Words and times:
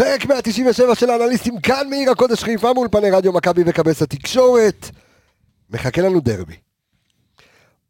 פרק 0.00 0.26
197 0.26 0.94
של 0.94 1.10
האנליסטים 1.10 1.60
כאן 1.60 1.90
מעיר 1.90 2.10
הקודש 2.10 2.42
חיפה 2.42 2.72
מול 2.72 2.88
פני 2.88 3.10
רדיו 3.10 3.32
מכבי 3.32 3.62
וכבש 3.66 4.02
התקשורת. 4.02 4.90
מחכה 5.70 6.02
לנו 6.02 6.20
דרבי. 6.20 6.56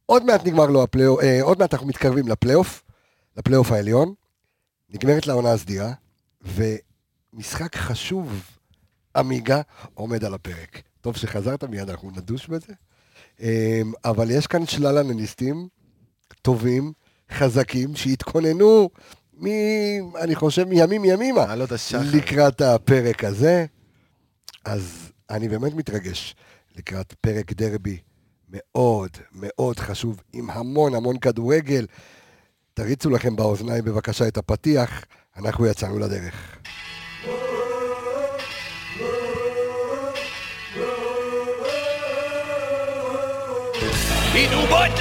עוד 0.06 0.24
מעט 0.24 0.46
נגמר 0.46 0.66
לו 0.66 0.82
הפלייאוף, 0.82 1.20
אה, 1.22 1.42
עוד 1.42 1.58
מעט 1.58 1.74
אנחנו 1.74 1.86
מתקרבים 1.86 2.28
לפלייאוף, 2.28 2.82
לפלייאוף 3.36 3.72
העליון. 3.72 4.14
נגמרת 4.88 5.26
לעונה 5.26 5.52
הסדירה, 5.52 5.92
ומשחק 6.42 7.76
חשוב, 7.76 8.42
עמיגה, 9.16 9.60
עומד 9.94 10.24
על 10.24 10.34
הפרק. 10.34 10.82
טוב 11.00 11.16
שחזרת 11.16 11.64
מיד, 11.64 11.90
אנחנו 11.90 12.10
נדוש 12.10 12.46
בזה. 12.46 12.72
אה, 13.42 13.82
אבל 14.04 14.30
יש 14.30 14.46
כאן 14.46 14.66
שלל 14.66 14.98
אנליסטים 14.98 15.68
טובים, 16.42 16.92
חזקים, 17.32 17.96
שהתכוננו 17.96 18.90
מ... 19.40 19.46
אני 20.16 20.34
חושב 20.34 20.64
מימים 20.64 21.04
ימימה, 21.04 21.54
השחר. 21.70 22.00
לקראת 22.12 22.60
הפרק 22.60 23.24
הזה. 23.24 23.66
אז 24.64 25.12
אני 25.30 25.48
באמת 25.48 25.74
מתרגש 25.74 26.34
לקראת 26.76 27.12
פרק 27.12 27.52
דרבי 27.52 27.98
מאוד 28.48 29.10
מאוד 29.32 29.78
חשוב, 29.78 30.20
עם 30.32 30.50
המון 30.50 30.94
המון 30.94 31.18
כדורגל. 31.18 31.86
תריצו 32.74 33.10
לכם 33.10 33.36
באוזניים 33.36 33.84
בבקשה 33.84 34.28
את 34.28 34.38
הפתיח, 34.38 35.04
אנחנו 35.36 35.66
יצאנו 35.66 35.98
לדרך. 35.98 36.56
הנה 44.34 44.66
בו 44.66 44.84
את 44.84 44.98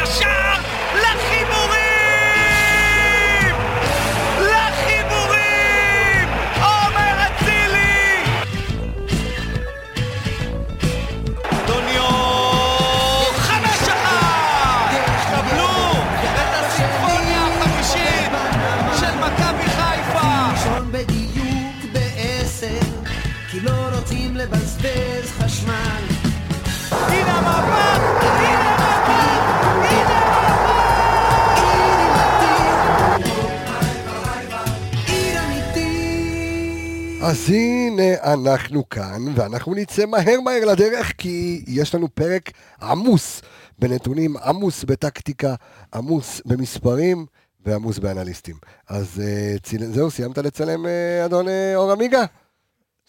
אז 37.30 37.50
הנה 37.50 38.34
אנחנו 38.34 38.90
כאן, 38.90 39.26
ואנחנו 39.36 39.74
נצא 39.76 40.06
מהר 40.06 40.42
מהר 40.44 40.66
לדרך, 40.66 41.14
כי 41.18 41.64
יש 41.68 41.96
לנו 41.96 42.08
פרק 42.16 42.52
עמוס 42.82 43.42
בנתונים, 43.80 44.38
עמוס 44.38 44.84
בטקטיקה, 44.84 45.56
עמוס 45.94 46.42
במספרים. 46.46 47.26
ועמוס 47.66 48.00
באנליסטים. 48.00 48.56
אז 48.90 49.22
אה. 49.26 49.56
זהו, 49.92 50.12
סיימת 50.12 50.38
לצלם, 50.38 50.86
אה, 50.86 51.26
אדון 51.26 51.48
אה, 51.48 51.76
אור 51.76 51.92
עמיגה? 51.92 52.26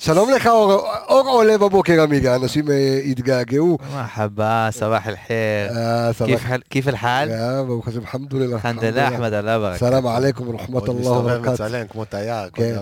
שלום 0.02 0.30
לך, 0.30 0.46
אור, 0.46 0.72
אור 1.08 1.28
עולה 1.28 1.58
בבוקר 1.58 2.02
עמיגה, 2.02 2.36
אנשים 2.36 2.70
אה, 2.70 3.00
התגעגעו. 3.04 3.78
מרחבה, 3.92 4.68
סבח 4.70 5.06
אל-חיר. 5.06 5.76
אה, 5.76 6.10
כיף 6.70 6.88
אל 6.88 6.96
חל? 6.96 7.28
אה, 7.30 7.62
ברוך 7.62 7.88
השם, 7.88 8.06
חמדוללה. 8.06 8.58
חמדוללה, 8.58 9.08
אחמד 9.08 9.32
אללה 9.32 9.58
ברכה. 9.58 9.78
סלאם 9.78 10.06
עליכום, 10.06 10.56
רחמת 10.56 10.68
אללה 10.68 10.80
וברכת. 10.82 10.88
עוד 10.88 11.00
מסתובב 11.00 11.52
מצלם 11.52 11.86
כמו 11.86 12.04
תייר. 12.04 12.48
כל 12.50 12.62
כן, 12.62 12.76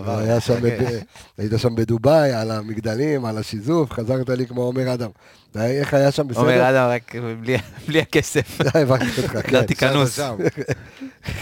היית 1.39 1.53
שם 1.57 1.75
בדובאי, 1.75 2.33
על 2.33 2.51
המגדלים, 2.51 3.25
על 3.25 3.39
השיזוף, 3.39 3.93
חזרת 3.93 4.29
לי 4.29 4.47
כמו 4.47 4.63
עומר 4.63 4.95
אדם. 4.95 5.11
איך 5.57 5.95
היה 5.95 6.11
שם 6.11 6.29
בסדר? 6.29 6.41
עומר 6.41 6.71
אדם, 6.71 6.89
רק 6.89 7.15
בלי 7.87 8.01
הכסף. 8.09 8.61
הבנתי 8.75 9.23
אותך. 9.23 9.35
לא 9.35 9.41
כן. 9.43 9.67
תיכנוס. 9.67 10.21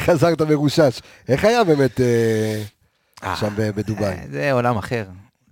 חזרת 0.04 0.42
מרושש. 0.42 1.00
איך 1.28 1.44
היה 1.44 1.64
באמת 1.64 2.00
שם 3.40 3.54
בדובאי? 3.56 4.16
זה 4.30 4.52
עולם 4.52 4.76
אחר. 4.76 5.04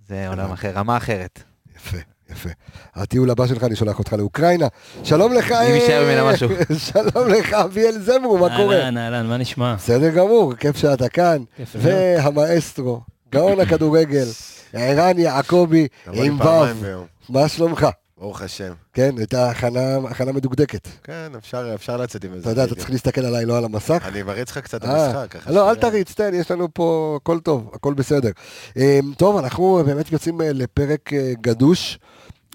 זה 0.07 0.27
עולם 0.29 0.51
אחר, 0.51 0.71
רמה 0.75 0.97
אחרת. 0.97 1.43
יפה, 1.75 1.97
יפה. 2.29 2.49
הטיול 2.95 3.29
הבא 3.29 3.47
שלך, 3.47 3.63
אני 3.63 3.75
שולח 3.75 3.99
אותך 3.99 4.13
לאוקראינה. 4.13 4.67
שלום 5.03 5.33
לך, 5.33 5.51
אם 5.51 5.73
יישאר 5.75 6.03
ממנה 6.03 6.31
משהו. 6.31 6.49
שלום 6.91 7.27
לך, 7.27 7.53
אביאל 7.53 7.99
זמרו, 7.99 8.37
מה 8.37 8.57
קורה? 8.57 8.75
אהלן, 8.75 8.97
אהלן, 8.97 9.27
מה 9.27 9.37
נשמע? 9.37 9.75
בסדר 9.75 10.09
גמור, 10.09 10.53
כיף 10.55 10.77
שאתה 10.77 11.09
כאן. 11.09 11.43
והמאסטרו, 11.75 13.01
גאון 13.31 13.59
הכדורגל, 13.59 14.25
ערן 14.73 15.19
יעקבי, 15.19 15.87
עם 16.13 16.37
פעמיים 16.37 16.75
ו', 16.79 16.81
ביום. 16.83 17.05
מה 17.29 17.47
שלומך? 17.49 17.87
ברוך 18.17 18.41
השם. 18.41 18.73
כן, 18.93 19.17
הייתה 19.17 19.49
הכנה, 19.49 19.97
הכנה 20.09 20.31
מדוקדקת. 20.31 20.87
כן, 21.03 21.31
אפשר 21.37 21.71
אפשר 21.75 21.97
לצאת 21.97 22.23
עם 22.23 22.33
איזה 22.33 22.41
אתה 22.41 22.49
יודע, 22.49 22.63
אתה. 22.63 22.75
צריך 22.75 22.89
להסתכל 22.89 23.25
עליי, 23.25 23.45
לא 23.45 23.57
על 23.57 23.65
המסך. 23.65 24.03
אני 24.07 24.23
מריץ 24.23 24.51
לך 24.51 24.57
קצת 24.57 24.85
אה, 24.85 25.07
במשחק. 25.07 25.31
ככה 25.31 25.51
לא, 25.51 25.69
אל. 25.69 25.75
תריץ, 25.75 26.13
תן, 26.13 26.33
יש 26.33 26.51
לנו 26.51 26.67
פה 26.73 27.17
הכל 27.21 27.39
טוב, 27.39 27.71
הכל 27.73 27.93
בסדר. 27.93 28.31
אה, 28.77 28.99
טוב, 29.17 29.37
אנחנו 29.37 29.83
באמת 29.85 30.11
יוצאים 30.11 30.41
אה, 30.41 30.53
לפרק 30.53 31.13
אה, 31.13 31.33
גדוש 31.41 31.99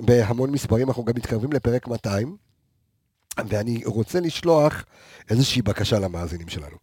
בהמון 0.00 0.50
מספרים, 0.50 0.88
אנחנו 0.88 1.04
גם 1.04 1.12
מתקרבים 1.16 1.52
לפרק 1.52 1.88
200, 1.88 2.36
ואני 3.48 3.82
רוצה 3.84 4.20
לשלוח 4.20 4.84
איזושהי 5.30 5.62
בקשה 5.62 5.98
למאזינים 5.98 6.48
שלנו. 6.48 6.76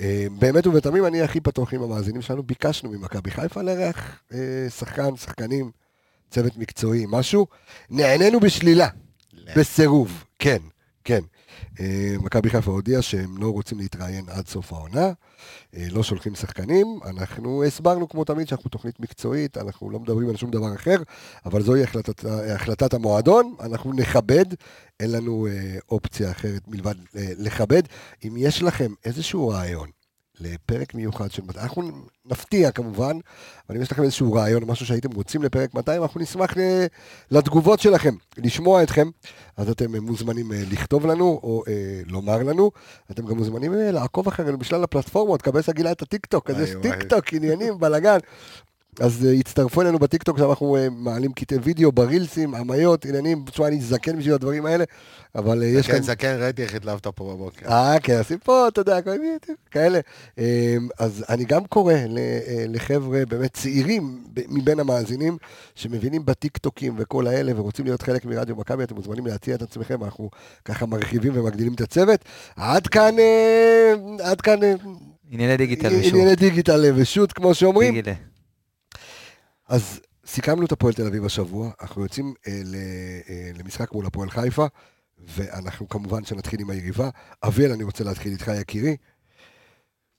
אה, 0.00 0.26
באמת 0.38 0.66
ובתמים, 0.66 1.06
אני 1.06 1.22
הכי 1.22 1.40
פתוח 1.40 1.74
עם 1.74 1.82
המאזינים 1.82 2.22
שלנו, 2.22 2.42
ביקשנו 2.42 2.90
ממכבי 2.90 3.30
חיפה 3.30 3.62
לארח 3.62 4.20
אה, 4.32 4.38
שחקן, 4.70 5.16
שחקנים, 5.16 5.70
צוות 6.34 6.56
מקצועי, 6.56 7.04
משהו. 7.08 7.46
נענינו 7.90 8.40
בשלילה. 8.40 8.88
בסירוב, 9.56 10.24
כן, 10.38 10.58
כן. 11.04 11.20
אה, 11.80 12.14
מכבי 12.20 12.50
חיפה 12.50 12.70
הודיעה 12.70 13.02
שהם 13.02 13.36
לא 13.38 13.48
רוצים 13.48 13.78
להתראיין 13.78 14.24
עד 14.28 14.48
סוף 14.48 14.72
העונה, 14.72 15.12
אה, 15.76 15.86
לא 15.90 16.02
שולחים 16.02 16.34
שחקנים, 16.34 16.98
אנחנו 17.04 17.64
הסברנו 17.64 18.08
כמו 18.08 18.24
תמיד 18.24 18.48
שאנחנו 18.48 18.70
תוכנית 18.70 19.00
מקצועית, 19.00 19.58
אנחנו 19.58 19.90
לא 19.90 20.00
מדברים 20.00 20.28
על 20.28 20.36
שום 20.36 20.50
דבר 20.50 20.74
אחר, 20.74 20.96
אבל 21.46 21.62
זוהי 21.62 21.82
החלטת, 21.82 22.24
החלטת 22.54 22.94
המועדון, 22.94 23.54
אנחנו 23.60 23.92
נכבד, 23.92 24.46
אין 25.00 25.12
לנו 25.12 25.46
אה, 25.46 25.78
אופציה 25.90 26.30
אחרת 26.30 26.68
מלבד 26.68 26.94
לכבד. 27.14 27.82
אם 28.24 28.34
יש 28.38 28.62
לכם 28.62 28.92
איזשהו 29.04 29.48
רעיון 29.48 29.88
לפרק 30.40 30.94
מיוחד 30.94 31.30
של 31.30 31.42
200, 31.42 31.64
אנחנו 31.64 31.82
נפתיע 32.24 32.70
כמובן, 32.70 33.18
אבל 33.68 33.76
אם 33.76 33.82
יש 33.82 33.92
לכם 33.92 34.02
איזשהו 34.02 34.32
רעיון 34.32 34.62
או 34.62 34.68
משהו 34.68 34.86
שהייתם 34.86 35.12
רוצים 35.12 35.42
לפרק 35.42 35.74
200, 35.74 36.02
אנחנו 36.02 36.20
נשמח 36.20 36.54
לתגובות 37.30 37.80
שלכם, 37.80 38.14
לשמוע 38.36 38.82
אתכם, 38.82 39.10
אז 39.56 39.70
אתם 39.70 39.96
מוזמנים 39.96 40.52
אה, 40.52 40.62
לכתוב 40.70 41.06
לנו 41.06 41.40
או 41.42 41.62
אה, 41.68 42.00
לומר 42.06 42.42
לנו. 42.42 42.70
אתם 43.10 43.26
גם 43.26 43.36
מוזמנים 43.36 43.74
אה, 43.74 43.90
לעקוב 43.90 44.28
אחרינו 44.28 44.58
בשלל 44.58 44.84
הפלטפורמות, 44.84 45.42
קבסה 45.42 45.72
גילה 45.72 45.92
את 45.92 46.02
הטיקטוק, 46.02 46.50
אז 46.50 46.60
יש. 46.60 46.70
טיקטוק, 46.82 47.32
עניינים, 47.32 47.78
בלאגן. 47.78 48.18
אז 49.00 49.22
אה, 49.22 49.40
הצטרפו 49.40 49.82
אלינו 49.82 49.98
בטיקטוק, 49.98 50.38
שאנחנו 50.38 50.76
אה, 50.76 50.90
מעלים 50.90 51.32
קטעי 51.32 51.58
וידאו 51.62 51.92
ברילסים, 51.92 52.54
עמיות, 52.54 53.04
עניינים, 53.04 53.44
תשמע, 53.50 53.66
אני 53.68 53.80
זקן 53.80 54.18
בשביל 54.18 54.34
הדברים 54.34 54.66
האלה, 54.66 54.84
אבל 55.34 55.62
uh, 55.62 55.64
יש 55.64 55.86
כאן... 55.86 56.02
זקן, 56.02 56.36
ראיתי 56.40 56.62
איך 56.62 56.74
התלהבת 56.74 57.06
פה 57.06 57.34
בבוקר. 57.34 57.66
אה, 57.68 58.00
כן, 58.02 58.18
עושים 58.18 58.38
פה, 58.38 58.68
אתה 58.68 58.80
יודע, 58.80 59.02
כל 59.02 59.10
מיני, 59.10 59.34
כאלה. 59.70 60.00
אה, 60.38 60.76
אז 60.98 61.24
אני 61.28 61.44
גם 61.44 61.64
קורא 61.64 61.94
ל- 61.94 62.18
אה, 62.18 62.64
לחבר'ה 62.68 63.22
באמת 63.28 63.52
צעירים 63.52 64.24
מבין 64.48 64.80
המאזינים, 64.80 65.36
שמבינים 65.74 66.26
בטיקטוקים 66.26 66.94
וכל 66.98 67.26
האלה, 67.26 67.52
ורוצים 67.56 67.84
להיות 67.84 68.02
חלק 68.02 68.24
מרדיו 68.24 68.56
מכבי, 68.56 68.82
אתם 68.84 68.94
מוזמנים 68.94 69.26
להציע 69.26 69.54
את 69.54 69.62
עצמכם, 69.62 70.04
אנחנו 70.04 70.30
ככה 70.64 70.86
מרחיבים 70.86 71.32
ומגדילים 71.34 71.74
את 71.74 71.80
הצוות. 71.80 72.24
עד 72.56 72.86
כאן, 72.86 73.18
אה, 73.18 73.92
עד 74.22 74.40
כאן, 74.40 74.62
אה, 74.62 74.74
ענייני 75.30 75.56
דיגיטל 75.56 75.92
ושוב. 76.00 76.14
ענייני 76.14 76.36
דיגיטל 76.36 76.84
ושות, 76.96 77.32
כמו 77.32 77.54
שאומרים. 77.54 77.94
דיגיטל. 77.94 78.33
אז 79.68 80.00
סיכמנו 80.26 80.66
את 80.66 80.72
הפועל 80.72 80.94
תל 80.94 81.06
אביב 81.06 81.24
השבוע, 81.24 81.70
אנחנו 81.80 82.02
יוצאים 82.02 82.34
אה, 82.48 82.60
ל, 82.64 82.74
אה, 83.28 83.50
למשחק 83.58 83.92
מול 83.92 84.06
הפועל 84.06 84.30
חיפה, 84.30 84.66
ואנחנו 85.18 85.88
כמובן 85.88 86.24
שנתחיל 86.24 86.60
עם 86.60 86.70
היריבה. 86.70 87.08
אביאל, 87.44 87.72
אני 87.72 87.84
רוצה 87.84 88.04
להתחיל 88.04 88.32
איתך, 88.32 88.50
יקירי. 88.60 88.96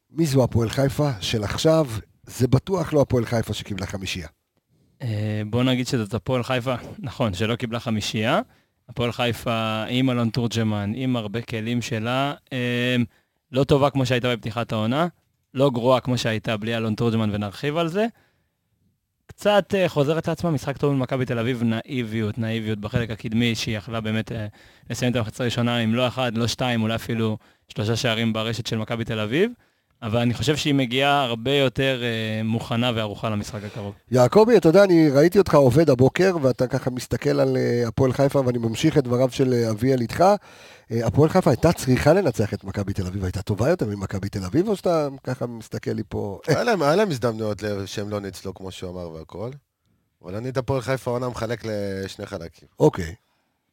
מי 0.09 0.25
זו 0.25 0.43
הפועל 0.43 0.69
חיפה 0.69 1.11
של 1.21 1.43
עכשיו? 1.43 1.87
זה 2.23 2.47
בטוח 2.47 2.93
לא 2.93 3.01
הפועל 3.01 3.25
חיפה 3.25 3.53
שקיבלה 3.53 3.85
חמישייה. 3.85 4.27
אה, 5.01 5.41
בוא 5.49 5.63
נגיד 5.63 5.87
שזאת 5.87 6.13
הפועל 6.13 6.43
חיפה, 6.43 6.75
נכון, 6.99 7.33
שלא 7.33 7.55
קיבלה 7.55 7.79
חמישייה. 7.79 8.41
הפועל 8.89 9.11
חיפה 9.11 9.83
עם 9.89 10.09
אלון 10.09 10.29
תורג'מן, 10.29 10.91
עם 10.95 11.15
הרבה 11.15 11.41
כלים 11.41 11.81
שלה, 11.81 12.33
אה, 12.53 12.95
לא 13.51 13.63
טובה 13.63 13.89
כמו 13.89 14.05
שהייתה 14.05 14.35
בפתיחת 14.35 14.71
העונה, 14.71 15.07
לא 15.53 15.69
גרועה 15.69 15.99
כמו 15.99 16.17
שהייתה 16.17 16.57
בלי 16.57 16.77
אלון 16.77 16.95
תורג'מן, 16.95 17.29
ונרחיב 17.33 17.77
על 17.77 17.87
זה. 17.87 18.05
קצת 19.27 19.75
אה, 19.75 19.89
חוזרת 19.89 20.27
לעצמה, 20.27 20.51
משחק 20.51 20.77
טוב 20.77 20.93
במכבי 20.93 21.25
תל 21.25 21.39
אביב, 21.39 21.63
נאיביות, 21.63 22.37
נאיביות 22.37 22.79
בחלק 22.79 23.11
הקדמי, 23.11 23.55
שהיא 23.55 23.77
יכלה 23.77 24.01
באמת 24.01 24.31
אה, 24.31 24.47
לסיים 24.89 25.11
את 25.11 25.17
המחצה 25.17 25.43
הראשונה 25.43 25.77
עם 25.77 25.95
לא 25.95 26.07
אחד, 26.07 26.37
לא 26.37 26.47
שתיים, 26.47 26.81
אולי 26.81 26.95
אפילו 26.95 27.37
שלושה 27.67 27.95
שערים 27.95 28.33
ברשת 28.33 28.67
של 28.67 28.77
מכבי 28.77 29.05
תל 29.05 29.19
אביב. 29.19 29.51
אבל 30.01 30.19
אני 30.19 30.33
חושב 30.33 30.55
שהיא 30.55 30.73
מגיעה 30.73 31.23
הרבה 31.23 31.51
יותר 31.51 32.01
אה, 32.03 32.43
מוכנה 32.43 32.91
וערוכה 32.95 33.29
למשחק 33.29 33.63
הקרוב. 33.63 33.93
יעקבי, 34.11 34.57
אתה 34.57 34.69
יודע, 34.69 34.83
אני 34.83 35.09
ראיתי 35.09 35.39
אותך 35.39 35.55
עובד 35.55 35.89
הבוקר, 35.89 36.35
ואתה 36.41 36.67
ככה 36.67 36.89
מסתכל 36.89 37.39
על 37.39 37.57
אה, 37.57 37.87
הפועל 37.87 38.13
חיפה, 38.13 38.41
ואני 38.45 38.57
ממשיך 38.57 38.97
את 38.97 39.03
דבריו 39.03 39.29
של 39.31 39.53
אביאל 39.71 40.01
איתך. 40.01 40.23
אה, 40.91 41.07
הפועל 41.07 41.29
חיפה 41.29 41.49
הייתה 41.49 41.73
צריכה 41.73 42.13
לנצח 42.13 42.53
את 42.53 42.63
מכבי 42.63 42.93
תל 42.93 43.07
אביב, 43.07 43.23
הייתה 43.23 43.41
טובה 43.41 43.69
יותר 43.69 43.85
ממכבי 43.85 44.29
תל 44.29 44.43
אביב, 44.45 44.67
או 44.67 44.75
שאתה 44.75 45.07
ככה 45.23 45.45
מסתכל 45.47 45.91
לי 45.91 46.03
פה... 46.09 46.39
היה 46.47 46.63
להם- 46.95 47.11
הזדמנויות 47.11 47.63
שהם 47.85 48.09
לא 48.09 48.19
ניצלו, 48.21 48.53
כמו 48.53 48.71
שהוא 48.71 48.89
אמר 48.91 49.09
והכל. 49.11 49.51
אבל 50.23 50.35
אני 50.35 50.49
את 50.49 50.57
הפועל 50.57 50.81
חיפה 50.81 51.11
העונה 51.11 51.29
מחלק 51.29 51.63
לשני 51.65 52.25
חלקים. 52.25 52.67
אוקיי. 52.79 53.15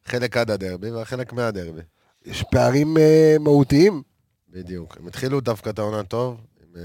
חלק 0.05 0.37
עד 0.37 0.51
הדרבי 0.51 0.91
והחלק 0.91 1.33
מהדרבי. 1.33 1.81
יש 2.25 2.43
פערים 2.51 2.97
אה, 2.97 3.35
מהותיים. 3.39 4.03
בדיוק. 4.49 4.97
הם 4.99 5.07
התחילו 5.07 5.41
דווקא 5.41 5.69
את 5.69 5.79
העונה 5.79 6.03
טוב, 6.03 6.37
עם, 6.63 6.75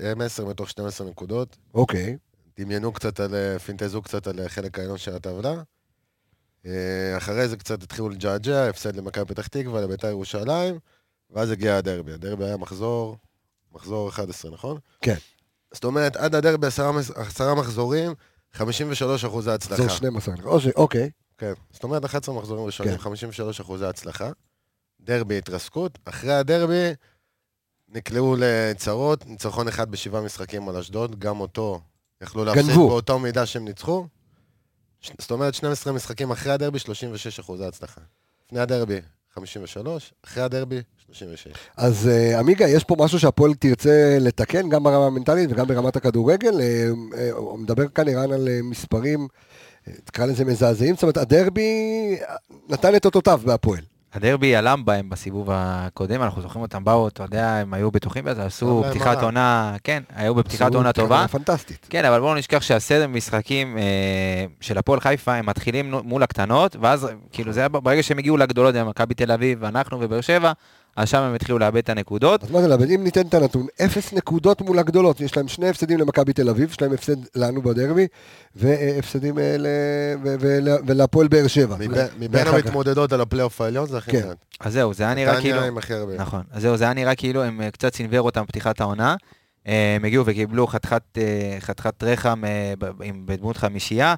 אה, 0.00 0.10
הם 0.10 0.20
10 0.20 0.44
מתוך 0.44 0.70
12 0.70 1.06
נקודות. 1.10 1.56
אוקיי. 1.74 2.16
דמיינו 2.58 2.92
קצת 2.92 3.20
על, 3.20 3.34
פינטזו 3.58 4.02
קצת 4.02 4.26
על 4.26 4.40
החלק 4.40 4.78
העליון 4.78 4.98
של 4.98 5.14
הטבלה. 5.16 5.62
אה, 6.66 7.16
אחרי 7.16 7.48
זה 7.48 7.56
קצת 7.56 7.82
התחילו 7.82 8.08
לג'עג'ע, 8.08 8.68
הפסד 8.68 8.96
למכבי 8.96 9.24
פתח 9.24 9.46
תקווה, 9.46 9.80
לביתר 9.80 10.08
ירושלים, 10.08 10.78
ואז 11.30 11.50
הגיע 11.50 11.76
הדרבי. 11.76 12.12
הדרבי 12.12 12.44
היה 12.44 12.56
מחזור, 12.56 13.16
מחזור 13.72 14.08
11, 14.08 14.50
נכון? 14.50 14.78
כן. 15.00 15.14
זאת 15.72 15.84
אומרת, 15.84 16.16
עד 16.16 16.34
הדרבי 16.34 16.66
עשרה, 16.66 17.54
מחזורים, 17.54 18.14
53 18.52 19.24
אחוזי 19.24 19.50
הצלחה. 19.50 19.82
זו 19.82 19.90
12. 19.90 20.34
או 20.44 20.60
ש- 20.60 20.66
אוקיי. 20.66 21.10
כן. 21.38 21.52
זאת 21.70 21.84
אומרת, 21.84 22.04
11 22.04 22.34
מחזורים 22.34 22.64
ראשונים, 22.66 22.92
כן. 22.92 22.98
53 22.98 23.60
אחוזי 23.60 23.84
הצלחה. 23.86 24.30
דרבי 25.00 25.38
התרסקות. 25.38 25.98
אחרי 26.04 26.32
הדרבי 26.34 26.90
נקלעו 27.88 28.36
לצרות, 28.38 29.26
ניצחון 29.26 29.68
אחד 29.68 29.90
בשבעה 29.90 30.22
משחקים 30.22 30.68
על 30.68 30.76
אשדוד, 30.76 31.18
גם 31.18 31.40
אותו 31.40 31.80
יכלו 32.22 32.44
להפסיד 32.44 32.66
גנבו. 32.66 32.88
באותו 32.88 33.18
מידה 33.18 33.46
שהם 33.46 33.64
ניצחו. 33.64 34.06
זאת 35.18 35.30
אומרת, 35.30 35.54
12 35.54 35.92
משחקים 35.92 36.30
אחרי 36.30 36.52
הדרבי, 36.52 36.78
36 36.78 37.40
אחוזי 37.40 37.64
הצלחה. 37.64 38.00
לפני 38.46 38.60
הדרבי, 38.60 39.00
53, 39.34 40.12
אחרי 40.24 40.42
הדרבי, 40.42 40.80
36. 41.06 41.52
אז 41.76 42.08
אה, 42.08 42.38
עמיגה, 42.38 42.68
יש 42.68 42.84
פה 42.84 42.96
משהו 42.98 43.18
שהפועל 43.18 43.54
תרצה 43.54 44.18
לתקן, 44.20 44.68
גם 44.68 44.82
ברמה 44.82 45.06
המנטלית 45.06 45.50
וגם 45.52 45.66
ברמת 45.66 45.96
הכדורגל. 45.96 46.60
אה, 46.60 46.88
אה, 47.18 47.30
הוא 47.32 47.58
מדבר 47.58 47.88
כאן 47.88 48.08
ערן 48.08 48.32
על 48.32 48.48
מספרים, 48.62 49.28
תקרא 50.04 50.26
לזה 50.26 50.44
מזעזעים, 50.44 50.94
זאת 50.94 51.02
אומרת, 51.02 51.16
הדרבי 51.16 52.16
נתן 52.68 52.94
את 52.94 53.04
אותותיו 53.04 53.40
בהפועל. 53.44 53.80
הדרבי 54.14 54.56
הלם 54.56 54.84
בהם 54.84 55.10
בסיבוב 55.10 55.48
הקודם, 55.52 56.22
אנחנו 56.22 56.42
זוכרים 56.42 56.62
אותם, 56.62 56.84
באו, 56.84 57.08
אתה 57.08 57.22
יודע, 57.22 57.54
הם 57.54 57.74
היו 57.74 57.90
בטוחים 57.90 58.24
בזה, 58.24 58.44
עשו 58.44 58.84
פתיחת. 58.90 59.22
עונה, 59.22 59.76
כן, 59.84 60.02
היו 60.14 60.34
בפתיחת 60.34 60.74
עונה 60.74 60.92
טובה. 60.92 61.26
פנטסטית. 61.28 61.86
כן, 61.90 62.04
אבל 62.04 62.20
בואו 62.20 62.34
נשכח 62.34 62.62
שהסדר 62.62 63.06
משחקים 63.06 63.78
אה, 63.78 63.82
של 64.60 64.78
הפועל 64.78 65.00
חיפה, 65.00 65.34
הם 65.34 65.46
מתחילים 65.46 65.94
מול 66.04 66.22
הקטנות, 66.22 66.76
ואז 66.80 67.08
כאילו 67.32 67.52
זה 67.52 67.60
היה 67.60 67.68
ברגע 67.68 68.02
שהם 68.02 68.18
הגיעו 68.18 68.36
לגדולות, 68.36 68.72
זה 68.72 68.78
היה 68.78 68.88
מכבי 68.88 69.14
תל 69.14 69.32
אביב, 69.32 69.58
ואנחנו 69.60 70.00
ובאר 70.00 70.20
שבע, 70.20 70.52
אז 71.00 71.08
שם 71.08 71.22
הם 71.22 71.34
התחילו 71.34 71.58
לאבד 71.58 71.76
את 71.76 71.88
הנקודות. 71.88 72.44
אז 72.44 72.50
מה 72.50 72.60
זה 72.60 72.68
לאבד? 72.68 72.90
אם 72.90 73.04
ניתן 73.04 73.26
את 73.26 73.34
הנתון, 73.34 73.66
אפס 73.84 74.12
נקודות 74.12 74.60
מול 74.60 74.78
הגדולות. 74.78 75.20
יש 75.20 75.36
להם 75.36 75.48
שני 75.48 75.68
הפסדים 75.68 75.98
למכבי 75.98 76.32
תל 76.32 76.48
אביב, 76.48 76.70
יש 76.70 76.82
להם 76.82 76.92
הפסד 76.92 77.16
לנו 77.34 77.62
בדרבי, 77.62 78.06
והפסדים 78.56 79.38
אה, 79.38 79.56
ולהפועל 80.86 81.28
באר 81.28 81.46
שבע. 81.46 81.76
מבין-. 82.18 82.46
המתמודדות 82.46 83.12
על 83.12 83.20
הפלייאוף 83.20 83.60
העליון 83.60 83.86
זה 83.86 83.98
הכי 83.98 84.10
כן. 84.10 84.28
מעט. 84.28 84.36
אז 84.60 84.72
זהו, 84.72 84.94
זה 84.94 85.04
היה 85.04 85.14
נראה 85.14 85.40
כאילו... 85.40 85.54
נתניה 85.54 85.68
עם 85.68 85.78
הכי 85.78 85.94
הרבה. 85.94 86.16
נכון. 86.16 86.42
אז 86.50 86.62
זהו, 86.62 86.76
זה 86.76 86.84
היה 86.84 86.94
נראה 86.94 87.14
כאילו 87.14 87.42
הם 87.42 87.60
אה, 87.60 87.70
קצת 87.70 87.94
סינוור 87.94 88.20
אותם 88.20 88.42
בפתיחת 88.42 88.80
העונה. 88.80 89.16
אה, 89.66 89.96
הם 89.96 90.04
הגיעו 90.04 90.26
וקיבלו 90.26 90.66
חתיכת, 90.66 92.02
רחם 92.02 92.42
בדמות 93.24 93.56
חמישייה, 93.56 94.14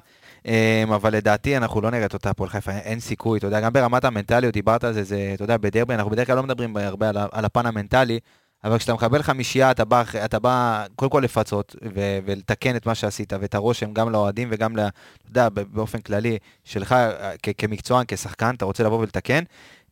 אבל 0.93 1.13
לדעתי 1.13 1.57
אנחנו 1.57 1.81
לא 1.81 1.91
נראה 1.91 2.05
את 2.05 2.13
אותה 2.13 2.29
הפועל 2.29 2.49
חיפה, 2.49 2.71
אין- 2.71 2.99
סיכוי, 2.99 3.39
אתה 3.39 3.47
יודע, 3.47 3.59
גם 3.59 3.73
ברמת 3.73 4.05
המנטליות, 4.05 4.53
דיברת 4.53 4.83
על 4.83 4.93
זה, 4.93 5.03
זה, 5.03 5.31
אתה 5.33 5.43
יודע, 5.43 5.57
בדרבי, 5.57 5.93
אנחנו 5.93 6.11
בדרך 6.11 6.27
כלל 6.27 6.35
לא 6.35 6.43
מדברים 6.43 6.77
הרבה 6.77 7.09
על, 7.09 7.45
הפן 7.45 7.65
המנטלי, 7.65 8.19
אבל 8.63 8.77
כשאתה 8.77 8.93
מקבל 8.93 9.21
חמישייה, 9.21 9.71
אתה 9.71 9.85
בא, 9.85 10.03
אתה 10.25 10.39
בא 10.39 10.85
קודם 10.95 11.11
כל 11.11 11.21
לפצות 11.23 11.75
ו- 11.95 12.19
ולתקן 12.25 12.75
את 12.75 12.85
מה 12.85 12.95
שעשית, 12.95 13.33
ואת 13.41 13.55
הרושם 13.55 13.93
גם 13.93 14.09
לאוהדים 14.09 14.47
וגם, 14.51 14.77
ל- 14.77 14.79
אתה 14.79 14.91
יודע, 15.29 15.49
באופן 15.49 16.01
כללי, 16.01 16.37
שלך 16.63 16.95
כ- 17.43 17.49
כמקצוען, 17.57 18.05
כשחקן, 18.07 18.55
אתה 18.57 18.65
רוצה 18.65 18.83
לבוא 18.83 18.99
ולתקן. 18.99 19.43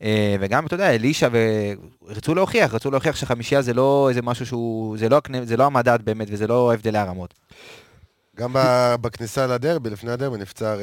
אה, 0.04 0.36
וגם, 0.40 0.66
אתה 0.66 0.74
יודע, 0.76 0.96
אלישע, 0.96 1.30
ורצו 2.08 2.36
להוכיח, 2.36 2.74
רצו 2.74 2.92
להוכיח 2.92 3.16
שחמישייה 3.16 3.62
זה 3.62 3.74
לא 3.74 4.10
איזה 4.10 4.22
משהו 4.22 4.46
שהוא, 4.46 4.98
זה 4.98 5.10
לא, 5.10 5.22
זה 5.44 5.58
לא 5.58 5.66
המדד 5.66 6.00
באמת, 6.04 6.28
וזה 6.32 6.48
לא 6.48 6.74
הבדלי 6.74 6.98
הרמות. 6.98 7.34
גם 8.38 8.56
בכניסה 9.02 9.48
לדרבי, 9.48 9.90
לפני 9.90 10.12
הדרבי, 10.12 10.38
נפצע 10.38 10.74
אה, 10.76 10.80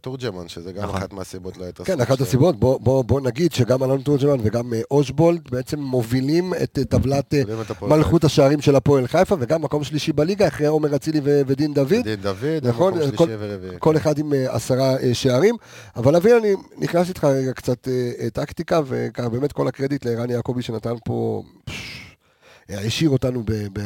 תורג'מן, 0.00 0.48
שזה 0.48 0.72
גם 0.72 0.82
נכון. 0.82 0.96
אחת 0.96 1.12
מהסיבות 1.12 1.56
להתרסקות. 1.56 1.86
כן, 1.96 2.00
אחת. 2.00 2.20
הסיבות, 2.20 2.56
בוא, 2.60 3.20
נגיד 3.20 3.52
שגם 3.52 3.82
אלון 3.84 4.00
תורג'מן 4.02 4.36
וגם 4.42 4.74
אה, 4.74 4.80
אושבולד 4.90 5.40
בעצם 5.50 5.80
מובילים 5.80 6.54
את 6.62 6.78
אה, 6.78 6.84
טבלת 6.84 7.34
מלכות 7.82 8.24
השערים 8.24 8.60
של 8.60 8.76
הפועל 8.76 9.06
חיפה, 9.06 9.36
וגם 9.40 9.62
מקום 9.62 9.84
שלישי 9.84 10.12
בליגה, 10.12 10.48
אחרי 10.48 10.66
עומר 10.66 10.96
אצילי 10.96 11.20
ודין 11.24 11.74
דוד. 11.74 11.94
דין 12.04 12.20
דוד, 12.20 12.44
נכון, 12.62 12.94
מקום 12.94 13.10
כל- 13.16 13.24
שלישי 13.26 13.36
ורביעי. 13.38 13.76
כל 13.78 13.96
אחד 13.96 14.18
עם 14.18 14.32
עשרה 14.48 14.94
שערים. 15.12 15.56
אבל 15.96 16.16
אבי, 16.16 16.36
אני 16.36 16.54
נכנס 16.78 17.08
איתך 17.08 17.24
רגע 17.24 17.52
קצת 17.52 17.88
טקטיקה, 18.32 18.80
וככה 18.86 19.28
באמת 19.28 19.52
כל 19.52 19.68
הקרדיט 19.68 20.04
לערן 20.06 20.30
יעקבי 20.30 20.62
שנתן 20.62 20.94
פה, 21.04 21.42
השאיר 22.68 23.10
אותנו 23.10 23.42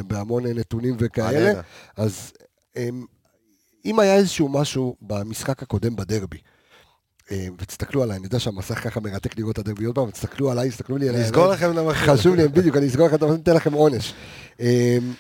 בהמון 0.07 0.47
נתונים 0.47 0.95
וכאלה. 0.99 1.61
אז 1.97 2.33
אם 3.85 3.99
היה 3.99 4.15
איזשהו 4.15 4.49
משהו 4.49 4.97
במשחק 5.03 5.63
הקודם 5.63 5.97
בדרבי, 5.97 6.39
אה, 7.31 7.47
ותסתכלו 7.59 8.03
עליי, 8.03 8.17
אני 8.17 8.25
יודע 8.25 8.39
שהמסך 8.39 8.75
ככה 8.75 9.01
מרתק 9.01 9.39
לראות 9.39 9.55
את 9.55 9.59
הדרבי 9.59 9.85
עוד 9.85 9.95
פעם, 9.95 10.11
תסתכלו 10.11 10.51
עליי, 10.51 10.71
תסתכלו 10.71 10.97
לי 10.97 11.09
עליי. 11.09 11.23
נסגור 11.23 11.47
לכם 11.47 11.73
למה 11.73 11.95
חשוב 11.95 12.35
לי, 12.35 12.49
בדיוק, 12.49 12.77
אני 12.77 12.87
אסגור 12.87 13.07
לכם, 13.07 13.15
אבל 13.15 13.29
אני 13.29 13.43
אתן 13.43 13.55
לכם 13.55 13.73
עונש. 13.73 14.15
אמ, 14.61 15.13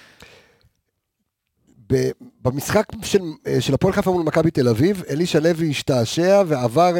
במשחק 2.42 2.84
של, 3.02 3.20
אה, 3.46 3.60
של 3.60 3.74
הפועל 3.74 3.92
חיפה 3.92 4.10
מול 4.12 4.22
מכבי 4.22 4.50
תל 4.50 4.68
אביב, 4.68 5.02
אלישע 5.10 5.40
לוי 5.40 5.70
השתעשע 5.70 6.42
ועבר 6.46 6.94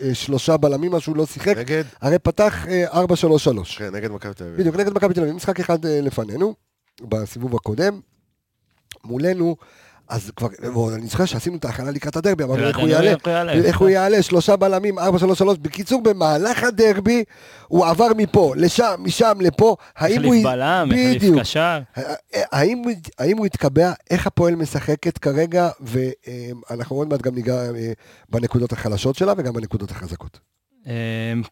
לשלושה 0.00 0.56
בלמים, 0.56 0.90
מה 0.90 1.00
שהוא 1.00 1.16
לא 1.16 1.26
שיחק, 1.26 1.56
נגד, 1.56 1.84
הרי 2.00 2.18
פתח 2.18 2.66
אה, 2.68 3.04
4-3-3. 3.04 3.78
כן, 3.78 3.94
נגד 3.94 4.10
מכבי 4.10 4.34
תל 4.34 4.44
אביב. 4.44 4.60
בדיוק, 4.60 4.76
נגד 4.76 4.92
מכבי 4.92 5.14
תל 5.14 5.20
אביב, 5.20 5.34
משחק 5.34 5.60
אחד 5.60 5.86
אה, 5.86 6.00
לפנינו, 6.00 6.54
בסיבוב 7.00 7.56
הקודם, 7.56 8.00
מולנו, 9.04 9.56
אז 10.08 10.30
כבר, 10.36 10.48
אני 10.94 11.06
זוכר 11.06 11.24
שעשינו 11.24 11.56
את 11.56 11.64
ההכנה 11.64 11.90
לקראת 11.90 12.16
הדרבי, 12.16 12.44
אמרנו 12.44 12.68
איך 12.68 12.78
הוא 12.78 12.88
ידענו 12.88 13.04
יעלה, 13.04 13.10
איך 13.16 13.26
הוא 13.26 13.32
יעלה. 13.32 13.52
איך 13.52 13.78
הוא 13.78 13.88
יעלה, 13.88 14.22
שלושה 14.22 14.56
בלמים, 14.56 14.98
4-3-3, 14.98 15.02
בקיצור, 15.62 16.02
במהלך 16.02 16.64
הדרבי, 16.64 17.24
הוא 17.68 17.86
עבר 17.86 18.08
מפה, 18.16 18.52
לשם, 18.56 18.94
משם, 18.98 19.32
לפה, 19.40 19.76
האם 19.96 20.22
הוא... 20.22 20.34
החליף 20.34 20.44
בלם, 20.46 20.88
החליף. 20.92 21.40
קשר. 21.40 21.78
האם, 22.52 22.82
הוא- 23.38 23.46
התקבע, 23.46 23.92
איך 24.10 24.26
הפועל 24.26 24.54
משחקת 24.54 25.18
כרגע, 25.18 25.68
ואנחנו 25.80 26.96
עוד 26.96 27.08
מעט 27.08 27.22
גם 27.22 27.34
ניגע 27.34 27.54
אה, 27.54 27.92
בנקודות 28.28 28.72
החלשות 28.72 29.16
שלה 29.16 29.32
וגם 29.36 29.52
בנקודות 29.52 29.90
החזקות. 29.90 30.40
אמ, 30.86 30.92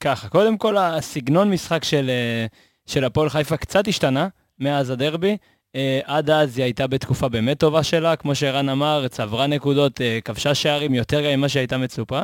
ככה, 0.00 0.28
קודם 0.28 0.58
כל 0.58 0.76
הסגנון 0.76 1.50
משחק 1.50 1.82
אה, 1.94 2.46
של 2.86 3.04
הפועל 3.04 3.28
חיפה 3.30 3.56
קצת 3.56 3.88
השתנה 3.88 4.28
מאז 4.60 4.90
הדרבי. 4.90 5.36
אה, 5.74 6.00
עד 6.04 6.30
אז 6.30 6.58
היא 6.58 6.64
הייתה 6.64 6.86
בתקופה 6.86 7.28
באמת 7.28 7.58
טובה 7.58 7.82
שלה, 7.82 8.16
כמו 8.16 8.34
שערן 8.34 8.68
אמר, 8.68 9.08
צברה 9.08 9.46
נקודות, 9.46 10.00
אה, 10.00 10.18
כבשה 10.24 10.54
שערים 10.54 10.94
יותר 10.94 11.36
ממה 11.36 11.48
שהייתה 11.48 11.78
מצופה. 11.78 12.22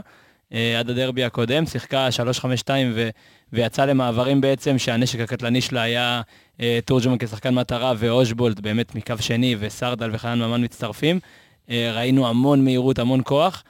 אה, 0.52 0.78
עד 0.78 0.90
הדרבי 0.90 1.24
הקודם, 1.24 1.66
שיחקה 1.66 2.08
3-5-2 2.10 2.70
ו- 2.94 3.08
ויצאה 3.52 3.86
למעברים 3.86 4.40
בעצם, 4.40 4.78
שהנשק 4.78 5.20
הקטלני 5.20 5.60
שלה 5.60 5.82
היה 5.82 6.22
אה, 6.60 6.78
תורג'מן 6.84 7.18
כשחקן 7.18 7.54
מטרה 7.54 7.92
ואושבולט 7.96 8.60
באמת 8.60 8.94
מקו 8.94 9.14
שני, 9.20 9.56
וסרדל 9.58 10.10
וחנן 10.12 10.38
ממן 10.38 10.64
מצטרפים. 10.64 11.20
ראינו 11.68 12.28
המון 12.28 12.64
מהירות, 12.64 12.98
המון 12.98 13.20
כוח. 13.24 13.64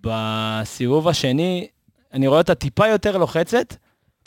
בסיבוב 0.00 1.08
השני, 1.08 1.66
אני 2.12 2.26
רואה 2.26 2.38
אותה 2.38 2.54
טיפה 2.54 2.88
יותר 2.88 3.18
לוחצת, 3.18 3.74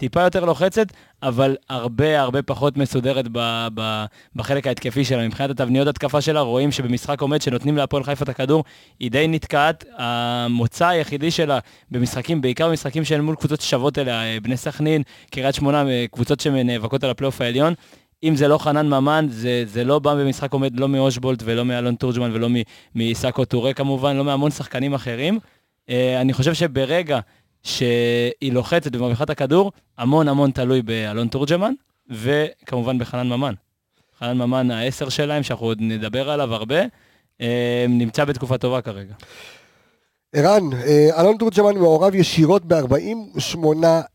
טיפה 0.02 0.22
יותר 0.22 0.46
לוחצת, 0.46 0.88
אבל 1.24 1.56
הרבה 1.70 2.22
הרבה 2.22 2.42
פחות 2.42 2.78
מסודרת 2.78 3.26
ב, 3.32 3.68
ב, 3.74 4.06
בחלק 4.36 4.68
ההתקפי 4.68 5.06
שלה. 5.06 5.28
מבחינת 5.28 5.50
התבניות 5.50 5.88
התקפה 5.88 6.22
שלה, 6.22 6.42
רואים 6.42 6.72
שבמשחק 6.72 7.22
עומד 7.22 7.42
שנותנים 7.42 7.78
להפועל 7.78 8.04
חיפה 8.04 8.24
את 8.24 8.30
הכדור, 8.30 8.64
היא 9.00 9.12
די 9.12 9.28
נתקעת. 9.28 9.86
המוצא 9.98 10.88
היחידי 10.88 11.32
שלה 11.32 11.60
במשחקים, 11.92 12.42
בעיקר 12.42 12.70
במשחקים 12.70 13.06
שהן 13.06 13.22
מול 13.22 13.36
קבוצות 13.36 13.62
ששוות 13.62 13.98
אליה, 13.98 14.24
אה, 14.24 14.38
בני 14.42 14.58
סכנין, 14.58 15.02
קריית 15.32 15.56
שמונה, 15.56 15.90
אה, 15.90 16.06
קבוצות 16.12 16.40
שנאבקות 16.40 17.04
על 17.04 17.10
הפלייאוף 17.10 17.42
העליון. 17.42 17.74
אם 18.24 18.36
זה 18.36 18.48
לא 18.48 18.58
חנן 18.58 18.88
ממן, 18.88 19.28
זה, 19.30 19.64
זה 19.66 19.84
לא 19.84 20.00
בא 20.00 20.16
במשחק 20.16 20.54
עומד 20.54 20.80
לא 20.80 20.88
מאושבולט 20.88 21.44
ולא 21.46 21.66
מאלון 21.66 21.96
תורג'מן 21.96 22.32
ולא 22.34 22.50
מ- 22.50 22.62
מסאקו 22.96 23.46
טורה 23.46 23.74
כמובן, 23.74 24.18
לא 24.18 24.24
מהמון 24.24 24.52
שחקנים 24.52 24.94
אחרים. 24.94 25.40
אה, 25.90 26.22
אני 26.22 26.34
חושב 26.34 26.54
שברגע 26.54 27.20
שהיא 27.64 28.54
לוחצת 28.54 28.96
ומרוויחה 28.96 29.24
את 29.24 29.30
הכדור, 29.30 29.72
המון 29.98 30.28
המון 30.28 30.52
תלוי 30.52 30.82
באלון 30.82 31.28
תורג'מן, 31.28 31.74
וכמובן 32.10 32.98
בחנן 32.98 33.30
ממן. 33.30 33.54
חנן 34.20 34.38
ממן 34.38 34.72
העשר 34.72 35.10
שלהם, 35.10 35.44
שאנחנו 35.44 35.66
עוד 35.66 35.78
נדבר 35.82 36.30
עליו 36.30 36.54
הרבה, 36.54 36.82
אה, 37.42 37.86
נמצא 37.90 38.26
בתקופה 38.26 38.58
טובה 38.58 38.82
כרגע. 38.82 39.14
ערן, 40.36 40.74
אה, 40.74 41.22
אלון 41.22 41.38
תורג'מן 41.38 41.76
מעורב 41.78 42.16
ישירות 42.16 42.66
ב-48 42.66 43.58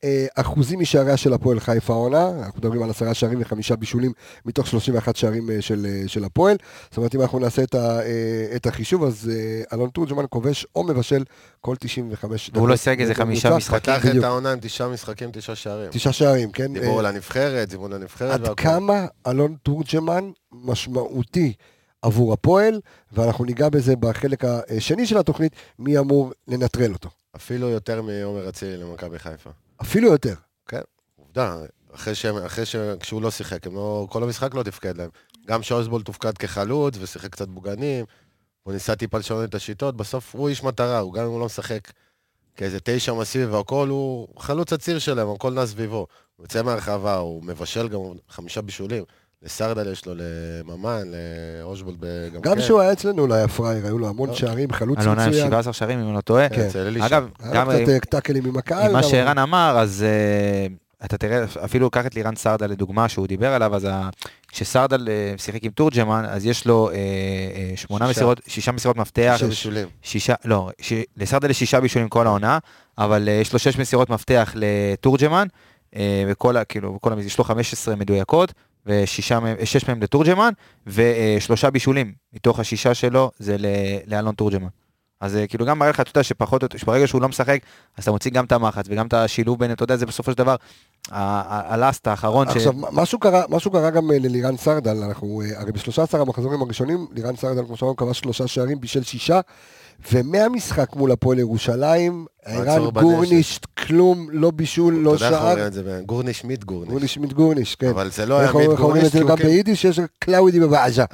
אה, 0.04 0.26
אחוזים 0.34 0.80
משעריה 0.80 1.16
של 1.16 1.32
הפועל 1.32 1.60
חיפה 1.60 1.92
העונה, 1.92 2.30
אנחנו 2.38 2.58
מדברים 2.58 2.82
על 2.82 2.90
עשרה 2.90 3.14
שערים 3.14 3.40
וחמישה 3.40 3.76
בישולים 3.76 4.12
מתוך 4.46 4.66
31 4.66 5.16
שערים 5.16 5.50
אה, 5.50 5.62
של, 5.62 5.86
של 6.06 6.24
הפועל, 6.24 6.56
זאת 6.90 6.96
אומרת 6.96 7.14
אם 7.14 7.20
אנחנו 7.20 7.38
נעשה 7.38 7.62
את, 7.62 7.74
ה, 7.74 8.00
את 8.56 8.66
החישוב 8.66 9.04
אז 9.04 9.30
אלון 9.72 9.90
תורג'מן 9.90 10.24
כובש 10.30 10.66
או 10.74 10.84
מבשל 10.84 11.24
כל 11.60 11.76
95 11.76 12.50
והוא 12.54 12.68
לא 12.68 12.76
שיחק 12.76 13.00
איזה 13.00 13.14
חמישה. 13.14 13.56
משחקים. 13.56 13.80
פתח 13.80 14.06
את. 14.06 14.24
העונה 14.24 14.52
עם 14.52 14.58
תשעה 14.60 14.88
משחקים, 14.88 15.30
תשעה 15.32 15.56
שערים. 15.56 15.90
תשעה 15.90 16.12
שערים, 16.12 16.50
כן? 16.50 16.72
דיבור 16.72 16.98
על 16.98 17.06
הנבחרת, 17.06 17.70
זימון 17.70 17.92
לנבחרת 17.92 18.30
עד 18.30 18.40
והכל. 18.40 18.62
כמה 18.62 19.06
אלון 19.26 19.54
תורג'מן 19.62 20.30
משמעותי 20.52 21.52
עבור 22.06 22.32
הפועל, 22.32 22.80
ואנחנו 23.12 23.44
ניגע 23.44 23.68
בזה 23.68 23.96
בחלק 23.96 24.44
השני 24.44 25.06
של 25.06 25.18
התוכנית, 25.18 25.52
מי 25.78 25.98
אמור 25.98 26.32
לנטרל 26.48 26.92
אותו. 26.92 27.08
אפילו 27.36 27.68
יותר 27.68 28.02
מעומר 28.02 28.48
אצילי 28.48 28.76
למכבי 28.76 29.18
חיפה. 29.18 29.50
אפילו 29.82 30.08
יותר. 30.08 30.34
עובדה, 31.16 31.56
אחרי 31.94 32.14
שהם, 32.14 32.36
אחרי 32.36 32.66
ש... 32.66 32.76
כשהוא 33.00 33.22
לא 33.22 33.30
שיחק, 33.30 33.66
לא, 33.66 34.06
כל 34.10 34.22
המשחק 34.22 34.54
לא 34.54 34.62
תפקד 34.62 34.96
להם. 34.96 35.10
גם 35.46 35.62
שאוסבול 35.62 36.02
תופקד 36.02 36.38
כחלוץ 36.38 36.94
ושיחק 37.00 37.30
קצת 37.30 37.48
בוגנים, 37.48 38.04
הוא 38.62 38.72
ניסה 38.72 38.96
טיפה 38.96 39.18
לשנות 39.18 39.48
את 39.48 39.54
השיטות, 39.54 39.96
בסוף 39.96 40.34
הוא 40.34 40.48
איש 40.48 40.62
מטרה, 40.62 40.98
הוא 40.98 41.14
גם 41.14 41.24
אם 41.24 41.30
הוא 41.30 41.40
לא 41.40 41.46
משחק 41.46 41.92
כאיזה 42.56 42.78
תשע 42.84 43.12
מסיבי 43.12 43.44
והכל, 43.44 43.88
הוא 43.88 44.28
חלוץ 44.38 44.72
הציר 44.72 44.98
שלהם, 44.98 45.30
הכל 45.30 45.52
נע 45.52 45.66
סביבו. 45.66 46.06
הוא 46.36 46.44
יוצא 46.44 46.62
מהרחבה, 46.62 47.16
הוא 47.16 47.44
מבשל 47.44 47.88
גם 47.88 48.00
חמישה 48.28 48.62
בישולים. 48.62 49.04
לסרדל 49.46 49.92
יש 49.92 50.06
לו, 50.06 50.12
לממן, 50.16 51.02
לאושבולד 51.62 52.04
גם 52.34 52.40
גם 52.40 52.54
כן. 52.54 52.60
כשהוא 52.60 52.80
היה 52.80 52.92
אצלנו 52.92 53.22
אולי 53.22 53.34
היה 53.36 53.48
פראייר, 53.48 53.86
היו 53.86 53.98
לו 53.98 54.08
המון 54.08 54.28
לא. 54.28 54.34
שערים, 54.34 54.72
חלוץ 54.72 54.98
אלונה 54.98 55.22
עם 55.24 55.28
מצוין. 55.30 55.46
17 55.46 55.72
שערים, 55.72 55.98
אם 55.98 56.06
אני 56.06 56.14
לא 56.14 56.20
טועה. 56.20 56.48
כן. 56.48 56.68
אגב, 57.04 57.28
היה 57.40 57.54
גם 57.54 57.70
לו 57.70 57.78
קצת 57.78 57.88
אה, 57.88 57.98
טאקלים 58.00 58.44
עם 58.46 58.56
הקהל. 58.56 58.86
עם 58.86 58.92
מה 58.92 59.02
גם- 59.02 59.08
שערן 59.08 59.38
אמר, 59.38 59.76
אז 59.78 60.02
אה, 60.02 60.66
אתה 61.04 61.18
תראה, 61.18 61.44
אפילו 61.64 61.90
קח 61.90 62.06
את 62.06 62.14
לירן 62.14 62.36
סרדל 62.36 62.66
לדוגמה, 62.70 63.08
שהוא 63.08 63.26
דיבר 63.26 63.52
עליו, 63.52 63.74
אז 63.74 63.88
כשסרדל 64.48 65.08
אה, 65.08 65.34
שיחק 65.38 65.64
עם 65.64 65.70
תורג'מן, 65.70 66.24
אז 66.28 66.46
יש 66.46 66.66
לו 66.66 66.90
אה, 66.90 66.94
אה, 66.94 67.72
שמונה. 67.76 68.08
מסירות, 68.08 68.40
שישה 68.46 68.72
מסירות 68.72 68.96
מפתח. 68.96 69.32
שישה 69.36 69.46
בישולים. 69.48 69.88
שישה, 70.02 70.34
לא. 70.44 70.70
לסרדל 71.16 71.50
יש 71.50 71.58
שישה 71.58 71.80
בישולים 71.80 72.08
כל 72.08 72.26
העונה, 72.26 72.58
אבל 72.98 73.28
יש 73.28 73.52
לו 73.52 73.58
שש 73.58 73.78
מסירות 73.78 74.10
מפתח 74.10 74.52
לתורג'מן, 74.54 75.46
וכל, 76.28 76.56
ה- 76.56 76.64
כאילו, 76.64 76.98
יש 77.24 77.38
לו 77.38 77.44
15 77.44 77.96
מדויקות, 77.96 78.52
ושישה, 78.86 79.40
מהם- 79.40 79.56
לתורג'מן, 80.00 80.50
ושלושה 80.86 81.70
בישולים 81.70 82.12
מתוך 82.32 82.60
השישה 82.60 82.94
שלו 82.94 83.30
זה. 83.38 83.56
לאלון 84.06 84.34
תורג'מן. 84.34 84.68
אז 85.20 85.34
uh, 85.36 85.48
כאילו 85.48 85.66
גם 85.66 85.78
מראה 85.78 85.90
לך, 85.90 86.00
אתה 86.00 86.10
יודע, 86.10 86.22
שפחות, 86.22 86.62
או 86.62 86.64
יותר- 86.64 86.78
שברגע 86.78 87.06
שהוא 87.06 87.22
לא 87.22 87.28
משחק, 87.28 87.60
אז 87.96 88.02
אתה 88.04 88.12
מוציא 88.12 88.30
גם 88.30 88.44
את 88.44 88.52
המחץ 88.52 88.84
וגם 88.88 89.06
את 89.06 89.14
השילוב 89.14 89.58
בין, 89.58 89.72
אתה 89.72 89.82
יודע, 89.84 89.96
זה 89.96 90.06
בסופו 90.06 90.30
של 90.32 90.38
דבר, 90.38 90.56
הלאסט 91.10 92.06
האחרון, 92.06 92.50
ש... 92.50 92.56
עכשיו, 92.56 92.72
משהו 92.92 93.18
קרה, 93.18 93.42
משהו 93.48 93.70
קרה 93.70 93.90
גם 93.90 94.10
אה, 94.10 94.18
ללירן 94.18 94.56
סרדל, 94.56 94.96
אנחנו, 95.02 95.42
אה, 95.44 95.60
הרי 95.60 95.72
ב-13 95.72 96.18
המחזורים 96.18 96.62
הראשונים, 96.62 97.06
לירן 97.12 97.36
סרדל, 97.36 97.64
כמו 97.66 97.76
שאמרנו, 97.76 97.96
כבש 97.96 98.18
שלושה 98.18 98.46
שערים, 98.46 98.80
בישל 98.80 99.02
שישה, 99.02 99.40
ומהמשחק 100.12 100.96
מול 100.96 101.12
הפועל 101.12 101.38
ירושלים, 101.38 102.26
ערן. 102.44 102.90
גורניש, 102.90 103.58
כלום, 103.86 104.28
לא 104.32 104.50
בישול, 104.50 104.94
לא 104.94 105.14
אתה 105.14 105.24
יודע 105.24 105.28
איך 105.36 105.42
שער, 105.42 105.50
אומרים 105.50 105.66
את 105.66 105.72
זה, 105.72 106.00
גורניש 106.06 106.44
מיט 106.44 106.64
גורניש. 106.64 106.90
גורניש 106.90 107.18
מיט 107.18 107.32
גורניש, 107.32 107.74
כן. 107.74 107.88
אבל 107.88 108.10
זה 108.10 108.26
לא 108.26 108.38
היה 108.38 108.52
מיט 108.52 108.56
איך 108.56 108.64
אומרים 108.64 108.76
גורניש, 108.76 109.04
את 109.06 109.12
זה 109.12 109.20
גם 109.28 109.36
כן- 109.36 109.44
ביידיש, 109.44 109.84
יש 109.84 110.00
קלאודי 110.18 110.60
בבעז'ה. 110.60 111.04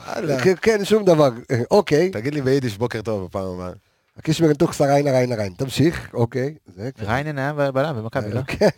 כן, 0.44 0.54
כן, 0.62 0.84
שום 0.84 1.04
דבר. 1.04 1.30
אה, 1.50 1.62
אוקיי, 1.70 2.10
תגיד 2.10 2.34
לי 2.34 2.42
ביידיש 2.42 2.78
בוקר 2.78 3.02
טוב 3.02 3.24
בפעם 3.24 3.46
הבאה. 3.46 3.70
הקישמרן 4.16 4.54
תוך 4.54 4.72
סריינה 4.72 5.10
ריינה 5.10 5.34
ריין. 5.36 5.52
תמשיך, 5.52 6.10
אוקיי. 6.14 6.54
כן. 6.76 6.90
ריינן 7.06 7.38
היה 7.38 7.52
בלם 7.52 7.96
במכבי, 7.96 8.32
לא? 8.32 8.40
כן. 8.58 8.68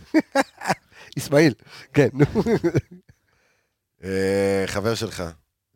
אסמאעיל, 1.19 1.55
כן, 1.95 2.09
נו. 2.13 2.25
אה, 4.05 4.65
חבר 4.67 4.95
שלך, 4.95 5.23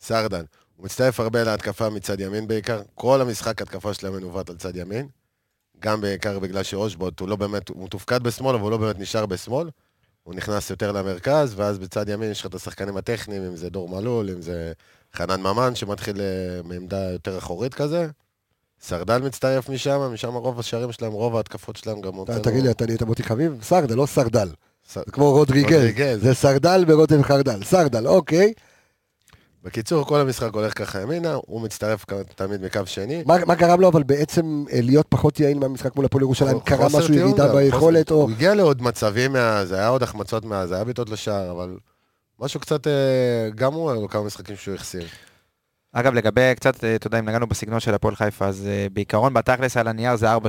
סרדן, 0.00 0.42
הוא 0.78 0.84
מצטרף 0.84 1.20
הרבה 1.20 1.44
להתקפה 1.44 1.90
מצד 1.90 2.20
ימין 2.20 2.48
בעיקר. 2.48 2.82
כל 2.94 3.20
המשחק 3.20 3.62
התקפה 3.62 3.94
שלהם 3.94 4.12
מנווט 4.12 4.50
על 4.50 4.56
צד 4.56 4.76
ימין. 4.76 5.08
גם 5.80 6.00
בעיקר 6.00 6.38
בגלל 6.38 6.62
שאושבוט 6.62 7.20
הוא 7.20 7.28
לא 7.28 7.36
באמת, 7.36 7.68
הוא 7.68 7.84
מתופקד 7.84 8.22
בשמאל, 8.22 8.54
אבל 8.54 8.62
הוא 8.62 8.70
לא 8.70 8.76
באמת 8.76 8.98
נשאר 8.98 9.26
בשמאל. 9.26 9.68
הוא 10.22 10.34
נכנס 10.34 10.70
יותר 10.70 10.92
למרכז, 10.92 11.52
ואז 11.56 11.78
בצד 11.78 12.08
ימין 12.08 12.30
יש 12.30 12.40
לך 12.40 12.46
את 12.46 12.54
השחקנים 12.54 12.96
הטכניים, 12.96 13.42
אם 13.42 13.56
זה 13.56 13.70
דור 13.70 13.88
מלול, 13.88 14.30
אם 14.30 14.42
זה 14.42 14.72
חנן 15.16 15.40
ממן, 15.40 15.74
שמתחיל 15.74 16.20
אה, 16.20 16.24
מעמדה 16.64 17.10
יותר 17.12 17.38
אחורית 17.38 17.74
כזה. 17.74 18.06
סרדל 18.80 19.18
מצטרף 19.18 19.68
משם, 19.68 20.00
משם 20.12 20.34
רוב 20.34 20.60
השערים 20.60 20.92
שלהם, 20.92 21.12
רוב 21.12 21.36
ההתקפות 21.36 21.76
שלהם 21.76 22.00
גם 22.00 22.12
ת- 22.26 22.30
תגיד 22.30 22.62
לי, 22.64 22.70
אתה 22.70 22.86
נהיית 22.86 23.02
מוטי 23.02 23.22
חביב? 23.22 23.58
סרדל, 23.62 23.94
לא 23.94 24.06
סרדל. 24.06 24.48
ס... 24.88 24.94
זה 24.94 25.00
כמו 25.12 25.30
רודריגז. 25.30 25.72
רודריגז. 25.72 26.20
זה 26.22 26.34
סרדל 26.34 26.84
ורותם 26.88 27.22
חרדל. 27.22 27.64
סרדל, 27.64 28.06
אוקיי. 28.06 28.52
בקיצור, 29.64 30.06
כל 30.06 30.20
המשחק 30.20 30.54
הולך 30.54 30.78
ככה 30.78 31.00
ימינה, 31.00 31.34
הוא 31.46 31.60
מצטרף 31.60 32.04
תמיד 32.34 32.62
מקו 32.62 32.80
שני. 32.86 33.22
מה 33.26 33.36
מה 33.46 33.54
גרם 33.54 33.80
לו 33.80 33.88
אבל 33.88 34.02
בעצם 34.02 34.64
אה, 34.72 34.80
להיות 34.80 35.06
פחות 35.08 35.40
יעיל 35.40 35.58
מהמשחק 35.58 35.96
מול 35.96 36.04
הפועל 36.04 36.22
ירושלים? 36.22 36.60
קרה 36.60 36.86
משהו, 36.86 37.14
ירידה 37.14 37.54
ביכולת 37.54 38.10
או... 38.10 38.16
הוא 38.16 38.30
הגיע 38.30 38.54
לעוד 38.54 38.82
מצבים 38.82 39.32
מאז, 39.32 39.72
היה 39.72 39.88
עוד 39.88 40.02
החמצות 40.02 40.44
מאז, 40.44 40.72
היה 40.72 40.84
בעיטות 40.84 41.10
לשער, 41.10 41.50
אבל 41.50 41.76
משהו 42.40 42.60
קצת, 42.60 42.86
אה, 42.86 43.50
גם 43.54 43.72
הוא, 43.72 43.90
היו 43.90 44.00
לו 44.00 44.08
כמה 44.08 44.22
משחקים 44.22 44.56
שהוא 44.56 44.74
החסיר. 44.74 45.04
אגב, 45.92 46.14
לגבי 46.14 46.52
קצת, 46.56 46.84
אה, 46.84 46.94
אתה 46.94 47.06
יודע, 47.06 47.18
אם 47.18 47.28
נגענו 47.28 47.46
בסגנון 47.46 47.80
של 47.80 47.94
הפועל 47.94 48.16
חיפה, 48.16 48.46
אז 48.46 48.68
בעיקרון 48.92 49.34
בתכלס 49.34 49.76
על 49.76 49.88
הנייר 49.88 50.16
זה 50.16 50.26
4-3-3, 50.34 50.40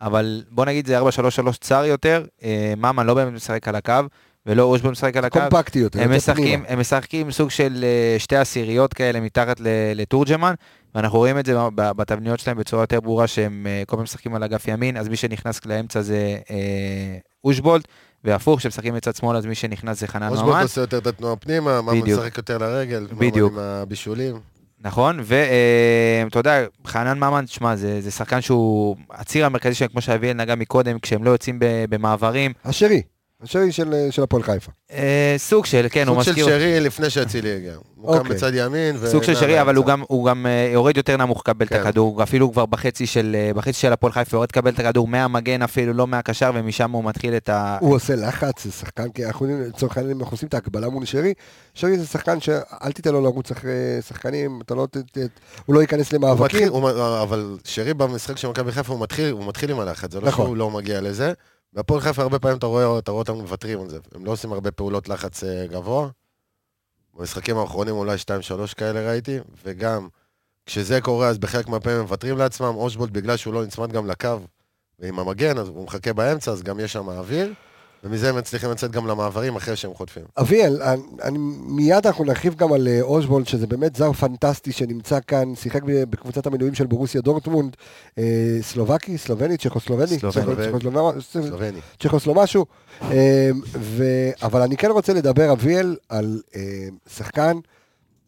אבל 0.00 0.42
בוא 0.50 0.64
נגיד 0.64 0.86
זה 0.86 1.00
4-3-3 1.00 1.04
צר 1.60 1.84
יותר, 1.84 2.24
ממן 2.76 3.06
לא 3.06 3.14
באמת 3.14 3.32
משחק 3.32 3.68
על 3.68 3.74
הקו, 3.74 4.00
ולא 4.46 4.62
אושבון 4.62 4.90
משחק 4.90 5.16
על 5.16 5.24
הקו. 5.24 5.38
קומפקטי 5.40 5.78
יותר. 5.78 6.02
הם 6.02 6.16
משחקים. 6.16 6.64
הם 6.68 6.80
משחקים 6.80 7.30
סוג 7.30 7.50
של 7.50 7.84
אה, 7.84 8.18
שתי 8.18 8.36
עשיריות 8.36 8.94
כאלה 8.94 9.20
מתחת 9.20 9.60
לתורג'מן, 9.94 10.54
ואנחנו 10.94 11.18
רואים 11.18 11.38
את 11.38 11.46
זה 11.46 11.54
בתבניות 11.76 12.40
שלהם 12.40 12.56
בצורה 12.56 12.82
יותר 12.82 13.00
ברורה 13.00 13.26
שהם 13.26 13.66
אה, 13.66 13.82
כל 13.86 13.96
פעם 13.96 14.02
משחקים 14.02 14.34
על 14.34 14.42
אגף 14.42 14.68
ימין, 14.68 14.96
אז 14.96 15.08
מי 15.08 15.16
שנכנס 15.16 15.66
לאמצע 15.66 16.02
זה 16.02 16.36
אה, 16.50 16.56
אושבולט, 17.44 17.88
והפוך, 18.24 18.58
כשמשחקים 18.58 18.94
מצד 18.94 19.14
שמאל 19.14 19.36
אז 19.36 19.46
מי 19.46 19.54
שנכנס 19.54 20.00
זה 20.00 20.06
חנן 20.06 20.28
אושבולט 20.28 20.54
ממן. 20.54 20.62
עושה 20.62 20.80
יותר 20.80 20.98
את 20.98 21.06
התנועה 21.06 21.36
פנימה, 21.36 21.82
בדיוק. 21.82 22.08
משחק 22.08 22.36
יותר 22.36 22.58
לרגל, 22.58 23.06
בדיוק. 23.18 23.52
עם 23.52 23.58
הבישולים. 23.58 24.40
נכון, 24.80 25.20
ואתה 25.22 26.38
יודע, 26.38 26.64
חנן 26.86 27.18
ממן, 27.18 27.44
תשמע, 27.44 27.76
זה, 27.76 28.00
זה 28.00 28.10
שחקן 28.10 28.40
שהוא 28.40 28.96
הציר 29.10 29.46
המרכזי 29.46 29.74
שלהם, 29.74 29.90
כמו 29.90 30.00
שאביאל 30.00 30.36
נגע 30.36 30.54
מקודם, 30.54 30.98
כשהם 30.98 31.24
לא 31.24 31.30
יוצאים 31.30 31.58
במעברים, 31.60 32.52
השרי. 32.64 33.02
השרי 33.44 33.72
של 33.72 33.94
של 34.10 34.22
הפועל 34.22 34.42
חיפה. 34.42 34.72
אה, 34.92 35.34
סוג 35.38 35.66
של, 35.66 35.86
כן, 35.90 36.08
הוא 36.08 36.14
סוג 36.14 36.22
של 36.24 36.30
מזכיר, 36.30 36.46
שרי 36.46 36.80
לפני 36.80 37.10
שאצילי 37.10 37.56
הגיע. 37.56 37.74
הוא 37.94 38.12
קם 38.14 38.20
אוקיי. 38.20 38.36
בצד 38.36 38.50
ימין. 38.54 38.96
סוג 39.06 39.22
של 39.22 39.34
שרי, 39.34 39.60
אבל 39.60 39.74
הוא. 39.74 39.86
גם, 39.86 40.02
הוא 40.08 40.26
גם 40.26 40.46
אה, 40.46 40.70
יורד 40.72 40.96
יותר 40.96 41.16
נמוך 41.16 41.40
לקבל 41.40 41.66
כן. 41.66 41.76
את 41.76 41.80
הכדור, 41.80 42.22
אפילו 42.22 42.52
כבר 42.52 42.66
בחצי 42.66 43.06
של, 43.06 43.36
אה, 43.38 43.54
בחצי 43.54 43.72
של 43.72 43.92
הפועל 43.92 44.12
חיפה, 44.12 44.36
יורד 44.36 44.48
לקבל 44.50 44.70
את 44.70 44.78
הכדור 44.78 45.08
מהמגן 45.08 45.62
אפילו, 45.62 45.92
לא 45.92 46.06
מהקשר, 46.06 46.50
ומשם 46.54 46.90
הוא 46.90 47.04
מתחיל 47.04 47.36
את 47.36 47.48
ה... 47.48 47.78
הוא 47.80 47.94
עושה 47.94 48.14
לחץ, 48.16 48.64
זה 48.64 48.72
שחקן, 48.72 49.08
כי 49.10 49.26
אנחנו 49.26 49.46
יודעים, 49.46 49.68
לצורך 49.68 49.96
העניין, 49.98 50.20
אנחנו 50.20 50.34
עושים 50.34 50.48
את 50.48 50.54
ההקבלה 50.54 50.88
מול 50.88 51.04
שרי. 51.04 51.34
שרי 51.74 51.98
זה 51.98 52.06
שחקן 52.06 52.40
שאל 52.40 52.92
תיתן 52.92 53.12
לו 53.12 53.20
לרוץ 53.20 53.50
אחרי 53.50 53.72
שחקנים, 54.08 54.60
אתה 54.64 54.74
לא... 54.74 54.86
ת- 54.90 54.96
ת- 54.96 55.18
הוא 55.66 55.74
לא 55.74 55.80
ייכנס 55.80 56.12
הוא 56.12 56.18
למאבקים. 56.18 56.44
מתחיל, 56.44 56.68
הוא, 56.68 56.90
אבל 57.22 57.56
שרי 57.64 57.94
במשחק 57.94 58.36
של 58.36 58.48
מכבי 58.48 58.72
חיפה 58.72 58.92
הוא 58.92 59.00
מתחיל, 59.02 59.30
הוא 59.30 59.46
מתחיל 59.46 59.70
עם 59.70 59.80
הלחץ, 59.80 60.12
זה 60.12 60.20
לא 60.20 60.28
נכון. 60.28 60.46
שהוא 60.46 60.56
לא 60.56 60.70
מגיע 60.70 61.00
לזה. 61.00 61.32
בהפועל 61.74 62.00
חיפה 62.00 62.22
הרבה 62.22 62.38
פעמים 62.38 62.58
אתה 62.58 62.66
רואה, 62.66 62.98
אתה 62.98 63.10
רואה 63.10 63.20
אותם 63.20 63.34
מוותרים 63.34 63.80
על 63.80 63.88
זה, 63.88 63.98
הם 64.14 64.24
לא 64.24 64.30
עושים 64.30 64.52
הרבה 64.52 64.70
פעולות 64.70 65.08
לחץ 65.08 65.44
אה, 65.44 65.66
גבוה. 65.66 66.08
במשחקים 67.14 67.56
האחרונים 67.56 67.94
אולי 67.94 68.16
2-3 68.70 68.74
כאלה 68.74 69.08
ראיתי, 69.10 69.38
וגם 69.64 70.08
כשזה 70.66 71.00
קורה 71.00 71.28
אז 71.28 71.38
בחלק 71.38 71.68
מהפעמים 71.68 71.98
הם 71.98 72.04
מוותרים 72.04 72.38
לעצמם, 72.38 72.74
אושבולט 72.76 73.10
בגלל 73.10 73.36
שהוא 73.36 73.54
לא 73.54 73.64
נצמד 73.64 73.92
גם 73.92 74.06
לקו 74.06 74.36
ועם 74.98 75.18
המגן, 75.18 75.58
אז 75.58 75.68
הוא 75.68 75.84
מחכה 75.84 76.12
באמצע, 76.12 76.50
אז 76.50 76.62
גם 76.62 76.80
יש 76.80 76.92
שם 76.92 77.08
אוויר, 77.08 77.52
ומזה 78.04 78.28
הם 78.28 78.36
מצליחים 78.36 78.70
לצאת 78.70 78.90
גם 78.90 79.06
למעברים 79.06 79.56
אחרי 79.56 79.76
שהם 79.76 79.94
חוטפים. 79.94 80.22
אביאל, 80.36 80.82
אני, 80.82 81.02
אני, 81.22 81.38
מיד 81.66 82.06
אנחנו 82.06 82.24
נרחיב 82.24 82.54
גם 82.54 82.72
על 82.72 82.88
אה, 82.88 83.02
אושבולד, 83.02 83.46
שזה 83.46 83.66
באמת 83.66 83.96
זר 83.96 84.12
פנטסטי 84.12 84.72
שנמצא 84.72 85.18
כאן, 85.26 85.54
שיחק 85.54 85.82
בקבוצת 85.84 86.46
המילואים 86.46 86.74
של 86.74 86.86
בורוסיה 86.86 87.20
דורטמונד, 87.20 87.76
אה, 88.18 88.58
סלובקי, 88.60 89.18
סלובני, 89.18 89.56
צ'כוסלובני, 89.56 90.18
סלובני. 91.20 91.80
צ'כוסלו 92.00 92.34
משהו, 92.34 92.66
אה, 93.02 93.50
ו... 93.74 94.04
אבל 94.42 94.62
אני 94.62 94.76
כן 94.76 94.90
רוצה 94.90 95.12
לדבר, 95.12 95.52
אביאל, 95.52 95.96
על 96.08 96.40
אה, 96.56 96.60
שחקן 97.08 97.56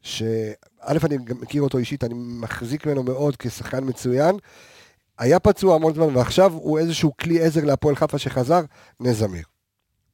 שא', 0.02 0.24
אני 1.04 1.16
גם 1.24 1.36
מכיר 1.40 1.62
אותו 1.62 1.78
אישית, 1.78 2.04
אני 2.04 2.14
מחזיק 2.16 2.86
ממנו 2.86 3.02
מאוד 3.02 3.36
כשחקן 3.36 3.84
מצוין. 3.84 4.36
היה 5.18 5.38
פצוע 5.38 5.74
המון 5.74 5.94
זמן, 5.94 6.16
ועכשיו 6.16 6.52
הוא 6.52 6.78
איזשהו 6.78 7.12
כלי 7.20 7.42
עזר 7.42 7.64
להפועל 7.64 7.96
חיפה 7.96 8.18
שחזר, 8.18 8.60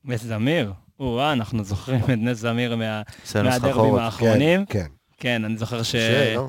נס 0.04 0.22
זמיר. 0.22 0.72
או-אה, 1.00 1.32
אנחנו 1.32 1.64
זוכרים 1.64 2.00
את 2.04 2.08
נס 2.08 2.38
זמיר 2.38 2.76
מה- 2.76 3.02
מהדרבים 3.34 3.72
חורות. 3.74 4.00
האחרונים. 4.00 4.66
כן. 4.66 4.86
כן, 5.18 5.44
אני 5.44 5.56
זוכר 5.56 5.82
ש... 5.82 5.90
שיר, 5.90 6.36
לא? 6.36 6.48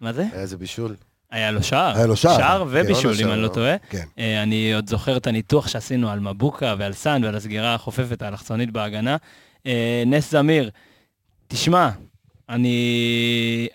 מה 0.00 0.12
זה? 0.12 0.22
היה 0.32 0.40
איזה 0.40 0.56
בישול. 0.56 0.96
היה 1.30 1.50
לו 1.50 1.62
שער. 1.62 1.96
היה 1.96 2.06
לו 2.06 2.16
שער. 2.16 2.36
שער 2.36 2.58
כן, 2.64 2.66
ובישול, 2.70 3.10
לא 3.10 3.16
אם 3.16 3.18
שער, 3.18 3.32
אני 3.32 3.36
לא 3.42 3.48
לא. 3.48 3.52
טועה. 3.52 3.76
כן. 3.90 4.04
אה, 4.18 4.42
אני 4.42 4.74
עוד 4.74 4.88
זוכר 4.88 5.16
את 5.16 5.26
הניתוח 5.26 5.68
שעשינו 5.68 6.10
על 6.10 6.20
מבוקה 6.20 6.74
ועל 6.78 6.92
סאן 6.92 7.24
ועל 7.24 7.36
הסגירה 7.36 7.74
החופפת 7.74 8.22
האלכסונית 8.22 8.70
בהגנה. 8.70 9.16
אה, 9.66 10.02
נס 10.06 10.30
זמיר, 10.30 10.70
תשמע, 11.48 11.90
אני, 12.48 12.78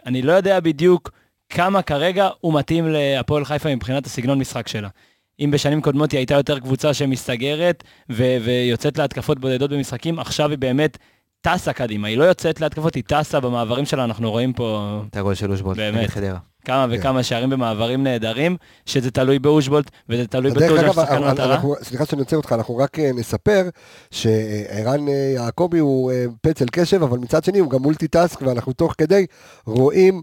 אני 0.05 0.21
לא 0.21 0.31
יודע 0.33 0.59
בדיוק 0.59 1.11
כמה 1.49 1.81
כרגע 1.81 2.29
הוא 2.41 2.53
מתאים 2.53 2.87
להפועל 2.87 3.45
חיפה 3.45 3.75
מבחינת 3.75 4.05
הסגנון 4.05 4.39
משחק 4.39 4.67
שלה. 4.67 4.89
אם 5.39 5.51
בשנים 5.51 5.81
קודמות 5.81 6.11
היא 6.11 6.17
הייתה 6.17 6.33
יותר 6.33 6.59
קבוצה 6.59 6.93
שמסתגרת 6.93 7.83
ו- 8.11 8.37
ויוצאת 8.43 8.97
להתקפות 8.97 9.39
בודדות 9.39 9.71
במשחקים, 9.71 10.19
עכשיו 10.19 10.49
היא 10.49 10.57
באמת 10.57 10.97
טסה 11.41 11.73
קדימה. 11.73 12.07
היא 12.07 12.17
לא 12.17 12.23
יוצאת 12.23 12.61
להתקפות, 12.61 12.95
היא 12.95 13.03
טסה 13.07 13.39
במעברים 13.39 13.85
שלה, 13.85 14.03
אנחנו 14.03 14.31
רואים 14.31 14.53
פה 14.53 14.99
את 15.09 15.15
הגול 15.17 15.35
של 15.35 15.51
אושבולט, 15.51 15.77
באמת. 15.77 15.99
נגד 15.99 16.09
חדרה. 16.09 16.37
כמה 16.65 16.87
כן. 16.91 16.99
וכמה 16.99 17.23
שערים 17.23 17.49
במעברים 17.49 18.03
נהדרים, 18.03 18.57
שזה 18.85 19.11
תלוי 19.11 19.39
באושבולט 19.39 19.91
וזה 20.09 20.27
תלוי 20.27 20.51
ששחקן 20.51 20.69
אנחנו- 21.15 21.25
מטרה. 21.31 21.53
אנחנו- 21.55 21.75
סליחה 21.83 22.05
שאני 22.05 22.19
עוצר 22.21 22.37
אותך, 22.37 22.51
אנחנו 22.51 22.77
רק 22.77 22.99
אה, 22.99 23.11
נספר 23.15 23.69
שערן 24.11 25.07
אה, 25.07 25.13
יעקבי 25.35 25.79
הוא 25.79 26.11
אה, 26.11 26.25
פצל 26.41 26.65
קשב, 26.71 27.03
אבל 27.03 27.17
מצד 27.19 27.43
שני 27.43 27.59
הוא 27.59 27.69
גם 27.69 27.81
multitask, 27.81 28.41
ואנחנו 28.41 28.73
תוך 28.73 28.93
כדי 28.97 29.25
רואים 29.65 30.21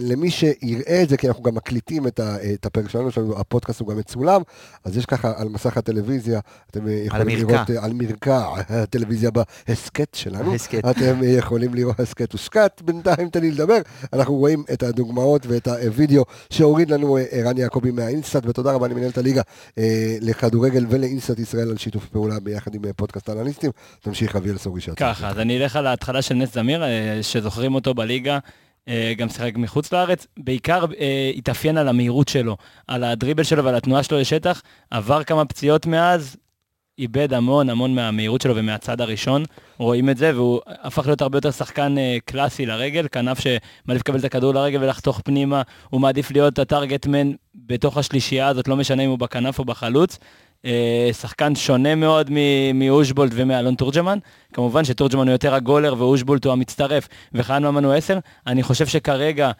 למי 0.00 0.30
שיראה 0.30 1.02
את 1.02 1.08
זה, 1.08 1.16
כי 1.16 1.28
אנחנו 1.28 1.42
גם 1.42 1.54
מקליטים 1.54 2.06
את 2.06 2.20
ה- 2.20 2.36
הפרק 2.64 2.88
שלנו, 2.90 3.08
הפודקאסט 3.36 3.80
הוא 3.80 3.88
גם 3.88 3.98
מצולם, 3.98 4.42
אז 4.84 4.96
יש 4.96 5.06
ככה 5.06 5.32
על 5.36 5.48
מסך 5.48 5.76
הטלוויזיה, 5.76 6.40
אתם 6.70 6.80
יכולים. 7.04 7.28
לראות 7.48 7.70
על 7.80 7.92
מרקע 7.92 8.44
הטלוויזיה 8.68 9.30
בהסכת 9.30 10.14
שלנו. 10.14 10.52
אתם 10.90 11.20
יכולים 11.24 11.74
לראות 11.74 12.00
הסכת 12.00 12.34
וסקת, 12.34 12.82
בינתיים 12.84 13.28
תן 13.28 13.40
לי 13.40 13.50
לדבר, 13.50 13.78
אנחנו 14.12 14.34
רואים 14.34 14.64
את 14.72 14.82
הדוגמאות 14.82 15.46
ואת 15.46 15.68
הווידאו 15.86 16.24
שהוריד 16.50 16.90
לנו 16.90 17.16
אה, 17.16 17.24
ערן 17.30 17.58
יעקבי 17.58 17.90
מהאינסטאט, 17.90 18.46
ותודה 18.46 18.72
רבה 18.72 18.88
למנהלת 18.88 19.18
הליגה 19.18 19.42
אה, 19.78 20.16
לכדורגל 20.20 20.86
ולאינסטאט 20.88 21.38
ישראל 21.38 21.70
על 21.70 21.76
שיתוף 21.76 22.06
פעולה 22.06 22.40
ביחד 22.40 22.74
עם 22.74 22.84
אה, 22.84 22.92
פודקאסט 22.92 23.30
אנליסטים. 23.30 23.70
תמשיך 24.00 24.36
אביאל 24.36 24.58
סורי 24.58 24.80
שאתה. 24.80 24.96
ככה, 24.96 25.28
אז 25.28 25.38
אני 25.38 25.58
אלך 25.58 25.76
על 25.76 25.86
ההתחלה 25.86 26.22
של 26.22 26.34
נס 26.34 26.54
זמיר, 26.54 26.82
שזוכרים 27.22 27.74
אותו 27.74 27.94
בליגה, 27.94 28.38
גם 29.16 29.28
שיחק 29.28 29.52
מחוץ 29.56 29.92
לארץ, 29.92 30.26
בעיקר 30.36 30.84
אה, 31.00 31.30
התאפיין 31.36 31.76
על 31.76 31.88
המהירות 31.88 32.28
שלו, 32.28 32.56
על 32.86 33.04
הדריבל 33.04 33.42
שלו 33.42 33.64
ועל 33.64 33.74
התנועה 33.74 34.02
שלו 34.02 34.18
לשטח, 34.18 34.62
עבר 34.90 35.24
כמה 35.24 35.44
פציעות 35.44 35.86
מאז, 35.86 36.36
איבד 36.98 37.32
המון 37.32 37.70
המון 37.70 37.94
מהמהירות 37.94 38.40
שלו 38.40 38.56
ומהצד 38.56 39.00
הראשון, 39.00 39.44
רואים 39.78 40.10
את 40.10 40.16
זה, 40.16 40.34
והוא 40.34 40.60
הפך 40.66 41.06
להיות 41.06 41.22
הרבה 41.22 41.38
יותר 41.38 41.50
שחקן 41.50 41.98
אה, 41.98 42.16
קלאסי 42.24 42.66
לרגל, 42.66 43.06
כנף 43.12 43.38
שמעדיף 43.40 44.00
לקבל 44.00 44.18
את 44.18 44.24
הכדור 44.24 44.54
לרגל 44.54 44.82
ולחתוך 44.82 45.20
פנימה, 45.24 45.62
הוא 45.90 46.00
מעדיף 46.00 46.30
להיות 46.30 46.58
הטארגטמן 46.58 47.32
בתוך 47.54 47.96
השלישייה 47.96 48.48
הזאת, 48.48 48.68
לא 48.68 48.76
משנה 48.76 49.02
אם 49.02 49.10
הוא 49.10 49.18
בכנף 49.18 49.58
או 49.58 49.64
בחלוץ. 49.64 50.18
אה, 50.64 51.10
שחקן 51.20 51.54
שונה 51.54 51.94
מאוד 51.94 52.30
מאושבולט 52.74 53.32
ומאלון 53.34 53.74
תורג'מן. 53.74 54.18
כמובן 54.52 54.84
שתורג'מן 54.84 55.26
הוא 55.26 55.32
יותר 55.32 55.54
הגולר 55.54 55.94
ואושבולט 55.98 56.44
הוא 56.44 56.52
המצטרף 56.52 57.08
ממן 57.34 57.84
הוא 57.84 57.92
עשר. 57.92 58.18
אני 58.46 58.62
חושב 58.62 58.86
שכרגע, 58.86 59.50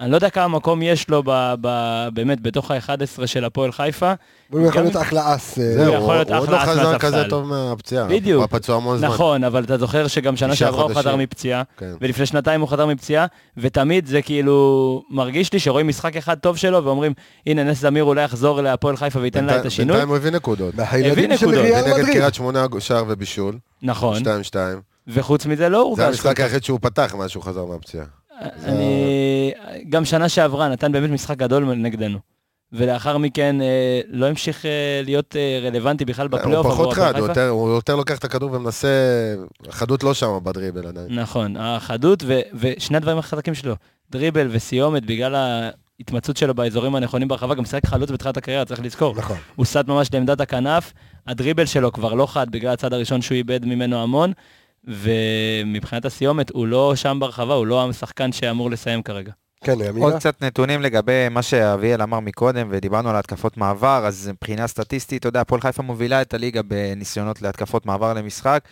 אני 0.00 0.10
לא 0.10 0.16
יודע 0.16 0.30
כמה 0.30 0.48
מקום 0.48 0.82
יש 0.82 1.08
לו 1.08 1.22
ב, 1.26 1.54
ב, 1.60 1.68
באמת 2.12 2.40
בתוך 2.40 2.70
ה-11 2.70 3.26
של 3.26 3.44
הפועל 3.44 3.72
חיפה. 3.72 4.12
הוא 4.50 4.60
יכול 4.60 4.82
להיות 4.82 4.96
אחלה 4.96 5.34
אס. 5.34 5.58
אה, 5.58 5.74
זהו, 5.74 5.94
הוא 5.94 6.12
עוד 6.14 6.30
לא 6.50 6.58
חזר. 6.58 6.98
כזה 6.98 7.24
טוב 7.28 7.46
מהפציעה. 7.46 8.04
בדיוק. 8.04 8.40
הוא 8.40 8.58
פצוע 8.58 8.76
המון 8.76 8.98
זמן. 8.98 9.08
נכון, 9.08 9.44
אבל 9.44 9.64
אתה 9.64 9.78
זוכר 9.78 10.06
שגם 10.06 10.36
שנה 10.36 10.56
שעברה 10.56 10.82
הוא. 10.82 10.94
חזר 10.94 11.16
מפציעה, 11.16 11.62
כן. 11.76 11.92
ולפני 12.00 12.26
שנתיים 12.26 12.60
הוא 12.60 12.68
חזר 12.68 12.86
מפציעה, 12.86 13.26
ותמיד 13.56 14.06
זה 14.06 14.22
כאילו 14.22 15.02
מרגיש 15.10 15.52
לי 15.52 15.58
שרואים 15.58 15.88
משחק 15.88 16.16
אחד 16.16 16.38
טוב 16.38 16.56
שלו 16.56 16.84
ואומרים, 16.84 17.12
הנה 17.46 17.64
נס 17.64 17.80
זמיר 17.80 18.04
אולי 18.04 18.24
יחזור 18.24 18.60
להפועל 18.60 18.96
חיפה 18.96 19.18
וייתן 19.20 19.44
לה 19.44 19.60
את 19.60 19.66
השינוי. 19.66 19.92
בינתיים 19.92 20.08
הוא 20.08 20.16
הביא 20.16 20.30
נקודות. 20.30 20.74
הביא 20.78 21.28
נקודות. 21.28 21.64
מדריד. 21.64 22.06
קריית 22.06 22.34
שמונה 22.34 22.66
שער 22.78 23.04
ובישול. 23.08 23.58
נכון, 23.82 24.22
2-2. 24.22 24.24
וחוץ 25.08 25.46
מזה 25.46 25.68
לא 25.68 25.78
זה 25.96 26.02
הורגש. 26.04 26.18
המשחק 26.18 26.40
היחיד 26.40 26.64
שהוא 26.64 26.78
פתח 26.82 27.14
מאז 27.18 27.30
שהוא 27.30 27.42
חזר 27.42 27.64
מהפציעה. 27.64 28.04
אני... 28.64 29.52
גם 29.88 30.04
שנה 30.04 30.28
שעברה 30.28 30.68
נתן 30.68 30.92
באמת 30.92 31.10
משחק 31.10 31.36
גדול 31.36 31.64
נגדנו. 31.74 32.18
ולאחר 32.72 33.18
מכן 33.18 33.60
אה, 33.60 34.00
לא 34.08 34.26
המשיך 34.26 34.66
אה, 34.66 35.00
להיות 35.04 35.36
אה, 35.36 35.60
רלוונטי 35.62 36.04
בכלל 36.04 36.26
הוא 36.32 36.38
בפלייאוף 36.38 36.66
פחות 36.66 36.80
עבור 36.80 36.92
הפועל 36.92 37.12
חד, 37.12 37.18
הוא. 37.18 37.28
יותר- 37.28 37.48
הוא 37.48 37.68
יותר 37.68 37.96
לוקח 37.96 38.18
את 38.18 38.24
הכדור 38.24 38.52
ומנסה... 38.52 38.88
החדות 39.68 40.02
לא 40.02 40.14
שם 40.14 40.38
בדריבל 40.42 40.86
עדיין. 40.86 41.06
נכון, 41.10 41.56
החדות 41.56 42.22
ו- 42.26 42.40
ושני 42.54 42.96
הדברים 42.96 43.18
החזקים 43.18 43.54
שלו, 43.54 43.74
דריבל 44.10 44.48
וסיומת 44.50 45.06
בגלל 45.06 45.34
ההתמצאות 46.00 46.36
שלו 46.36 46.54
באזורים 46.54 46.94
הנכונים 46.94 47.28
ברחבה, 47.28 47.54
גם 47.54 47.64
שיחק 47.64 47.86
חלוץ 47.86 48.10
בתחילת 48.10 48.36
הקריירה, 48.36 48.64
צריך 48.64 48.80
לזכור. 48.84 49.14
נכון. 49.16 49.36
הוא 49.56 49.66
סט 49.66 49.84
ממש 49.86 50.08
לעמדת 50.12 50.40
הכנף, 50.40 50.92
הדריבל 51.26 51.66
שלו 51.66 51.92
כבר 51.92 52.14
לא 52.14 52.26
חד 52.26 52.50
בגלל 52.50 52.72
הצד 52.72 52.92
הראשון 52.92 53.22
שהוא 53.22 53.36
איבד 53.36 53.64
ממנו 53.64 54.02
המון, 54.02 54.32
ומבחינת 54.84 56.04
הסיומת 56.04 56.50
הוא 56.50 56.66
לא 56.66 56.92
שם 56.96 57.16
ברחבה, 57.20 57.54
הוא 57.54 57.66
לא 57.66 57.90
השחקן 57.90 58.32
שאמור 58.32 58.70
לסיים 58.70 59.02
כרגע. 59.02 59.32
כן, 59.64 59.72
עוד 59.72 59.82
עמיגה? 59.82 60.18
קצת 60.18 60.42
נתונים 60.42 60.82
לגבי 60.82 61.28
מה 61.30 61.42
שאביאל 61.42 62.02
אמר 62.02 62.20
מקודם, 62.20 62.68
ודיברנו 62.70 63.10
על 63.10 63.16
התקפות 63.16 63.56
מעבר, 63.56 64.02
אז 64.06 64.30
מבחינה 64.32 64.66
סטטיסטית, 64.66 65.20
אתה 65.20 65.28
יודע, 65.28 65.40
הפועל 65.40 65.60
חיפה 65.60 65.82
מובילה 65.82 66.22
את 66.22 66.34
הליגה 66.34 66.62
בניסיונות 66.62 67.42
להתקפות 67.42 67.86
מעבר 67.86 68.14
למשחק. 68.14 68.64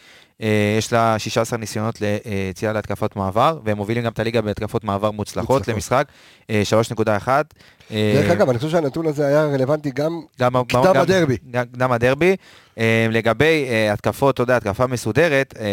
אה, 0.43 0.75
יש 0.79 0.93
לה 0.93 1.19
16 1.19 1.59
ניסיונות 1.59 1.99
ליציאה 2.01 2.73
להתקפות 2.73 3.17
מעבר, 3.17 3.59
והם 3.65 3.77
מובילים 3.77 4.05
גם 4.05 4.13
את 4.13 4.19
הליגה 4.19 4.41
בהתקפות 4.43 4.85
מעבר 4.85 5.11
מוצלחות 5.11 5.49
מוצלחות. 5.51 5.69
למשחק, 5.75 6.09
אה, 6.51 6.63
3.1. 6.65 7.29
אה, 7.91 8.13
דרך 8.17 8.31
אגב, 8.31 8.49
אני 8.49 8.59
חושב 8.59 8.71
שהנתון 8.71 9.07
הזה 9.07 9.27
היה 9.27 9.45
רלוונטי 9.47 9.91
גם 9.91 10.21
קדם 10.39 10.57
הדרבי. 10.97 11.37
גם- 11.51 11.65
קדם 11.73 11.93
הדרבי. 11.93 12.37
אה, 12.79 13.07
לגבי 13.11 13.67
אה, 13.69 13.93
התקפות, 13.93 14.35
אתה 14.35 14.43
יודע, 14.43 14.57
התקפה 14.57 14.87
מסודרת, 14.87 15.55
אה, 15.61 15.67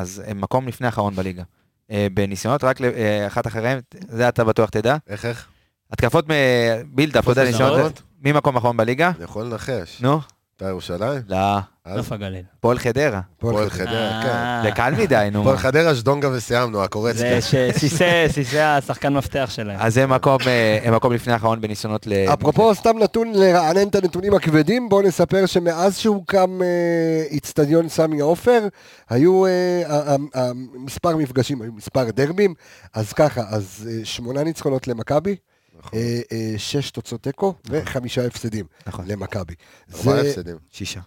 אז 0.00 0.22
הם 0.26 0.40
מקום 0.40 0.68
לפני 0.68 0.86
האחרון 0.86 1.14
בליגה. 1.14 1.42
אה, 1.90 2.06
בניסיונות, 2.14 2.64
רק 2.64 2.80
אה, 2.82 3.26
אחת 3.26 3.46
אחריהם, 3.46 3.78
זה 4.08 4.28
אתה 4.28 4.44
בטוח 4.44 4.70
תדע. 4.70 4.96
איך 5.08 5.24
איך? 5.24 5.46
התקפות 5.92 6.24
בבילדאפ, 6.28 7.22
אתה 7.24 7.32
יודע, 7.32 7.44
ניסיונות, 7.44 7.78
נעות? 7.78 8.02
מי 8.22 8.32
מקום 8.32 8.56
אחרון 8.56 8.76
בליגה? 8.76 9.12
אני 9.16 9.24
יכול 9.24 9.44
לנחש. 9.46 10.00
נו, 10.00 10.20
אתה 10.56 10.64
ירושלים? 10.68 11.22
לא, 11.28 11.58
נוף 11.88 12.12
הגליל. 12.12 12.42
פועל 12.60 12.78
חדרה. 12.78 13.20
פועל 13.38 13.70
חדרה, 13.70 14.20
כן. 14.22 14.28
אה, 14.28 14.60
זה 14.64 14.70
קל 14.70 14.94
מדי, 14.98 15.28
נו. 15.32 15.42
פועל 15.42 15.56
חדרה, 15.56 15.94
ז'דונגה 15.94 16.28
וסיימנו, 16.32 16.82
הקורצקה. 16.84 17.40
זה 17.50 17.70
סיסה 18.34 18.76
השחקן 18.76 19.12
מפתח 19.14 19.50
שלהם. 19.52 19.76
אז 19.80 19.98
הם 19.98 20.12
מקום, 20.12 20.38
אה, 20.46 20.90
מקום 20.90 21.12
לפני 21.12 21.32
האחרון 21.32 21.60
בניסיונות 21.60 22.06
ל... 22.06 22.12
אפרופו 22.12 22.74
סתם 22.74 22.98
נתון 22.98 23.32
לרענן 23.34 23.88
את 23.88 23.94
הנתונים 23.94 24.34
הכבדים, 24.34 24.88
בואו 24.88 25.02
נספר 25.02 25.46
שמאז 25.46 25.96
שהוקם 25.98 26.62
אה, 26.62 26.66
איצטדיון 27.30 27.88
סמי 27.88 28.20
עופר, 28.20 28.68
היו 29.10 29.42
מספר 30.74 31.16
מפגשים, 31.16 31.62
היו 31.62 31.72
מספר 31.72 32.10
דרבים, 32.10 32.54
אז 32.94 33.12
ככה, 33.12 33.42
אז 33.48 33.88
שמונה 34.04 34.42
ניצחונות 34.44 34.88
למכבי, 34.88 35.36
נכון. 35.78 35.98
שש 36.56 36.90
תוצאות 36.90 37.22
תיקו 37.22 37.54
וחמישה 37.70 38.26
הפסדים 38.26 38.64
נכון, 38.86 39.04
למכבי. 39.08 39.54
ארבעה 39.94 40.22
זה- 40.22 40.28
הפסדים. 40.30 40.56
שישה. 40.70 41.00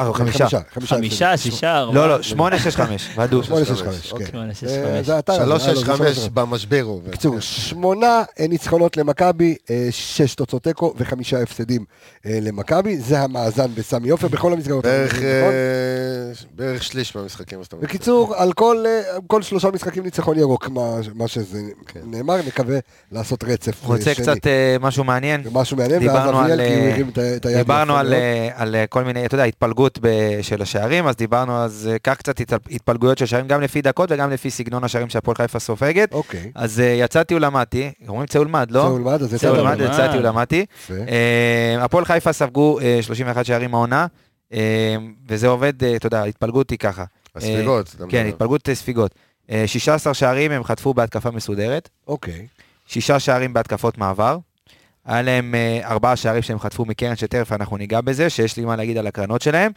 אה, 0.00 0.14
חמישה. 0.14 0.46
חמישה 0.74 0.96
חמישה, 0.96 1.36
שישה, 1.36 1.78
ארבעה. 1.78 1.94
לא, 1.94 2.08
לא, 2.08 2.22
שמונה, 2.22 2.58
שש, 2.58 2.76
חמש. 2.76 3.08
ודאי. 3.18 3.42
שמונה, 3.42 3.64
שש, 3.64 3.82
חמש. 3.82 4.12
כן. 4.12 5.04
שלוש, 5.36 5.62
שש, 5.62 5.84
חמש. 5.84 6.28
במשבר 6.28 6.80
הוא. 6.80 7.02
בקיצור, 7.02 7.40
שמונה 7.40 8.22
אה, 8.40 8.46
ניצחונות 8.48 8.96
למכבי, 8.96 9.56
אה, 9.70 9.88
שש 9.90 10.34
תוצאות 10.34 10.62
תיקו 10.62 10.94
וחמישה 10.96 11.42
הפסדים 11.42 11.84
למכבי, 12.24 12.98
זה 12.98 13.20
המאזן 13.20 13.74
בסמי 13.74 14.10
עופר 14.10 14.28
בכל 14.28 14.52
המסגרות. 14.52 14.84
בערך, 14.84 15.14
נכון? 15.14 15.52
שליש 16.80 17.16
מהמשחקים. 17.16 17.60
בקיצור, 17.80 18.34
על 18.36 18.52
כל, 18.52 18.84
כל 19.26 19.42
שלושה 19.42 19.70
משחקים 19.70 20.02
ניצחון 20.02 20.38
ירוק, 20.38 20.68
מה, 20.68 20.96
מה 21.14 21.28
שזה 21.28 21.60
כן. 21.86 22.00
נאמר, 22.04 22.36
נקווה 22.46 22.78
לעשות 23.12 23.44
רצף 23.44 23.82
אה, 23.82 23.88
רוצה 23.88 24.14
שני. 24.14 24.24
קצת 24.24 24.46
משהו 24.80 25.04
מעניין? 25.04 25.42
משהו 25.52 25.76
מעניין, 25.76 26.08
ואז 26.08 26.28
אביאל, 26.28 26.60
על, 26.60 26.68
כי 26.68 26.74
הוא 26.74 26.88
הרים 26.90 27.10
את 27.36 27.46
היד. 27.46 27.56
דיברנו 27.56 27.96
על, 27.96 28.76
כל 28.88 29.04
מיני, 29.04 29.26
אתה 29.26 29.34
יודע, 29.34 29.44
התפלגות 29.44 29.89
ב- 30.02 30.38
של 30.42 30.62
השערים, 30.62 31.06
אז 31.06 31.16
דיברנו, 31.16 31.56
אז 31.64 31.88
אה, 31.92 31.98
קח 31.98 32.14
קצת 32.14 32.40
התפ- 32.40 32.68
התפלגויות 32.70 33.18
של 33.18 33.26
שערים, 33.26 33.48
גם 33.48 33.60
לפי 33.60 33.82
דקות 33.82 34.12
וגם 34.12 34.30
לפי 34.30 34.50
סגנון 34.50 34.84
השערים 34.84 35.08
שהפועל 35.08 35.36
חיפה 35.36 35.58
סופגת. 35.58 36.12
אוקיי. 36.12 36.52
אז 36.54 36.80
אה, 36.80 36.84
יצאתי 36.86 37.34
ולמדתי, 37.34 37.92
אומרים 38.08 38.26
צא 38.26 38.38
ולמד, 38.38 38.70
לא? 38.70 38.80
צא 38.80 38.86
ולמד, 38.86 39.22
אז 39.22 39.30
צא 39.30 39.36
יצא 39.36 39.46
ולמד. 39.46 39.80
יצאתי 39.80 40.18
ולמדתי. 40.18 40.66
אה, 40.90 41.84
הפועל 41.84 42.04
חיפה 42.04 42.32
ספגו 42.32 42.80
אה, 42.80 42.98
31 43.02 43.44
שערים 43.44 43.74
העונה, 43.74 44.06
אה, 44.52 44.96
וזה 45.28 45.48
עובד, 45.48 45.84
אה, 45.84 45.96
אתה 45.96 46.06
יודע, 46.06 46.20
ההתפלגות 46.22 46.70
היא 46.70 46.78
ככה. 46.78 47.04
הספיגות. 47.36 47.96
כן. 48.08 48.26
התפלגות 48.28 48.68
אה, 48.68 48.74
ספיגות. 48.74 49.14
אה, 49.50 49.64
16 49.66 50.14
שערים 50.14 50.52
הם 50.52 50.64
חטפו 50.64 50.94
בהתקפה 50.94 51.30
מסודרת, 51.30 51.88
אוקיי. 52.08 52.46
שישה 52.86 53.18
שערים 53.20 53.52
בהתקפות 53.52 53.98
מעבר. 53.98 54.38
היה 55.06 55.22
להם 55.22 55.54
אה, 55.54 55.80
ארבעה 55.84 56.16
שערים 56.16 56.42
שהם 56.42 56.58
חטפו 56.58 56.84
מקרן, 56.84 57.16
שתכף 57.16 57.52
אנחנו 57.52 57.76
ניגע 57.76 58.00
בזה, 58.00 58.30
שיש 58.30 58.56
לי 58.56 58.64
מה 58.64 58.76
להגיד 58.76 58.96
על 58.96 59.06
הקרנות 59.06 59.42
שלהם. 59.42 59.72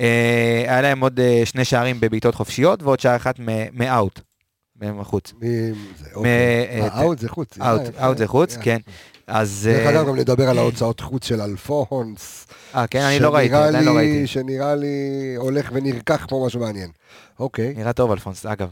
אה, 0.00 0.64
היה 0.68 0.80
להם 0.80 1.00
עוד 1.00 1.20
אה, 1.20 1.42
שני 1.44 1.64
שערים 1.64 2.00
בבעיטות 2.00 2.34
חופשיות, 2.34 2.82
ועוד 2.82 3.00
שער 3.00 3.16
אחד 3.16 3.32
מ- 3.38 3.78
מאאוט, 3.78 4.20
מחוץ. 4.82 5.32
מי- 5.40 5.48
זה, 5.98 6.10
חוץ. 7.28 7.48
אאוט, 8.02 8.18
זה 8.18 8.26
חוץ. 8.26 8.56
כן. 8.56 8.78
אז... 9.26 9.68
דרך 9.72 9.86
אגב, 9.86 10.06
גם 10.08 10.16
נדבר 10.16 10.48
על 10.48 10.58
ההוצאות 10.58 11.00
חוץ 11.00 11.24
של 11.26 11.40
אלפונס. 11.40 12.46
אה, 12.74 12.86
כן, 12.86 13.00
אני 13.00 13.18
לא 13.18 13.34
ראיתי, 13.34 13.54
עדיין 13.54 13.84
לא 13.84 13.96
ראיתי. 13.96 14.26
שנראה 14.26 14.74
לי 14.74 14.88
הולך 15.36 15.70
ונרקח 15.72 16.26
פה 16.28 16.42
משהו 16.46 16.60
מעניין. 16.60 16.90
אוקיי. 17.38 17.74
נראה 17.76 17.92
טוב 17.92 18.10
אלפונס, 18.10 18.46
אגב. 18.46 18.68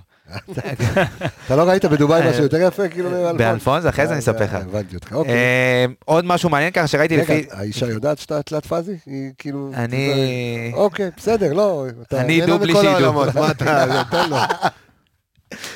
אתה 1.46 1.56
לא 1.56 1.62
ראית 1.62 1.84
בדובאי 1.84 2.30
משהו 2.30 2.42
יותר 2.42 2.56
יפה, 2.56 2.88
כאילו, 2.88 3.10
מאלפונס? 3.10 3.38
באלפונס, 3.38 3.86
אחרי 3.86 4.06
זה 4.06 4.12
אני 4.12 4.20
אספר 4.20 4.44
לך. 4.44 4.54
אה, 4.54 4.60
הבנתי 4.60 4.94
אותך, 4.94 5.12
אוקיי. 5.12 5.34
אה, 5.34 5.84
עוד 6.04 6.24
משהו 6.24 6.50
מעניין 6.50 6.72
ככה 6.72 6.86
שראיתי 6.86 7.16
רגע, 7.16 7.22
לפי... 7.22 7.46
האישה 7.50 7.86
יודעת 7.86 8.18
שאתה 8.18 8.42
תלת 8.42 8.66
פאזי? 8.66 8.96
היא 9.06 9.30
כאילו... 9.38 9.70
אני... 9.74 10.72
אוקיי, 10.74 11.10
בסדר, 11.16 11.52
לא. 11.52 11.86
אני 12.12 12.40
מכל 12.40 12.66
שידור. 12.66 12.86
העולמות, 12.86 13.34
מה 13.34 13.50
אתה, 13.50 13.86
תן 14.10 14.30
לו. 14.30 14.36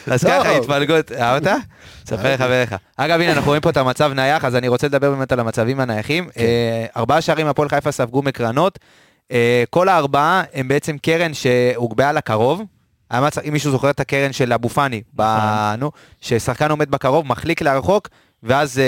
אז. 0.06 0.24
ככה 0.24 0.56
התפלגות, 0.56 1.12
אהבת? 1.12 1.50
ספר 2.06 2.34
לחבריך. 2.34 2.74
אגב, 2.96 3.20
הנה, 3.20 3.32
אנחנו 3.32 3.46
רואים 3.46 3.62
פה 3.62 3.70
את 3.70 3.76
המצב 3.76 4.12
נייח, 4.12 4.44
אז 4.44 4.56
אני 4.56 4.68
רוצה 4.68 4.86
לדבר 4.86 5.10
באמת 5.10 5.32
על 5.32 5.40
המצבים 5.40 5.80
הנייחים. 5.80 6.28
אה, 6.38 6.86
ארבעה 6.96 7.20
שערים 7.20 7.46
הפועל 7.46 7.68
חיפה 7.68 7.92
ספגו 7.92 8.22
מקרנות. 8.22 8.78
אה, 9.32 9.64
כל 9.70 9.88
הארבעה 9.88 10.42
הם 10.54 10.68
בעצם 10.68 10.98
קרן 10.98 11.34
שהוגבהה 11.34 12.12
לקרוב. 12.12 12.62
היה 13.10 13.28
אם 13.48 13.52
מישהו 13.52 13.70
זוכר 13.72 13.90
את 13.90 14.00
הקרן 14.00 14.32
של 14.32 14.52
אבו 14.52 14.68
פאני, 14.68 15.02
ב- 15.16 15.74
נו, 15.78 15.90
ששחקן 16.20 16.70
עומד 16.70 16.90
בקרוב, 16.90 17.26
מחליק 17.26 17.62
לרחוק, 17.62 18.08
ואז 18.42 18.80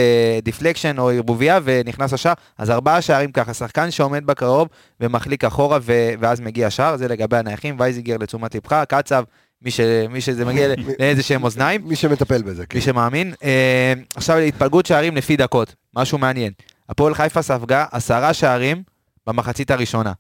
deflection 0.43 0.99
או 0.99 1.11
ערבוביה 1.11 1.59
ונכנס 1.65 2.13
השער. 2.13 2.33
אז 2.59 2.71
ארבעה 2.71 3.03
שערים 3.03 3.33
ככה, 3.33 3.55
שחקן 3.55 3.91
שעומד 3.91 4.27
בקרוב 4.27 4.69
ומחליק 5.01 5.45
אחורה 5.45 5.79
ו- 5.83 5.93
ואז 6.21 6.41
מגיע 6.41 6.67
השער, 6.67 6.97
זה 6.97 7.09
לגבי 7.09 7.37
הנייחים, 7.37 7.77
וייזיגר 7.79 8.17
לתשומת 8.17 8.55
לבך, 8.55 8.83
קצב, 8.89 9.25
מי, 9.63 9.71
ש- 9.71 9.81
מי 10.11 10.21
שזה 10.21 10.45
מגיע 10.45 10.69
לאיזה 11.01 11.23
שהם 11.23 11.45
אוזניים. 11.45 11.89
מי 11.89 11.97
שמטפל 11.97 12.43
בזה, 12.43 12.67
כן. 12.67 12.79
מי 12.79 12.85
שמאמין. 12.85 13.35
אה, 13.45 13.93
עכשיו 14.17 14.37
התפלגות 14.39 14.87
שערים 14.87 15.17
לפי 15.17 15.37
דקות, 15.37 15.75
משהו 15.97 16.19
מעניין. 16.19 16.53
הפועל 16.89 17.15
חיפה 17.15 17.43
ספגה 17.43 17.85
עשרה 17.93 18.35
שערים 18.35 18.83
במחצית 19.27 19.71
הראשונה. 19.71 20.13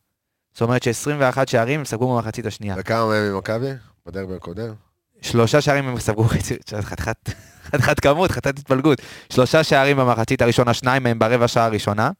זאת 0.52 0.62
אומרת 0.62 0.82
ש-21 0.82 1.38
שערים 1.46 1.78
הם 1.78 1.84
ספגו 1.84 2.14
במחצית 2.16 2.46
השנייה. 2.46 2.74
וכמה 2.78 3.06
מהם 3.06 3.34
ממכבי? 3.34 3.70
בדרבי 4.06 4.34
הקודם? 4.34 4.74
שלושה 5.20 5.60
שערים 5.60 5.88
הם 5.88 5.98
ספגו 5.98 6.24
חצי, 6.24 6.56
חתיכת 6.80 7.16
חתיכת 7.64 8.00
כמות, 8.00 8.30
חתיכת 8.30 8.58
התפלגות. 8.58 8.98
שלושה 9.32 9.64
שערים 9.64 9.96
במחצית 9.96 10.42
הראשונה, 10.42 10.74
שניים 10.74 11.02
מהם 11.02 11.18
ברבע 11.18 11.48
שעה 11.48 11.64
הראשונה, 11.64 12.10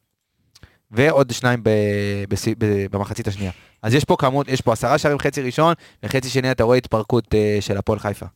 ועוד 0.91 1.31
שניים 1.31 1.61
ב, 1.63 1.71
בס, 2.29 2.49
ב, 2.49 2.87
במחצית 2.91 3.29
השנייה. 3.29 3.53
אז 3.83 3.95
יש 3.95 4.05
פה 4.05 4.17
כמות, 4.19 4.49
יש 4.49 4.61
פה 4.61 4.73
עשרה 4.73 4.99
שערים 4.99 5.19
חצי 5.19 5.43
ראשון, 5.43 5.75
וחצי 6.03 6.29
שני 6.29 6.51
אתה 6.51 6.65
רואה 6.65 6.77
התפרקות 6.79 7.35
אה, 7.35 7.59
של 7.61 7.77
הפועל 7.77 7.99
חיפה. 7.99 8.27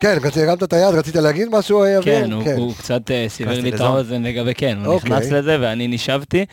כן, 0.00 0.18
הרמת 0.36 0.62
את 0.62 0.72
היד, 0.72 0.94
רצית 0.94 1.16
להגיד 1.16 1.48
משהו, 1.50 1.82
אה, 1.82 1.98
אביאל? 1.98 2.22
כן, 2.24 2.32
הוא, 2.32 2.48
הוא 2.52 2.74
קצת 2.74 3.10
אה, 3.10 3.26
סיבר 3.28 3.60
לי 3.60 3.74
את. 3.74 3.80
האוזן 3.80 4.22
לגבי 4.22 4.54
כן, 4.54 4.78
הוא 4.84 4.94
אוקיי. 4.94 5.10
נכנס 5.10 5.32
לזה 5.32 5.56
ואני 5.60 5.88
נשבתי. 5.88 6.46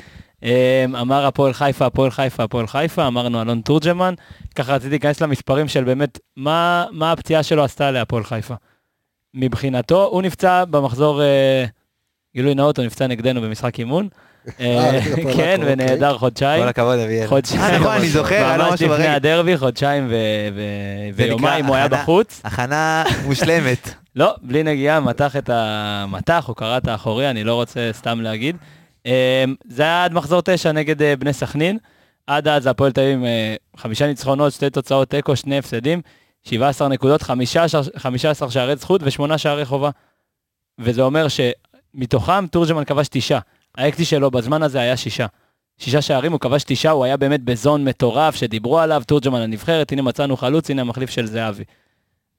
אה, 0.43 0.85
אמר 1.01 1.25
הפועל 1.25 1.53
חיפה, 1.53 1.85
הפועל 1.85 2.11
חיפה, 2.11 2.43
הפועל 2.43 2.67
חיפה, 2.67 3.07
אמרנו 3.07 3.41
אלון 3.41 3.61
תורג'מן. 3.61 4.13
ככה 4.55 4.75
רציתי 4.75 4.89
להיכנס 4.89 5.21
למספרים 5.21 5.67
של 5.67 5.83
באמת, 5.83 6.19
מה, 6.37 6.85
מה 6.91 7.11
הפציעה 7.11 7.43
שלו 7.43 7.63
עשתה 7.63 7.91
להפועל 7.91 8.23
חיפה. 8.23 8.53
מבחינתו, 9.33 10.03
הוא 10.03 10.21
נפצע 10.21 10.65
במחזור, 10.65 11.21
אה, 11.21 11.65
גילוי 12.35 12.55
נאות, 12.55 12.77
הוא 12.77 12.85
נפצע 12.85 13.07
נגדנו 13.07 13.41
במשחק 13.41 13.79
אימון. 13.79 14.07
אה, 14.59 14.89
הפועל 15.13 15.33
כן, 15.35 15.61
אוקיי. 15.61 15.73
ונעדר 15.73 16.17
חודשיים. 16.17 16.63
כל 16.63 16.67
הכבוד, 16.67 16.99
אביאל. 16.99 17.27
חודשיים. 17.27 17.61
אה, 17.61 17.79
נכון, 17.79 17.91
אני 17.91 18.09
זוכר, 18.09 18.57
לו 18.57 18.63
ממש 18.63 18.81
לפני. 18.81 19.07
הדרבי, 19.07 19.57
חודשיים 19.57 20.11
ויומיים 21.15 21.65
הוא 21.65 21.75
היה. 21.75 21.87
בחוץ. 21.87 22.41
הכנה 22.43 23.03
מושלמת. 23.25 23.93
לא, 24.15 24.35
בלי 24.41 24.63
נגיעה, 24.63 24.99
מתח 24.99 25.35
את 25.35 25.49
המתח, 25.53 26.43
הוא 26.47 26.55
קרע 26.55 26.77
את 26.77 26.87
האחורי, 26.87 27.29
אני 27.29 27.43
לא 27.43 27.53
רוצה 27.53 27.89
סתם 27.93 28.21
להגיד. 28.21 28.57
אה, 29.05 29.43
זה 29.65 29.83
היה 29.83 30.03
עד 30.03 30.13
מחזור 30.13 30.41
תשע 30.45 30.71
נגד 30.71 31.01
אה, 31.01 31.15
בני 31.15 31.33
סכנין. 31.33 31.77
עד 32.27 32.47
אז 32.47 32.67
הפועל 32.67 32.91
תל 32.91 33.01
אביב 33.01 33.23
אה, 33.23 33.55
חמישה 33.77 34.07
ניצחונות, 34.07 34.53
שתי 34.53 34.69
תוצאות 34.69 35.09
תיקו, 35.09 35.35
שני 35.35 35.57
הפסדים, 35.57 36.01
17 36.43 36.87
נקודות, 36.87 37.21
15 37.21 37.81
15 37.97 38.51
שערי 38.51 38.75
זכות 38.75 39.01
ושמונה 39.03 39.37
שערי 39.37 39.65
חובה. 39.65 39.89
וזה 40.79 41.01
אומר 41.01 41.27
שמתוכם 41.27 42.47
תורג'מן 42.47 42.83
כבש 42.83 43.07
תשעה. 43.07 43.39
האקטי 43.77 44.05
שלו 44.05 44.31
בזמן 44.31 44.63
הזה 44.63 44.79
היה 44.79 44.97
שישה. 44.97 45.25
שישה 45.77 46.01
שערים, 46.01 46.31
הוא 46.31 46.39
כבש 46.39 46.63
תשעה, 46.63 46.91
הוא 46.91 47.05
היה 47.05 47.17
באמת 47.17 47.41
בזון 47.43 47.83
מטורף 47.83 48.35
שדיברו 48.35 48.79
עליו, 48.79 49.03
תורג'מן 49.07 49.41
הנבחרת, 49.41 49.91
הנה 49.91 50.01
מצאנו 50.01 50.37
חלוץ, 50.37 50.69
הנה 50.69 50.81
המחליף 50.81 51.09
של 51.09 51.25
זהבי. 51.25 51.63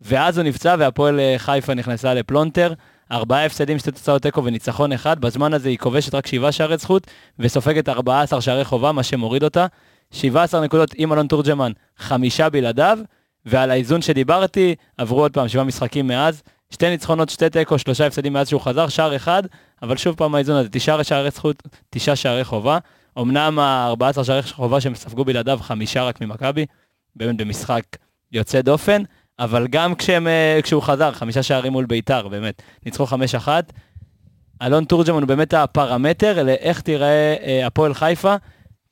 ואז 0.01 0.38
הוא 0.38 0.46
נפצע 0.46 0.77
והפועל 0.79 1.20
אה, 1.20 1.35
חיפה 1.38 1.75
נכנסה 1.75 2.14
לפלונטר, 2.14 2.72
ארבעה 3.12 3.46
הפסדים, 3.46 3.79
שתי 3.79 3.90
תוצאות 3.90 4.22
תיקו 4.22 4.44
וניצחון 4.44 4.92
אחד, 4.92 5.20
בזמן 5.20 5.55
הזה 5.55 5.68
היא 5.68 5.79
כובשת 5.79 6.14
רק 6.14 6.27
שבעה 6.27 6.53
שערי 6.53 6.77
זכות, 6.77 7.07
וסופגת 7.38 7.88
14 7.88 8.40
שערי 8.40 8.64
חובה, 8.64 8.92
מה 8.92 9.03
שמוריד 9.03 9.44
אותה. 9.44 9.66
17 10.11 10.61
נקודות 10.61 10.90
עם 10.96 11.12
אלון 11.12 11.27
תורג'מן, 11.27 11.72
חמישה 11.98 12.51
בלעדיו, 12.51 12.98
ועל 13.46 13.70
האיזון 13.70 14.03
שדיברתי, 14.03 14.75
עברו 14.98 15.20
עוד 15.20 15.33
פעם 15.33 15.48
שבעה 15.48 15.64
משחקים 15.64 16.07
מאז, 16.07 16.42
שתי 16.70 16.90
ניצחונות, 16.90 17.29
שתי 17.29 17.51
תיקו, 17.51 17.79
שלושה 17.79 18.07
הפסדים 18.07 18.33
מאז 18.33 18.48
שהוא 18.48 18.61
חזר, 18.61 18.88
שער 18.88 19.16
אחד, 19.16 19.42
אבל 19.83 19.96
שוב 19.96 20.16
פעם 20.16 20.35
האיזון 20.35 20.57
הזה, 20.57 20.68
תשעה 20.68 21.05
שערי 21.05 21.31
זכות, 21.31 21.62
תשעה 21.90 22.16
שערי 22.16 22.44
חובה. 22.44 22.79
אמנם 23.18 23.59
ה-14 23.59 24.25
שערי 24.25 24.42
חובה 24.42 24.81
שהם 24.81 24.94
ספגו 24.94 25.25
בלעדיו, 25.25 25.59
חמישה 25.62 26.05
רק 26.05 26.20
ממכבי, 26.20 26.66
באמת 27.16 27.37
במשחק 27.37 27.85
יוצא 28.33 28.61
דופן, 28.61 29.03
אבל 29.38 29.66
גם 29.66 29.94
כשהם, 29.94 30.26
אה, 30.26 30.60
כשהוא 30.62 30.82
חזר, 30.82 31.12
חמישה 31.12 31.42
שערים 31.42 31.72
מול 31.72 31.86
ביתר, 31.86 32.28
באמת, 32.28 32.62
ניצחו 32.86 33.06
חמש 33.06 33.34
אחת. 33.34 33.72
אלון 34.62 34.84
תורג'מן 34.84 35.22
הוא 35.22 35.28
באמת 35.28 35.54
הפרמטר 35.54 36.42
לאיך 36.42 36.80
תיראה 36.80 37.34
אה, 37.42 37.66
הפועל 37.66 37.94
חיפה. 37.94 38.34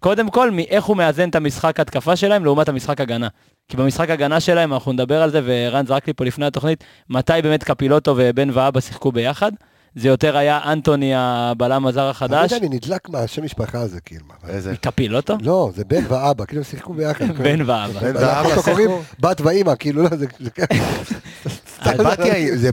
קודם 0.00 0.30
כל, 0.30 0.50
מאיך 0.50 0.84
הוא 0.84 0.96
מאזן 0.96 1.28
את 1.28 1.34
המשחק 1.34 1.80
התקפה 1.80 2.16
שלהם 2.16 2.44
לעומת 2.44 2.68
המשחק 2.68 3.00
הגנה. 3.00 3.28
כי 3.68 3.76
במשחק 3.76 4.10
הגנה 4.10 4.40
שלהם, 4.40 4.72
אנחנו 4.72 4.92
נדבר 4.92 5.22
על 5.22 5.30
זה, 5.30 5.40
ורן 5.44 5.86
זרק 5.86 6.06
לי 6.06 6.12
פה 6.12 6.24
לפני 6.24 6.46
התוכנית, 6.46 6.84
מתי 7.10 7.32
באמת 7.42 7.64
קפילוטו 7.64 8.14
ובן 8.16 8.50
ואבא 8.52 8.80
שיחקו 8.80 9.12
ביחד. 9.12 9.52
זה 9.94 10.08
יותר 10.08 10.36
היה 10.36 10.60
אנטוני 10.64 11.12
הבלם 11.16 11.86
הזר 11.86 12.08
החדש. 12.08 12.52
יודע, 12.52 12.66
אני 12.66 12.76
נדלק 12.76 13.08
מהשם 13.08 13.44
משפחה 13.44 13.80
הזה, 13.80 14.00
כאילו. 14.00 14.24
איזה? 14.48 14.74
קפילוטו? 14.80 15.36
לא, 15.40 15.70
זה 15.76 15.84
בן 15.84 16.04
ואבא, 16.08 16.44
כאילו 16.44 16.60
הם 16.60 16.64
שיחקו 16.64 16.94
ביחד. 16.94 17.24
בן 17.44 17.60
ואבא. 17.60 17.86
בן 18.00 18.16
ואבא. 18.16 18.62
קוראים 18.62 18.90
בת 19.20 19.40
ואימא, 19.40 19.72
כאילו, 19.78 20.02
לא, 20.02 20.08
זה... 20.16 20.26
זה- 20.38 20.50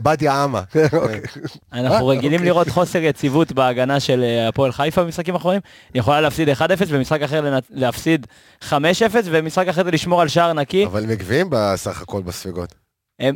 בתיה 0.02 0.44
אמה. 0.44 0.62
אוקיי. 0.92 1.20
אנחנו 1.72 2.06
רגילים 2.06 2.44
לראות 2.44 2.68
חוסר 2.68 2.98
יציבות 2.98 3.52
בהגנה 3.52 4.00
של 4.00 4.22
אה, 4.22 4.48
הפועל 4.48 4.72
חיפה 4.72 5.04
במשחקים 5.04 5.34
האחרונים. 5.34 5.60
היא 5.94 6.00
יכולה 6.00 6.20
להפסיד 6.20 6.48
1-0, 6.48 6.52
במשחק 6.92 7.22
אחר 7.22 7.56
להפסיד 7.70 8.26
5-0, 8.68 8.72
ומשחק 9.24 9.68
אחר 9.68 9.84
זה 9.84 9.90
לשמור 9.90 10.20
על 10.22 10.28
שער 10.28 10.52
נקי. 10.52 10.84
אבל 10.86 11.04
הם 11.04 11.10
עקביים 11.10 11.46
בסך 11.50 12.02
הכל 12.02 12.22
בספיגות. 12.22 12.74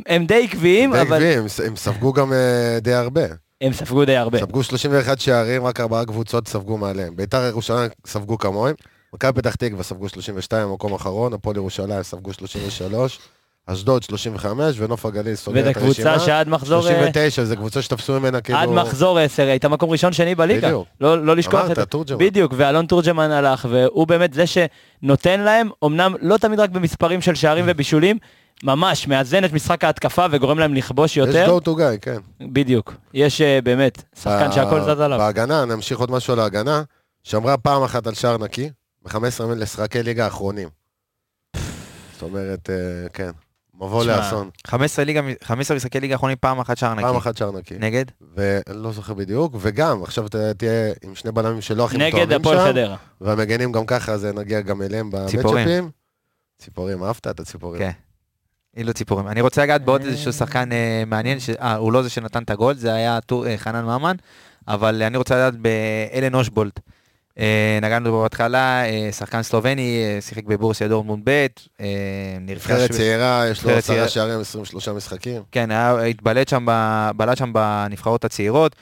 הם 0.07 0.25
די 0.25 0.43
עקביים, 0.43 0.93
די 0.93 1.01
אבל 1.01 1.13
עקביים, 1.13 1.39
הם 1.39 1.47
ס- 1.47 1.59
הם 1.59 1.75
ספגו 1.75 2.13
גם 2.13 2.33
אה, 2.33 2.77
די 2.81 2.93
הרבה. 2.93 3.21
הם 3.63 3.73
ספגו 3.73 4.05
די 4.05 4.17
הרבה. 4.17 4.39
ספגו 4.39 4.63
31 4.63 5.19
שערים, 5.19 5.65
רק 5.65 5.79
ארבעה 5.79 6.05
קבוצות 6.05 6.47
ספגו 6.47 6.77
מעליהם. 6.77 7.15
ביתר 7.15 7.43
ירושלים 7.47 7.89
ספגו 8.05 8.37
כמוהם. 8.37 8.75
מכבי 9.13 9.41
פתח 9.41 9.55
תקווה 9.55 9.83
ספגו 9.83 10.09
32, 10.09 10.73
מקום 10.73 10.93
אחרון. 10.93 11.33
הפועל 11.33 11.55
ירושלים 11.55 12.03
ספגו 12.03 12.33
33. 12.33 13.19
אשדוד 13.65 14.03
35, 14.03 14.75
ונוף 14.79 15.05
הגליל 15.05 15.35
סוגר 15.35 15.61
וזו 15.61 15.69
את 15.69 15.75
הרשימה. 15.77 15.93
קבוצה 15.93 16.19
שעד 16.19 16.49
מחזור... 16.49 16.87
אה, 16.87 16.93
39, 16.93 17.43
זו 17.43 17.55
קבוצה 17.55 17.81
שתפסו 17.81 18.19
ממנה 18.19 18.41
כאילו... 18.41 18.59
עד 18.59 18.69
מחזור 18.69 19.19
10 19.19 19.43
הייתה 19.43 19.69
מקום 19.69 19.89
ראשון 19.89 20.13
שני 20.13 20.35
בליגה. 20.35 20.67
בדיוק. 20.67 20.87
לא 21.01 21.25
לא 21.25 21.35
לשכוח 21.35 21.61
את 21.61 21.67
זה. 21.67 21.73
אמרת, 21.73 21.89
תורג'מן. 21.89 22.17
בדיוק, 22.17 22.53
ואלון 22.57 22.85
תורג'מן 22.85 23.31
הלך, 23.31 23.67
והוא 23.69 24.07
באמת 24.07 24.33
זה 24.33 24.43
שנותן 24.47 25.39
להם, 25.39 25.69
אמנם 25.85 26.15
לא 26.21 26.37
תמיד 26.37 26.59
רק 26.59 26.69
במספרים 26.69 27.21
של 27.21 27.35
שערים 27.35 27.65
ובישולים, 27.67 28.17
ממש 28.63 29.07
מאזן 29.07 29.45
את 29.45 29.53
משחק 29.53 29.83
ההתקפה 29.83 30.25
וגורם 30.31 30.59
להם 30.59 30.73
לכבוש 30.73 31.11
יש 31.11 31.17
יותר. 31.17 31.57
go 31.57 31.61
to 31.65 31.69
guy, 31.69 31.97
כן. 32.01 32.17
בדיוק. 32.41 32.93
יש 33.13 33.41
אה, 33.41 33.59
באמת, 33.63 34.03
שחקן 34.15 34.49
ב- 34.49 34.51
שהכל 34.51 34.81
זז 34.81 34.99
עליו. 34.99 35.17
בהגנה, 35.19 35.65
נמשיך 35.65 35.99
עוד 35.99 36.11
משהו 36.11 36.33
על 36.33 36.39
ההגנה, 36.39 36.83
שמרה 37.23 37.57
פעם 37.57 37.83
אחת 37.83 38.07
על 38.07 38.13
שער 38.13 38.37
נקי, 38.37 38.69
ב-15 39.05 39.17
לשחקי 39.55 40.03
ליגה 40.03 40.25
האחרונים. 40.25 40.69
זאת 42.13 42.21
אומרת, 42.21 42.69
אה, 42.69 43.09
כן, 43.13 43.31
מבוא 43.75 44.05
לאסון. 44.05 44.49
15 44.67 45.05
ליגה, 45.05 45.21
15 45.43 45.77
משחקי 45.77 45.99
ליגה 45.99 46.13
האחרונים, 46.13 46.37
פעם 46.39 46.59
אחת 46.59 46.77
שער 46.77 46.93
נקי. 46.93 47.03
פעם 47.03 47.15
אחת 47.15 47.37
שער 47.37 47.51
נקי. 47.51 47.75
נגד? 47.79 48.05
ואני 48.35 48.83
לא 48.83 48.91
זוכר 48.91 49.13
בדיוק, 49.13 49.55
וגם, 49.59 50.03
עכשיו 50.03 50.25
אתה 50.27 50.53
תהיה 50.53 50.93
עם 51.03 51.15
שני 51.15 51.31
בלמים 51.31 51.61
שלא 51.61 51.85
הכי 51.85 51.97
נגד 51.97 52.07
מתואמים 52.15 52.41
הפועל 52.41 52.57
שם, 52.57 52.63
חדרה. 52.65 52.95
והמגנים 53.21 53.71
גם 53.71 53.85
ככה, 53.85 54.11
אז 54.11 54.25
נגיע 54.25 54.61
גם 54.61 54.81
אליהם 54.81 55.09
ציפורים. 55.27 55.65
במצ'אפים. 55.67 55.89
ציפורים, 56.61 57.03
אהבת 57.03 57.27
את 57.27 57.39
הציפורים. 57.39 57.81
כן. 57.81 57.91
אילו 58.77 58.93
ציפורים. 58.93 59.27
אני 59.27 59.41
רוצה 59.41 59.63
לגעת 59.63 59.85
בעוד 59.85 60.01
איזשהו 60.01 60.33
שחקן 60.33 60.71
אה, 60.71 61.03
מעניין, 61.07 61.37
אה, 61.61 61.75
הוא 61.75 61.93
לא 61.93 62.01
זה 62.01 62.09
שנתן 62.09 62.43
את 62.43 62.49
הגול, 62.49 62.73
זה 62.73 62.93
היה 62.93 63.19
אה, 63.31 63.57
חנן 63.57 63.85
ממן, 63.85 64.15
אבל 64.67 65.03
אני 65.03 65.17
רוצה 65.17 65.35
לדעת 65.35 65.55
באלן 65.55 66.35
אושבולט. 66.35 66.79
אה, 67.39 67.79
נגענו 67.81 68.11
בו 68.11 68.21
בהתחלה, 68.21 68.85
אה, 68.85 69.09
שחקן 69.11 69.43
סלובני, 69.43 70.03
אה, 70.03 70.21
שיחק 70.21 70.43
בבורסיה 70.43 70.87
דורטמונד 70.87 71.21
ב'. 71.29 71.47
נבחרת 72.41 72.91
צעירה, 72.91 73.47
יש 73.51 73.63
לו 73.63 73.71
עשרה. 73.71 74.07
שערים, 74.07 74.39
23 74.39 74.87
משחקים. 74.87 75.41
כן, 75.51 75.71
התבלט 75.71 76.47
שם, 76.47 76.65
בלט 77.17 77.37
שם 77.37 77.53
בנבחרות 77.53 78.25
הצעירות, 78.25 78.75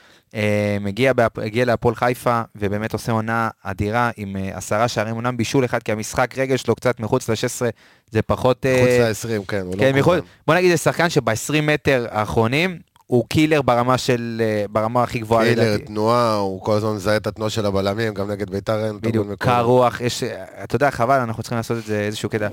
מגיע, 0.80 1.12
הגיע 1.36 1.64
להפועל 1.64 1.94
חיפה, 1.94 2.42
ובאמת 2.56 2.92
עושה 2.92 3.12
עונה 3.12 3.48
אדירה 3.62 4.10
עם 4.16 4.36
עשרה 4.52 4.88
שערים, 4.88 5.14
אומנם 5.16 5.36
בישול 5.36 5.64
אחד, 5.64 5.82
כי 5.82 5.92
המשחק 5.92 6.38
רגל 6.38 6.56
שלו 6.56 6.74
קצת 6.74 7.00
מחוץ 7.00 7.28
ל-16, 7.30 7.70
זה 8.10 8.22
פחות... 8.22 8.66
אה, 8.66 9.14
חוץ 9.14 9.24
ל-20, 9.24 9.44
כן, 9.48 9.60
הוא 9.60 9.76
לא 9.76 9.80
כן, 9.80 9.98
מחוץ. 9.98 10.24
בוא 10.46 10.54
נגיד 10.54 10.70
זה 10.70 10.76
שחקן 10.76 11.10
שב-20 11.10 11.62
מטר 11.62 12.06
האחרונים, 12.10 12.78
הוא 13.06 13.24
killer 13.28 13.62
ברמה 13.62 13.98
של, 13.98 14.42
אה, 14.44 14.64
ברמה 14.70 15.02
הכי 15.02 15.18
גבוהה 15.18 15.44
killer, 15.44 15.62
לדעתי. 15.62 15.84
תנועה, 15.84 16.34
הוא 16.34 16.62
כל 16.62 16.76
הזמן 16.76 16.90
מזהה 16.90 17.16
את 17.16 17.26
התנועה 17.26 17.50
של 17.50 17.66
הבלמים, 17.66 18.14
גם 18.14 18.30
נגד 18.30 18.50
ביתר 18.50 18.86
אין. 18.86 18.98
בדיוק, 19.00 19.26
קר 19.38 19.62
רוח, 19.62 20.00
יש, 20.00 20.22
אתה 20.64 20.76
יודע, 20.76 20.90
חבל, 20.90 21.20
אנחנו 21.20 21.42
צריכים 21.42 21.56
לעשות 21.56 21.78
את 21.78 21.84
זה 21.84 22.00
איזשהו 22.00 22.28
קטע. 22.28 22.48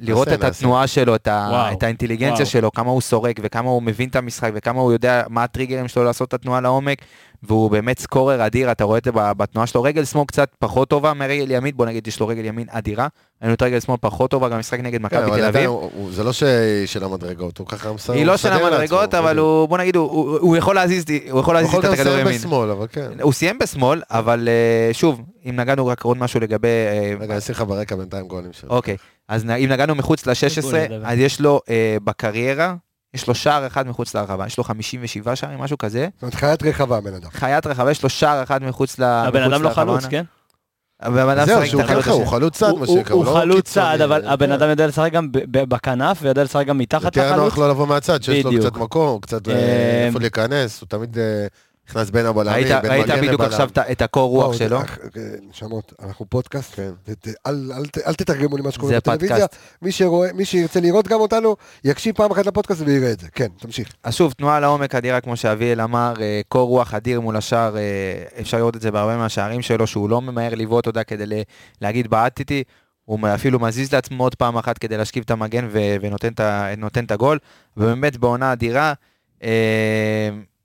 לראות 0.00 0.28
את. 0.28 0.44
התנועה 0.44 0.86
שלו, 0.86 1.14
את, 1.14 1.26
ה, 1.28 1.48
וואו, 1.50 1.72
את 1.72 1.82
האינטליגנציה 1.82 2.34
וואו. 2.34 2.46
שלו, 2.46 2.72
כמה 2.72 2.90
הוא 2.90 3.00
סורק 3.00 3.40
וכמה 3.42 3.70
הוא 3.70 3.82
מבין 3.82 4.08
את 4.08 4.16
המשחק 4.16 4.50
וכמה 4.54 4.80
הוא 4.80 4.92
יודע 4.92 5.22
מה 5.28 5.44
הטריגרים 5.44 5.88
שלו 5.88 6.04
לעשות 6.04 6.28
את 6.28 6.34
התנועה 6.34 6.60
לעומק, 6.60 6.98
והוא 7.46 7.70
באמת 7.70 7.98
סקורר 7.98 8.46
אדיר, 8.46 8.72
אתה 8.72 8.84
רואה 8.84 8.98
את 8.98 9.04
זה 9.04 9.10
בתנועה 9.14 9.66
שלו. 9.66 9.82
רגל 9.82 10.04
שמאל 10.04 10.24
קצת 10.26 10.48
פחות 10.58 10.88
טובה 10.88 11.14
מרגל 11.14 11.50
ימין, 11.50 11.76
בוא 11.76 11.86
נגיד 11.86 12.06
יש 12.08 12.20
לו 12.20 12.26
רגל 12.28 12.44
ימין 12.44 12.66
אדירה, 12.70 13.08
היינו 13.40 13.54
את 13.54 13.62
רגל 13.62 13.80
שמאל 13.80 13.96
פחות 14.00 14.30
טובה, 14.30 14.48
גם 14.48 14.58
משחק 14.58 14.80
נגד 14.80 14.98
כן, 14.98 15.04
מכבי 15.04 15.18
אבל 15.24 15.36
תל 15.36 15.44
אביב. 15.44 15.70
זה 16.10 16.24
לא 16.24 16.32
של 16.86 17.04
המדרגות, 17.04 17.58
הוא 17.58 17.66
ככה 17.66 17.92
מסדר 17.92 18.16
היא 18.16 18.26
לא 18.26 18.36
של 18.36 18.52
המדרגות, 18.52 19.00
לעצמו, 19.00 19.18
אבל. 19.18 19.38
הוא, 19.38 19.68
בוא 19.68 19.78
נגיד, 19.78 19.96
הוא- 19.96 20.56
יכול 20.56 20.74
להזיז 20.74 21.04
הוא 21.30 21.40
יכול 21.40 21.54
הוא 21.56 21.60
להזיז 21.62 21.68
יכול 21.68 21.80
את 21.80 21.84
גם 21.84 21.92
הכדור 21.92 22.12
לסיים 22.12 22.26
ימין. 22.26 22.38
בשמאל, 22.38 22.70
אבל 22.70 22.86
כן. 22.92 23.08
הוא 23.22 23.32
סיים 23.32 23.58
בשמאל, 23.58 24.02
אבל 24.10 24.48
אה, 24.48 24.94
שוב, 24.94 25.20
אם 25.50 25.56
נגענו 25.56 25.86
רק 25.86 26.02
עוד 26.02 26.16
משהו 26.18 26.40
לגבי... 26.40 26.68
אה, 26.68 27.12
רגע, 27.20 27.32
אני 27.32 27.38
אשים 27.38 27.54
לך 27.54 27.64
ברקע 27.68 27.96
בינתיים 27.96 28.26
גולים 28.28 28.52
שלו. 28.52 28.70
אוקיי, 28.70 28.96
אז 29.28 29.44
אם 29.44 29.66
נגענו 29.68 29.94
מחוץ 29.94 30.26
ל-16, 30.26 30.62
גול 30.62 30.74
לדבר. 30.78 31.02
אז 31.04 31.18
יש 31.18 31.40
לו 31.40 31.60
אה, 31.70 31.96
בקריירה, 32.04 32.74
יש 33.14 33.28
לו 33.28 33.34
שער 33.34 33.66
אחד 33.66 33.86
מחוץ 33.88 34.14
לרחבה, 34.14 34.46
יש 34.46 34.58
לו 34.58 34.64
57 34.64 35.36
שערים, 35.36 35.58
משהו 35.58 35.78
כזה. 35.78 36.08
זאת 36.14 36.22
אומרת, 36.22 36.34
חיית 36.34 36.62
רחבה, 36.62 37.00
בן 37.00 37.14
אדם. 37.14 37.30
חיית 37.30 37.66
רחבה, 37.66 37.90
יש 37.90 38.02
לו 38.02 38.08
שער 38.08 38.42
אחד 38.42 38.62
מחוץ 38.62 39.00
הבן 39.00 39.42
אדם 39.42 39.50
לא 39.62 39.68
לרחבה. 39.68 39.84
חלוץ, 39.92 40.06
כן? 40.06 40.24
הבן 41.00 41.28
אדם 41.38 41.46
זהו, 41.46 41.56
משחק 41.58 41.70
שהוא 41.70 41.80
את 41.82 41.86
החלוץ 41.86 42.04
ככה, 42.04 42.12
הוא. 42.12 42.26
חלוץ 42.26 42.56
צד, 42.58 42.68
הוא- 42.68 42.78
מה 42.80 42.86
הוא- 42.86 42.96
שנקרא, 42.96 43.14
הוא 43.14 43.24
הוא 43.26 43.34
לא 43.34 43.40
חלוץ 43.40 43.72
צעד, 43.72 44.00
אבל 44.00 44.22
כן. 44.22 44.28
הבן 44.28 44.52
אדם 44.52 44.68
יודע 44.70 44.86
לשחק 44.86 45.12
גם 45.12 45.28
בכנף, 45.52 46.18
ויודע 46.22 46.44
לשחק 46.44 46.66
גם 46.66 46.78
מתחת 46.78 47.04
יותר 47.16 47.30
לחלוץ. 47.30 47.44
נוח 47.44 47.58
לו 47.58 47.68
לבוא 47.68 47.86
מהצד, 47.86 48.22
שיש 48.22 48.44
לו. 48.44 48.50
קצת 48.60 48.76
מקום, 48.76 49.20
קצת 49.20 49.48
אה, 49.48 49.54
אה, 49.54 50.06
איפה 50.06 50.18
להיכנס, 50.18 50.80
הוא 50.80 50.88
תמיד 50.88 51.18
אה, 51.18 51.46
נכנס 51.88 52.10
בין 52.10 52.26
הבלמים, 52.26 52.52
ראית 52.54 52.82
בין 52.82 52.90
ראית 52.90 53.04
מגן 53.06 53.16
בדיוק 53.16 53.32
לבלם. 53.34 53.48
עכשיו 53.50 53.68
את 53.68 53.78
ה- 53.78 53.92
את 53.92 54.02
הקור 54.02 54.30
רוח 54.30 54.52
שלו? 54.52 54.78
זה- 54.78 55.20
אה, 55.20 55.36
נשמות, 55.50 55.92
אנחנו 56.02 56.26
פודקאסט, 56.28 56.74
כן. 56.74 56.90
אל- 57.46 57.72
תתרגמו 58.16 58.56
לי 58.56 58.62
מה 58.62 58.70
שקורה 58.70 58.92
בטלוויזיה. 58.96 59.46
מי 60.34 60.44
שירצה 60.44 60.80
לראות 60.80 61.08
גם 61.08 61.20
אותנו, 61.20 61.56
יקשיב 61.84 62.14
פעם 62.16 62.30
אחת 62.30 62.46
לפודקאסט 62.46 62.82
ויראה 62.86 63.12
את 63.12 63.20
זה. 63.20 63.26
כן, 63.32 63.46
תמשיך. 63.58 63.92
אז 64.02 64.14
שוב, 64.14 64.32
תנועה 64.32 64.60
לעומק 64.60 64.94
אדירה, 64.94 65.20
כמו 65.20 65.36
שאביאל 65.36 65.80
אמר, 65.80 66.14
אה, 66.20 66.40
קור 66.48 66.68
רוח 66.68 66.94
אדיר 66.94 67.20
מול 67.20 67.36
השער, 67.36 67.76
אה, 67.76 67.82
אפשר 68.40 68.56
לראות 68.56 68.76
את 68.76 68.80
זה 68.80 68.90
בהרבה 68.90 69.16
מהשערים 69.16 69.62
שלו, 69.62 69.86
שהוא 69.86 70.10
לא 70.10 70.20
ממהר 70.22 70.54
לבעוט, 70.54 70.86
יודע, 70.86 71.02
כדי 71.04 71.24
להגיד 71.80 72.08
בעטתי, 72.10 72.62
הוא 73.04 73.18
אפילו 73.34 73.58
מזיז 73.60 73.92
לעצמו 73.94 74.24
עוד 74.24 74.34
פעם 74.34 74.56
אחת 74.58 74.78
כדי 74.78 74.96
להשכיב 74.96 75.22
את 75.26 75.30
המגן 75.30 75.68
ונותן 76.00 77.04
את 77.04 77.10
הגול, 77.10 77.38
ובאמת 77.76 78.16
בעונה 78.16 78.52
אדירה. 78.52 78.92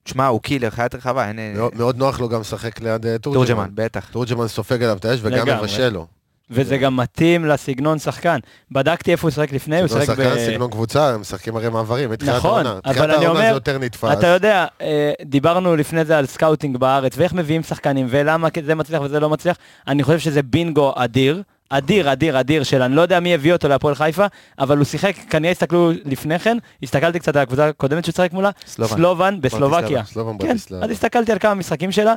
אה, 0.08 0.12
שמע, 0.12 0.28
הוא 0.28 0.42
killer, 0.42 0.70
חיית 0.70 0.96
רחבה, 0.96 1.28
אין... 1.28 1.40
אה, 1.40 1.54
מאוד- 1.74 1.98
נוח 1.98 2.20
לו 2.20 2.30
גם 2.30 2.42
לשחק 2.42 2.82
ליד 2.82 3.06
אה, 3.06 3.18
תורג'מן. 3.18 3.46
תורג'מן, 3.46 3.70
בטח. 3.74 4.10
תורג'מן 4.12 4.48
סופג 4.48 4.84
עליו 4.84 4.98
את 4.98 5.06
האש 5.06 5.20
וגם. 5.24 5.60
מבשל 5.60 5.90
לו. 5.90 6.08
וזה 6.54 6.78
גם 6.78 6.98
מתאים 6.98 7.46
לסגנון 7.46 8.00
שחקן. 8.00 8.40
בדקתי 8.72 9.12
איפה 9.12 9.28
הוא 9.28 9.32
שיחק 9.34 9.54
לפני, 9.54 9.80
הוא 9.80 9.88
סגנון 9.88 10.06
שיחק 10.06 10.20
ב... 10.20 10.24
שחקן, 10.24 10.46
סגנון 10.46 10.72
קבוצה, 10.72 11.10
הם 11.10 11.22
משחקים 11.22 11.56
הרי 11.56 11.70
מעברים, 11.70 12.12
מתחילת 12.12 12.36
נכון, 12.36 12.66
העונה. 12.66 12.80
אבל 12.86 12.94
תחילת 12.94 13.06
אני 13.10 13.26
העונה 13.26 13.30
אומר, 13.30 13.42
זה 13.42 13.56
יותר 13.56 13.78
נתפס. 13.78 14.10
אתה 14.14 14.28
יודע, 14.28 14.66
אה, 14.82 15.12
דיברנו 15.26 15.76
לפני 15.76 16.06
זה 16.06 16.18
על 16.18 16.26
scouting 16.26 16.78
בארץ, 16.78 17.14
ואיך 17.18 17.34
מביאים 17.34 17.64
שחקנים, 17.64 18.08
ולמה 18.10 18.48
זה 18.66 18.76
מצליח 18.76 19.02
וזה 19.02 19.20
לא 19.20 19.30
מצליח. 19.30 19.58
אני 19.88 20.04
חושב 20.04 20.20
שזה 20.20 20.44
בינגו 20.44 20.94
אדיר, 20.96 21.42
אדיר, 21.78 22.12
אדיר, 22.12 22.40
אדיר, 22.40 22.64
של 22.64 22.82
אני 22.82 22.96
לא 22.96 23.02
יודע 23.02 23.20
מי 23.20 23.34
הביא 23.34 23.54
אותו 23.54 23.68
להפועל 23.68 23.96
חיפה, 23.96 24.26
אבל 24.60 24.78
הוא 24.78 24.86
שיחק, 24.86 25.16
כנראה 25.30 25.52
הסתכלו 25.52 25.92
לפני 26.06 26.40
כן, 26.40 26.58
הסתכלתי 26.84 27.20
קצת 27.20 27.36
על 27.36 27.42
הקבוצה 27.42 27.68
הקודמת 27.68 28.06
שהוא 28.06 28.14
שיחק 28.16 28.34
מולה, 28.34 28.50
סלובן. 28.68 28.96
סלובן 28.96 29.42
בסלובקיה. 29.42 30.04
סלובן 30.06 30.32
כן, 30.40 30.48
ברטיסלבה. 30.48 30.86
אז 30.86 30.92
הסתכלתי 30.92 31.32
על 31.32 31.40
כמה 31.40 31.54
משחקים 31.54 31.92
שלה, 31.92 32.14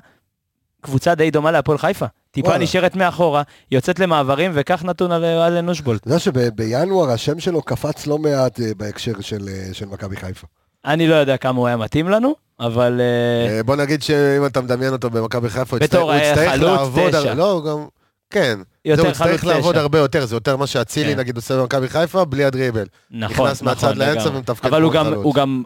קבוצה 0.80 1.14
די 1.14 1.30
דומה 1.30 1.50
להפועל 1.50 1.78
חיפה. 1.78 2.06
טיפה 2.30 2.48
וואלה. 2.48 2.62
נשארת 2.64 2.96
מאחורה, 2.96 3.42
יוצאת 3.70 3.98
למעברים, 3.98 4.50
וכך 4.54 4.84
נתון 4.84 5.12
על 5.12 5.24
אלן 5.24 5.68
אושבולט. 5.68 6.00
אתה 6.00 6.08
יודע 6.08 6.18
שבינואר 6.18 7.10
השם 7.10 7.40
שלו 7.40 7.62
קפץ 7.62 8.06
לא 8.06 8.18
מעט 8.18 8.60
אה, 8.60 8.66
בהקשר 8.76 9.12
של 9.20 9.48
אה, 9.48 9.68
של 9.74 9.86
מכבי 9.86 10.16
חיפה. 10.16 10.46
אני 10.84 11.08
לא 11.08 11.14
יודע 11.14 11.36
כמה 11.36 11.58
הוא 11.58 11.66
היה 11.66 11.76
מתאים 11.76 12.08
לנו, 12.08 12.34
אבל... 12.60 13.00
אה, 13.00 13.56
אה, 13.56 13.62
בוא 13.62 13.76
נגיד 13.76 14.02
שאם 14.02 14.46
אתה 14.46 14.60
מדמיין 14.60 14.92
אותו 14.92 15.10
במכבי 15.10 15.48
חיפה, 15.50 15.76
הוא 15.76 15.82
בתור, 15.84 16.14
יצטרך- 16.14 16.22
אה, 16.38 16.44
יצטרך 16.44 16.50
חלוץ 16.60 16.78
לעבוד, 16.78 17.10
תשע. 17.20 17.34
לא, 17.34 17.62
גם, 17.68 17.86
כן. 18.34 18.58
יותר 18.84 18.96
זהו, 18.96 19.06
הוא 19.06 19.12
יצטרך 19.12 19.40
חלוץ 19.40 19.44
לעבוד 19.44 19.74
תשע. 19.74 19.82
הרבה 19.82 19.98
יותר, 19.98 20.26
זה 20.26 20.36
יותר 20.36 20.56
מה 20.56 20.66
שאצילי 20.66 21.12
כן. 21.12 21.18
נגיד 21.18 21.36
עושה 21.36 21.56
במכבי 21.56 21.88
חיפה, 21.88 22.24
בלי 22.24 22.44
הדריבל. 22.44 22.86
נכון, 23.10 23.46
נכנס 23.46 23.62
מהצד 23.62 23.86
נכון, 23.86 23.98
לאמצע 23.98 24.20
לגמרי. 24.20 24.36
ומתפקד 24.36 24.68
אבל 24.68 24.82
הוא 24.82 24.92
גם, 24.92 25.04
חלוץ. 25.04 25.24
הוא 25.24 25.34
גם 25.34 25.62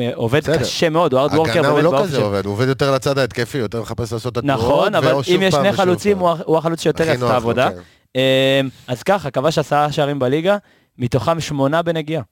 אה, 0.00 0.10
עובד 0.14 0.42
בסדר. 0.42 0.58
קשה 0.58 0.88
מאוד, 0.88 1.12
הוא 1.12 1.20
ארד 1.20 1.34
וורקר 1.34 1.52
הגנה 1.52 1.68
הוא 1.68 1.80
לא 1.80 2.00
כזה. 2.02 2.18
עובד, 2.18 2.44
הוא 2.44 2.52
עובד 2.52 2.68
יותר 2.68 2.94
לצד 2.94 3.18
ההתקפי, 3.18 3.58
יותר 3.58 3.82
מחפש 3.82 4.12
לעשות 4.12 4.32
את 4.32 4.36
התנועות. 4.36 4.62
נכון, 4.62 4.94
אבל 4.94 5.14
אם 5.34 5.42
יש 5.42 5.54
שני 5.54 5.72
חלוצים. 5.72 6.18
הוא 6.18 6.30
הוא 6.44 6.58
החלוץ 6.58 6.82
שיותר 6.82 7.04
יעשה 7.08 7.26
את 7.26 7.30
העבודה. 7.30 7.70
כן. 7.70 7.76
אה, 8.16 8.60
אז 8.86 9.02
ככה, 9.02 9.30
כבש 9.30 9.58
עשרה 9.58 9.92
שערים 9.92 10.18
בליגה, 10.18 10.56
מתוכם 10.98 11.40
שמונה 11.40 11.82
בנגיעה. 11.82 12.22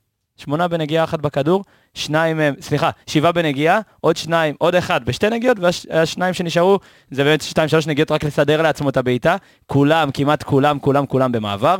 שמונה 0.40 0.68
בנגיעה 0.68 1.04
אחת 1.04 1.20
בכדור, 1.20 1.64
שניים 1.94 2.36
מהם, 2.36 2.54
סליחה, 2.60 2.90
שבעה 3.06 3.32
בנגיעה, 3.32 3.80
עוד 4.00 4.16
שניים, 4.16 4.54
עוד 4.58 4.74
אחד 4.74 5.04
בשתי 5.04 5.30
נגיעות, 5.30 5.56
והשניים 5.90 6.34
שנשארו 6.34 6.78
זה 7.10 7.24
באמת 7.24 7.42
שתיים 7.42 7.68
שלוש 7.68 7.86
נגיעות 7.86 8.10
רק 8.10 8.24
לסדר 8.24 8.62
לעצמו 8.62 8.88
את 8.88 8.96
הבעיטה. 8.96 9.36
כולם, 9.66 10.10
כמעט 10.10 10.42
כולם, 10.42 10.78
כולם, 10.78 11.06
כולם 11.06 11.32
במעבר. 11.32 11.76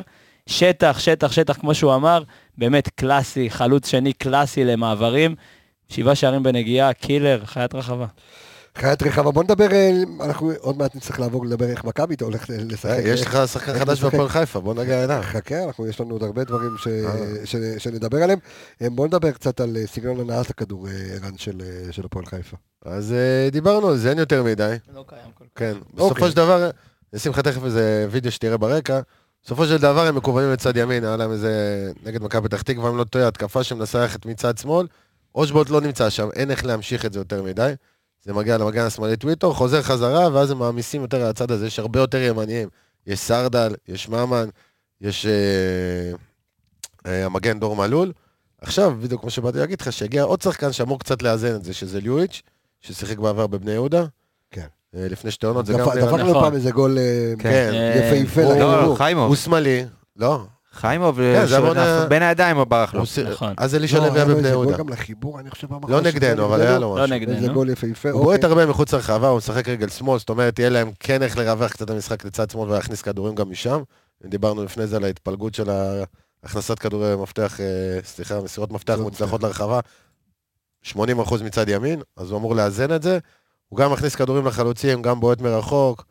שטח, 0.47 0.99
שטח, 0.99 1.33
שטח, 1.33 1.57
כמו 1.57 1.75
שהוא 1.75 1.95
אמר, 1.95 2.23
באמת 2.59 2.89
קלאסי, 2.89 3.51
חלוץ 3.51 3.91
שני 3.91 4.13
קלאסי 4.13 4.65
למעברים. 4.65 5.35
שבעה 5.89 6.15
שערים 6.15 6.43
בנגיעה, 6.43 6.93
קילר, 6.93 7.41
חיית 7.45 7.75
רחבה. 7.75 8.07
חיית 8.77 9.03
רחבה, 9.03 9.31
בוא 9.31 9.43
נדבר, 9.43 9.73
אה, 9.73 9.91
אנחנו 10.21 10.53
עוד 10.59 10.79
מעט 10.79 10.97
נצטרך 10.97 11.21
לעבור 11.21 11.47
לדבר 11.47 11.67
איך 11.67 11.85
מכבי 11.85 12.15
אתה 12.15 12.25
הולך 12.25 12.45
לשחק. 12.49 12.91
אה, 12.91 13.01
יש 13.01 13.23
לך 13.23 13.39
שחקן 13.53 13.79
חדש? 13.79 14.03
בהפועל 14.03 14.29
חיפה, 14.29 14.61
בוא 14.61 14.75
נגיע 14.75 15.05
אליו. 15.05 15.21
חכה, 15.23 15.65
אנחנו, 15.65 15.87
יש 15.87 16.01
לנו 16.01 16.15
עוד 16.15 16.23
הרבה 16.23 16.45
דברים 16.45 16.71
ש... 16.79 16.87
אה. 16.87 17.47
ש... 17.47 17.57
שנדבר 17.79 18.23
עליהם. 18.23 18.39
בוא 18.81 19.07
נדבר 19.07 19.31
קצת 19.31 19.61
על 19.61 19.77
סגנון 19.87 20.21
הנעת 20.21 20.51
הכדור, 20.51 20.87
ערן, 20.89 21.39
של, 21.39 21.63
של 21.91 22.05
הפועל 22.05 22.27
חיפה. 22.27 22.57
אז 22.85 23.15
דיברנו 23.53 23.89
על 23.89 23.97
זה, 23.97 24.11
אין 24.11 24.19
יותר 24.19 24.43
מדי. 24.43 24.77
לא 24.95 25.05
קיים 25.09 25.31
כל 25.35 25.45
כן. 25.55 25.75
אוקיי. 25.99 26.07
בסופו 26.07 26.31
של 26.31 26.37
דבר, 26.37 26.65
אני 26.65 26.71
אשים 27.17 27.33
לך 27.33 27.41
תכף 27.41 27.65
איזה 27.65 28.07
וידאו 28.11 28.31
שתראה 28.31 28.57
ברקע. 28.57 29.01
בסופו 29.45 29.67
של 29.67 29.77
דבר 29.77 30.07
הם 30.07 30.17
מקוונים 30.17 30.53
לצד 30.53 30.77
ימין, 30.77 31.05
היה 31.05 31.17
להם 31.17 31.33
איזה 31.33 31.53
נגד 32.05 32.23
מכבי 32.23 32.49
פתח 32.49 32.63
תקווה, 32.63 32.91
אם 32.91 32.97
לא 32.97 33.05
טועה, 33.05 33.29
התקפה 33.29 33.65
שמנסה 33.65 33.99
ללכת 34.01 34.27
מצד 34.27 34.59
שמאל. 34.59 34.87
אושבולט 35.35 35.71
לא 35.71 35.81
נמצא 35.81 36.11
שם, 36.11 36.29
אין 36.35 36.51
איך 36.51 36.65
להמשיך 36.65 37.07
את 37.07 37.13
זה 37.13 37.21
יותר 37.21 37.43
מדי. 37.43 37.73
זה 38.23 38.33
מגיע 38.33 38.59
למגן 38.59 38.83
השמאלי 38.85 39.17
טוויטר, 39.17 39.53
חוזר 39.53 39.83
חזרה, 39.83 40.29
ואז 40.33 40.51
הם 40.51 40.59
מעמיסים 40.59 41.03
יותר 41.03 41.17
על 41.23 41.31
הצד 41.31 41.51
הזה, 41.51 41.67
יש 41.67 41.79
הרבה 41.79 42.01
יותר 42.01 42.19
ימניים. 42.23 42.69
יש 43.07 43.21
סרדל, 43.21 43.75
יש 43.89 44.09
ממן, 44.09 44.49
יש 45.01 45.27
אה, 45.27 46.13
אה, 47.07 47.27
המגן 47.27 47.61
דור 47.61 47.77
מלול. 47.77 48.13
עכשיו, 48.61 48.95
בדיוק 49.01 49.21
כמו 49.21 49.31
שבאתי 49.31 49.59
להגיד 49.59 49.81
לך, 49.81 49.93
שהגיע 49.93 50.23
עוד 50.23 50.43
שחקן 50.43 50.73
שאמור 50.73 50.99
קצת 50.99 51.23
לאזן 51.23 51.55
את 51.55 51.65
זה, 51.65 51.73
שזה 51.75 52.01
ליואיץ', 52.01 52.43
ששיחק 52.81 53.19
בעבר 53.19 53.47
בבני 53.47 53.73
יהודה. 53.73 54.05
כן. 54.51 54.67
אה, 54.95 55.07
לפני 55.11 55.31
שתי 55.31 55.47
עונות, 55.47 55.67
זה 55.67 55.73
גם... 55.73 55.79
דפק 55.81 55.89
דפק 55.97 56.13
לנו 56.19 56.31
נכון. 56.31 56.43
פעם 56.43 56.55
איזה 56.55 56.71
גול 56.71 56.99
אה, 56.99 57.33
כן. 57.39 57.71
אה, 57.73 58.15
יפהפה 58.23 58.43
הוא- 58.43 58.55
לא, 58.61 58.83
לא. 58.83 58.95
חיימוב. 58.99 59.27
הוא 59.29 59.37
שמאלי, 59.37 59.85
לא. 60.17 60.45
חיימוב, 60.73 61.19
כן, 61.75 62.09
בין 62.09 62.23
הידיים 62.23 62.57
הוא 62.57 62.65
ברח 62.65 62.95
לו. 62.95 63.03
נכון. 63.31 63.55
אז 63.57 63.75
אלישע 63.75 63.99
לא, 63.99 64.07
לוי 64.07 64.19
היה 64.19 64.27
היה 64.27 64.35
בבני 64.35 64.49
יהודה. 64.49 64.77
גם 64.77 64.89
לחיבור, 64.89 65.41
אני 65.41 65.51
חושב, 65.51 65.69
לא 65.89 66.01
נגדנו, 66.01 66.45
אבל 66.45 66.61
היה 66.61 66.79
לו 66.79 66.97
לא 66.97 67.05
משהו. 67.05 67.17
נגדנו. 67.17 67.37
איזה 67.37 67.49
גול 67.49 67.71
יפהפה. 67.71 68.11
הוא 68.11 68.21
אוקיי. 68.21 68.25
בועט 68.25 68.45
הרבה 68.45 68.67
מחוץ 68.67 68.95
לרחבה, 68.95 69.29
הוא 69.29 69.39
משחק 69.39 69.69
רגל 69.69 69.89
שמאל, 69.89 70.19
זאת 70.19 70.29
אומרת, 70.29 70.59
יהיה 70.59 70.71
להם 70.71 70.91
כן 71.01 71.23
איך 71.23 71.39
לרווח 71.39 71.73
קצת 71.73 71.91
המשחק 71.91 72.25
לצד 72.25 72.51
שמאל 72.51 72.71
ולהכניס 72.71 73.03
כדורים 73.03 73.35
גם 73.35 73.51
משם. 73.51 73.83
דיברנו 74.25 74.65
לפני 74.65 74.87
זה 74.87 74.97
על 74.97 75.05
ההתפלגות 75.05 75.55
של 75.55 75.71
הכנסת 76.45 76.79
כדורי 76.79 77.17
מפתח, 77.17 77.61
אה, 77.61 77.99
סליחה, 78.05 78.41
מסירות 78.41 78.73
מפתח 78.73 78.97
מוצלחות 79.01 79.43
לרחבה. 79.43 79.81
80% 80.87 80.95
מצד 81.45 81.69
ימין, 81.69 82.03
אז 82.17 82.31
הוא 82.31 82.39
אמור 82.39 82.55
לאזן 82.55 82.95
את 82.95 83.03
זה. 83.03 83.19
הוא 83.69 83.79
גם 83.79 83.93
מכניס 83.93 84.15
כדורים 84.17 84.47
לחלוצים, 84.47 85.03
גם 85.03 85.21
בועט 85.21 85.41
מרחוק, 85.41 86.05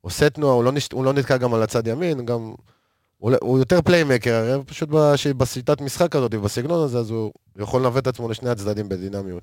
עושה 0.00 0.30
תנועה, 0.30 0.54
הוא 0.54 0.64
לא. 0.64 0.72
הוא 0.92 1.04
לא 1.04 1.12
נתקע 1.12 1.36
גם 1.36 1.54
על 1.54 1.62
הצד 1.62 1.86
ימין, 1.86 2.26
גם... 2.26 2.54
הוא, 3.22 3.32
הוא 3.42 3.58
יותר 3.58 3.82
פליימקר, 3.82 4.34
הרי 4.34 4.64
פשוט 4.64 4.88
בש... 4.88 5.26
בשיטת 5.26 5.80
משחק 5.80 6.16
הזאת, 6.16 6.34
בסגנון 6.34 6.84
הזה, 6.84 6.98
אז 6.98 7.10
הוא 7.10 7.32
יכול 7.58 7.80
לנווט 7.80 8.02
את 8.02 8.06
עצמו 8.06 8.28
לשני 8.28 8.50
הצדדים 8.50 8.88
בדינמיות. 8.88 9.42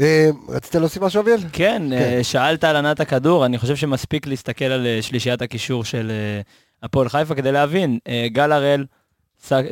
אה, 0.00 0.30
רצית 0.48 0.74
להוסיף 0.74 1.02
משהו, 1.02 1.20
אביאל? 1.22 1.38
כן, 1.52 1.92
אה, 1.92 2.20
שאלת 2.22 2.64
על 2.64 2.76
ענת 2.76 3.00
הכדור, 3.00 3.46
אני 3.46 3.58
חושב 3.58 3.76
שמספיק 3.76 4.26
להסתכל 4.26 4.64
על 4.64 4.86
אה, 4.86 5.02
שלישיית 5.02 5.42
הקישור 5.42 5.84
של 5.84 6.12
הפועל 6.82 7.08
חיפה 7.08 7.34
כדי 7.34 7.52
להבין, 7.52 7.98
גל 8.26 8.52
הראל, 8.52 8.86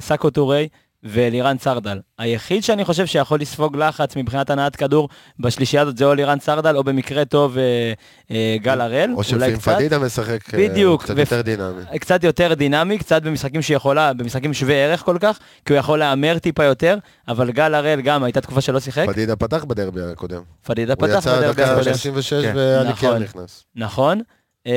סאקו 0.01 0.31
טורי 0.31 0.69
ואלירן 1.09 1.57
סרדל. 1.59 2.01
היחיד 2.19 2.63
שאני 2.63 2.85
חושב 2.85 3.07
שיכול 3.07 3.41
לספוג 3.41 3.77
לחץ 3.77 4.17
מבחינת 4.17 4.51
הנעת 4.51 4.77
כדור 4.77 5.09
בשלישייה 5.41 5.83
הזאת 5.83 5.97
זה 5.99 6.05
או 6.05 6.13
אלירן 6.13 6.39
סרדל, 6.41 6.77
או 6.77 6.85
במקרה 6.85 7.25
טוב 7.25 7.59
אה, 7.59 7.93
אה, 8.31 8.57
גל 8.63 8.81
הראל, 8.81 9.11
או 9.11 9.15
אולי 9.17 9.25
שלפעמים. 9.25 9.79
פדידה 9.79 9.99
משחק 9.99 10.55
אה, 10.55 10.69
בדיוק, 10.69 11.03
קצת 11.03 11.15
ו- 11.17 11.21
יותר 11.21 11.41
דינמי. 11.43 11.99
קצת 11.99 12.25
יותר 12.25 12.55
דינמי, 12.55 12.99
קצת 12.99 13.23
במשחקים 13.23 13.63
שיכולה, 13.63 14.13
במשחקים 14.13 14.55
שווי 14.55 14.75
ערך 14.75 15.03
כל 15.03 15.17
כך, 15.21 15.39
כי 15.65 15.73
הוא 15.73 15.79
יכול 15.79 15.99
להמר 15.99 16.39
טיפה 16.39 16.65
יותר, 16.65 16.99
אבל 17.29 17.51
גל 17.51 17.75
הראל 17.75 18.01
גם 18.01 18.25
הייתה 18.25 18.41
תקופה 18.41 18.61
שלא 18.61 18.81
שיחק, 18.81 19.07
פדידה 19.07 19.37
פתח 19.37 19.65
בדרבי 19.65 20.03
הקודם. 20.03 20.43
פדידה 20.65 20.95
הוא 20.99 21.09
פתח 21.09 21.19
יצא 21.19 21.37
בדרבי 21.39 21.53
דקה 21.53 21.73
הקודם. 21.73 21.85
36 21.95 22.33
כן. 22.33 22.53
ואליקר 22.57 22.93
נכון. 23.09 23.23
נכנס. 23.23 23.65
נכון. 23.77 24.21
אמ, 24.67 24.73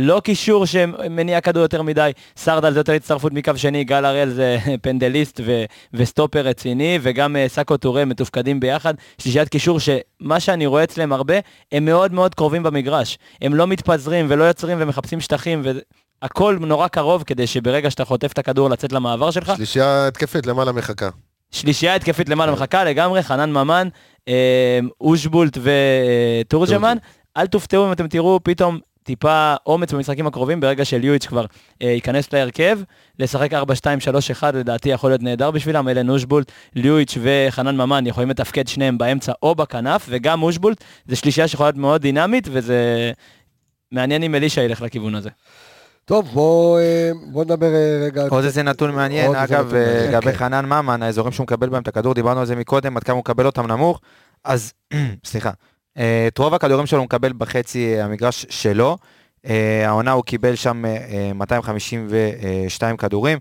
לא 0.00 0.20
קישור 0.24 0.66
שמניע 0.66 1.40
כדור 1.40 1.62
יותר 1.62 1.82
מדי, 1.82 2.10
סרדל 2.36 2.72
זה 2.72 2.80
יותר 2.80 2.92
הצטרפות 2.92 3.32
מקו 3.32 3.52
שני, 3.56 3.84
גל 3.84 4.04
הראל 4.04 4.28
זה 4.30 4.58
פנדליסט 4.82 5.40
ו- 5.44 5.64
וסטופר 5.94 6.40
רציני, 6.40 6.98
וגם 7.02 7.36
אה, 7.36 7.48
סאקו 7.48 7.76
טורה 7.76 8.04
מתופקדים 8.04 8.60
ביחד. 8.60 8.94
שלישיית 9.18 9.48
קישור 9.48 9.80
שמה 9.80 10.40
שאני 10.40 10.66
רואה 10.66 10.84
אצלם 10.84 11.12
הרבה, 11.12 11.34
הם 11.72 11.84
מאוד 11.84 12.12
מאוד 12.12 12.34
קרובים 12.34 12.62
במגרש. 12.62 13.18
הם 13.42 13.54
לא 13.54 13.66
מתפזרים 13.66 14.26
ולא 14.28 14.44
יוצרים 14.44 14.78
ומחפשים 14.80 15.20
שטחים, 15.20 15.62
והכל 16.22 16.58
נורא 16.60 16.88
קרוב 16.88 17.22
כדי 17.22 17.46
שברגע 17.46 17.90
שאתה 17.90 18.04
חוטף 18.04 18.32
את 18.32 18.38
הכדור 18.38 18.70
לצאת 18.70 18.92
למעבר 18.92 19.30
שלך, 19.30 19.52
שלישייה 19.56 20.06
התקפית 20.06 20.46
למעלה 20.46 20.72
מחכה. 20.72 21.08
שלישייה 21.50 21.94
התקפית 21.94 22.28
למעלה 22.28 22.52
מחכה 22.52 22.84
לגמרי, 22.84 23.22
חנן 23.22 23.52
ממן, 23.52 23.88
אה, 24.28 24.78
אושבולט 25.00 25.58
ותורג'מן. 25.62 26.96
אל 27.36 27.46
תופתעו 27.46 27.86
אם 27.86 27.92
אתם 27.92 28.08
תראו 28.08 28.40
פתאום 28.42 28.78
טיפה 29.08 29.54
אומץ 29.66 29.92
במשחקים 29.92 30.26
הקרובים, 30.26 30.60
ברגע 30.60 30.84
שליואיץ' 30.84 31.26
כבר 31.26 31.44
אה, 31.82 31.88
ייכנס 31.88 32.32
להרכב, 32.32 32.78
לשחק 33.18 33.52
4-2-3-1 33.52 33.56
לדעתי 34.54 34.88
יכול 34.88 35.10
להיות 35.10 35.22
נהדר 35.22 35.50
בשבילם, 35.50 35.88
אלן 35.88 36.10
אושבולט, 36.10 36.52
ליואיץ' 36.74 37.18
וחנן 37.22 37.76
ממן 37.76 38.06
יכולים 38.06 38.30
לתפקד 38.30 38.68
שניהם 38.68 38.98
באמצע 38.98 39.32
או 39.42 39.54
בכנף, 39.54 40.06
וגם 40.08 40.42
אושבולט 40.42 40.84
זה 41.06 41.16
שלישייה 41.16 41.48
שיכולה 41.48 41.66
להיות 41.68 41.76
מאוד 41.76 42.02
דינמית, 42.02 42.48
וזה 42.52 43.12
מעניין 43.92 44.22
אם 44.22 44.34
אלישע 44.34 44.62
ילך 44.62 44.82
לכיוון 44.82 45.14
הזה. 45.14 45.30
טוב, 46.04 46.28
בוא 46.32 46.78
אה, 46.78 47.10
בוא 47.32 47.44
נדבר 47.44 47.74
אה, 47.74 47.98
רגע... 48.04 48.22
עוד 48.30 48.44
איזה 48.44 48.62
נתון 48.62 48.94
מעניין, 48.94 49.34
אגב, 49.34 49.66
נתון 49.66 49.78
מעניין, 49.78 50.10
לגבי 50.10 50.32
כן. 50.32 50.38
חנן 50.38 50.66
ממן, 50.66 51.02
האזורים 51.02 51.32
שהוא 51.32 51.44
מקבל 51.44 51.68
בהם 51.68 51.82
את 51.82 51.88
הכדור, 51.88 52.14
דיברנו 52.14 52.40
על 52.40 52.46
זה 52.46 52.56
מקודם, 52.56 52.96
עד 52.96 53.04
כמה 53.04 53.14
הוא 53.14 53.20
מקבל 53.20 53.46
אותם 53.46 53.66
נמוך, 53.66 54.00
אז, 54.44 54.72
סליחה, 55.30 55.48
אה, 55.48 55.54
את 56.28 56.38
רוב 56.38 56.54
הכדורים 56.54 56.86
שלו 56.86 56.98
הוא 56.98 57.04
מקבל 57.04 57.32
בחצי 57.32 57.94
אה, 57.94 58.04
המגרש 58.04 58.46
שלו, 58.50 58.98
אה, 59.46 59.88
העונה 59.88 60.12
הוא 60.12 60.24
קיבל 60.24 60.54
שם 60.54 60.84
אה, 60.84 60.96
אה, 60.96 61.32
252 61.34 62.96
כדורים, 62.96 63.38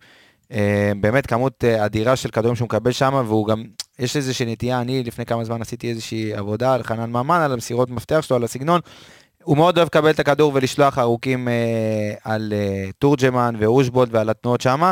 אה, 0.51 0.91
באמת 0.99 1.25
כמות 1.25 1.63
אה, 1.63 1.85
אדירה 1.85 2.15
של 2.15 2.29
כדורים 2.29 2.55
שהוא 2.55 2.65
מקבל 2.65 2.91
שם, 2.91 3.23
והוא 3.27 3.47
גם, 3.47 3.63
יש 3.99 4.15
איזושהי 4.15 4.51
נטייה, 4.51 4.81
אני 4.81 5.03
לפני 5.03 5.25
כמה 5.25 5.43
זמן 5.43 5.61
עשיתי 5.61 5.89
איזושהי 5.89 6.33
עבודה 6.33 6.73
על 6.73 6.83
חנן 6.83 7.09
ממן, 7.09 7.41
על 7.41 7.53
המסירות 7.53 7.89
מפתח 7.89 8.21
שלו, 8.21 8.35
על 8.37 8.43
הסגנון, 8.43 8.79
הוא 9.43 9.57
מאוד 9.57 9.77
אוהב 9.77 9.87
לקבל 9.87 10.09
את 10.09 10.19
הכדור 10.19 10.51
ולשלוח 10.55 10.97
ארוכים 10.97 11.47
אה, 11.47 12.13
על 12.23 12.53
אה, 12.55 12.89
תורג'מן 12.99 13.55
ואושבולד 13.59 14.09
ועל 14.15 14.29
התנועות 14.29 14.61
שמה. 14.61 14.91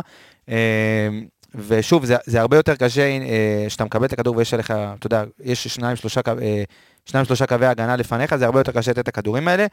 אה, 1.55 1.63
ושוב, 1.67 2.05
זה, 2.05 2.15
זה 2.25 2.41
הרבה 2.41 2.57
יותר 2.57 2.75
קשה 2.75 3.01
אה, 3.01 3.65
שאתה 3.69 3.85
מקבל 3.85 4.05
את 4.05 4.13
הכדור 4.13 4.37
ויש 4.37 4.53
עליך, 4.53 4.71
אתה 4.99 5.07
יודע, 5.07 5.23
יש 5.43 5.67
שניים 5.67 5.95
שלושה, 5.95 6.21
קו- 6.21 6.31
אה, 6.41 6.63
שניים 7.05 7.25
שלושה 7.25 7.45
קווי 7.45 7.65
הגנה 7.65 7.95
לפניך, 7.95 8.35
זה 8.35 8.45
הרבה 8.45 8.59
יותר 8.59 8.71
קשה 8.71 8.91
לתת 8.91 8.99
את 8.99 9.07
הכדורים 9.07 9.47
האלה. 9.47 9.65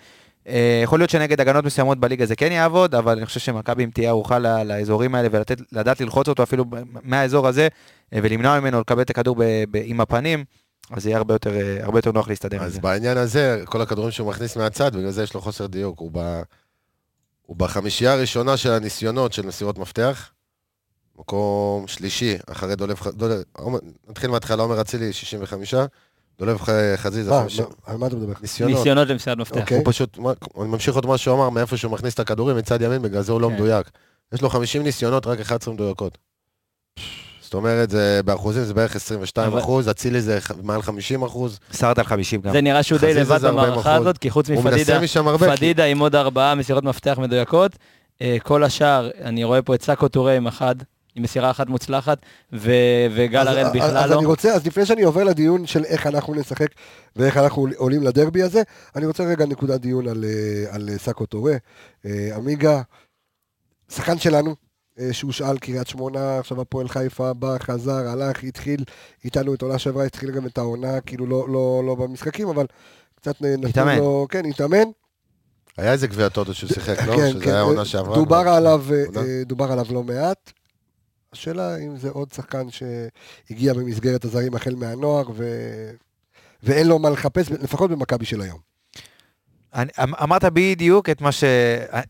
אה, 0.48 0.80
יכול 0.84 0.98
להיות 1.00 1.10
שנגד 1.10 1.40
הגנות 1.40 1.64
מסוימות 1.64 1.98
בליגה 2.00 2.26
זה 2.26 2.36
כן 2.36 2.52
יעבוד, 2.52 2.94
אבל 2.94 3.16
אני 3.16 3.26
חושב 3.26 3.40
שמכבי 3.40 3.84
אם 3.84 3.90
תהיה 3.94 4.08
ערוכה 4.08 4.38
לאזורים 4.38 5.14
האלה 5.14 5.28
ולדעת 5.72 6.00
ללחוץ 6.00 6.28
אותו 6.28 6.42
אפילו 6.42 6.64
מהאזור 7.02 7.48
הזה, 7.48 7.68
אה, 8.14 8.18
ולמנוע 8.22 8.60
ממנו 8.60 8.80
לקבל 8.80 9.02
את 9.02 9.10
הכדור 9.10 9.36
ב, 9.38 9.42
ב, 9.70 9.80
עם 9.84 10.00
הפנים, 10.00 10.44
אז 10.90 11.06
יהיה 11.06 11.16
הרבה 11.16 11.34
יותר, 11.34 11.54
אה, 11.56 11.76
הרבה 11.84 11.98
יותר 11.98 12.12
נוח 12.12 12.28
להסתדר 12.28 12.56
עם 12.56 12.62
אז 12.62 12.72
זה. 12.74 12.80
בעניין 12.80 13.16
הזה, 13.18 13.62
כל 13.64 13.80
הכדורים 13.82 14.10
שהוא 14.10 14.28
מכניס 14.28 14.56
מהצד, 14.56 14.96
בגלל 14.96 15.10
זה 15.10 15.22
יש 15.22 15.34
לו 15.34 15.40
חוסר 15.40 15.66
דיוק. 15.66 15.98
הוא, 15.98 16.10
ב... 16.14 16.42
הוא 17.42 17.56
בחמישייה 17.56 18.12
הראשונה 18.12 18.56
של 18.56 18.70
הניסיונות 18.70 19.32
של 19.32 19.46
מסירות 19.46 19.78
מפתח, 19.78 20.30
מקום 21.18 21.87
שלישי, 21.87 22.37
אחרי 22.51 22.77
דולב, 22.77 23.01
ח- 23.01 23.07
דולב 23.07 23.42
עומר- 23.53 23.79
נתחיל 24.09 24.31
מההתחלה, 24.31 24.62
עומר 24.62 24.81
אצילי 24.81 25.12
65, 25.12 25.75
דולב 26.38 26.59
חזיזה 26.96 27.31
מה, 27.31 27.40
50. 27.42 27.64
מה, 27.64 27.92
על 27.92 27.96
מה 27.96 28.07
אתה 28.07 28.16
מדבר? 28.16 28.33
ניסיונות. 28.42 28.77
ניסיונות 28.79 29.09
למסירת 29.09 29.38
מפתח. 29.38 29.61
אוקיי. 29.61 29.77
הוא 29.77 29.85
פשוט, 29.87 30.18
מה- 30.18 30.33
אני 30.61 30.68
ממשיך 30.68 30.94
עוד 30.94 31.07
מה 31.07 31.18
שהוא 31.18 31.35
אמר, 31.37 31.51
מאיפה 31.51 31.77
שהוא 31.77 31.92
מכניס 31.92 32.14
את 32.14 32.20
הכדורים 32.20 32.57
מצד 32.57 32.83
ימין, 32.83 33.03
בגלל 33.03 33.22
זה 33.22 33.33
הוא 33.33 33.40
לא 33.40 33.48
כן. 33.48 33.55
מדויק. 33.55 33.90
יש 34.35 34.42
לו 34.42 34.48
50 34.51 34.83
ניסיונות, 34.83 35.27
רק 35.27 35.40
11 35.40 35.75
מדויקות. 35.75 36.18
זאת 37.40 37.55
אומרת, 37.55 37.90
זה, 37.90 38.20
באחוזים 38.25 38.64
זה 38.64 38.75
בערך 38.75 38.96
22 38.96 39.53
אבל- 39.53 39.61
אחוז, 39.61 39.88
אצילי 39.90 40.20
זה 40.20 40.38
מעל 40.62 40.83
50 40.83 41.22
אחוז. 41.22 41.59
סרט 41.72 41.98
על 41.98 42.05
50 42.05 42.40
גם. 42.40 42.53
זה 42.53 42.61
נראה 42.61 42.83
שהוא 42.83 42.98
די 42.98 43.07
חזיזה 43.07 43.20
לבד 43.20 43.38
זה 43.40 43.48
40%. 43.48 43.53
במערכה 43.53 43.94
הזאת, 43.94 44.18
כי 44.18 44.31
חוץ 44.31 44.51
מפדידה, 44.51 45.01
פדידה 45.57 45.85
עם 45.85 45.98
עוד 45.98 46.14
ארבעה 46.16 46.55
מסירות 46.55 46.85
מפתח 46.85 47.16
מדויקות. 47.18 47.72
אה, 48.22 48.37
כל 48.42 48.64
השאר, 48.64 49.11
אני 49.20 49.44
רואה 49.44 49.62
פה 49.62 49.75
את 49.75 49.83
סאקו 49.83 50.09
טורה 50.09 50.33
עם 50.37 50.46
אחד, 50.46 50.75
עם 51.14 51.22
מסירה 51.22 51.51
אחת 51.51 51.66
מוצלחת, 51.68 52.18
ו- 52.53 52.70
וגל 53.16 53.38
אז- 53.40 53.46
הראל 53.46 53.66
אז- 53.66 53.72
בכלל 53.72 53.96
אז 53.96 54.11
לא. 54.11 54.18
אני 54.18 54.27
רוצה, 54.27 54.55
אז 54.55 54.66
לפני 54.66 54.87
שאני 54.87 55.03
עובר 55.03 55.25
לדיון 55.25 55.66
של 55.66 55.85
איך 55.85 56.07
אנחנו 56.07 56.35
נשחק 56.35 56.68
ואיך 57.16 57.37
אנחנו 57.37 57.66
עולים 57.77 58.03
לדרבי 58.03 58.42
הזה, 58.42 58.62
אני 58.96 59.07
רוצה 59.07 59.25
רגע 59.25 59.46
נקודת 59.46 59.81
דיון 59.81 60.09
על, 60.09 60.25
אה, 60.25 60.75
על 60.75 60.88
אה, 60.92 60.98
סאקו 60.98 61.27
טורה. 61.27 61.55
אה, 62.07 62.37
עמיגה, 62.37 62.83
שחקן 63.90 64.18
שלנו, 64.18 64.55
שהושאל 65.12 65.59
קריית 65.59 65.87
שמונה, 65.87 66.38
עכשיו 66.38 66.61
הפועל 66.61 66.88
חיפה, 66.88 67.33
בא, 67.33 67.57
חזר, 67.59 68.09
הלך, 68.09 68.44
התחיל 68.44 68.85
איתנו 69.25 69.55
את 69.55 69.62
עונה 69.62 69.79
שעברה, 69.79 70.05
התחיל 70.05 70.31
גם 70.31 70.46
את 70.46 70.59
העונה, 70.59 71.01
כאילו 71.01 71.27
לא, 71.27 71.46
לא, 71.48 71.83
לא 71.87 71.94
במשחקים, 71.94 72.48
אבל 72.48 72.66
קצת 73.14 73.35
נתנו 73.42 73.68
התאמן. 73.68 73.98
לו, 73.98 74.27
כן, 74.31 74.44
התאמן. 74.46 74.83
היה 75.77 75.92
איזה 75.92 76.07
גביע 76.07 76.29
טוטו 76.29 76.55
שהוא 76.55 76.70
שיחק, 76.72 77.03
לא? 77.07 77.16
כן, 77.16 77.31
שזה 77.31 77.44
כן, 77.44 77.51
היה 77.51 77.61
עונה 77.61 77.85
שעברה. 77.85 78.14
דובר. 78.14 78.37
עליו, 78.48 78.85
דובר 79.46 79.72
עליו 79.72 79.87
לא 79.90 80.03
מעט. 80.03 80.53
השאלה 81.32 81.76
אם 81.76 81.96
זה 81.96 82.08
עוד 82.10 82.28
שחקן 82.32 82.66
שהגיע 82.70 83.74
במסגרת 83.74 84.24
הזרים 84.24 84.54
החל 84.54 84.74
מהנוער, 84.74 85.24
ו... 85.34 85.44
ואין 86.62 86.86
לו 86.88 86.98
מה 86.98 87.10
לחפש, 87.10 87.50
לפחות 87.50 87.90
במכבי 87.90 88.24
של 88.24 88.40
היום. 88.40 88.58
אני, 89.74 89.90
אמ- 90.04 90.14
אמרת 90.22 90.44
בדיוק 90.44 91.08
את 91.10 91.20
מה 91.20 91.32
ש... 91.32 91.44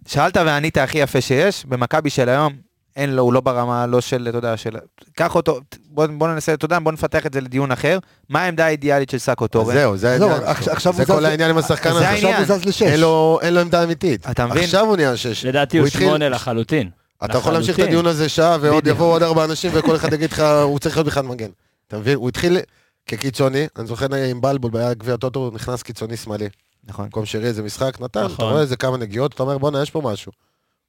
שאלת 0.06 0.36
וענית 0.36 0.76
הכי 0.78 0.98
יפה 0.98 1.20
שיש, 1.20 1.64
במכבי 1.66 2.10
של 2.10 2.28
היום, 2.28 2.52
אין 2.96 3.10
לו, 3.10 3.22
הוא 3.22 3.32
לא 3.32 3.40
ברמה, 3.40 3.86
לא 3.86 4.00
של, 4.00 4.26
אתה 4.28 4.38
יודע, 4.38 4.56
של... 4.56 4.70
קח 5.16 5.34
אותו, 5.34 5.60
בוא, 5.88 6.06
בוא 6.06 6.28
ננסה, 6.28 6.54
אתה 6.54 6.64
יודע, 6.64 6.78
בוא 6.78 6.92
נפתח 6.92 7.26
את 7.26 7.32
זה 7.34 7.40
לדיון 7.40 7.72
אחר. 7.72 7.98
מה 8.28 8.42
העמדה 8.42 8.66
האידיאלית 8.66 9.10
של 9.10 9.18
סאקו 9.18 9.48
טורן? 9.48 9.74
זהו, 9.74 9.96
זה 9.96 10.18
זהו, 10.18 10.28
העניין. 10.30 10.48
עכשיו- 10.48 10.72
עכשיו 10.74 10.92
זה 10.92 11.06
כל 11.06 11.24
העניין 11.24 11.50
עם 11.50 11.58
השחקן 11.58 11.90
זה 11.92 11.96
הזה. 11.98 12.10
עכשיו 12.10 12.36
הוא 12.36 12.44
זז 12.58 12.64
לשש. 12.64 12.82
אין 12.82 13.00
לו- 13.00 13.38
אין 13.42 13.54
לו 13.54 13.60
עמדה 13.60 13.84
אמיתית. 13.84 14.30
אתה 14.30 14.46
מבין? 14.46 14.62
עכשיו 14.64 14.86
הוא 14.86 14.96
נהיה 14.96 15.16
שש. 15.16 15.44
לדעתי 15.46 15.78
הוא 15.78 15.88
שמונה 15.88 16.28
לחלוטין. 16.28 16.90
אתה 17.24 17.38
יכול 17.38 17.52
להמשיך 17.52 17.78
את. 17.78 17.84
הדיון 17.84 18.06
הזה 18.06 18.28
שעה, 18.28 18.56
ועוד. 18.60 18.86
יבואו 18.86 19.10
עוד 19.10 19.22
ארבע 19.22 19.44
אנשים, 19.44 19.70
וכל 19.74 19.96
אחד 19.96 20.12
יגיד 20.12 20.32
לך, 20.32 20.40
הוא 20.64 20.78
צריך 20.78 20.96
להיות 20.96 21.06
בכלל 21.06 21.24
מגן. 21.24 21.50
אתה 21.88 21.98
מבין? 21.98 22.16
הוא 22.16 22.28
התחיל 22.28 22.58
כקיצוני, 23.06 23.66
אני 23.76 23.86
זוכר 23.86 24.14
עם 24.14 24.40
בלבול, 24.40 24.70
היה 24.76 24.94
גביע 24.94 25.16
טוטו, 25.16 25.40
הוא 25.40 25.54
נכנס 25.54 25.82
קיצוני 25.82 26.16
שמאלי. 26.16 26.48
נכון. 26.84 27.04
במקום 27.04 27.26
שרי 27.26 27.46
איזה 27.46 27.62
משחק, 27.62 28.00
נתן, 28.00 28.20
אתה 28.20 28.32
נכון. 28.32 28.50
רואה 28.50 28.60
איזה 28.60 28.76
כמה 28.76 28.96
נגיעות, 28.96 29.34
אתה 29.34 29.42
אומר, 29.42 29.58
בואנה, 29.58 29.82
יש 29.82 29.90
פה 29.90 30.00
משהו. 30.04 30.32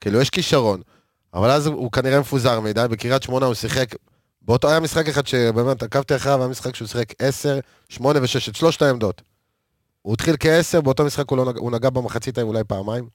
כאילו, 0.01 0.21
יש 0.21 0.29
כישרון. 0.29 0.81
אבל 1.33 1.49
אז 1.49 1.67
הוא 1.67 1.91
כנראה 1.91 2.19
מפוזר 2.19 2.59
מדי, 2.59 2.85
בקריית 2.89 3.23
שמונה 3.23 3.45
הוא 3.45 3.53
שיחק, 3.53 3.95
באותו 4.41 4.69
היה 4.69 4.79
משחק 4.79 5.07
אחד 5.07 5.27
שבאמת 5.27 5.83
עקבתי 5.83 6.15
אחריו, 6.15 6.39
היה 6.39 6.47
משחק 6.47 6.75
שהוא 6.75 6.87
שיחק 6.87 7.13
10, 7.19 7.59
8 7.89 8.19
ו-6, 8.19 8.49
את 8.49 8.55
שלושת 8.55 8.81
העמדות. 8.81 9.21
הוא 10.01 10.13
התחיל 10.13 10.35
כ-10, 10.39 10.81
באותו 10.81 11.05
משחק 11.05 11.29
הוא, 11.29 11.37
לא 11.37 11.53
הוא 11.57 11.71
נגע 11.71 11.89
במחצית 11.89 12.37
ההיא 12.37 12.47
אולי 12.47 12.63
פעמיים. 12.63 13.07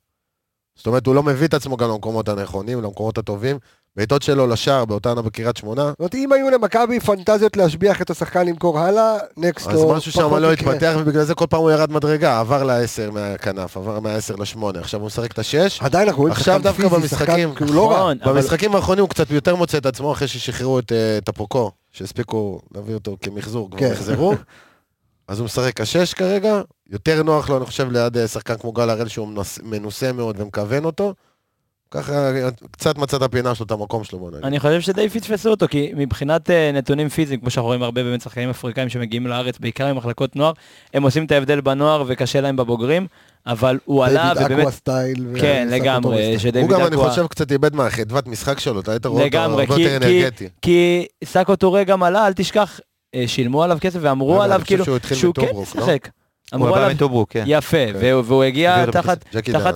זאת 0.78 0.86
אומרת, 0.86 1.06
הוא 1.06 1.14
לא 1.14 1.22
מביא 1.22 1.46
את 1.46 1.54
עצמו 1.54 1.76
גם 1.76 1.88
למקומות 1.90 2.28
הנכונים, 2.28 2.82
למקומות 2.82 3.18
הטובים. 3.18 3.58
בעיטות 3.96 4.22
שלו 4.22 4.46
לשער 4.46 4.84
באותה 4.84 5.08
עונה 5.08 5.22
בקריית 5.22 5.56
שמונה, 5.56 5.82
זאת 5.88 5.98
אומרת, 5.98 6.14
אם 6.14 6.32
היו 6.32 6.50
למכבי 6.50 7.00
פנטזיות 7.00 7.56
להשביח 7.56 8.02
את 8.02 8.10
השחקן 8.10 8.46
למכור 8.46 8.78
הלאה, 8.78 9.18
נקסט 9.36 9.68
אז 9.68 9.84
משהו 9.84 10.12
שם 10.12 10.34
לא 10.34 10.52
התפתח, 10.52 10.94
ובגלל 10.98 11.24
זה 11.24 11.34
כל 11.34 11.46
פעם 11.50 11.60
הוא 11.60 11.70
ירד 11.70 11.92
מדרגה, 11.92 12.40
עבר 12.40 12.64
ל-10 12.64 13.10
מהכנף, 13.10 13.76
עבר 13.76 14.00
מה-10 14.00 14.40
ל-8, 14.60 14.78
עכשיו 14.78 15.00
הוא 15.00 15.06
משחק 15.06 15.32
את 15.32 15.38
ה-6. 15.38 15.84
עדיין 15.84 16.08
אנחנו 16.08 16.22
רואים 16.22 16.32
עכשיו 16.32 16.60
שחקן 16.64 16.72
פיזי, 16.72 16.88
במשחקים, 16.88 17.48
שחקן, 17.48 17.54
כאילו 17.54 17.74
לא 17.74 17.90
רע. 17.90 17.96
נכון, 17.96 18.18
אבל- 18.24 18.32
במשחקים 18.32 18.74
האחרונים 18.74 19.02
הוא 19.02 19.10
קצת 19.10 19.30
יותר 19.30 19.56
מוצא 19.56 19.78
את 19.78 19.86
עצמו 19.86 20.12
אחרי 20.12 20.28
ששחררו 20.28 20.78
את 20.78 20.92
אה, 20.92 21.18
טפוקו, 21.24 21.70
שהספיקו 21.92 22.60
להביא 22.74 22.94
אותו 22.94 23.16
כמחזור, 23.20 23.70
כבר 23.70 23.78
כן. 23.78 23.92
מחזרו. 23.92 24.34
אז 25.28 25.38
הוא 25.38 25.44
משחק 25.44 25.80
השש 25.80 26.14
כרגע, 26.14 26.60
יותר 26.90 27.22
נוח 27.22 27.50
לו, 27.50 27.56
אני 27.56 27.66
חושב, 27.66 27.92
ליד 27.92 28.16
אה, 28.16 28.28
שחקן 28.28 28.54
כמו 28.56 28.72
גל 28.72 28.90
הראל 28.90 29.08
שהוא 29.08 29.28
מנוס- 29.28 29.58
מנוסה 29.62 30.12
מאוד 30.12 30.40
ומכוון 30.40 30.84
אותו. 30.84 31.14
ככה 31.90 32.30
קצת 32.70 32.98
מצא 32.98 33.16
את 33.16 33.22
הפינה 33.22 33.54
שלו, 33.54 33.66
את 33.66 33.70
המקום 33.70 34.04
שלו, 34.04 34.18
בוא 34.18 34.30
נגיד. 34.30 34.44
אני 34.44 34.60
חושב 34.60 34.80
שדי 34.80 35.08
פספסו 35.08 35.50
אותו, 35.50 35.66
כי 35.68 35.92
מבחינת 35.96 36.50
אה, 36.50 36.70
נתונים 36.72 37.08
פיזיים, 37.08 37.40
כמו 37.40 37.50
שאנחנו 37.50 37.66
רואים 37.66 37.82
הרבה 37.82 38.02
באמת 38.02 38.20
שחקנים 38.20 38.50
אפריקאים 38.50 38.88
שמגיעים 38.88 39.26
לארץ, 39.26 39.58
בעיקר 39.58 39.92
ממחלקות 39.94 40.36
נוער, 40.36 40.52
הם 40.94 41.02
עושים 41.02 41.24
את 41.24 41.32
ההבדל 41.32 41.60
בנוער 41.60 42.04
וקשה 42.06 42.40
להם 42.40 42.56
בבוגרים, 42.56 43.06
אבל 43.46 43.78
הוא 43.84 44.04
עלה 44.04 44.22
דיוויד 44.34 44.46
ובאמת... 44.46 44.58
אקווה 44.60 44.72
סטייל. 44.72 45.26
כן, 45.40 45.68
לגמרי. 45.70 46.38
שדיוויד 46.38 46.70
הוא 46.70 46.78
גם, 46.80 46.86
אני 46.86 46.96
אקווה- 46.96 47.08
חושב, 47.10 47.26
קצת 47.26 47.52
איבד 47.52 47.74
מהחדוות 47.74 48.26
משחק 48.26 48.58
שלו, 48.60 48.80
אתה 48.80 48.90
היית 48.90 49.06
רואה 49.06 49.24
אותו 49.26 49.38
הרבה 49.38 49.66
כי- 49.66 49.72
יותר 49.82 49.96
אנרגטי. 49.96 50.48
כי 50.62 51.06
סאקו 51.24 51.56
טורה 51.56 51.84
גם 51.84 52.02
עלה, 52.02 52.26
אל 52.26 52.32
תשכח, 52.32 52.80
שילמו 53.26 53.62
עליו 53.62 53.78
כסף 53.80 53.98
ואמרו 54.02 54.36
אבל 54.36 54.44
עליו 54.44 54.60
כאילו, 54.64 54.84
שהוא 54.84 54.98
כן 54.98 55.14
מטוברוק, 55.28 55.76
לא? 55.76 55.86
הוא 56.54 56.70
בא 56.70 56.76
עליו, 56.76 56.90
מטוברוק, 56.94 57.30
כן. 57.32 57.44
יפה, 57.46 57.76
כן. 57.92 57.92
והוא- 58.24 58.44
הגיע 58.44 58.86
תחת. 58.90 59.24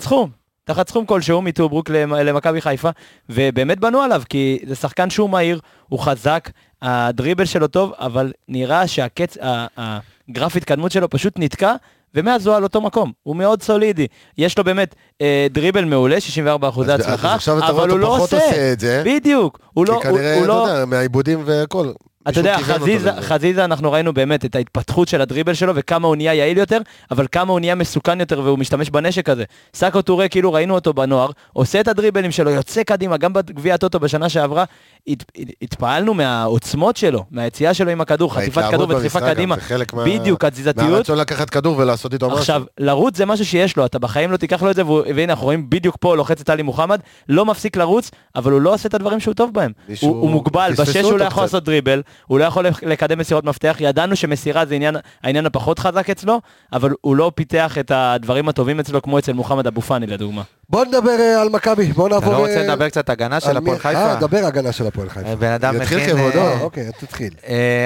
סכום, 0.01 0.31
תחת 0.65 0.89
סכום 0.89 1.07
כלשהו 1.07 1.43
מטוברוק 1.43 1.91
למ- 1.91 2.15
למכבי 2.15 2.61
חיפה, 2.61 2.89
ובאמת 3.29 3.79
בנו 3.81 4.01
עליו, 4.01 4.23
כי 4.29 4.59
זה 4.67 4.75
שחקן 4.75 5.11
שהוא 5.11 5.31
מהיר, 5.31 5.61
הוא 5.89 5.99
חזק, 5.99 6.51
הדריבל 6.83 7.45
שלו 7.45 7.67
טוב, 7.69 7.93
אבל 7.99 8.33
נראה 8.49 8.87
שהקץ, 8.87 9.37
הגרף 9.77 10.57
התקדמות 10.57 10.93
שלו 10.93 11.11
פשוט 11.11 11.33
נתקע, 11.37 11.75
ומאז 12.15 12.47
הוא 12.47 12.57
על 12.57 12.63
אותו 12.63 12.81
מקום, 12.81 13.13
הוא 13.23 13.37
מאוד 13.37 13.63
סולידי. 13.63 14.07
יש 14.39 14.59
לו 14.59 14.65
באמת 14.65 14.95
אה, 15.21 15.47
דריבל 15.51 15.85
מעולה, 15.85 16.21
64 16.21 16.69
אחוזי 16.69 16.93
הצלחה, 16.93 17.29
אז 17.29 17.35
עכשיו 17.35 17.59
אתה 17.59 17.67
רואה 17.67 17.83
אבל 17.85 17.91
הוא 17.91 17.99
אותו 18.01 18.13
לא 18.13 18.17
פחות 18.17 18.33
עושה. 18.33 18.47
עושה 18.47 18.73
את 18.73 18.81
זה. 18.81 19.03
בדיוק, 19.07 19.59
הוא 19.73 19.87
לא, 19.87 19.99
כי 20.03 20.09
הוא, 20.09 20.17
כנראה, 20.19 20.35
הוא 20.35 20.45
אתה 20.45 20.49
לא, 20.53 20.67
יודע, 20.69 20.85
מהעיבודים 20.85 21.43
והכל. 21.45 21.93
אתה 22.29 22.41
יודע, 22.41 22.57
חזיזה. 22.59 23.11
חזיזה, 23.21 23.65
אנחנו 23.65 23.93
ראינו 23.93 24.13
באמת 24.15 24.45
את 24.45 24.55
ההתפתחות 24.55 25.09
של 25.09 25.21
הדריבל 25.21 25.55
שלו 25.55 25.73
וכמה 25.77 26.09
הוא 26.09 26.17
נהיה 26.17 26.35
יעיל 26.35 26.59
יותר, 26.59 26.79
אבל 27.11 27.27
כמה 27.33 27.53
הוא 27.53 27.61
נהיה 27.61 27.75
מסוכן 27.75 28.21
יותר 28.21 28.41
והוא 28.41 28.59
משתמש 28.59 28.91
בנשק 28.91 29.29
הזה. 29.29 29.45
סאקו 29.75 30.03
טורה, 30.03 30.29
כאילו 30.29 30.53
ראינו 30.53 30.75
אותו 30.75 30.93
בנוער, 30.93 31.31
עושה 31.53 31.81
את 31.81 31.89
הדריבלים 31.89 32.31
שלו, 32.31 32.51
יוצא 32.51 32.83
קדימה, 32.83 33.17
גם 33.17 33.33
בגביע 33.33 33.75
הטוטו 33.75 34.01
בשנה 34.01 34.29
שעברה, 34.29 34.65
הת, 35.09 35.25
התפעלנו 35.63 36.15
מהעוצמות 36.15 36.97
שלו, 36.97 37.25
מהיציאה 37.31 37.75
שלו 37.75 37.91
עם 37.91 38.01
הכדור, 38.01 38.35
חטיפת 38.35 38.63
כדור 38.71 38.89
ודחיפה 38.91 39.21
קדימה. 39.21 39.57
מה- 39.93 40.05
בדיוק, 40.05 40.45
התזיזתיות. 40.45 40.91
מהרצון 40.91 41.19
לקחת 41.19 41.51
כדור 41.51 41.79
ולעשות 41.79 42.13
איתו 42.13 42.27
משהו. 42.27 42.39
עכשיו, 42.39 42.63
לרוץ 42.79 43.17
זה 43.17 43.27
משהו 43.27 43.45
שיש 43.47 43.77
לו, 43.77 43.87
אתה 43.87 43.99
בחיים 43.99 44.31
לא 44.33 44.37
תיקח 44.37 44.63
לו 44.63 44.71
את 44.71 44.77
זה, 44.77 44.83
והנה 44.87 45.33
אנחנו 45.33 45.45
רואים 45.45 45.71
בדיוק 45.71 45.97
פה, 46.01 46.17
לוחץ 46.17 46.41
את 46.41 46.47
טלי 46.47 46.63
מוחמד, 46.63 47.01
לא 47.29 47.45
מפסיק 47.45 47.77
לרוץ, 47.77 48.11
אבל 48.37 48.53
הוא 48.53 48.61
לא 48.61 48.75
עושה 48.75 48.89
את 48.89 48.95
הדברים 48.95 49.21
שהוא 49.21 49.35
טוב 49.35 49.55
בהם. 49.55 49.73
הוא, 50.01 50.21
הוא 50.21 50.31
מוגבל, 50.31 50.73
בשש 50.79 50.97
הוא 50.97 51.19
לא 51.19 51.25
יכול. 51.25 51.43
לעשות 51.45 51.65
דריבל, 51.65 52.03
הוא 52.27 52.39
לא 52.39 52.45
יכול 52.45 52.67
לקדם 52.83 53.19
מסירות 53.19 53.45
מפתח, 53.45 53.77
ידענו 53.81 54.17
שמסירה 54.17 54.67
זה 54.67 54.75
עניין, 54.75 54.97
העניין 55.23 55.47
הפחות 55.47 55.79
חזק 55.79 56.11
אצלו, 56.11 56.41
אבל 56.73 56.91
הוא 57.01 57.17
לא 57.17 57.33
פיתח 57.35 57.77
את 57.81 57.91
הדברים 57.95 58.49
הטובים 58.49 58.81
אצלו, 58.81 59.03
כמו 59.03 59.19
אצל 59.19 59.33
מוחמד 59.33 59.67
אבו 59.67 59.81
פאני 59.81 60.07
לדוגמה. 60.07 60.43
בוא 60.71 60.85
נדבר 60.85 61.17
אה, 61.21 61.43
על 61.43 61.49
מכבי, 61.49 61.87
בוא 61.93 62.07
אתה 62.07 62.15
נעבור... 62.15 62.33
לא 62.33 62.39
רוצה 62.39 62.57
אה, 62.57 62.63
לדבר 62.63 62.89
קצת 62.89 63.11
הגנה 63.11 63.41
של 63.41 63.51
על 63.51 63.57
הפועל 63.57 63.79
חיפה? 63.79 63.99
אה, 63.99 64.15
דבר 64.15 64.39
הגנה 64.45 64.73
של 64.73 64.87
הפועל 64.87 65.09
חיפה. 65.09 65.29
אה, 65.29 65.37
בן 65.37 65.53
אדם 65.53 65.77
יתחיל 65.77 65.99
מכין... 65.99 66.11
כבודו, 66.17 66.39
אה, 66.41 66.61
אוקיי, 66.61 66.91
תתחיל. 66.99 67.31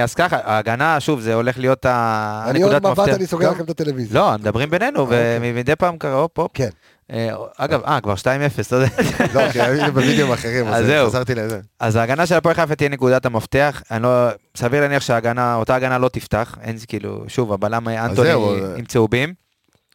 אז 0.02 0.14
ככה, 0.14 0.38
ההגנה, 0.44 1.00
שוב, 1.00 1.20
זה 1.20 1.34
הולך 1.34 1.58
להיות 1.58 1.86
ה- 1.86 2.44
אני 2.50 2.62
עוד 2.62 2.72
הנקודת 2.72 2.92
מבט, 2.92 2.98
מפתח. 3.08 3.16
אני 3.16 3.26
סוגר 3.26 3.50
לכם 3.50 3.64
את 3.64 3.70
הטלוויזיה. 3.70 4.20
לא, 4.20 4.32
מדברים 4.38 4.70
בינינו, 4.70 5.00
אוקיי. 5.00 5.38
ומדי 5.42 5.76
פעם 5.76 5.98
קרה, 5.98 6.20
הופ, 6.20 6.38
הופ. 6.38 6.50
כן. 6.54 6.68
אה, 7.12 7.28
אגב, 7.56 7.82
אה, 7.84 8.00
כבר 8.00 8.14
2-0, 8.14 8.18
אתה 8.66 8.76
יודע. 8.76 8.88
לא, 9.34 9.50
כי 9.52 9.60
היינו 9.62 9.92
בווידאוים 9.92 10.32
אחרים, 10.32 10.66
אז. 10.66 10.86
חזרתי 11.06 11.34
לזה. 11.34 11.60
אז 11.80 11.96
ההגנה 11.96 12.26
של 12.26 12.34
הפועל 12.34 12.54
חיפה 12.54 12.74
תהיה 12.74 12.88
נקודת 12.90 13.26
המפתח. 13.26 13.82
אני 13.90 14.02
לא... 14.02 14.28
סביר 14.56 14.80
להניח 14.80 15.02
שההגנה, 15.02 15.54
אותה 15.54 15.74
הגנה 15.74 15.98
לא 15.98 16.08
תפתח. 16.08 16.56
אין, 16.62 16.76
כאילו, 16.88 17.24
שוב, 17.28 17.52
הבלם 17.52 17.88
אנטוני 17.88 18.28
זהו, 18.28 18.54
עם 18.76 18.84
צהובים. 18.84 19.34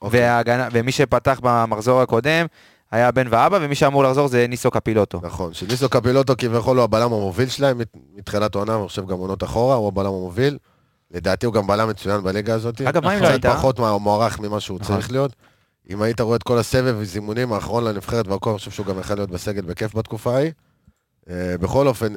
אוקיי. 0.01 0.30
ומי 0.72 0.91
שפתח 0.91 1.39
במחזור 1.43 2.01
הקודם 2.01 2.45
היה 2.91 3.12
בן 3.12 3.28
ואבא, 3.30 3.57
ומי 3.62 3.76
שאמור 3.76 4.03
לחזור 4.03 4.28
זה 4.28 4.45
ניסו 4.49 4.72
קפילוטו. 4.72 5.20
נכון, 5.24 5.53
שניסו 5.53 5.89
קפילוטו 5.89 6.34
כביכול 6.38 6.78
הוא 6.78 6.84
הבלם 6.84 7.14
המוביל 7.14 7.49
שלהם 7.49 7.78
מת- 7.78 7.97
מתחילת 8.16 8.55
העונה, 8.55 8.76
אני 8.76 8.88
חושב 8.88 9.07
גם 9.07 9.18
עונות 9.18 9.43
אחורה, 9.43 9.76
הוא 9.76 9.88
הבלם 9.88 10.05
המוביל. 10.05 10.57
לדעתי 11.12 11.45
הוא 11.45 11.53
גם 11.53 11.68
בלם 11.68 11.89
מצוין 11.89 12.22
בליגה 12.24 12.53
הזאת. 12.53 12.82
אגב, 12.82 13.03
מה 13.05 13.14
אם 13.14 13.20
קצת 13.20 13.30
ראית? 13.30 13.45
פחות 13.45 13.80
מה- 13.80 13.97
מוערך 13.97 14.39
ממה 14.39 14.59
שהוא 14.59 14.80
נכון. 14.82 14.95
צריך 14.95 15.12
להיות. 15.12 15.36
אם 15.90 16.02
היית 16.02 16.22
רואה 16.22 16.36
את 16.36 16.44
כל 16.44 16.58
הסבב 16.58 16.96
וזימונים 16.98 17.54
האחרון 17.54 17.84
לנבחרת 17.84 18.28
והכל, 18.28 18.50
אני 18.50 18.60
חושב 18.60 18.72
שהוא 18.72 18.86
גם 18.86 19.00
יכול 19.00 19.16
להיות 19.16 19.30
בסגל 19.30 19.62
בכיף 19.62 19.96
בתקופה 19.96 20.36
ההיא. 20.36 20.52
אה, 21.30 21.56
בכל 21.60 21.88
אופן, 21.88 22.14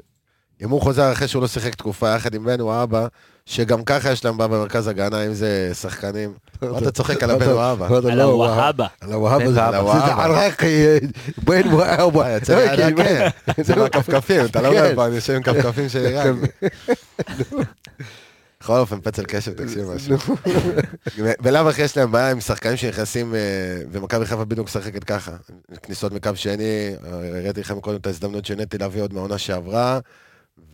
אם 0.62 0.70
הוא 0.70 0.80
חוזר 0.80 1.12
אחרי 1.12 1.28
שהוא 1.28 1.42
לא 1.42 1.48
שיחק 1.48 1.74
תקופה 1.74 2.08
יחד 2.14 2.34
עם 2.34 2.44
בן 2.44 2.60
אבא, 2.60 3.06
שגם 3.46 3.84
ככה 3.84 4.10
יש 4.12 4.24
להם 4.24 4.36
בעיה 4.36 4.48
במרכז 4.48 4.88
הגנה, 4.88 5.26
אם 5.26 5.34
זה 5.34 5.70
שחקנים. 5.74 6.32
מה 6.62 6.78
אתה 6.78 6.90
צוחק 6.90 7.22
על 7.22 7.30
הבן? 7.30 7.46
לא, 7.46 7.74
על 8.12 8.20
הוואהבה. 8.20 8.86
על 9.00 9.12
הוואהבה 9.12 9.44
בן 9.44 9.46
זה. 9.46 9.54
זה 9.54 10.14
עראקי, 10.14 10.84
בן. 11.44 11.80
אה, 11.80 12.36
יצא 12.36 12.56
לי 12.56 12.70
אוקיי, 12.70 12.84
ענק, 12.84 12.96
כן. 12.96 13.28
זה 13.66 13.76
מהכפכפים, 13.76 14.44
אתה 14.44 14.62
לא 14.62 14.68
כן. 14.68 14.74
רואה 14.76 14.94
פעם, 14.94 15.06
אני 15.06 15.14
יושב 15.14 15.32
עם 15.32 15.42
כפכפים 15.42 15.88
של 15.88 16.06
עיראק. 16.06 16.34
בכל 18.64 18.78
אופן, 18.78 19.00
פצל 19.00 19.24
קשב, 19.24 19.52
תקשיב 19.52 19.90
משהו. 19.90 20.16
בלאו 21.42 21.68
הכי 21.68 21.82
יש 21.82 21.96
להם 21.96 22.12
בעיה 22.12 22.30
עם 22.30 22.40
שחקנים 22.40 22.76
שנכנסים, 22.76 23.34
אה, 23.34 23.40
ומכבי 23.90 24.26
חיפה 24.26 24.44
בדיוק 24.44 24.66
משחקת 24.66 25.04
ככה. 25.04 25.32
כניסות 25.82 26.12
מקו 26.12 26.30
שני, 26.34 26.94
אה, 27.04 27.38
הראיתי 27.38 27.60
לכם 27.60 27.80
קודם 27.80 27.96
את 27.96 28.06
ההזדמנות 28.06 28.44
שנטי 28.44 28.78
להביא 28.78 29.02
עוד 29.02 29.14
מהעונה 29.14 29.38
שעברה, 29.38 29.98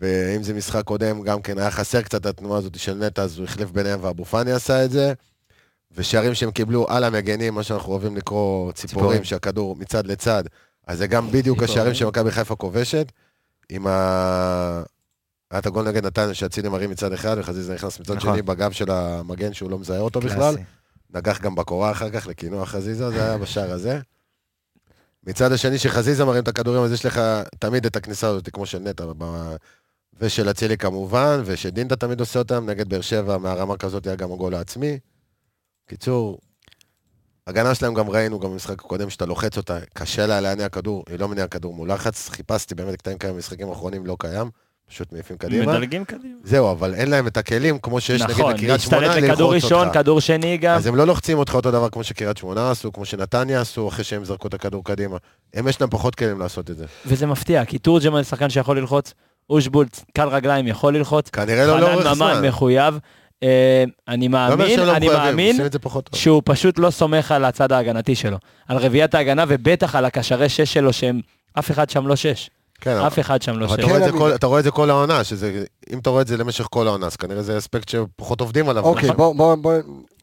ואם 0.01 0.43
זה 0.43 0.55
משחק 0.55 0.85
קודם, 0.85 1.23
גם 1.23 1.43
כן 1.43 1.59
היה 1.59 1.71
חסר 1.71 2.03
קצת 2.03 2.27
התנועה 2.27 2.59
הזאת 2.59 2.79
של 2.79 2.95
נטע, 2.95 3.23
אז 3.23 3.39
הוא 3.39 3.45
החליף 3.45 3.71
ביניהם 3.71 3.99
ואבו 4.03 4.25
פאני 4.25 4.53
עשה 4.53 4.85
את 4.85 4.91
זה. 4.91 5.13
ושערים 5.97 6.35
שהם 6.35 6.51
קיבלו 6.51 6.87
על 6.89 7.05
המגנים, 7.05 7.55
מה 7.55 7.63
שאנחנו 7.63 7.93
אוהבים 7.93 8.17
לקרוא 8.17 8.73
ציפורים, 8.73 8.99
ציפורים. 8.99 9.25
שהכדור 9.25 9.77
מצד 9.77 10.07
לצד, 10.07 10.45
אז 10.87 10.99
זה 10.99 11.07
גם 11.07 11.27
בדיוק 11.27 11.59
ציפורים. 11.59 11.65
השערים 11.65 11.95
שמכבי 11.95 12.31
חיפה 12.31 12.57
כובשת, 12.57 13.13
עם 13.71 13.87
ה... 13.87 14.83
היה 15.51 15.59
את 15.59 15.67
הגול 15.67 15.89
נגד 15.89 16.07
נתניה 16.07 16.35
שאצילי 16.35 16.69
מרים 16.69 16.91
מצד 16.91 17.13
אחד, 17.13 17.37
וחזיזה 17.39 17.75
נכנס 17.75 18.01
מצד 18.01 18.17
נכון. 18.17 18.33
שני 18.33 18.43
בגב 18.43 18.73
של 18.73 18.91
המגן 18.91 19.53
שהוא 19.53 19.71
לא 19.71 19.79
מזהה 19.79 20.01
אותו 20.01 20.21
בכלל. 20.21 20.55
קלאסי. 20.55 20.63
נגח 21.15 21.41
גם 21.41 21.55
בקורה 21.55 21.91
אחר 21.91 22.11
כך 22.11 22.27
לקינוח 22.27 22.69
חזיזה, 22.69 23.11
זה 23.11 23.25
היה 23.25 23.39
בשער 23.39 23.71
הזה. 23.71 24.01
מצד 25.27 25.53
השני, 25.53 25.79
שחזיזה 25.79 26.25
מרים 26.25 26.43
את 26.43 26.49
הכדורים, 26.49 26.83
אז 26.83 26.93
יש 26.93 27.07
לך 27.07 27.21
תמיד 27.59 27.87
את 27.87 27.97
הכניסה 27.97 28.29
הזאת, 28.29 28.49
כמו 28.49 28.67
של 28.67 28.79
נטע, 28.79 29.05
ושל 30.21 30.51
אצילי 30.51 30.77
כמובן, 30.79 31.43
ושדינדה 31.45 31.97
תמיד 31.97 32.21
עושה 32.21 32.39
אותם, 32.39 32.71
נגד 32.71 32.89
באר 32.89 33.01
שבע, 33.01 33.39
מהרמה 33.39 33.77
כזאת 33.77 34.07
היה 34.07 34.17
גם 34.17 34.33
הגול 34.33 34.55
העצמי. 34.55 34.99
קיצור, 35.87 36.39
הגנה 37.47 37.75
שלהם 37.75 37.95
גם 37.95 38.11
ראינו, 38.11 38.39
גם 38.39 38.51
במשחק 38.51 38.81
הקודם, 38.85 39.11
שאתה 39.11 39.27
לוחץ 39.27 39.57
אותה, 39.57 39.79
קשה 39.95 40.27
לה 40.27 40.41
להניע 40.41 40.69
כדור, 40.69 41.05
היא 41.09 41.19
לא 41.19 41.29
מניעה 41.29 41.49
כדור 41.49 41.75
מול 41.75 41.93
לחץ, 41.93 42.29
חיפשתי 42.29 42.75
באמת 42.75 42.97
קטעים 42.97 43.19
כאלה 43.19 43.33
במשחקים 43.33 43.69
האחרונים, 43.69 44.07
לא 44.07 44.17
קיים, 44.21 44.51
פשוט 44.91 45.13
מעיפים 45.13 45.37
קדימה. 45.37 45.67
מדלגים 45.67 46.05
קדימה. 46.05 46.35
זהו, 46.45 46.71
אבל 46.71 46.95
אין 46.95 47.11
להם 47.11 47.27
את 47.27 47.37
הכלים, 47.37 47.79
כמו 47.79 48.01
שיש 48.01 48.23
נגיד 48.23 48.37
נכון, 48.37 48.55
לקריית 48.55 48.81
שמונה, 48.81 49.01
להשתלט 49.01 49.23
ללחוץ 49.23 49.33
לכדור 49.33 49.55
ראשון, 49.55 49.87
אותך. 49.87 49.99
כדור 49.99 50.21
שני 50.21 50.57
גם. 50.57 50.77
אז 50.77 50.87
הם 50.87 50.97
לא 50.97 51.07
לוחצים 51.07 51.39
אותך 51.39 51.55
אותו 51.55 51.71
דבר 51.71 51.89
כמו 51.89 52.05
שקריית 52.05 52.37
שמונה 52.37 52.71
עשו, 52.71 52.93
כמו 52.93 53.05
שנתניה 53.05 53.61
עשו, 53.61 53.89
אחרי 53.89 54.05
שהם 54.05 54.25
זרקו 54.25 54.49
את 54.49 54.55
הכדור 54.55 54.85
קדימה. 54.85 55.17
הם 55.55 55.69
יש 55.69 55.81
להם 55.81 55.91
פחות 55.91 56.15
כלים 56.15 56.39
לעשות 56.39 56.71
את 56.71 56.77
זה. 56.77 56.85
וזה 57.07 57.27
מפתיע, 57.27 57.65
כי 57.65 57.79
תורג'מן 57.79 58.25
שחקן 58.25 58.51
שיכול 58.51 58.79
ללחוץ, 58.79 59.15
אושבולט 59.51 60.01
קל 60.15 60.29
רגליים 60.29 60.67
יכול 60.67 60.97
ללחוץ, 60.97 61.31
כנראה 61.31 61.67
לא 61.67 61.81
לאורך 61.81 62.07
חנן 62.07 62.15
ממן 62.15 62.15
זמן. 62.15 62.49
מחויב. 62.49 62.99
אה, 63.43 63.85
אני 64.09 64.29
לא 64.29 64.33
מאמין, 64.33 64.81
לא 64.81 64.97
אני 64.97 65.09
מאמין. 65.09 65.57
שהוא 66.15 66.43
פשוט 66.45 66.79
לא 66.79 66.91
סומך 66.91 67.33
על 67.33 67.45
הצד 67.45 67.73
ההגנתי 67.73 68.15
שלו, 68.15 68.37
על 68.69 68.77
רביעיית 68.77 69.15
ההגנה 69.15 69.45
ובטח 69.49 69.95
על 69.95 70.05
הקשרי 70.05 70.49
שש 70.49 70.73
שלו 70.73 70.93
שהם, 70.93 71.21
אף 71.59 71.71
אחד 71.71 71.91
שם 71.91 72.07
לא 72.07 72.17
שש, 72.17 72.51
כן, 72.81 72.97
אף 72.97 73.19
אחד 73.19 73.43
שם 73.43 73.59
לא 73.59 73.67
אבל. 73.67 73.75
אתה 73.75 73.87
רואה 73.87 73.97
את 73.97 74.03
זה 74.03 74.09
אני- 74.11 74.19
כל- 74.19 74.35
אתה 74.35 74.47
רואה 74.47 74.59
את 74.59 74.65
זה 74.65 74.71
כל 74.71 74.91
העונה, 74.91 75.25
שזה, 75.25 75.65
אם 75.93 75.99
אתה 75.99 76.11
רואה 76.11 76.23
את 76.23 76.27
זה 76.27 76.37
למשך 76.37 76.67
כל 76.71 76.87
העונה, 76.87 77.07
אז 77.07 77.17
כנראה 77.17 77.43
זה 77.43 77.59
אספקט 77.59 77.89
שפחות 77.89 78.41
עובדים 78.41 78.69
עליו. 78.69 78.85
אוקיי, 78.85 79.05
נכון? 79.11 79.17
בוא- 79.17 79.35
בוא 79.35 79.55
בוא 79.55 79.75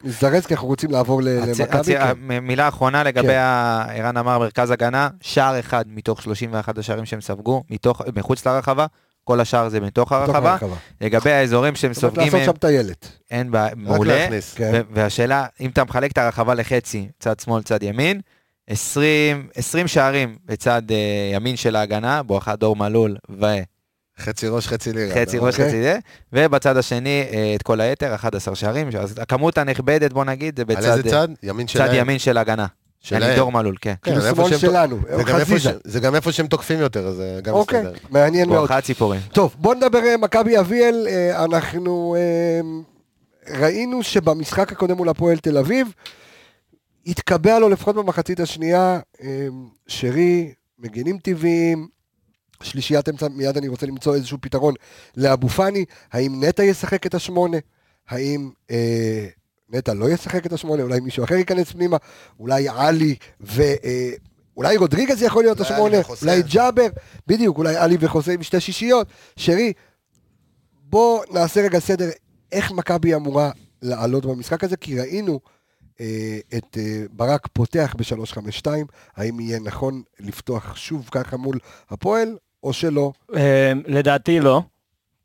נזדרז, 0.04 0.46
כי 0.46 0.54
אנחנו 0.54 0.68
רוצים 0.68 0.90
לעבור 0.90 1.22
למכבי. 1.22 1.64
כן. 1.98 2.12
מ- 2.20 2.46
מילה 2.46 2.68
אחרונה 2.68 3.02
לגבי 3.04 3.28
כן. 3.28 3.88
ערן 3.94 4.16
אמר 4.16 4.38
מרכז 4.38 4.70
הגנה, 4.70 5.08
שער 5.20 5.60
אחד 5.60 5.84
מתוך 5.88 6.22
31 6.22 6.78
השערים 6.78 7.04
שהם 7.06 7.20
ספגו, 7.20 7.62
מתוך- 7.70 8.02
מחוץ 8.16 8.46
לרחבה, 8.46 8.86
כל 9.24 9.40
השאר 9.40 9.68
זה 9.68 9.80
מתוך 9.80 10.12
הרחבה. 10.12 10.56
לגבי 11.00 11.30
האזורים 11.30 11.74
שהם 11.74 11.94
סופגים 11.94 12.22
לעשות 12.32 12.42
שם 12.44 12.52
טיילת. 12.52 13.08
אין 13.30 13.50
בעיה, 13.50 13.70
מעולה. 13.76 14.26
כן. 14.54 14.82
והשאלה, 14.94 15.46
אם 15.60 15.70
אתה 15.70 15.84
מחלק 15.84 16.12
את 16.12 16.18
הרחבה 16.18 16.54
לחצי, 16.54 17.08
צד 17.20 17.40
שמאל, 17.40 17.62
צד 17.62 17.82
ימין, 17.82 18.20
20, 18.68 19.46
20 19.54 19.88
שערים 19.88 20.36
בצד 20.46 20.82
אה, 20.90 20.96
ימין 21.34 21.56
של 21.56 21.76
ההגנה, 21.76 22.22
בואכה 22.22 22.56
דור 22.56 22.76
מלול 22.76 23.16
חצי 24.18 24.48
ראש, 24.48 24.68
חצי 24.68 24.92
לירה. 24.92 25.10
וחצי 25.12 25.36
אתה 25.36 25.46
ראש, 25.46 25.54
אוקיי. 25.54 25.68
חצי 25.68 25.82
זה, 25.82 25.98
ובצד 26.32 26.76
השני 26.76 27.24
אה, 27.32 27.52
את 27.54 27.62
כל 27.62 27.80
היתר, 27.80 28.14
11 28.14 28.54
שערים, 28.54 28.88
אז 29.00 29.14
הכמות 29.18 29.58
הנכבדת, 29.58 30.12
בוא 30.12 30.24
נגיד, 30.24 30.56
זה 30.56 30.62
על 30.68 30.76
בצד 30.76 30.90
איזה 30.90 31.10
צד? 31.10 31.28
ימין 31.42 31.66
צד 31.66 31.72
שלהם. 31.72 31.94
ימין 31.94 32.18
של 32.18 32.36
ההגנה. 32.36 32.66
שלהם. 33.00 33.22
אני 33.22 33.36
דור 33.36 33.52
מלול, 33.52 33.76
כן. 33.80 33.94
כן, 34.02 34.12
כאילו 34.12 34.26
איפה 34.26 34.48
שמאל 34.48 34.58
שלנו, 34.58 34.98
זה 35.16 35.22
גם 35.22 35.38
חזיזה. 35.38 35.58
ש- 35.70 35.74
זה 35.84 36.00
גם 36.00 36.14
איפה 36.14 36.32
שהם 36.32 36.46
תוקפים 36.46 36.78
יותר, 36.78 37.10
זה 37.12 37.40
גם 37.42 37.54
אוקיי, 37.54 37.82
מסתדר. 37.82 37.98
מעניין 38.10 38.48
מאוד. 38.48 38.58
בואכה 38.58 38.78
הציפורים. 38.78 39.20
טוב, 39.32 39.54
בוא 39.58 39.74
נדבר 39.74 39.98
אה, 40.04 40.16
מכבי 40.16 40.58
אביאל, 40.58 41.06
אה, 41.10 41.44
אנחנו 41.44 42.16
אה, 42.18 42.60
ראינו 43.60 44.02
שבמשחק 44.02 44.72
הקודם 44.72 44.96
מול 44.96 45.08
הפועל 45.08 45.38
תל 45.38 45.58
אביב, 45.58 45.88
התקבע 47.08 47.58
לו 47.58 47.68
לפחות 47.68 47.96
במחצית 47.96 48.40
השנייה, 48.40 49.00
אה, 49.22 49.48
שרי 49.86 50.52
מגינים 50.78 51.18
טבעיים, 51.18 51.88
שלישיית 52.62 53.08
אמצע, 53.08 53.28
מיד 53.28 53.56
אני 53.56 53.68
רוצה 53.68 53.86
למצוא 53.86 54.14
איזשהו 54.14 54.38
פתרון 54.40 54.74
לאבו 55.16 55.48
פאני, 55.48 55.84
האם 56.12 56.44
נטע 56.44 56.64
ישחק 56.64 57.06
את 57.06 57.14
השמונה? 57.14 57.56
האם 58.08 58.50
אה, 58.70 59.26
נטע 59.70 59.94
לא 59.94 60.10
ישחק 60.10 60.46
את 60.46 60.52
השמונה? 60.52 60.82
אולי 60.82 61.00
מישהו 61.00 61.24
אחר 61.24 61.34
ייכנס 61.34 61.72
פנימה? 61.72 61.96
אולי 62.40 62.68
עלי 62.68 63.14
ו... 63.40 63.62
אה, 63.62 64.10
אולי 64.56 64.76
רודריגז 64.76 65.22
יכול 65.22 65.42
להיות 65.42 65.60
אולי 65.60 65.72
השמונה? 65.72 65.96
אולי 66.22 66.42
ג'אבר? 66.42 66.86
בדיוק, 67.26 67.58
אולי 67.58 67.76
עלי 67.76 67.96
וחוסה 68.00 68.32
עם 68.32 68.42
שתי 68.42 68.60
שישיות. 68.60 69.06
שרי, 69.36 69.72
בוא 70.72 71.24
נעשה 71.30 71.62
רגע 71.62 71.78
סדר, 71.78 72.08
איך 72.52 72.72
מכבי 72.72 73.14
אמורה 73.14 73.50
לעלות 73.82 74.26
במשחק 74.26 74.64
הזה, 74.64 74.76
כי 74.76 75.00
ראינו 75.00 75.40
את 76.58 76.78
אה, 76.78 77.02
ברק 77.12 77.48
פותח 77.52 77.94
ב-352, 77.98 78.66
האם 79.16 79.40
יהיה 79.40 79.58
נכון 79.60 80.02
לפתוח 80.20 80.76
שוב 80.76 81.08
ככה 81.12 81.36
מול 81.36 81.58
הפועל, 81.90 82.36
או 82.62 82.72
שלא? 82.72 83.12
אה, 83.36 83.72
לדעתי 83.86 84.40
לא. 84.40 84.62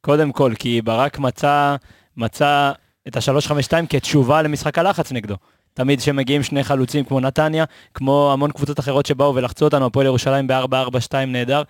קודם 0.01 0.31
כל, 0.31 0.53
כי 0.59 0.81
ברק 0.81 1.19
מצא, 1.19 1.75
מצא 2.17 2.71
את 3.07 3.15
ה-352 3.15 3.73
כתשובה 3.89 4.41
למשחק 4.41 4.77
הלחץ 4.77 5.11
נגדו. 5.11 5.35
תמיד 5.73 5.99
כשמגיעים 5.99 6.43
שני 6.43 6.63
חלוצים 6.63 7.05
כמו 7.05 7.19
נתניה, 7.19 7.65
כמו 7.93 8.29
המון 8.33 8.51
קבוצות 8.51 8.79
אחרות 8.79 9.05
שבאו 9.05 9.35
ולחצו 9.35 9.65
אותנו, 9.65 9.85
הפועל 9.85 10.05
ירושלים 10.05 10.47
ב-4-4-2 10.47 11.15
נהדר, 11.27 11.63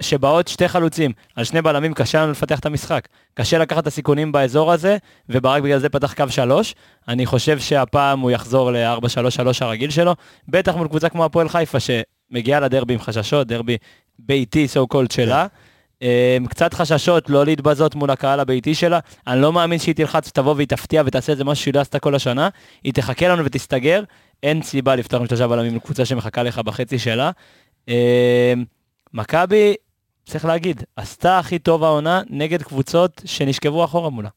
שבאות 0.00 0.48
שתי 0.48 0.68
חלוצים, 0.68 1.12
על 1.36 1.44
שני 1.44 1.62
בלמים 1.62 1.94
קשה 1.94 2.22
לנו 2.22 2.32
לפתח 2.32 2.58
את 2.58 2.66
המשחק. 2.66 3.08
קשה 3.34 3.58
לקחת 3.58 3.82
את 3.82 3.86
הסיכונים 3.86 4.32
באזור 4.32 4.72
הזה, 4.72 4.96
וברק 5.28 5.62
בגלל 5.62 5.78
זה 5.78 5.88
פתח 5.88 6.12
קו 6.12 6.24
3. 6.30 6.74
אני 7.08 7.26
חושב 7.26 7.58
שהפעם 7.58 8.20
הוא 8.20 8.30
יחזור 8.30 8.72
ל-4-3-3 8.72 9.58
הרגיל 9.60 9.90
שלו, 9.90 10.14
בטח 10.48 10.76
מול 10.76 10.88
קבוצה 10.88 11.08
כמו 11.08 11.24
הפועל 11.24 11.48
חיפה, 11.48 11.78
שמגיעה 11.80 12.60
לדרבי 12.60 12.94
עם 12.94 13.00
חששות, 13.00 13.46
דרבי 13.46 13.76
ביתי, 14.18 14.66
so 14.74 14.94
called 14.94 15.12
שלה. 15.12 15.46
אמ, 16.02 16.46
קצת 16.46 16.74
חששות 16.74 17.30
לא 17.30 17.44
להתבזות 17.44 17.94
מול 17.94 18.10
הקהל 18.10 18.40
הביתי 18.40 18.74
שלה. 18.74 18.98
אני 19.26 19.42
לא 19.42 19.52
מאמין 19.52 19.78
שהיא 19.78 19.94
תלחץ, 19.94 20.30
תבוא 20.30 20.54
והיא 20.54 20.68
תפתיע 20.68 21.02
ותעשה 21.06 21.32
איזה 21.32 21.44
משהו 21.44 21.62
שהיא 21.62 21.74
לא 21.74 21.80
עשתה 21.80 21.98
כל 21.98 22.14
השנה. 22.14 22.48
היא 22.84 22.92
תחכה 22.92 23.28
לנו 23.28 23.44
ותסתגר. 23.44 24.02
אין 24.42 24.62
סיבה 24.62 24.96
לפתוח 24.96 25.20
עם 25.20 25.26
שלושה 25.26 25.48
בלמים 25.48 25.76
לקבוצה 25.76 26.04
שמחכה 26.04 26.42
לך 26.42 26.58
בחצי 26.58 26.98
שלה. 26.98 27.30
אמ, 27.88 27.94
מכבי, 29.14 29.74
צריך 30.28 30.44
להגיד, 30.44 30.82
עשתה 30.96 31.38
הכי 31.38 31.58
טוב 31.58 31.84
העונה 31.84 32.22
נגד 32.30 32.62
קבוצות 32.62 33.22
שנשכבו 33.24 33.84
אחורה 33.84 34.10
מולה. 34.10 34.28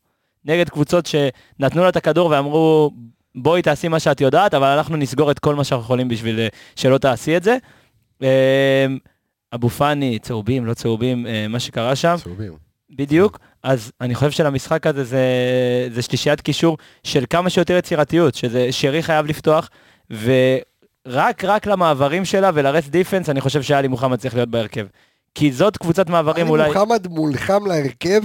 נגד 0.46 0.70
קבוצות 0.70 1.06
שנתנו 1.06 1.84
לה 1.84 1.90
את 1.90 1.96
הכדור 1.96 2.30
ואמרו, 2.30 2.92
בואי 3.36 3.62
תעשי 3.62 3.88
מה 3.88 4.00
שאת 4.00 4.22
יודעת, 4.22 4.54
אבל 4.54 4.68
אנחנו 4.68 4.98
נסגור 4.98 5.32
את 5.32 5.40
כל 5.40 5.56
מה 5.56 5.64
שאנחנו 5.64 5.84
יכולים 5.84 6.08
בשביל 6.08 6.40
אה, 6.40 6.48
שלא 6.76 6.98
תעשי 6.98 7.38
את 7.38 7.44
זה. 7.44 7.58
אמ, 8.22 8.28
אבו 9.56 9.70
פאני, 9.70 10.20
צהובים, 10.20 10.66
לא 10.66 10.74
צהובים, 10.74 11.28
אה, 11.28 11.48
מה 11.48 11.60
שקרה 11.60 11.96
שם, 11.96 12.16
צהובים. 12.24 12.54
בדיוק. 12.90 13.40
אז 13.64 13.92
אני 14.02 14.16
חושב 14.16 14.32
שלמשחק 14.32 14.88
הזה 14.88 15.04
זה, 15.04 15.26
זה 15.92 16.02
שלישיית 16.02 16.42
קישור 16.42 16.78
של 17.04 17.24
כמה 17.30 17.50
שיותר 17.50 17.78
יצירתיות, 17.78 18.36
שזה 18.36 18.72
שרי 18.72 19.04
חייב 19.04 19.26
לפתוח, 19.26 19.70
ורק 20.10 21.44
רק 21.44 21.66
למעברים 21.66 22.26
שלה 22.26 22.52
ולרס 22.54 22.88
דיפנס, 22.88 23.30
אני 23.30 23.42
חושב 23.42 23.62
שאלי 23.62 23.88
מוחמד 23.88 24.20
צריך 24.20 24.36
להיות 24.36 24.50
בהרכב. 24.50 24.86
כי 25.36 25.52
זאת 25.52 25.78
קבוצת 25.78 26.10
מעברים 26.10 26.50
אולי... 26.50 26.68
מוחמד 26.74 27.08
מולחם 27.08 27.66
להרכב, 27.66 28.22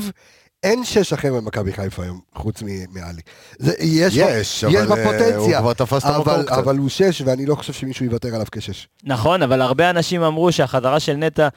אין 0.62 0.84
שש 0.84 1.12
אחר 1.12 1.34
במכבי 1.34 1.72
חיפה 1.72 2.02
היום, 2.02 2.20
חוץ 2.34 2.62
מ- 2.62 2.66
מעלי. 2.94 3.20
זה- 3.58 3.74
יש, 3.80 4.14
יש, 4.16 4.62
יש 4.62 4.64
אבל 4.64 4.98
אה, 4.98 5.04
בפוטנציה, 5.04 5.36
הוא 5.58 5.60
כבר 5.60 5.72
תפס 5.72 6.04
את 6.04 6.10
המקום 6.10 6.32
אבל, 6.34 6.42
קצת. 6.42 6.58
אבל 6.58 6.76
הוא 6.78 6.88
שש, 6.88 7.22
ואני 7.26 7.46
לא 7.46 7.54
חושב 7.54 7.72
שמישהו 7.72 8.04
יוותר 8.04 8.28
עליו 8.34 8.46
כשש. 8.52 8.88
נכון, 9.04 9.42
אבל 9.42 9.60
הרבה 9.62 9.90
אנשים 9.90 10.22
אמרו 10.22 10.52
שהחזרה 10.52 11.00
של 11.00 11.12
נטע, 11.16 11.48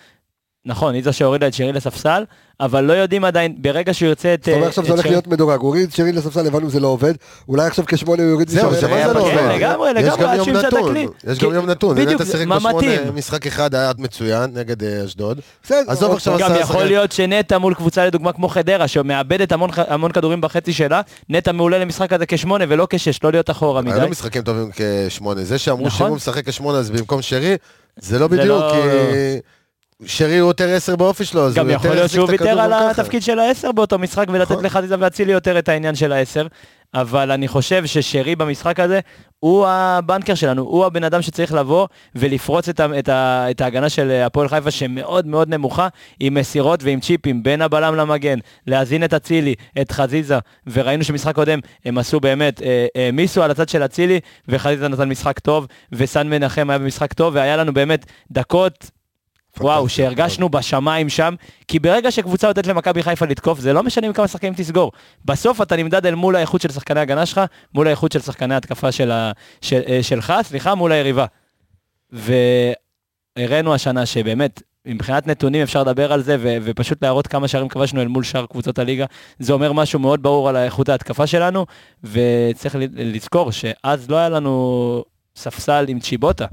נכון, 0.66 0.93
היא 0.93 1.03
זו 1.03 1.14
שהורידה 1.14 1.47
את 1.47 1.53
שרי 1.53 1.74
לספסל, 1.74 2.24
אבל 2.60 2.84
לא 2.84 2.93
יודעים 2.93 3.26
עדיין, 3.26 3.55
ברגע 3.62 3.93
שהוא 3.93 4.07
ירצה 4.10 4.34
את... 4.34 4.43
זאת 4.45 4.53
אומרת 4.53 4.68
עכשיו 4.68 4.84
זה 4.86 4.91
הולך 4.91 5.03
שרי- 5.03 5.12
להיות 5.12 5.28
מדורג, 5.28 5.60
הוא 5.60 5.68
הוריד 5.68 5.91
שרי 5.93 6.12
לספסל, 6.12 6.47
הבנו 6.47 6.70
זה 6.70 6.80
לא 6.80 6.88
עובד, 6.88 7.14
אולי 7.47 7.68
עכשיו 7.68 7.86
כשמונה 7.88 8.24
הוא 8.24 8.32
יוריד 8.32 8.49
זהו, 8.49 8.72
משם- 8.72 8.80
זה 8.80 8.88
לא 8.88 9.20
עובד. 9.22 9.34
לגמרי, 9.55 9.93
לגמרי, 9.93 10.24
גם 10.24 10.30
עד 10.30 10.39
את 10.39 10.47
נתון, 10.66 10.89
הכלי. 10.89 11.07
יש 11.28 11.39
גם 11.39 11.53
יום 11.53 11.66
נתון, 11.66 11.95
בדיוק, 11.95 12.22
מה 12.47 12.55
מתאים. 12.60 12.91
בשמונה, 12.91 13.12
משחק 13.12 13.47
אחד 13.47 13.76
היה 13.76 13.91
מצוין 13.97 14.49
נגד 14.53 14.84
אה, 14.84 15.05
אשדוד. 15.05 15.39
עזוב 15.70 16.10
עוד 16.10 16.18
עכשיו 16.18 16.39
פעם. 16.39 16.49
גם 16.53 16.60
יכול. 16.60 16.84
להיות 16.86 17.12
שנטע 17.12 17.57
מול 17.57 17.74
קבוצה 17.74 18.05
לדוגמה 18.05 18.34
כמו 18.34 18.49
חדרה, 18.49 18.88
שמאבדת 18.88 19.51
המון, 19.88 20.12
כדורים 20.12 20.41
בחצי 20.41 20.74
שלה, 20.74 21.01
נטע 21.30 21.51
מעולה 21.51 21.78
למשחק 21.80 22.14
הזה 22.14 22.26
כשמונה 22.26 22.66
ולא 22.68 22.88
כשש, 22.89 23.24
לא 23.24 23.32
להיות 23.32 23.49
אחורה 23.49 23.82
מדי. 23.82 23.99
היו 23.99 24.10
משחקים 24.10 24.41
טובים 24.41 24.70
כשמונה. 25.07 25.43
זה 25.43 25.57
שאמרו 25.57 25.86
נכון. 25.88 25.97
שאם 25.99 26.07
הוא 26.07 26.16
משחק 26.16 26.49
כשמונה 26.49 26.78
אז 26.78 26.89
במקום 26.91 27.22
שרי, 27.22 27.55
זה 27.99 28.20
לא 28.20 28.28
בדיוק, 28.28 28.47
לא- 28.47 28.72
כי 28.72 28.78
שרי 30.06 30.38
הוא 30.38 30.50
יותר 30.50 30.76
עשר 30.76 30.95
באופי 30.95 31.26
שלו, 31.26 31.45
אז 31.45 31.54
גם 31.54 31.66
הוא 31.66 31.74
יותר 31.74 31.86
יכול 31.86 31.95
להיות 31.95 32.12
שהוא 32.12 32.30
ויתר 32.30 32.60
על 32.60 32.72
גם. 32.72 32.89
התפקיד 32.89 33.24
של 33.24 33.39
העשר 33.39 33.72
באותו 33.72 34.00
משחק 34.00 34.26
ולתת 34.30 34.52
נכון. 34.52 34.66
לחזיזה 34.66 34.95
ואצילי 35.00 35.32
יותר 35.32 35.60
את 35.60 35.70
העניין 35.70 35.95
של 35.95 36.12
העשר. 36.12 36.47
אבל 36.93 37.32
אני 37.32 37.47
חושב 37.47 37.86
ששרי 37.86 38.36
במשחק 38.36 38.80
הזה 38.80 39.00
הוא 39.39 39.68
הבנקר 39.68 40.36
שלנו, 40.36 40.62
הוא 40.62 40.86
הבן 40.86 41.04
אדם 41.04 41.22
שצריך 41.22 41.54
לבוא 41.54 41.88
ולפרוץ 42.16 42.70
את, 42.70 42.80
את, 42.80 43.10
את 43.52 43.62
ההגנה 43.62 43.89
של 43.89 44.12
הפועל 44.12 44.47
חיפה 44.47 44.72
שמאוד 44.72 45.28
מאוד 45.28 45.50
נמוכה, 45.50 45.88
עם 46.20 46.34
מסירות 46.34 46.84
ועם 46.84 47.00
צ'יפים 47.00 47.43
בין 47.43 47.62
הבלם 47.62 47.95
למגן, 47.95 48.39
להזין 48.68 49.04
את 49.04 49.14
אצילי, 49.14 49.56
את 49.82 49.91
חזיזה, 49.91 50.38
וראינו 50.68 51.04
שמשחק 51.04 51.36
קודם 51.36 51.60
הם 51.86 51.97
עשו 51.97 52.20
באמת, 52.20 52.62
אה, 52.62 52.86
העמיסו 52.95 53.43
על 53.43 53.52
הצד 53.52 53.70
של 53.70 53.86
אצילי, 53.86 54.20
וחזיזה 54.47 54.88
נתן 54.88 55.10
משחק 55.10 55.39
טוב, 55.39 55.68
וסן 55.91 56.30
מנחם 56.30 56.70
היה 56.70 56.80
במשחק 56.80 57.14
טוב, 57.14 57.36
והיה 57.36 57.58
לנו 57.58 57.74
באמת 57.74 58.06
דקות 58.32 58.91
וואו, 59.60 59.89
שהרגשנו 59.89 60.49
בשמיים 60.49 61.10
שם, 61.10 61.36
כי 61.68 61.80
ברגע 61.80 62.12
שקבוצה 62.12 62.47
נותנת 62.47 62.68
למכבי 62.68 63.03
חיפה 63.03 63.26
לתקוף, 63.26 63.60
זה 63.60 63.74
לא 63.74 63.84
משנה 63.84 64.07
עם 64.07 64.14
כמה 64.14 64.28
שחקנים 64.28 64.53
תסגור. 64.53 64.91
בסוף 65.26 65.62
אתה 65.62 65.76
נמדד 65.76 66.05
אל 66.05 66.16
מול 66.16 66.36
האיכות 66.36 66.62
של 66.62 66.72
שחקני 66.72 66.99
ההגנה 66.99 67.26
שלך, 67.26 67.41
מול 67.74 67.88
האיכות 67.88 68.12
של 68.12 68.20
שחקני 68.20 68.53
ההתקפה 68.53 68.91
של 68.91 69.12
ה... 69.12 69.32
של, 69.62 69.82
אה, 69.88 70.03
שלך, 70.03 70.34
סליחה, 70.43 70.76
מול 70.76 70.91
היריבה. 70.91 71.26
והראינו 72.12 73.74
השנה 73.74 74.05
שבאמת, 74.05 74.62
מבחינת 74.86 75.28
נתונים 75.28 75.62
אפשר 75.62 75.82
לדבר 75.82 76.14
על 76.14 76.22
זה, 76.22 76.38
ו- 76.39 76.57
ופשוט 76.64 77.03
להראות 77.03 77.28
כמה 77.28 77.47
שערים 77.47 77.68
כבשנו 77.68 78.01
אל 78.01 78.07
מול 78.07 78.24
שאר 78.24 78.45
קבוצות 78.45 78.80
הליגה. 78.80 79.05
זה 79.39 79.53
אומר 79.53 79.74
משהו 79.74 79.99
מאוד 79.99 80.24
ברור 80.24 80.49
על 80.49 80.55
איכות 80.55 80.89
ההתקפה 80.89 81.28
שלנו, 81.28 81.66
וצריך 82.03 82.76
לזכור 82.95 83.51
שאז 83.51 84.10
לא 84.10 84.16
היה 84.16 84.30
לנו 84.30 85.03
ספסל 85.36 85.86
עם 85.88 85.99
צ'יבוטה. 85.99 86.45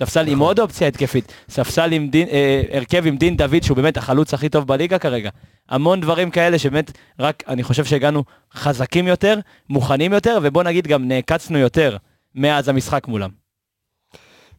ספסל 0.00 0.28
עם 0.28 0.38
עוד 0.38 0.60
אופציה 0.60 0.88
התקפית, 0.88 1.32
ספסל 1.50 1.92
עם 1.92 2.08
דין, 2.08 2.28
אה, 2.28 2.62
הרכב 2.72 3.06
עם 3.06 3.16
דין 3.16 3.36
דוד 3.36 3.62
שהוא 3.62 3.76
באמת 3.76 3.96
החלוץ 3.96 4.34
הכי 4.34 4.48
טוב 4.48 4.66
בליגה 4.66 4.98
כרגע. 4.98 5.30
המון 5.68 6.00
דברים 6.00 6.30
כאלה 6.30 6.58
שבאמת 6.58 6.90
רק 7.18 7.42
אני 7.48 7.62
חושב 7.62 7.84
שהגענו 7.84 8.24
חזקים 8.54 9.06
יותר, 9.06 9.38
מוכנים 9.68 10.12
יותר, 10.12 10.38
ובוא 10.42 10.62
נגיד 10.62 10.86
גם 10.86 11.08
נעקצנו 11.08 11.58
יותר 11.58 11.96
מאז 12.34 12.68
המשחק 12.68 13.08
מולם. 13.08 13.30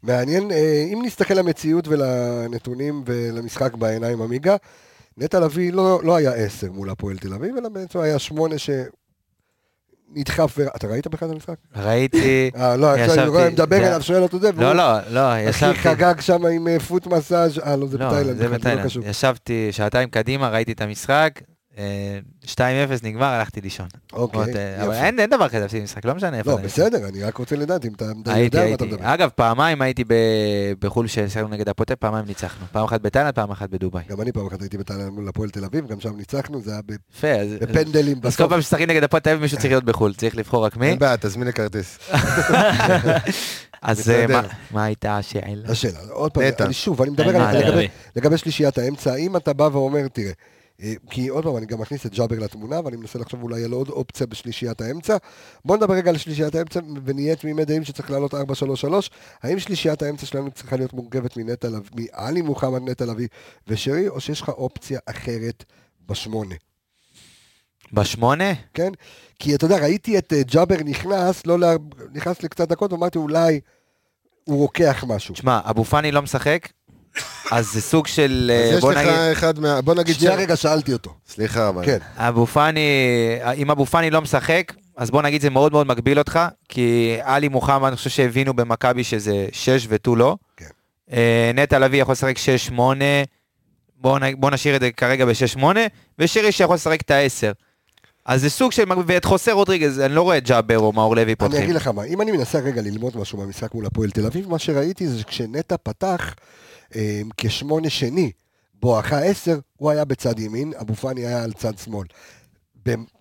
מעניין, 0.04 0.52
אה, 0.52 0.86
אם 0.94 1.02
נסתכל 1.06 1.34
למציאות 1.34 1.88
ולנתונים 1.88 3.04
ולמשחק 3.06 3.76
בעיניים 3.76 4.22
עמיגה, 4.22 4.56
נטע 5.18 5.40
לביא 5.40 5.74
לא, 5.74 6.00
לא 6.04 6.16
היה 6.16 6.34
עשר 6.34 6.72
מול 6.72 6.90
הפועל 6.90 7.18
תל 7.18 7.34
אביב, 7.34 7.58
אלא 7.58 7.70
בעצם 7.70 8.00
היה 8.00 8.20
שמונה 8.20 8.56
שנדחף, 10.16 10.54
ו... 10.58 10.68
אתה 10.76 10.88
ראית 10.88 11.08
בכלל 11.08 11.30
את 11.30 11.34
המשחק? 11.34 11.56
ראיתי... 11.76 12.52
אה, 12.56 12.78
לא, 12.78 12.96
עכשיו 12.96 13.20
אני 13.20 13.30
רואה, 13.30 13.50
מדבר 13.50 13.78
אליו, 13.78 14.02
שואל 14.02 14.24
אותו 14.24 14.40
זה, 14.40 14.52
לא, 14.52 14.74
לא, 14.76 15.00
לא, 15.10 15.34
אחי 15.34 15.50
ישבתי... 15.50 15.80
חגג 15.80 16.20
שם 16.20 16.46
עם 16.46 16.68
אה, 16.68 16.80
פוט 16.80 17.08
מסאז', 17.08 17.60
אה, 17.60 17.76
לא, 17.76 17.88
זה 17.88 17.98
לא, 17.98 18.08
בתאילנד, 18.08 18.38
זה 18.38 18.76
לא. 18.76 18.84
קשור. 18.84 19.04
ישבתי 19.06 19.68
שעתיים 19.72 20.10
קדימה, 20.10 20.50
ראיתי 20.50 20.72
את 20.72 20.82
המשחק, 20.82 21.42
אה, 21.42 21.57
2-0 22.46 22.60
נגמר, 23.04 23.26
הלכתי 23.26 23.62
לישון. 23.62 23.88
אוקיי, 24.14 24.40
עוד, 24.40 24.50
אה, 24.50 24.84
אבל. 24.84 24.94
אין 24.94 25.20
אין 25.20 25.30
דבר 25.30 25.50
כזה 25.50 25.60
להפסיד 25.60 25.84
משחק, 25.84 26.06
לא 26.06 26.16
משנה 26.16 26.38
איפה. 26.38 26.52
לא, 26.52 26.58
בסדר, 26.58 27.08
אני 27.08 27.24
רק 27.24 27.38
רוצה 27.38 27.56
לדעת 27.56 27.86
אם 27.86 27.92
אתה 27.94 28.06
יודע 28.06 28.14
מה 28.26 28.46
אתה 28.48 28.62
הייתי. 28.62 28.86
מדבר. 28.86 28.98
אגב, 29.14 29.30
פעמיים 29.36 29.82
הייתי 29.82 30.04
בחו"ל 30.80 31.08
ששיחקנו 31.08 31.48
נגד 31.48 31.70
הפוטה, 31.70 31.96
פעמיים 31.96 32.26
ניצחנו. 32.26 32.66
פעם 32.72 32.84
אחת 32.84 33.02
בתאילנד, 33.02 33.34
פעם 33.34 33.52
אחת 33.52 33.70
בדובאי. 33.70 34.04
גם 34.10 34.22
אני 34.22 34.32
פעם 34.32 34.48
אחת 34.48 34.62
הייתי 34.62 34.78
בתאילנד 34.78 35.10
מול 35.10 35.28
הפועל 35.30 35.50
תל 35.50 35.66
אביב, 35.66 35.88
גם 35.88 36.00
שם 36.00 36.18
ניצחנו, 36.18 36.62
זה 36.62 36.72
היה 36.72 36.82
ב- 36.86 36.92
יפה, 37.18 37.28
אז... 37.32 37.48
בפנדלים 37.62 38.18
אז 38.18 38.22
כל 38.22 38.28
בסוף. 38.28 38.50
פעם 38.52 38.62
שמשחקים 38.62 38.90
נגד 38.90 39.04
הפועל 39.04 39.22
תל 39.22 39.30
אביב 39.30 39.42
מישהו 39.42 39.58
צריך 39.58 39.70
להיות 39.72 39.84
בחו"ל, 39.84 40.14
צריך 40.14 40.36
לבחור 40.38 40.66
רק 40.66 40.78
מי. 40.78 40.88
אין 40.90 41.00
בעיה, 41.00 41.18
תזמין 41.18 41.48
לי 41.48 41.54
כרטיס. 41.54 41.98
אז 43.82 44.10
אה. 44.10 44.26
מה- 44.72 44.84
הייתה 44.84 45.18
השאלה? 45.18 45.72
השאלה, 45.72 46.00
עוד 46.10 46.32
פעם, 46.32 46.44
שוב, 46.74 47.02
אני 47.02 47.12
מדבר 47.12 47.50
לגבי- 48.14 48.38
שלישיית 48.38 48.78
האמצע, 48.78 49.16
אם 49.16 49.38
אתה 49.38 49.54
בא 49.54 49.70
ואומר, 49.72 50.08
תראה, 50.08 50.28
אה, 50.28 50.32
כי 51.10 51.28
עוד 51.28 51.44
פעם, 51.44 51.58
אני 51.58 51.66
גם 51.66 51.82
מכניס 51.82 52.06
את 52.06 52.16
ג'אבר 52.16 52.40
לתמונה, 52.40 52.80
ואני 52.86 52.98
מנסה 52.98 53.20
לחשוב 53.20 53.44
אולי 53.44 53.64
על 53.64 53.72
עוד 53.72 53.90
אופציה 53.90 54.28
בשלישיית 54.28 54.82
האמצע. 54.82 55.18
בוא 55.66 55.78
נדבר 55.78 55.94
רגע 55.94 56.10
על 56.10 56.18
שלישיית 56.18 56.56
האמצע, 56.56 56.80
ונהיה 57.06 57.36
תמימי 57.36 57.66
דעים 57.66 57.84
שצריך 57.84 58.12
לעלות 58.12 58.34
4-3-3. 58.34 58.38
האם 59.44 59.60
שלישיית 59.60 60.02
האמצע 60.02 60.26
שלנו 60.26 60.52
צריכה 60.52 60.76
להיות 60.76 60.94
מורכבת 60.94 61.38
מנטע 61.38 61.70
לביא, 61.70 62.08
מעלי 62.14 62.42
מוחמד 62.42 62.90
נטע 62.90 63.06
לביא 63.06 63.28
ושרי, 63.68 64.08
או 64.08 64.20
שיש 64.20 64.42
לך 64.42 64.50
אופציה 64.50 65.00
אחרת 65.06 65.64
בשמונה, 66.08 66.56
בשמונה? 67.94 68.54
כן? 68.74 68.92
כי 69.40 69.56
אתה 69.56 69.66
יודע, 69.66 69.78
ראיתי 69.78 70.18
את 70.18 70.34
אה, 70.34 70.44
ג'אבר 70.44 70.76
נכנס, 70.86 71.46
לא 71.46 71.60
לה... 71.60 71.76
נכנס 72.14 72.44
לקצת 72.44 72.68
דקות, 72.68 72.94
ואמרתי, 72.94 73.18
אולי 73.18 73.60
הוא 74.44 74.58
רוקח 74.58 75.04
משהו. 75.08 75.34
תשמע, 75.34 75.60
אבו 75.64 75.84
פאני 75.84 76.12
לא 76.12 76.22
משחק, 76.22 76.68
אז 77.52 77.72
זה 77.74 77.82
סוג 77.82 78.08
של, 78.08 78.52
אז 78.66 78.72
אה, 78.72 78.78
יש 78.78 78.82
בוא 78.82 78.92
לך 78.92 78.98
נגיד, 78.98 79.12
אחד 79.32 79.60
מה... 79.60 79.82
בוא 79.82 79.94
נגיד 79.96 80.16
שנייה 80.16 80.36
רגע, 80.36 80.56
שאלתי 80.56 80.94
אותו. 80.94 81.14
סליחה, 81.30 81.72
מה? 81.72 81.84
כן. 81.86 81.98
אבו 82.18 82.46
פאני, 82.46 82.90
אם 83.56 83.72
אבו 83.72 83.86
פאני 83.86 84.10
לא 84.10 84.22
משחק, 84.22 84.74
אז 84.98 85.12
בוא 85.12 85.22
נגיד 85.22 85.42
זה 85.42 85.50
מאוד 85.50 85.72
מאוד 85.72 85.88
מגביל 85.88 86.20
אותך, 86.20 86.40
כי 86.70 87.18
עלי 87.24 87.48
מוחמד, 87.48 87.88
אני 87.88 87.96
חושב 87.96 88.10
שהבינו 88.10 88.54
במכבי 88.54 89.04
שזה 89.04 89.48
6 89.52 89.86
ותו 89.90 90.16
לא. 90.16 90.36
כן. 90.58 90.66
אה, 91.12 91.52
נטע 91.56 91.80
לביא 91.80 92.02
יכול 92.02 92.12
לשחק 92.12 92.36
6-8, 92.72 92.80
בוא, 94.02 94.20
נ- 94.20 94.42
בוא 94.42 94.52
נשאיר 94.52 94.76
את 94.76 94.82
זה 94.82 94.92
כרגע 94.92 95.26
ב-6-8, 95.26 95.64
ושירי 96.20 96.52
שיכול 96.52 96.76
לשחק 96.76 97.02
את 97.02 97.12
ה-10. 97.12 97.54
אז 98.26 98.42
זה 98.42 98.50
סוג 98.50 98.72
של, 98.72 98.84
ואת 99.08 99.26
חוסה 99.26 99.52
רודריגז, 99.52 100.00
אני 100.00 100.16
לא 100.16 100.22
רואה 100.22 100.38
את 100.38 100.48
ג'אבר 100.48 100.78
או 100.80 100.92
מאור 100.94 101.16
לוי 101.16 101.24
אני 101.26 101.36
פותחים. 101.36 101.64
אגיד 101.64 101.76
לך 101.76 101.88
מה, 101.88 102.04
אם 102.04 102.22
אני 102.22 102.32
מנסה 102.32 102.60
רגע 102.60 102.82
ללמוד 102.82 103.18
משהו 103.18 103.38
מהמשחק 103.38 103.74
מול 103.74 103.86
הפועל 103.86 104.10
תל 104.10 104.26
אביב, 104.26 104.50
מה 104.50 104.60
שראיתי 104.60 105.08
זה 105.08 105.20
שכשנטע 105.20 105.76
פתח 105.84 106.34
כשמונה 107.38 107.90
שני, 107.90 108.32
בואכה 108.74 109.20
עשר, 109.20 109.60
הוא 109.78 109.92
היה 109.92 110.06
בצד 110.06 110.40
ימין, 110.40 110.74
אבו 110.82 110.96
פאני 110.96 111.26
היה 111.26 111.44
על 111.44 111.54
צד 111.54 111.78
שמאל. 111.78 112.08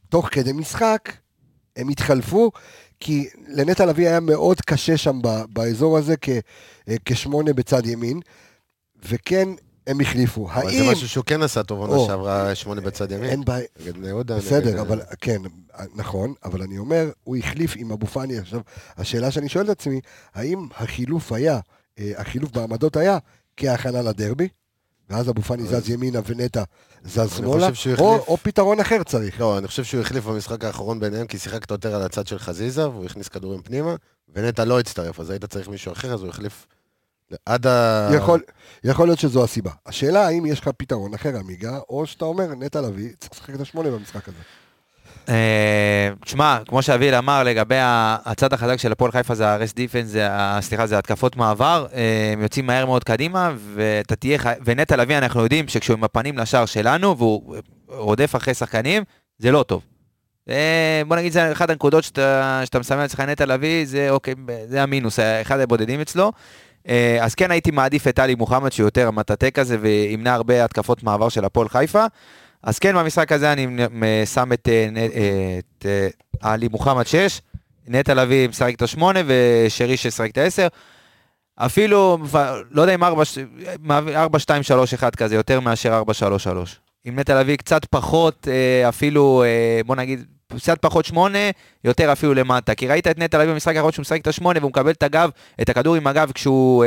תוך 0.09 0.29
כדי 0.33 0.53
משחק, 0.53 1.13
הם 1.77 1.89
התחלפו, 1.89 2.51
כי 3.01 3.29
לנטע 3.49 3.87
לביא 3.87 4.09
היה 4.09 4.21
מאוד 4.21 4.61
קשה 4.61 4.97
שם 4.97 5.19
באזור 5.53 5.99
הזה 5.99 6.15
כ, 6.21 6.29
אה, 6.89 6.97
כשמונה 7.05 7.53
בצד 7.53 7.87
ימין, 7.87 8.21
וכן, 9.09 9.49
הם 9.87 10.01
החליפו. 10.01 10.51
אבל 10.51 10.71
זה 10.71 10.83
האם... 10.83 10.93
משהו 10.93 11.09
שהוא 11.09 11.25
כן 11.25 11.43
עשה 11.43 11.63
טוב. 11.63 11.79
עונה 11.81 12.07
שעברה 12.07 12.55
שמונה 12.55 12.81
בצד 12.81 13.13
ימין. 13.13 13.31
אין 13.31 13.45
בעיה, 13.45 13.67
נגד 13.81 13.95
בני 13.97 14.09
יהודה. 14.09 14.37
בסדר, 14.39 14.71
נגד- 14.71 14.79
אבל 14.79 15.01
כן, 15.21 15.43
נכון, 15.95 16.35
אבל 16.45 16.63
אני 16.63 16.79
אומר, 16.79 17.11
הוא 17.25 17.37
החליף 17.37 17.75
עם 17.77 17.93
אבו 17.93 18.07
פאני. 18.07 18.39
עכשיו, 18.39 18.61
השאלה 18.97 19.31
שאני 19.31 19.49
שואל 19.49 19.65
את 19.65 19.71
עצמי, 19.71 20.01
האם 20.35 20.67
החילוף 20.77 21.33
היה, 21.33 21.61
אה, 21.99 22.13
החילוף 22.17 22.51
בעמדות 22.51 22.97
היה 22.97 23.19
כהכנה 23.57 24.03
לדרבי, 24.03 24.49
ואז 25.11 25.31
אבו 25.31 25.43
פאני 25.43 25.65
זז 25.65 25.91
ימינה 25.91 26.21
ונטע 26.27 26.63
זז 27.05 27.37
שמאלה, 27.37 27.69
או. 27.99 28.25
או 28.29 28.37
פתרון 28.37 28.81
אחר 28.81 29.03
צריך. 29.03 29.41
לא, 29.41 29.59
אני 29.59 29.67
חושב 29.67 29.85
שהוא 29.85 30.01
החליף 30.01 30.25
במשחק 30.25 30.65
האחרון 30.65 31.01
ביניהם, 31.01 31.27
כי 31.27 31.39
שיחקת 31.39 31.71
יותר 31.71 31.95
על 31.95 32.03
הצד 32.03 32.27
של 32.27 32.39
חזיזה, 32.39 32.89
והוא 32.89 33.05
הכניס 33.05 33.29
כדורים 33.29 33.63
פנימה, 33.63 33.95
ונטע 34.35 34.65
לא 34.65 34.81
הצטרף, 34.81 35.21
אז 35.21 35.31
היית 35.31 35.45
צריך 35.45 35.69
מישהו 35.69 35.93
אחר, 35.93 36.15
אז 36.15 36.23
הוא 36.23 36.29
החליף 36.29 36.67
עד 37.47 37.67
ה... 37.67 38.11
יכול, 38.17 38.43
יכול 38.85 39.09
להיות 39.09 39.19
שזו 39.19 39.45
הסיבה. 39.45 39.71
השאלה 39.87 40.27
האם 40.27 40.47
יש 40.47 40.61
לך 40.61 40.69
פתרון 40.77 41.15
אחר, 41.15 41.37
עמיגה, 41.37 41.79
או 41.89 42.07
שאתה 42.07 42.25
אומר, 42.25 42.55
נטע 42.55 42.81
לביא, 42.81 43.13
צריך 43.21 43.33
לשחק 43.33 43.55
את 43.55 43.61
השמונה 43.61 43.91
במשחק 43.91 44.29
הזה. 44.29 44.39
אה, 45.29 46.09
תשמע, 46.25 46.59
כמו 46.69 46.83
שאביל 46.83 47.15
אמר, 47.15 47.43
לגבי 47.43 47.77
הצד 47.81 48.53
החזק 48.53 48.77
של 48.77 48.93
הפועל 48.93 49.13
חיפה 49.13 49.35
זה 49.35 49.53
הרס 49.53 49.75
דיפנס, 49.75 50.15
סליחה, 50.61 50.87
זה 50.87 50.99
התקפות 50.99 51.37
מעבר, 51.37 51.87
אה, 51.95 52.31
הם 52.33 52.43
יוצאים 52.43 52.67
מהר 52.67 52.87
מאוד 52.87 53.05
קדימה, 53.05 53.53
ואתה. 53.75 54.15
ונטע 54.65 54.97
לביא, 54.97 55.19
אנחנו 55.19 55.43
יודעים 55.43 55.69
שכשהוא 55.69 55.97
עם 55.97 56.05
הפנים 56.05 56.39
לשער 56.39 56.67
שלנו, 56.67 57.17
והוא 57.17 57.57
רודף 57.89 58.37
אחרי 58.37 58.55
שחקנים, 58.55 59.03
זה 59.39 59.51
לא 59.51 59.63
טוב. 59.63 59.83
אה, 60.49 61.03
בוא 61.09 61.17
נגיד, 61.17 61.33
זה 61.33 61.53
אחת 61.53 61.71
הנקודות 61.71 62.05
שאתה, 62.05 62.63
שאתה 62.65 62.79
מסמן 62.79 63.05
אצלך 63.05 63.21
נטע 63.21 63.47
לביא, 63.47 63.87
זה 63.87 64.11
אוקיי, 64.11 64.35
זה 64.69 64.83
המינוס, 64.83 65.19
אחד 65.43 65.61
הבודדים 65.61 66.01
אצלו. 66.01 66.33
אה, 66.89 67.19
אז 67.21 67.35
כן 67.35 67.51
הייתי 67.51 67.71
מעדיף 67.71 68.09
את 68.09 68.19
עלי 68.19 68.35
מוחמד, 68.35 68.73
שהוא 68.73 68.87
יותר 68.87 69.11
מטאטא 69.11 69.51
כזה, 69.51 69.77
וימנע 69.81 70.35
הרבה 70.35 70.65
התקפות 70.65 71.03
מעבר 71.03 71.29
של 71.29 71.45
הפועל 71.45 71.69
חיפה. 71.69 72.05
אז 72.67 72.79
כן, 72.79 72.97
במשחק 72.97 73.33
הזה 73.33 73.53
אני 73.53 73.67
שם 74.25 74.53
את, 74.53 74.69
אה, 74.69 74.89
אה, 74.97 75.59
אה, 75.85 76.09
עלי 76.41 76.69
מוחמד 76.69 77.07
6, 77.07 77.41
נטע 77.89 78.15
לביא 78.15 78.49
משחק 78.49 78.75
את 78.75 78.83
ה-8 78.83 79.03
ושרי 79.27 79.97
ששחק 79.97 80.31
את 80.31 80.39
ה-10. 80.39 80.69
אפילו, 81.57 82.19
לא 82.71 82.83
יודע 82.83 82.95
אם 82.95 83.05
4, 83.05 84.39
2, 84.39 84.63
3, 84.63 84.95
1 84.95 85.17
כזה, 85.17 85.35
יותר 85.35 85.61
מאשר 85.61 85.95
4, 85.95 86.15
3, 86.15 86.45
3. 86.45 86.81
עם 87.05 87.19
נטע 87.19 87.41
לביא 87.41 87.57
קצת 87.57 87.85
פחות, 87.85 88.49
אפילו, 88.89 89.45
בוא 89.87 89.97
נגיד, 89.97 90.25
קצת 90.57 90.79
פחות 90.81 91.05
8, 91.05 91.39
יותר 91.85 92.13
אפילו 92.13 92.35
למטה. 92.35 92.75
כי 92.75 92.89
ראית 92.89 93.07
את 93.07 93.19
נטע 93.19 93.39
לביא 93.39 93.53
במשחק 93.53 93.77
האחרון 93.77 93.93
שהוא 93.93 94.03
משחק 94.03 94.21
את 94.21 94.27
ה-8 94.27 94.45
והוא 94.45 94.71
מקבל 94.71 94.91
את 94.91 95.03
הגב, 95.03 95.31
את 95.63 95.69
הכדור 95.69 95.95
עם 95.95 96.07
הגב 96.07 96.33
כשהוא... 96.35 96.85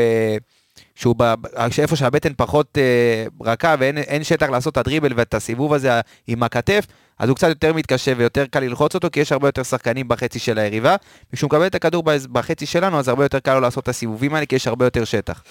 אה, 0.80 0.92
שהוא 0.96 1.16
ב... 1.18 1.34
איפה 1.82 1.96
שהבטן 1.96 2.34
פחות 2.38 2.78
אה, 2.78 3.26
רכה 3.42 3.76
ואין 3.80 3.98
אין 3.98 4.24
שטח 4.24 4.50
לעשות 4.50 4.74
את 4.74 4.78
הדריבל 4.78 5.14
ואת 5.16 5.34
הסיבוב 5.34 5.74
הזה 5.74 6.02
עם 6.28 6.44
הכתף, 6.44 6.86
אז 7.20 7.30
הוא 7.30 7.36
קצת 7.36 7.48
יותר 7.48 7.74
מתקשה 7.74 8.14
ויותר 8.18 8.46
קל 8.46 8.60
ללחוץ 8.60 8.96
אותו, 8.96 9.08
כי 9.12 9.20
יש 9.20 9.32
הרבה 9.32 9.48
יותר 9.48 9.64
שחקנים 9.64 10.08
בחצי 10.08 10.40
של 10.40 10.60
היריבה. 10.60 10.96
וכשהוא 11.34 11.48
מקבל 11.48 11.66
את 11.66 11.76
הכדור 11.76 12.04
בחצי 12.32 12.66
שלנו, 12.66 13.00
אז 13.00 13.08
הרבה 13.08 13.26
יותר 13.26 13.40
קל 13.40 13.54
לו 13.54 13.60
לעשות 13.60 13.84
את 13.84 13.90
הסיבובים 13.90 14.36
האלה, 14.36 14.46
כי 14.46 14.56
יש 14.56 14.68
הרבה 14.68 14.86
יותר 14.86 15.04
שטח. 15.04 15.44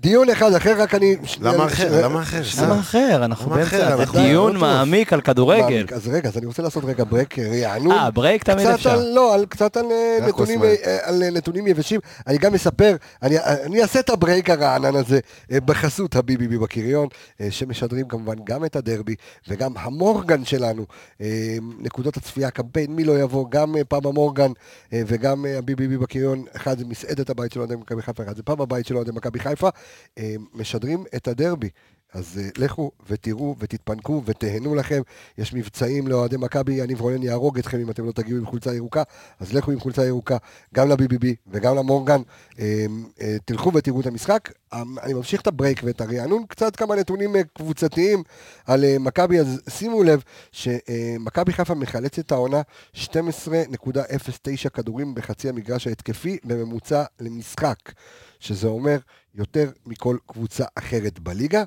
דיון 0.00 0.30
אחד 0.30 0.52
אחר, 0.54 0.80
רק 0.82 0.94
אני... 0.94 1.16
למה 1.40 1.66
אחר? 1.66 1.88
ש- 1.88 2.04
למה 2.04 2.22
אחר? 2.22 2.42
ש- 2.42 2.58
למה 2.58 2.80
אחר? 2.80 3.20
אנחנו? 3.24 3.50
באמצע 3.50 4.04
דיון. 4.12 4.56
מעמיק 4.56 5.12
על 5.12 5.20
כדורגל. 5.20 5.86
אז 5.94 6.08
רגע, 6.08 6.28
אז 6.28 6.36
אני 6.38 6.46
רוצה 6.46 6.62
לעשות 6.62 6.84
רגע 6.84 7.04
ברק, 7.04 7.38
רענון. 7.38 7.92
אה, 7.92 8.10
ברייק 8.10 8.44
תמיד 8.44 8.66
קצת 8.66 8.74
אפשר. 8.74 9.00
לא, 9.14 9.36
קצת 9.48 9.76
על, 9.76 9.84
אה, 9.90 10.18
נתונים, 10.28 10.58
כוס 10.60 10.68
אה, 10.86 10.98
על 11.02 11.22
אה, 11.22 11.30
נתונים 11.30 11.66
יבשים. 11.66 12.00
אני 12.26 12.38
גם 12.38 12.54
אספר, 12.54 12.96
אני, 13.22 13.36
אני 13.64 13.82
אעשה 13.82 14.00
את 14.00 14.10
ה 14.10 14.17
break 14.17 14.50
הרענן 14.50 14.96
הזה 14.96 15.18
אה, 15.52 15.60
בחסות 15.60 16.16
הביביבי 16.16 16.58
בקריון, 16.58 17.08
אה, 17.40 17.46
שמשדרים 17.50 18.08
כמובן 18.08 18.34
גם 18.44 18.64
את 18.64 18.76
הדרבי 18.76 19.14
וגם 19.48 19.72
המורגן 19.76 20.44
שלנו. 20.44 20.84
אה, 21.20 21.26
נקודות 21.78 22.16
הצפייה, 22.16 22.50
קמפיין 22.50 22.90
מי 22.96 23.04
לא 23.04 23.18
יבוא, 23.20 23.46
גם 23.50 23.76
אה, 23.76 23.84
פאב 23.84 24.10
המורגן 24.10 24.50
אה, 24.92 25.02
וגם 25.06 25.46
אה, 25.46 25.58
הביביבי 25.58 25.98
בקריון. 25.98 26.44
אחד 26.56 26.78
זה 26.78 26.84
מסעדת 26.84 27.30
הבית 27.30 27.52
של 27.52 27.60
אוהדי 27.60 27.74
מכבי 27.76 28.02
חיפה, 28.02 28.22
אחד 28.22 28.36
זה 28.36 28.42
פאב 28.42 28.62
הבית 28.62 28.86
של 28.86 28.96
אוהדי 28.96 29.10
מכבי 29.14 29.38
חיפה. 29.40 29.68
אה, 30.18 30.34
משדרים 30.54 31.04
את 31.16 31.28
הדרבי. 31.28 31.68
אז 32.16 32.40
אה, 32.40 32.60
לכו 32.62 32.90
ותראו 33.08 33.56
ותתפנקו 33.58 34.22
ותהנו 34.24 34.74
לכם. 34.74 35.02
יש 35.38 35.54
מבצעים 35.54 36.08
לאוהדי 36.08 36.36
מכבי, 36.36 36.72
יניב 36.72 37.00
רונן 37.00 37.22
יהרוג 37.22 37.58
אתכם 37.58 37.80
אם 37.80 37.90
אתם 37.90 38.06
לא 38.06 38.12
תגיעו 38.12 38.38
עם 38.38 38.46
חולצה 38.46 38.74
ירוקה, 38.74 39.02
אז 39.40 39.52
לכו 39.52 39.70
עם 39.70 39.80
חולצה 39.80 40.06
ירוקה, 40.06 40.36
גם 40.74 40.88
ל-BBB 40.88 41.26
וגם 41.46 41.76
למורגן. 41.76 42.20
Uh, 42.52 42.58
תלכו 43.44 43.72
ותראו 43.74 44.00
את 44.00 44.06
המשחק. 44.06 44.50
Um, 44.74 44.76
אני 45.02 45.14
ממשיך 45.14 45.40
את 45.40 45.46
הברייק 45.46 45.80
ואת 45.84 46.00
הרענון, 46.00 46.46
קצת 46.48 46.76
כמה 46.76 46.96
נתונים 46.96 47.36
קבוצתיים 47.54 48.22
על 48.66 48.84
מכבי, 49.00 49.40
אז 49.40 49.60
שימו 49.68 50.02
לב 50.02 50.22
שמכבי 50.52 51.52
חיפה 51.52 51.74
מחלצת 51.74 52.18
את 52.18 52.32
העונה 52.32 52.62
12.09 52.94 54.68
כדורים 54.74 55.14
בחצי 55.14 55.48
המגרש 55.48 55.86
ההתקפי 55.86 56.38
בממוצע 56.44 57.04
למשחק, 57.20 57.78
שזה 58.40 58.68
אומר 58.68 58.98
יותר 59.36 59.70
מכל 59.86 60.16
קבוצה 60.26 60.64
אחרת 60.74 61.18
בליגה. 61.18 61.64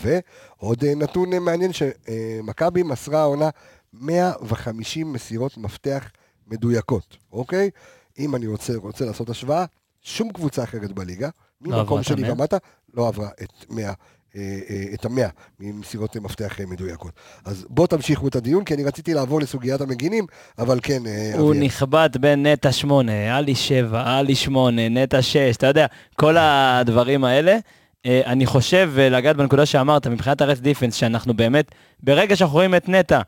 ועוד 0.00 0.84
אה, 0.84 0.94
נתון 0.94 1.32
אה, 1.32 1.40
מעניין 1.40 1.70
שמכבי 1.72 2.82
מסרה 2.82 3.20
העונה 3.20 3.48
150 3.92 5.12
מסירות 5.12 5.56
מפתח 5.56 6.10
מדויקות, 6.46 7.16
אוקיי? 7.32 7.70
אם 8.18 8.36
אני 8.36 8.46
רוצה, 8.46 8.76
רוצה 8.76 9.04
לעשות 9.04 9.30
השוואה, 9.30 9.64
שום 10.00 10.32
קבוצה 10.32 10.64
אחרת 10.64 10.92
בליגה, 10.92 11.28
לא 11.60 11.78
ממקום 11.78 11.98
את 11.98 12.04
שלי? 12.04 12.30
ומטה, 12.30 12.56
לא 12.94 13.08
עברה 13.08 13.28
את 13.42 13.52
100. 13.70 13.92
אה, 14.36 14.58
אה, 14.70 14.84
את 14.94 15.04
המאה 15.04 15.28
ממסירות 15.60 16.16
מפתח 16.16 16.60
אה, 16.60 16.66
מדויקות. 16.66 17.12
אז 17.44 17.66
בואו 17.70 17.86
תמשיכו 17.86 18.28
את 18.28 18.36
הדיון, 18.36 18.64
כי 18.64 18.74
אני 18.74 18.84
רציתי 18.84 19.14
לעבור 19.14 19.40
לסוגיית 19.40 19.80
המגינים, 19.80 20.26
אבל 20.58 20.78
כן, 20.82 21.02
הוא 21.38 21.50
אביאל. 21.50 21.64
נכבד 21.64 22.10
בין 22.20 22.46
נטע 22.46 22.72
8, 22.72 23.36
עלי 23.36 23.54
7, 23.54 24.18
עלי 24.18 24.34
8, 24.34 24.88
נטע 24.88 25.22
6, 25.22 25.36
אתה 25.36 25.66
יודע, 25.66 25.86
כל 26.16 26.36
הדברים 26.38 27.24
האלה. 27.24 27.58
אני 28.06 28.46
חושב, 28.46 28.90
ולגעת 28.94 29.36
בנקודה 29.36 29.66
שאמרת, 29.66 30.06
מבחינת 30.06 30.40
הרס 30.40 30.58
דיפנס, 30.58 30.94
שאנחנו 30.94 31.34
באמת, 31.34 31.72
ברגע 32.02 32.36
שאנחנו 32.36 32.54
רואים 32.54 32.74
את 32.74 32.88
נטע 32.88 33.20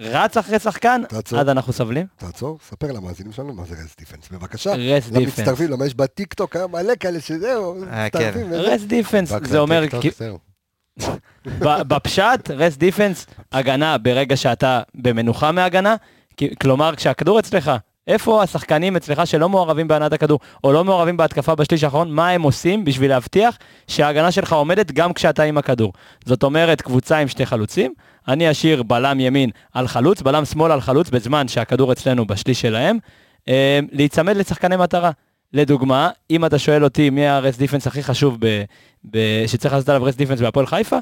רץ 0.00 0.36
אחרי 0.36 0.58
שחקן, 0.58 1.02
תעצור. 1.08 1.40
אז 1.40 1.48
אנחנו 1.48 1.72
סובלים. 1.72 2.06
תעצור, 2.16 2.58
ספר 2.68 2.92
למאזינים 2.92 3.32
שלנו 3.32 3.54
מה 3.54 3.64
זה 3.64 3.74
rest 3.84 3.96
defence, 3.98 4.28
בבקשה. 4.32 4.74
Rest 4.74 5.08
defence. 5.08 5.38
למצטרפים, 5.38 5.70
למה 5.70 5.86
יש 5.86 5.94
בטיקטוק 5.94 6.56
היום 6.56 6.72
מלא 6.72 6.92
כאלה 7.00 7.20
שזהו, 7.20 7.74
מצטרפים. 7.74 8.52
rest 8.52 8.82
defence, 8.82 9.32
רק 9.32 9.46
זה 9.46 9.58
אומר, 9.58 9.84
בפשט, 11.62 12.50
rest 12.50 12.76
defence, 12.76 13.26
הגנה 13.52 13.98
ברגע 13.98 14.36
שאתה 14.36 14.80
במנוחה 14.94 15.52
מהגנה, 15.52 15.96
כלומר 16.60 16.96
כשהכדור 16.96 17.38
אצלך, 17.38 17.72
איפה 18.08 18.42
השחקנים 18.42 18.96
אצלך 18.96 19.26
שלא 19.26 19.48
מעורבים 19.48 19.88
בהנעת 19.88 20.12
הכדור, 20.12 20.38
או 20.64 20.72
לא 20.72 20.84
מעורבים 20.84 21.16
בהתקפה 21.16 21.54
בשליש 21.54 21.84
האחרון, 21.84 22.10
מה 22.10 22.28
הם 22.28 22.42
עושים 22.42 22.84
בשביל 22.84 23.10
להבטיח 23.10 23.58
שההגנה 23.86 24.30
שלך 24.30 24.52
עומדת 24.52 24.92
גם 24.92 25.12
כשאתה 25.12 25.42
עם 25.42 25.58
הכדור. 25.58 25.92
זאת 26.24 26.42
אומרת, 26.42 26.82
קבוצה 26.82 27.18
עם 27.18 27.28
שתי 27.28 27.46
חלוצים, 27.46 27.94
אני 28.28 28.50
אשאיר 28.50 28.82
בלם 28.82 29.20
ימין 29.20 29.50
על 29.74 29.88
חלוץ, 29.88 30.22
בלם 30.22 30.44
שמאל 30.44 30.72
על 30.72 30.80
חלוץ, 30.80 31.10
בזמן 31.10 31.48
שהכדור 31.48 31.92
אצלנו 31.92 32.26
בשליש 32.26 32.60
שלהם, 32.60 32.98
אה, 33.48 33.80
להיצמד 33.92 34.36
לשחקני 34.36 34.76
מטרה. 34.76 35.10
לדוגמה, 35.52 36.10
אם 36.30 36.44
אתה 36.44 36.58
שואל 36.58 36.84
אותי 36.84 37.10
מי 37.10 37.26
ה 37.26 37.32
rest 37.32 37.56
defence 37.56 37.86
הכי 37.86 38.02
חשוב 38.02 38.36
ב, 38.40 38.62
ב, 39.10 39.18
שצריך 39.46 39.74
לעשות 39.74 39.88
עליו 39.88 40.04
rest 40.04 40.16
defence 40.16 40.40
בהפועל 40.40 40.66
חיפה, 40.66 40.98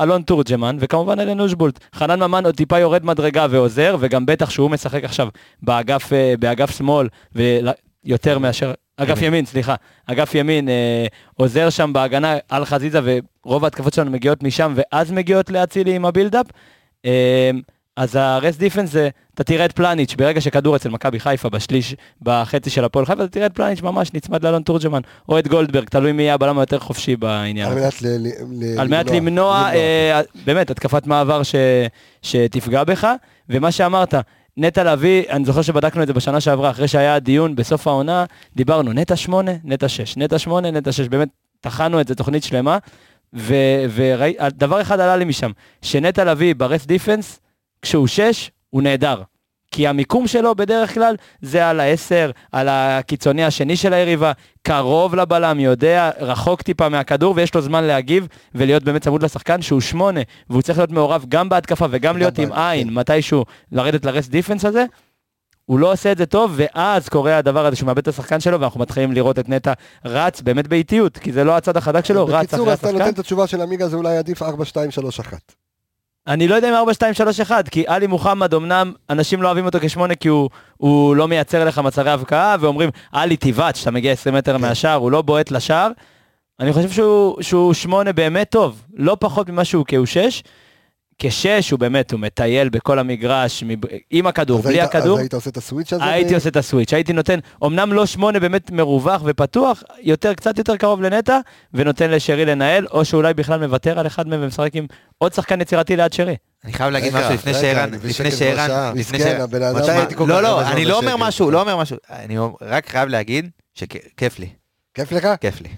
אלון 0.00 0.22
תורג'מן, 0.22 0.76
וכמובן 0.80 1.20
אלן 1.20 1.40
אוז'בולט. 1.40 1.78
חנן 1.94 2.22
ממן 2.22 2.46
עוד 2.46 2.54
טיפה 2.54 2.78
יורד 2.78 3.04
מדרגה 3.04 3.46
ועוזר, 3.50 3.96
וגם 4.00 4.26
בטח 4.26 4.50
שהוא 4.50 4.70
משחק 4.70 5.04
עכשיו 5.04 5.28
באגף, 5.62 6.12
אה, 6.12 6.34
באגף 6.38 6.70
שמאל, 6.70 7.08
ויותר 7.34 8.38
מאשר 8.38 8.72
אגף 8.96 9.22
ימין, 9.22 9.46
סליחה. 9.46 9.74
אגף 10.06 10.34
ימין 10.34 10.68
אה, 10.68 11.06
עוזר 11.34 11.70
שם 11.70 11.92
בהגנה 11.92 12.36
על 12.48 12.64
חזיזה, 12.64 13.00
ורוב 13.44 13.64
ההתקפות 13.64 13.94
שלנו 13.94 14.10
מגיעות 14.10 14.42
משם, 14.42 14.74
ואז 14.76 15.12
מגיעות 15.12 15.50
לאצילי 15.50 15.96
עם 15.96 16.04
ה 16.04 16.08
build-up. 16.08 16.46
אה, 17.04 17.50
אז 18.00 18.16
ה 18.16 18.24
rest 18.24 18.58
defence 18.58 18.90
זה, 18.90 19.08
אתה 19.34 19.44
תראה 19.44 19.64
את 19.64 19.72
פלניץ', 19.72 20.14
ברגע 20.14 20.40
שכדור 20.40 20.76
אצל 20.76 20.88
מכבי 20.88 21.20
חיפה 21.20 21.48
בשליש, 21.48 21.94
בחצי 22.22 22.70
של 22.70 22.84
הפועל 22.84 23.06
חיפה, 23.06 23.24
אתה 23.24 23.28
תראה 23.32 23.46
את 23.46 23.54
פלניץ' 23.54 23.82
ממש 23.82 24.12
נצמד 24.14 24.44
לאלון 24.44 24.62
תורג'מן, 24.62 25.00
או 25.28 25.38
את 25.38 25.48
גולדברג, 25.48 25.88
תלוי 25.88 26.12
מי 26.12 26.22
יהיה 26.22 26.34
הבלם 26.34 26.58
היותר 26.58 26.78
חופשי 26.78 27.16
בעניין 27.16 27.66
על 27.66 27.72
הזה. 27.72 27.80
מנת 27.80 28.02
ל- 28.02 28.06
ל- 28.06 28.74
ל- 28.74 28.80
על 28.80 28.88
מנת 28.88 29.10
למנוע, 29.10 29.70
אה, 29.72 30.20
באמת, 30.46 30.70
התקפת 30.70 31.06
מעבר 31.06 31.42
שתפגע 32.22 32.84
בך. 32.84 33.06
ומה 33.48 33.72
שאמרת, 33.72 34.14
נטע 34.56 34.92
לביא, 34.92 35.22
אני 35.30 35.44
זוכר 35.44 35.62
שבדקנו 35.62 36.02
את 36.02 36.06
זה 36.06 36.12
בשנה 36.12 36.40
שעברה, 36.40 36.70
אחרי 36.70 36.88
שהיה 36.88 37.18
דיון 37.18 37.56
בסוף 37.56 37.86
העונה, 37.86 38.24
דיברנו 38.56 38.92
נטע 38.92 39.16
שמונה, 39.16 39.52
נטע 39.64 39.88
שש, 39.88 40.16
נטע 40.16 40.38
שמונה, 40.38 40.70
נטע 40.70 40.92
שש, 40.92 41.08
באמת 41.08 41.28
טחנו 41.60 42.00
את 42.00 42.08
זה, 42.08 42.14
תוכנית 42.14 42.44
שלמה. 42.44 42.78
ודבר 43.32 44.80
אחד 44.80 45.00
עלה 45.00 45.16
לי 45.16 45.24
משם, 45.24 45.50
שנטע 45.82 46.24
לביא 46.24 46.54
ברס 46.54 46.86
דיפנס, 46.86 47.40
כשהוא 47.82 48.06
שש, 48.06 48.50
הוא 48.70 48.82
נהדר. 48.82 49.22
כי 49.70 49.86
המיקום 49.86 50.26
שלו 50.26 50.54
בדרך 50.54 50.94
כלל 50.94 51.14
זה 51.42 51.68
על 51.68 51.80
העשר, 51.80 52.30
על 52.52 52.68
הקיצוני 52.70 53.44
השני 53.44 53.76
של 53.76 53.92
היריבה, 53.92 54.32
קרוב 54.62 55.14
לבלם, 55.14 55.60
יודע, 55.60 56.10
רחוק 56.20 56.62
טיפה 56.62 56.88
מהכדור, 56.88 57.34
ויש 57.36 57.54
לו 57.54 57.62
זמן 57.62 57.84
להגיב 57.84 58.26
ולהיות 58.54 58.82
באמת 58.82 59.02
צמוד 59.02 59.22
לשחקן 59.22 59.62
שהוא 59.62 59.80
שמונה, 59.80 60.20
והוא 60.50 60.62
צריך 60.62 60.78
להיות 60.78 60.90
מעורב 60.90 61.24
גם 61.28 61.48
בהתקפה 61.48 61.86
וגם 61.90 62.16
להיות 62.16 62.38
עם 62.38 62.52
עין, 62.52 62.88
כן. 62.88 62.94
מתישהו 62.94 63.44
לרדת 63.72 64.04
לרס 64.04 64.28
דיפנס 64.28 64.64
הזה. 64.64 64.84
הוא 65.64 65.78
לא 65.78 65.92
עושה 65.92 66.12
את 66.12 66.18
זה 66.18 66.26
טוב, 66.26 66.52
ואז 66.56 67.08
קורה 67.08 67.36
הדבר 67.38 67.66
הזה 67.66 67.76
שהוא 67.76 67.86
מאבד 67.86 67.98
את 67.98 68.08
השחקן 68.08 68.40
שלו, 68.40 68.60
ואנחנו 68.60 68.80
מתחילים 68.80 69.12
לראות 69.12 69.38
את 69.38 69.48
נטע 69.48 69.72
רץ 70.04 70.40
באמת 70.40 70.68
באיטיות, 70.68 71.18
כי 71.18 71.32
זה 71.32 71.44
לא 71.44 71.56
הצד 71.56 71.76
החזק 71.76 72.04
שלו, 72.04 72.26
רץ 72.26 72.32
בקיצור, 72.32 72.60
אחרי 72.62 72.72
אז 72.72 72.78
אתה 72.78 72.86
נותן 72.86 72.98
השחקן. 72.98 73.14
את 73.14 73.18
התשובה 73.18 73.46
של 73.46 73.60
עמיגה, 73.60 73.88
זה 73.88 73.96
אולי 73.96 74.16
עדיף 74.16 74.42
4, 74.42 74.64
2, 74.64 74.90
3, 74.90 75.20
1. 75.20 75.38
אני 76.26 76.48
לא 76.48 76.54
יודע 76.54 76.68
אם 76.68 76.74
4, 76.74 76.94
2, 76.94 77.14
3, 77.14 77.40
1, 77.40 77.68
כי 77.68 77.84
עלי 77.86 78.06
מוחמד, 78.06 78.54
אמנם 78.54 78.92
אנשים 79.10 79.42
לא 79.42 79.46
אוהבים 79.48 79.66
אותו 79.66 79.78
כשמונה, 79.82 80.14
כי 80.14 80.28
הוא, 80.28 80.50
הוא 80.76 81.16
לא 81.16 81.28
מייצר 81.28 81.64
לך 81.64 81.78
מצבי 81.78 82.10
הבקעה, 82.10 82.56
ואומרים, 82.60 82.90
עלי 83.12 83.36
תיבט, 83.36 83.76
שאתה 83.76 83.90
מגיע 83.90 84.12
20 84.12 84.34
מטר 84.34 84.54
כן. 84.54 84.60
מהשער, 84.60 84.94
הוא 84.94 85.10
לא 85.10 85.22
בועט 85.22 85.50
לשער. 85.50 85.90
אני 86.60 86.72
חושב 86.72 86.90
שהוא, 86.90 87.42
שהוא 87.42 87.74
שמונה 87.74 88.12
באמת 88.12 88.50
טוב, 88.50 88.82
לא 88.94 89.16
פחות 89.20 89.48
ממה 89.48 89.64
שהוא 89.64 89.84
כי 89.84 89.96
הוא 89.96 90.06
שש. 90.06 90.42
כשש 91.22 91.70
הוא 91.70 91.78
באמת, 91.80 92.12
הוא 92.12 92.20
מטייל 92.20 92.68
בכל 92.68 92.98
המגרש, 92.98 93.64
מב- 93.66 93.84
עם 94.10 94.26
הכדור, 94.26 94.62
בלי 94.62 94.72
היית- 94.80 94.84
הכדור. 94.94 95.14
אז 95.14 95.20
היית 95.20 95.34
עושה 95.34 95.50
את 95.50 95.56
הסוויץ' 95.56 95.92
הזה? 95.92 96.04
הייתי 96.04 96.32
ו- 96.32 96.36
עושה 96.36 96.48
את 96.48 96.56
הסוויץ', 96.56 96.92
הייתי 96.92 97.12
נותן, 97.12 97.38
אמנם 97.66 97.92
לא 97.92 98.06
שמונה 98.06 98.40
באמת 98.40 98.70
מרווח 98.70 99.22
ופתוח, 99.24 99.82
יותר, 100.02 100.34
קצת 100.34 100.58
יותר 100.58 100.76
קרוב 100.76 101.02
לנטע, 101.02 101.38
ונותן 101.74 102.10
לשרי 102.10 102.44
לנהל, 102.44 102.86
או 102.86 103.04
שאולי 103.04 103.34
בכלל 103.34 103.66
מוותר 103.66 103.98
על 103.98 104.06
אחד 104.06 104.28
מהם 104.28 104.40
ומשחק 104.42 104.70
עם 104.74 104.86
עוד 105.18 105.32
שחקן 105.34 105.60
יצירתי 105.60 105.96
ליד 105.96 106.12
שרי. 106.12 106.36
אני 106.64 106.72
חייב 106.72 106.90
להגיד 106.90 107.14
משהו 107.14 107.34
לפני 107.34 107.54
שערן, 107.54 107.90
לפני 108.04 108.30
שערן. 108.30 108.98
לפני 108.98 109.18
שערן. 109.18 109.40
אדם... 109.40 109.76
מתי 109.76 109.90
הייתי 109.90 110.14
כל 110.14 110.24
לא, 110.28 110.42
לא, 110.42 110.70
אני 110.70 110.84
לא 110.84 110.98
אומר? 110.98 111.16
משהו, 111.16 111.50
לא 111.50 111.60
אומר 111.60 111.76
משהו. 111.76 111.96
אני 112.10 112.36
רק 112.62 112.88
חייב 112.88 113.08
להגיד 113.08 113.50
שכיף 113.74 114.38
לי, 114.38 114.48
כיף 114.94 115.12
לך? 115.12 115.28
כיף 115.40 115.60
לי. 115.60 115.68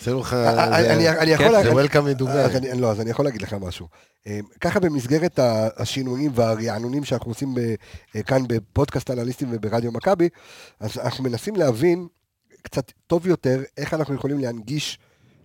עשינו 0.00 0.20
לך... 0.20 0.32
זה- 1.62 1.72
וולקאם. 1.72 2.06
אז 2.44 2.56
אני, 2.56 2.80
לא, 2.80 2.90
אז 2.90 3.00
אני 3.00 3.10
יכול 3.10 3.24
להגיד 3.24 3.42
לך 3.42 3.52
משהו. 3.60 3.88
אה, 4.26 4.40
ככה 4.60 4.80
במסגרת 4.80 5.38
השינויים 5.76 6.30
והרענונים 6.34 7.04
שאנחנו 7.04 7.30
עושים 7.30 7.54
אה, 8.14 8.22
כאן 8.22 8.42
בפודקאסט 8.48 9.10
אנליסטים 9.10 9.48
וברדיו 9.52 9.92
מכבי, 9.92 10.28
אז 10.80 10.98
אנחנו 10.98 11.24
מנסים 11.24 11.56
להבין 11.56 12.06
קצת 12.62 12.92
טוב 13.06 13.26
יותר 13.26 13.62
איך 13.78 13.94
אנחנו 13.94 14.14
יכולים 14.14 14.38
להנגיש 14.38 14.98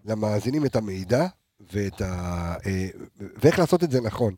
למאזינים 0.05 0.65
את 0.65 0.75
המידע 0.75 1.25
ואת 1.73 2.01
ה, 2.01 2.05
אה, 2.65 2.87
ואיך 3.43 3.59
לעשות 3.59 3.83
את 3.83 3.91
זה 3.91 4.01
נכון. 4.01 4.33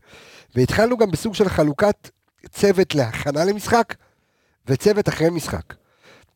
והתחלנו 0.56 0.98
גם 0.98 1.12
בסוג 1.12 1.36
של 1.36 1.50
חלוקת 1.50 2.10
צוות 2.52 2.96
להכנה 2.96 3.46
למשחק 3.46 3.96
וצוות 4.68 5.10
אחרי 5.10 5.30
משחק. 5.30 5.74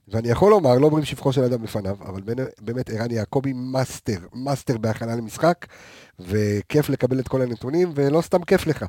ואני 0.07 0.29
יכול 0.29 0.51
לומר, 0.51 0.75
לא 0.77 0.85
אומרים 0.85 1.05
שבחו 1.05 1.33
של 1.33 1.43
אדם 1.43 1.63
לפניו, 1.63 1.95
אבל 2.05 2.21
בין- 2.21 2.45
באמת 2.61 2.89
ערן 2.89 3.11
יעקבי 3.11 3.53
master, 3.55 4.17
master 4.33 4.77
בהכנה 4.77 5.15
למשחק, 5.15 5.65
וכיף 6.19 6.89
לקבל 6.89 7.19
את 7.19 7.27
כל 7.27 7.41
הנתונים, 7.41 7.91
ולא 7.95 8.21
סתם 8.21 8.43
כיף 8.43 8.67
לך. 8.67 8.85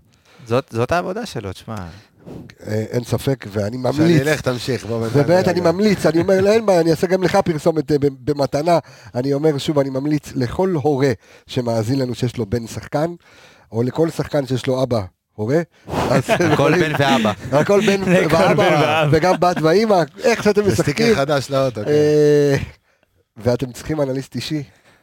זאת 0.47 0.64
זאת 0.71 0.93
העבודה 0.93 1.27
שלו, 1.27 1.53
תשמע. 1.53 1.75
אה, 2.67 2.85
אין 2.91 3.05
ספק, 3.05 3.45
ואני 3.49 3.77
ממליץ, 3.77 4.21
אלך, 4.21 4.41
תמשיך. 4.41 4.87
ובאמת 5.12 5.49
אני. 5.49 5.61
ממליץ, 5.61 6.07
אני 6.07 6.21
אומר, 6.21 6.41
לא, 6.41 6.51
אין 6.51 6.67
בעיה, 6.67 6.81
אני 6.81 6.91
אעשה 6.91 7.07
גם 7.07 7.23
לך 7.23 7.37
פרסומת 7.45 7.93
אה, 7.93 7.97
במתנה. 8.25 8.79
אני 9.14 9.33
אומר 9.33 9.59
שוב, 9.59 9.79
אני 9.79 9.91
ממליץ 9.91 10.33
לכל 10.35 10.75
הורה 10.83 11.12
שמאזין 11.47 11.99
לנו 11.99 12.14
שיש 12.14 12.37
לו 12.37 12.47
בן 12.47 12.67
שחקן, 12.67 13.14
או 13.73 13.83
לכל 13.83 14.11
שחקן 14.11 14.47
שיש 14.47 14.67
לו 14.67 14.83
אבא 14.83 15.01
הורה, 15.37 15.61
אז 16.11 16.22
כל 16.57 16.72
בן 16.80 16.93
ואבא. 16.99 17.32
הכל 17.53 17.80
בן 17.87 18.03
ואבא. 18.03 19.09
וגם 19.11 19.34
בת 19.41 19.62
ואימא, 19.62 20.03
איך 20.24 20.43
שאתם 20.43 20.64
זה 20.64 20.70
סטיקר 20.70 21.05
משחקים. 21.05 21.14
חדש 21.14 21.51
לאוטו. 21.51 21.80
כן. 21.80 21.89
אה, 21.89 22.57
ואתם 23.37 23.72
צריכים 23.72 24.01
אנליסט 24.01 24.34
אישי, 24.34 24.62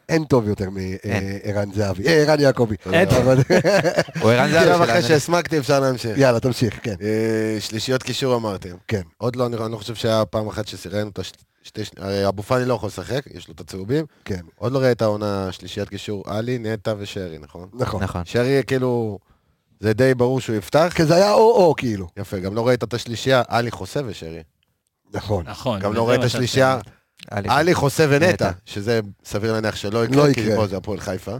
אין 0.10 0.24
טוב 0.24 0.48
יותר. 0.48 0.66
מערן 0.70 1.72
זהבי, 1.74 2.08
אה, 2.08 2.14
ערן 2.14 2.40
יעקבי. 2.40 2.76
הוא 2.86 4.32
ערן 4.32 4.52
זהבי 4.52 4.70
עכשיו 4.70 4.78
של 4.78 4.84
אחרי. 4.84 5.02
שהסמקתי 5.02 5.58
אפשר 5.58 5.80
להמשיך. 5.80 6.18
יאללה, 6.18 6.40
תמשיך, 6.40 6.80
כן. 6.84 6.96
אה, 7.02 7.58
שלישיות 7.60 8.04
קישור 8.04 8.36
אמרתם. 8.36 8.76
כן. 8.88 9.02
עוד 9.18 9.36
לא, 9.36 9.46
אני 9.46 9.56
אני 9.58 9.72
לא 9.72 9.78
חושב 9.78 9.96
שהיה 9.96 10.26
פעם 10.26 10.48
אחת 10.48 10.68
שראינו 10.68 11.10
את 11.10 11.20
השתי... 11.20 11.44
הרי 11.98 12.28
אבו 12.28 12.44
פאני 12.44 12.66
לא 12.66 12.74
יכול 12.74 12.88
לשחק, 12.88 13.22
יש 13.34 13.48
לו 13.48 13.54
את 13.54 13.60
הצהובים. 13.60 14.06
כן, 14.26 14.40
עוד 14.56 14.72
לא 14.72 14.80
ראית 14.80 15.02
העונה 15.02 15.52
שלישיית 15.52 15.90
קישור, 15.90 16.24
עלי, 16.28 16.58
נטע 16.58 16.94
ושרי, 16.98 17.38
נכון? 17.38 17.70
נכון. 17.74 18.04
נכון. 18.04 18.22
שרי 18.26 18.62
כאילו, 18.68 19.20
זה 19.84 19.94
די 19.94 20.14
ברור 20.14 20.42
שהוא 20.42 20.56
יפתח. 20.56 20.94
כי 20.96 21.06
זה 21.06 21.16
היה 21.16 21.34
או-או, 21.34 21.76
כאילו. 21.78 22.08
יפה, 22.18 22.40
גם 22.40 22.56
לא 22.56 22.68
ראית 22.68 22.84
את 22.84 22.94
השלישייה, 22.94 23.44
עלי 23.48 23.72
חוסה 23.72 24.02
ושרי. 24.06 24.44
נכון. 25.14 25.46
נכון. 25.48 25.80
גם 25.80 25.94
לא 25.94 26.10
ראית 26.10 26.24
השלישייה, 26.24 26.80
עלי. 27.32 27.76
חוסה 27.76 28.06
ונטע, 28.10 28.28
נטע. 28.28 28.52
שזה 28.66 29.00
סביר 29.26 29.54
להניח 29.54 29.76
שלא 29.76 30.00
לא 30.00 30.06
יקרה, 30.06 30.34
כי 30.34 30.42
יקרה. 30.42 30.56
פה 30.56 30.68
זה 30.68 30.78
הפועל 30.78 31.00
חיפה. 31.00 31.36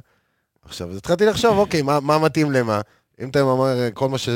עכשיו, 0.66 0.90
אז 0.92 0.98
התחלתי 0.98 1.26
לחשוב, 1.26 1.58
אוקיי, 1.58 1.82
מה, 1.82 2.00
מה 2.00 2.20
מתאים 2.20 2.52
למה? 2.52 2.82
אם 3.22 3.30
אתה 3.30 3.42
אומר, 3.42 3.78
כל 3.94 4.10
מה, 4.10 4.18
ש... 4.18 4.30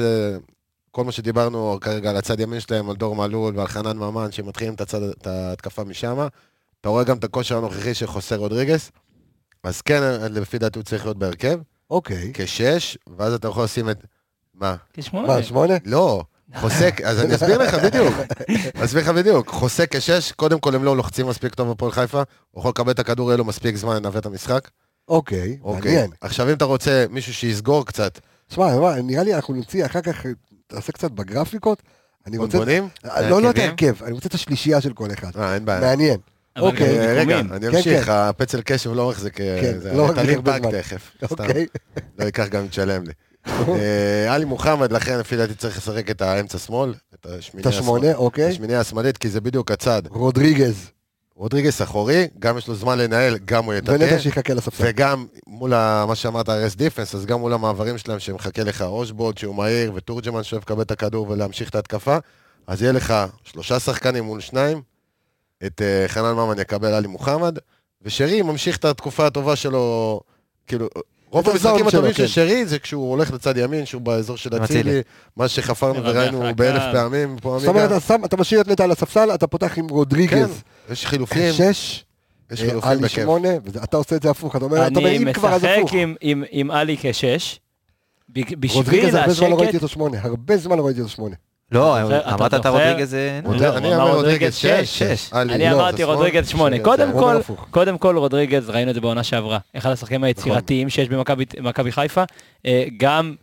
כל 0.91 1.03
מה 1.03 1.11
שדיברנו 1.11 1.77
כרגע 1.81 2.09
על 2.09 2.17
הצד 2.17 2.39
ימין 2.39 2.59
שלהם, 2.59 2.89
על 2.89 2.95
דור 2.95 3.15
מלול 3.15 3.57
ועל 3.57 3.67
חנן 3.67 3.97
ממן, 3.97 4.31
שמתחילים 4.31 4.73
את, 4.73 4.81
הצד... 4.81 5.03
את 5.03 5.27
ההתקפה 5.27 5.83
משם, 5.83 6.27
אתה 6.81 6.89
רואה 6.89 7.03
גם 7.03 7.17
את 7.17 7.23
הכושר 7.23 7.57
הנוכחי 7.57 7.93
של 7.93 8.07
חוסה 8.07 8.35
רודריגס, 8.35 8.91
אז 9.63 9.81
כן, 9.81 10.01
לפי 10.31 10.57
דעתי 10.57 10.79
הוא 10.79 10.83
צריך 10.83 11.05
להיות 11.05 11.17
בהרכב, 11.17 11.59
אוקיי. 11.91 12.31
כשש, 12.33 12.97
ואז 13.17 13.33
אתה 13.33 13.47
יכול 13.47 13.63
לשים 13.63 13.89
את... 13.89 14.05
מה? 14.53 14.75
כשמונה. 14.93 15.27
מה, 15.27 15.43
שמונה? 15.43 15.73
לא, 15.85 16.23
חוסה, 16.55 16.89
אז 17.03 17.21
אני 17.21 17.35
אסביר 17.35 17.57
לך 17.57 17.73
בדיוק. 17.73 18.13
אני 18.75 18.85
אסביר 18.85 19.03
לך 19.03 19.09
בדיוק. 19.09 19.49
חוסה 19.49 19.83
כשש, 19.87 20.31
קודם 20.31 20.59
כל 20.59 20.75
הם 20.75 20.83
לא 20.83 20.97
לוחצים 20.97 21.27
מספיק 21.27 21.55
טוב 21.55 21.71
בפועל 21.71 21.91
חיפה, 21.91 22.23
הוא 22.51 22.59
יכול 22.59 22.69
לקבל 22.69 22.91
את 22.91 22.99
הכדור, 22.99 23.29
יהיה 23.29 23.37
לו 23.37 23.45
מספיק 23.45 23.75
זמן 23.75 23.95
לנווט 23.95 24.17
את 24.17 24.25
המשחק. 24.25 24.69
אוקיי, 25.07 25.57
אוקיי. 25.63 25.91
מעניין. 25.91 26.11
עכשיו 26.21 26.49
אם 26.49 26.53
אתה 26.53 26.65
רוצה 26.65 27.05
מישהו 27.09 27.33
שיסגור 27.33 27.85
קצת, 27.85 28.19
שמע, 28.49 28.95
נראה 29.03 29.23
לי 29.23 29.35
אנחנו 29.35 29.53
נוציא 29.53 29.85
אחר 29.85 30.01
כך, 30.01 30.25
תעשה 30.67 30.91
קצת 30.91 31.11
בגרפיקות. 31.11 31.83
אני 32.27 32.37
רוצה... 32.37 32.57
בונבונים? 32.57 32.87
לא, 33.03 33.41
לא 33.41 33.49
את? 33.49 33.57
ההרכב, 33.57 34.03
אני 34.03 34.11
רוצה 34.11 34.27
את 34.27 34.33
השלישייה 34.33 34.81
של 34.81 34.93
כל 34.93 35.11
אחד. 35.13 35.31
אה, 35.37 35.55
אין 35.55 35.65
בעיה. 35.65 35.81
מעניין. 35.81 36.17
אוקיי. 36.59 37.15
רגע. 37.15 37.39
אני 37.39 37.59
כן, 37.71 37.75
אמשיך, 37.75 38.05
כן. 38.05 38.11
הפצל 38.11 38.61
קשב 38.61 38.93
לא 38.93 39.09
מחזיק... 39.09 39.37
כן, 39.37 39.79
זה 39.79 39.93
לא 39.93 40.05
הרבה 40.05 40.41
פרק 40.41 40.61
זמן. 40.61 40.71
תכף. 40.71 41.11
סתם, 41.25 41.43
אוקיי. 41.43 41.65
לא 42.19 42.25
ייקח 42.25 42.47
גם 42.47 42.61
אם 42.61 42.67
תשלם 42.67 43.03
לי. 43.03 43.13
אה, 43.79 44.33
עלי 44.33 44.45
מוחמד, 44.45 44.91
לכן 44.91 45.19
לפי 45.19 45.37
דעתי 45.37 45.53
צריך 45.55 45.77
לשחק 45.77 46.11
את 46.11 46.21
האמצע 46.21 46.57
שמאל, 46.57 46.93
את 47.13 47.19
את 47.19 47.25
השמונה, 47.25 47.69
השמאלית. 47.69 48.15
אוקיי. 48.15 48.49
השמינייה 48.49 48.79
השמאלית, 48.79 49.17
כי 49.17 49.29
זה 49.29 49.41
בדיוק 49.41 49.71
הצד. 49.71 50.01
רודריגז. 50.09 50.89
רודריגז 51.35 51.81
אחורי, 51.81 52.27
גם 52.39 52.57
יש 52.57 52.67
לו 52.67 52.75
זמן 52.75 52.97
לנהל, 52.97 53.37
גם 53.45 53.65
הוא 53.65 53.73
יטאטא. 53.73 53.91
ונטע 54.03 54.19
שיחכה 54.19 54.53
לספסל. 54.53 54.83
וגם 54.87 55.25
מול 55.47 55.73
ה- 55.73 56.05
מה 56.07 56.15
שאמרת, 56.15 56.49
ה 56.49 56.54
rest 56.54 56.75
defence, 56.75 57.15
אז 57.15 57.25
גם 57.25 57.39
מול 57.39 57.53
המעברים 57.53 57.97
שלהם 57.97 58.19
שמחכה 58.19 58.63
לך 58.63 58.81
אוז'בולט 58.81 59.37
שהוא 59.37 59.55
מהיר, 59.55 59.91
וטורג'מן 59.95 60.43
שאוהב 60.43 60.63
לקבל 60.63 60.81
את 60.81 60.91
הכדור 60.91 61.29
ולהמשיך 61.29 61.69
את 61.69 61.75
ההתקפה, 61.75 62.17
אז 62.67 62.81
יהיה 62.81 62.91
לך 62.91 63.13
שלושה 63.43 63.79
שחקנים 63.79 64.23
מול 64.23 64.39
שניים, 64.39 64.81
את 65.65 65.81
אה, 65.81 66.05
חנן 66.07 66.33
ממן 66.33 66.59
יקבל 66.59 66.93
עלי 66.93 67.07
מוחמד, 67.07 67.57
ושרי 68.01 68.41
ממשיך 68.41 68.77
את 68.77 68.85
התקופה 68.85 69.25
הטובה 69.27 69.55
שלו, 69.55 70.19
כאילו, 70.67 70.87
רוב 71.31 71.49
המשחקים 71.49 71.77
שלו, 71.79 71.87
הטובים 71.87 72.13
של 72.13 72.21
כן. 72.23 72.27
שרי 72.27 72.65
זה 72.65 72.79
כשהוא 72.79 73.09
הולך 73.11 73.31
לצד 73.33 73.57
ימין, 73.57 73.85
שהוא 73.85 74.01
באזור 74.01 74.37
של 74.37 74.63
אצילי. 74.63 75.01
מה 75.37 75.47
שחפרנו 75.47 76.03
וראינו. 76.03 76.43
באלף 76.55 76.83
פעמים 76.93 77.35
פה 77.41 77.57
זאת 77.59 77.67
אומרת. 77.67 77.91
אתה 78.25 78.37
משאיר 78.37 78.61
את 78.61 78.67
נטע 78.67 78.83
על 78.83 78.91
הספסל, 78.91 79.29
אתה 79.33 79.47
פותח 79.47 79.77
עם 79.77 79.87
כן, 79.87 79.93
רודריגז. 79.93 80.61
יש 80.91 81.05
חילופים, 81.05 81.53
שש, 81.53 82.03
יש 82.51 82.61
אה, 82.61 82.67
חילופים 82.67 82.89
עלי 82.91 83.01
בכיף. 83.01 83.23
שמונה, 83.23 83.49
ואתה 83.65 83.97
עושה 83.97 84.15
את 84.15 84.23
זה 84.23 84.29
הפוך. 84.29 84.55
אתה 84.55 84.65
אומר, 84.65 84.87
אתה 84.87 84.99
אומר, 84.99 85.09
אני 85.09 85.17
אם 85.17 85.33
כבר 85.33 85.49
אז 85.53 85.61
משחק 85.63 85.75
הפוך. 85.77 85.93
עם- 85.93 86.15
עם- 86.21 86.43
עם 86.51 86.71
עלי 86.71 86.97
כשש. 87.01 87.59
בשביל 88.29 88.71
רודריגז 88.73 89.13
הרבה 89.13 89.33
זמן 89.33 89.49
לא 89.49 89.55
ראיתי 89.55 89.63
השקט, 89.69 89.75
אותו 89.83 89.87
שמונה, 89.93 90.17
הרבה 90.21 90.57
זמן 90.57 90.77
לא 90.77 90.85
ראיתי 90.85 90.99
אותו 91.01 91.11
שמונה. 91.11 91.35
לא, 91.71 92.07
אתה 92.07 92.19
אתה 92.19 92.35
אמרת 92.35 92.53
את 92.53 92.63
זוכר? 92.63 92.69
הרודריגז... 92.69 93.13
אה, 93.13 93.39
אני 93.77 93.95
אמר 93.95 94.15
רודריגז 94.15 94.15
רודריגז 94.15 94.55
שש. 94.55 94.99
6. 94.99 95.33
אני 95.33 95.71
אמרתי 95.71 96.03
רודריגז 96.03 96.47
שמונה. 96.47 96.79
קודם 96.79 97.09
הוא 97.93 97.99
כל, 97.99 98.17
רודריגז, 98.17 98.69
ראינו 98.69 98.89
את 98.89 98.95
זה 98.95 99.01
בעונה 99.01 99.23
שעברה. 99.23 99.57
אחד 99.77 99.91
השחקנים 99.91 100.23
היצירתיים 100.23 100.89
שיש 100.89 101.09
במכבי 101.09 101.45
מכבי 101.61 101.91
חיפה. 101.91 102.23
אה, 102.65 102.85
גם, 102.97 103.35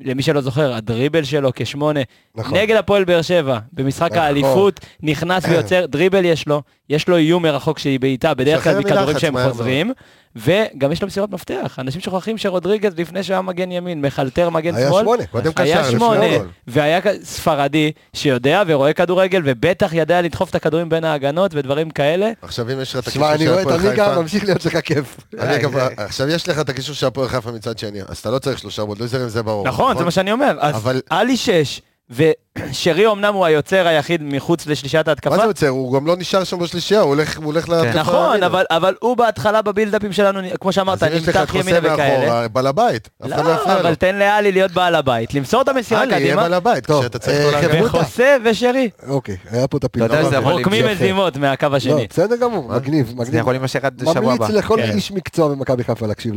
למי 0.00 0.22
שלא 0.22 0.40
זוכר, 0.40 0.74
הדריבל 0.74 1.24
שלו 1.24 1.50
כשמונה. 1.54 2.00
נכון. 2.34 2.58
נגד 2.58 2.76
הפועל 2.76 3.04
באר 3.04 3.22
שבע, 3.22 3.58
במשחק 3.72 4.10
נכון. 4.10 4.22
האליפות, 4.22 4.80
נכנס 5.02 5.44
ויוצר, 5.44 5.86
דריבל 5.86 6.24
יש 6.24 6.48
לו, 6.48 6.62
יש 6.90 7.08
לו 7.08 7.16
איום 7.16 7.42
מרחוק 7.42 7.78
שהיא 7.78 8.00
בעיטה, 8.00 8.34
בדרך 8.34 8.64
כלל 8.64 8.78
מכדורים 8.78 9.18
שהם 9.18 9.48
חוזרים, 9.48 9.92
וגם 10.36 10.92
יש 10.92 11.02
לו 11.02 11.06
מסירות 11.06 11.30
מפתח. 11.30 11.78
אנשים 11.78 12.00
שוכחים 12.00 12.38
שרודריגז 12.38 12.92
לפני 12.98 13.22
שהיה 13.22 13.42
מגן 13.42 13.72
ימין, 13.72 14.00
מחלטר 14.00 14.50
מגן 14.50 14.74
היה 14.74 14.88
שמאל, 14.88 15.00
שמונה. 15.02 15.26
קודם 15.26 15.50
היה 15.56 15.82
קשר, 15.82 15.90
שמונה. 15.90 16.26
והיה 16.66 17.00
ספרדי 17.22 17.92
שיודע 18.12 18.62
ורואה 18.66 18.92
כדורגל, 18.92 19.42
ובטח 19.44 19.90
ידע 19.92 20.22
לדחוף 20.22 20.50
את 20.50 20.54
הכדורים 20.54 20.88
בין 20.88 21.04
ההגנות 21.04 21.50
ודברים 21.54 21.90
כאלה. 21.90 22.30
עכשיו 22.42 22.72
אם 22.72 22.80
יש 22.80 22.94
לך 22.94 23.02
את 23.02 23.08
הקישור 23.08 23.32
אני 23.32 23.44
של 23.44 23.50
רואה 23.50 23.62
את 23.62 23.66
הפועל 23.66 23.80
הליגה, 23.86 24.08
חיפה, 24.08 24.20
ממשיך 24.22 24.44
להיות 24.44 24.64
לך 24.64 24.80
כיף. 24.80 25.16
אני 25.38 25.56
אגב, 25.56 25.76
עכשיו 25.96 26.28
יש 26.28 26.48
לך 26.48 26.58
את 26.58 26.68
הקישור 26.68 26.94
של 26.94 27.06
הפועל 27.06 27.28
חיפה 27.28 27.50
מצד 27.52 27.78
שני, 27.78 27.98
אז 28.08 28.18
אתה 28.18 28.30
לא 28.30 28.38
צריך 28.38 28.58
שלושה 28.58 28.84
בולדוזרים, 28.84 29.28
זה 29.28 29.42
ברור. 29.42 29.68
נכון, 29.68 29.98
זה 29.98 30.04
מה 30.04 30.10
שאני 30.10 30.32
אומר. 30.32 30.56
אז 30.60 30.74
אבל- 30.74 31.00
עלי 31.10 31.36
שש, 31.36 31.80
ושרי 32.10 33.06
אמנם 33.06 33.34
הוא 33.34 33.46
היוצר 33.46 33.86
היחיד 33.86 34.22
מחוץ 34.22 34.66
לשלישת 34.66 35.08
ההתקפה. 35.08 35.30
מה 35.30 35.36
זה 35.36 35.42
יוצר? 35.42 35.68
הוא 35.68 35.94
גם 35.94 36.06
לא 36.06 36.16
נשאר 36.16 36.44
שם 36.44 36.58
בשלישייה, 36.58 37.00
הוא 37.00 37.08
הולך 37.08 37.36
הוא 37.36 37.46
הולך 37.46 37.68
להתקפה. 37.68 38.00
נכון. 38.00 38.42
אבל, 38.42 38.64
אבל 38.70 38.94
הוא 39.00 39.16
בהתחלה 39.16 39.62
בבילדאפים 39.62 40.12
שלנו, 40.12 40.40
כמו 40.60 40.72
שאמרת, 40.72 41.02
אז 41.02 41.12
חוסה 41.46 41.58
ימינה 41.58 41.78
וכאלה. 41.78 42.18
מאחורה, 42.18 42.48
בעל 42.48 42.66
הבית. 42.66 43.08
לא 43.20 43.36
לא. 43.36 43.80
אבל 43.80 43.94
תן 43.94 44.16
לאלי 44.16 44.52
להיות 44.52 44.72
בעל 44.72 44.94
הבית, 44.94 45.34
למסור 45.34 45.62
את 45.62 45.68
המסירה 45.68 46.02
עלי, 46.02 46.12
יהיה 46.12 46.26
קדימה, 46.26 46.42
בעל 46.42 46.54
הבית, 46.54 46.86
כשאתה 46.86 47.18
צריך 47.18 47.36
אה, 47.54 47.80
לא 47.80 47.86
וחוסה 47.86 48.36
ושרי. 48.44 48.90
אוקיי, 49.08 49.36
היה 49.50 49.68
פה 49.68 49.76
את 49.78 49.84
אתה 49.84 49.98
יודע 49.98 50.14
הפילוח. 50.14 50.28
שזה 50.28 50.36
יכול 50.36 50.52
רוקמים. 50.52 50.86
מזימות 50.86 51.36
מהקו 51.36 51.66
לא, 51.70 51.76
השני. 51.76 52.06
בסדר 52.10 52.36
גמור, 52.36 52.68
מגניב, 52.68 53.06
זה 53.06 53.14
מגניב. 53.14 53.34
יכול 53.34 53.52
להימשך 53.52 53.84
עד 53.84 53.98
שבוע 54.00 54.20
ממליץ 54.20 54.40
הבא. 54.40 54.48
לכל 54.48 54.78
כן. 54.82 54.90
איש 54.90 55.12
מקצוע 55.12 55.48
במכבי 55.48 55.84
חיפה 55.84 56.06
להקשיב 56.06 56.34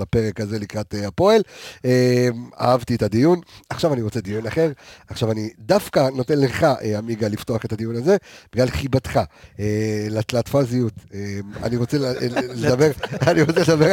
לפרק 0.00 0.40
הזה 0.40 0.58
לקראת 0.58 0.94
אה, 0.94 1.08
הפועל. 1.08 1.42
אה, 1.84 2.28
אהבתי 2.60 2.94
את 2.94 3.02
הדיון. 3.02 3.40
עכשיו 3.70 3.92
אני 3.92 4.02
רוצה 4.02 4.20
דיון 4.20 4.46
אחר. 4.46 4.70
עכשיו 5.10 5.32
אני 5.32 5.50
דווקא 5.58 6.08
נותן 6.14 6.38
לך, 6.38 6.64
אה, 6.64 6.98
עמיגה, 6.98 7.28
לפתוח 7.28 7.64
את 7.64 7.72
הדיון 7.72 7.96
הזה, 7.96 8.16
בגלל 8.52 8.70
חיבתך 8.70 9.20
אה, 9.60 10.06
לתלת 10.10 10.48
פאזיות. 10.48 10.92
אה, 11.14 11.38
אני 11.62 11.76
רוצה 11.76 11.96
לדבר, 12.62 12.90
אני 13.26 13.42
רוצה 13.42 13.60
לדבר 13.60 13.92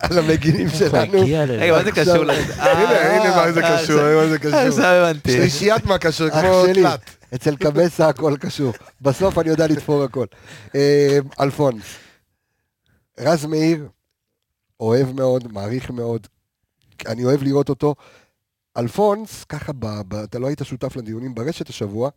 על 0.00 0.18
המגינים 0.18 0.68
שלנו. 0.68 1.20
רגע, 1.48 1.72
מה 1.72 1.84
זה 1.84 1.92
קשור 1.92 2.24
לזה? 2.24 2.62
הנה, 2.62 3.00
הנה 3.00 3.36
מה 3.36 3.52
זה 3.52 3.62
קשור, 3.62 4.00
מה 4.20 4.28
זה 4.28 4.38
קשור. 4.38 4.58
עכשיו 4.58 4.84
הבנתי. 4.84 5.32
שלישיית 5.32 5.84
מה 5.84 5.98
קשור, 5.98 6.30
כמו 6.30 6.64
תלת. 6.74 7.00
אצל 7.34 7.56
קבסה 7.56 8.08
הכל 8.08 8.36
קשור. 8.40 8.72
בסוף 9.00 9.38
אני 9.38 9.48
יודע 9.48 9.66
לתפור 9.66 10.02
הכל. 10.02 10.26
אלפונס, 11.40 11.84
רז 13.20 13.44
מאיר, 13.44 13.88
אוהב 14.80 15.12
מאוד, 15.12 15.52
מעריך 15.52 15.90
מאוד, 15.90 16.26
אני 17.06 17.24
אוהב 17.24 17.42
לראות 17.42 17.68
אותו. 17.68 17.94
אלפונס, 18.76 19.44
ככה, 19.44 19.72
ב, 19.72 19.86
ב, 20.08 20.14
אתה 20.14 20.38
לא 20.38 20.46
היית 20.46 20.60
שותף 20.64 20.96
לדיונים 20.96 21.34
ברשת 21.34 21.68
השבוע, 21.68 22.10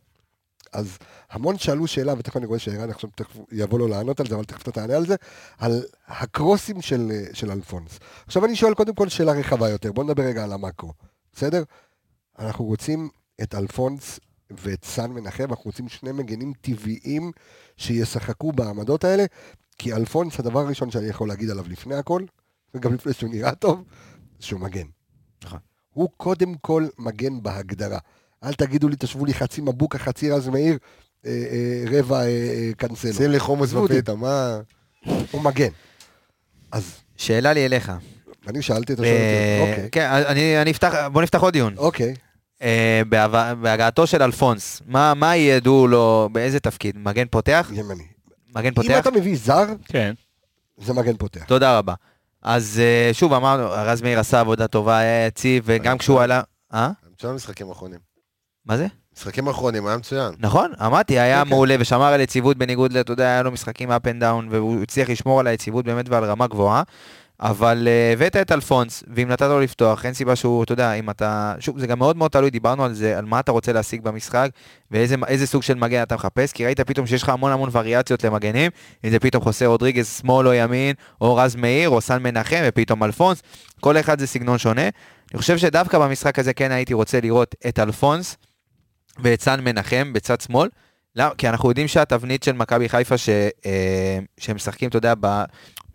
אז 0.72 0.98
המון 1.30 1.58
שאלו 1.58 1.86
שאלה, 1.86 2.14
ותכף 2.18 2.36
אני 2.36 2.46
רואה 2.46 2.58
שערן 2.58 2.90
עכשיו 2.90 3.10
תכף 3.14 3.36
יבוא 3.52 3.78
לו 3.78 3.88
לענות 3.88 4.20
על 4.20 4.26
זה, 4.26 4.34
אבל 4.34 4.44
תכף 4.44 4.62
אתה 4.62 4.72
תענה 4.72 4.96
על 4.96 5.06
זה, 5.06 5.14
על 5.58 5.82
הקרוסים 6.06 6.82
של, 6.82 7.12
של 7.32 7.50
אלפונס. 7.50 7.98
עכשיו 8.26 8.44
אני 8.44 8.56
שואל 8.56 8.74
קודם 8.74 8.94
כל 8.94 9.08
שאלה 9.08 9.32
רחבה 9.32 9.68
יותר, 9.68 9.92
בוא 9.92 10.04
נדבר 10.04 10.22
רגע 10.22 10.44
על 10.44 10.52
המאקרו, 10.52 10.92
בסדר? 11.32 11.62
אנחנו 12.38 12.64
רוצים 12.64 13.08
את 13.42 13.54
אלפונס 13.54 14.20
ואת 14.50 14.84
סן 14.84 15.10
מנחם, 15.10 15.46
אנחנו 15.50 15.64
רוצים 15.64 15.88
שני 15.88 16.12
מגנים 16.12 16.52
טבעיים 16.60 17.32
שישחקו 17.76 18.52
בעמדות 18.52 19.04
האלה, 19.04 19.24
כי 19.78 19.92
אלפונס, 19.92 20.40
הדבר 20.40 20.60
הראשון 20.60 20.90
שאני 20.90 21.06
יכול 21.06 21.28
להגיד 21.28 21.50
עליו 21.50 21.64
לפני 21.68 21.94
הכל, 21.94 22.22
וגם 22.74 22.94
לפני 22.94 23.12
שהוא 23.12 23.30
נראה 23.30 23.54
טוב, 23.54 23.84
שהוא 24.40 24.60
מגן. 24.60 24.86
נכון. 25.44 25.58
הוא 25.96 26.08
קודם 26.16 26.54
כל 26.54 26.86
מגן 26.98 27.42
בהגדרה. 27.42 27.98
אל 28.44 28.54
תגידו 28.54 28.88
לי, 28.88 28.96
תשבו 28.98 29.24
לי 29.24 29.34
חצי 29.34 29.60
מבוקה, 29.60 29.98
חצי 29.98 30.30
רז 30.30 30.48
מאיר, 30.48 30.78
אה, 31.26 31.30
אה, 31.30 31.98
רבע 31.98 32.26
אה, 32.26 32.70
קנסלו. 32.76 33.12
שים 33.12 33.30
לי 33.30 33.40
חומוס 33.40 33.68
עזבו 33.68 33.80
אותי. 33.80 33.92
בפיתה, 33.92 34.14
מה... 34.14 34.58
הוא 35.30 35.42
מגן. 35.42 35.68
אז 36.72 36.94
שאלה 37.16 37.52
לי 37.52 37.66
אליך. 37.66 37.92
אני 38.48 38.62
שאלתי 38.62 38.92
את. 38.92 39.00
אה, 39.00 39.58
אוקיי. 39.60 39.88
כן, 39.92 40.08
אני 40.10 40.62
אני 40.62 40.70
אפתח, 40.70 40.94
בוא 41.12 41.22
נפתח 41.22 41.40
עוד 41.40 41.52
דיון. 41.52 41.74
אוקיי. 41.78 42.14
בהגעתו 43.60 44.06
של 44.06 44.22
אלפונס, 44.22 44.82
מה 44.86 45.14
מה 45.14 45.36
ייעדו 45.36 45.86
לו, 45.86 46.28
באיזה 46.32 46.60
תפקיד? 46.60 46.98
מגן 46.98 47.26
פותח? 47.30 47.70
ימני. 47.74 48.06
מגן 48.54 48.66
אם 48.66 48.74
פותח? 48.74 48.98
אתה 48.98 49.10
מביא 49.10 49.36
זר, 49.36 49.64
כן. 49.84 50.14
זה 50.78 50.92
מגן 50.92 51.16
פותח. 51.16 51.44
תודה 51.44 51.78
רבה. 51.78 51.94
אז 52.46 52.80
אה, 52.84 53.10
שוב 53.14 53.32
אמרנו, 53.32 53.64
רז 53.70 54.02
מאיר 54.02 54.18
עשה 54.20 54.40
עבודה 54.40 54.66
טובה, 54.66 54.98
היה 54.98 55.26
יציב, 55.26 55.62
וגם 55.66 55.98
כשהוא 55.98 56.20
עלה... 56.20 56.42
אה? 56.74 56.90
מצוין 57.14 57.34
משחקים 57.34 57.70
אחרונים. 57.70 57.98
מה 58.66 58.76
זה? 58.76 58.86
משחקים 59.16 59.48
אחרונים, 59.48 59.86
היה 59.86 59.96
מצוין. 59.96 60.34
נכון, 60.38 60.72
אמרתי, 60.86 61.18
היה 61.18 61.42
כן. 61.44 61.48
מעולה 61.50 61.76
ושמר 61.80 62.04
על 62.12 62.20
יציבות 62.20 62.56
בניגוד, 62.56 62.92
ל- 62.92 63.00
אתה 63.00 63.12
יודע, 63.12 63.24
היה 63.24 63.42
לו 63.42 63.50
משחקים 63.52 63.90
up 63.90 64.04
and 64.04 64.22
down, 64.22 64.46
והוא 64.50 64.82
הצליח 64.82 65.10
לשמור 65.10 65.40
על 65.40 65.46
היציבות 65.46 65.84
באמת 65.84 66.08
ועל 66.08 66.24
רמה 66.24 66.46
גבוהה. 66.46 66.82
אבל 67.40 67.88
אה, 67.88 68.12
הבאת 68.12 68.36
את 68.36 68.52
אלפונס, 68.52 69.04
ואם 69.14 69.28
נתת 69.28 69.46
לו 69.46 69.60
לפתוח, 69.60 70.06
אין 70.06 70.14
סיבה 70.14 70.36
שהוא, 70.36 70.64
אתה 70.64 70.72
יודע, 70.72 70.92
אם 70.92 71.10
אתה... 71.10 71.54
שוב, 71.60 71.78
זה 71.78 71.86
גם 71.86 71.98
מאוד 71.98 72.16
מאוד 72.16 72.30
תלוי, 72.30 72.50
דיברנו 72.50 72.84
על 72.84 72.94
זה, 72.94 73.18
על 73.18 73.24
מה 73.24 73.40
אתה 73.40 73.52
רוצה 73.52 73.72
להשיג 73.72 74.02
במשחק, 74.02 74.50
ואיזה 74.90 75.16
איזה 75.26 75.46
סוג 75.46 75.62
של 75.62 75.74
מגן 75.74 76.02
אתה 76.02 76.14
מחפש, 76.14 76.52
כי 76.52 76.66
ראית 76.66 76.80
פתאום 76.80 77.06
שיש 77.06 77.22
לך 77.22 77.28
המון 77.28 77.52
המון 77.52 77.68
וריאציות 77.72 78.24
למגנים, 78.24 78.70
אם 79.04 79.10
זה 79.10 79.18
פתאום 79.18 79.42
חוסה 79.42 79.66
רודריגז 79.66 80.18
שמאל 80.20 80.48
או 80.48 80.52
ימין, 80.52 80.94
או 81.20 81.36
רז 81.36 81.56
מאיר, 81.56 81.88
או 81.88 82.00
סן 82.00 82.22
מנחם, 82.22 82.62
ופתאום 82.64 83.04
אלפונס, 83.04 83.42
כל 83.80 83.96
אחד 83.96 84.18
זה 84.18 84.26
סגנון 84.26 84.58
שונה. 84.58 84.88
אני 85.32 85.40
חושב 85.40 85.58
שדווקא 85.58 85.98
במשחק 85.98 86.38
הזה 86.38 86.52
כן 86.52 86.70
הייתי 86.72 86.94
רוצה 86.94 87.20
לראות 87.20 87.54
את 87.68 87.78
אלפונס 87.78 88.36
ואת 89.18 89.40
סן 89.40 89.60
מנחם 89.60 90.12
בצד 90.12 90.40
שמאל. 90.40 90.68
למה? 91.16 91.34
כי 91.38 91.48
אנחנו 91.48 91.68
יודעים 91.68 91.88
שהתבנית 91.88 92.42
של 92.42 92.52
מכבי 92.52 92.88
חיפה 92.88 93.18
ש, 93.18 93.28
אה, 93.66 94.18
שהם 94.38 94.56
משחקים, 94.56 94.88
אתה 94.88 94.96
יודע, 94.96 95.14
ב, 95.20 95.44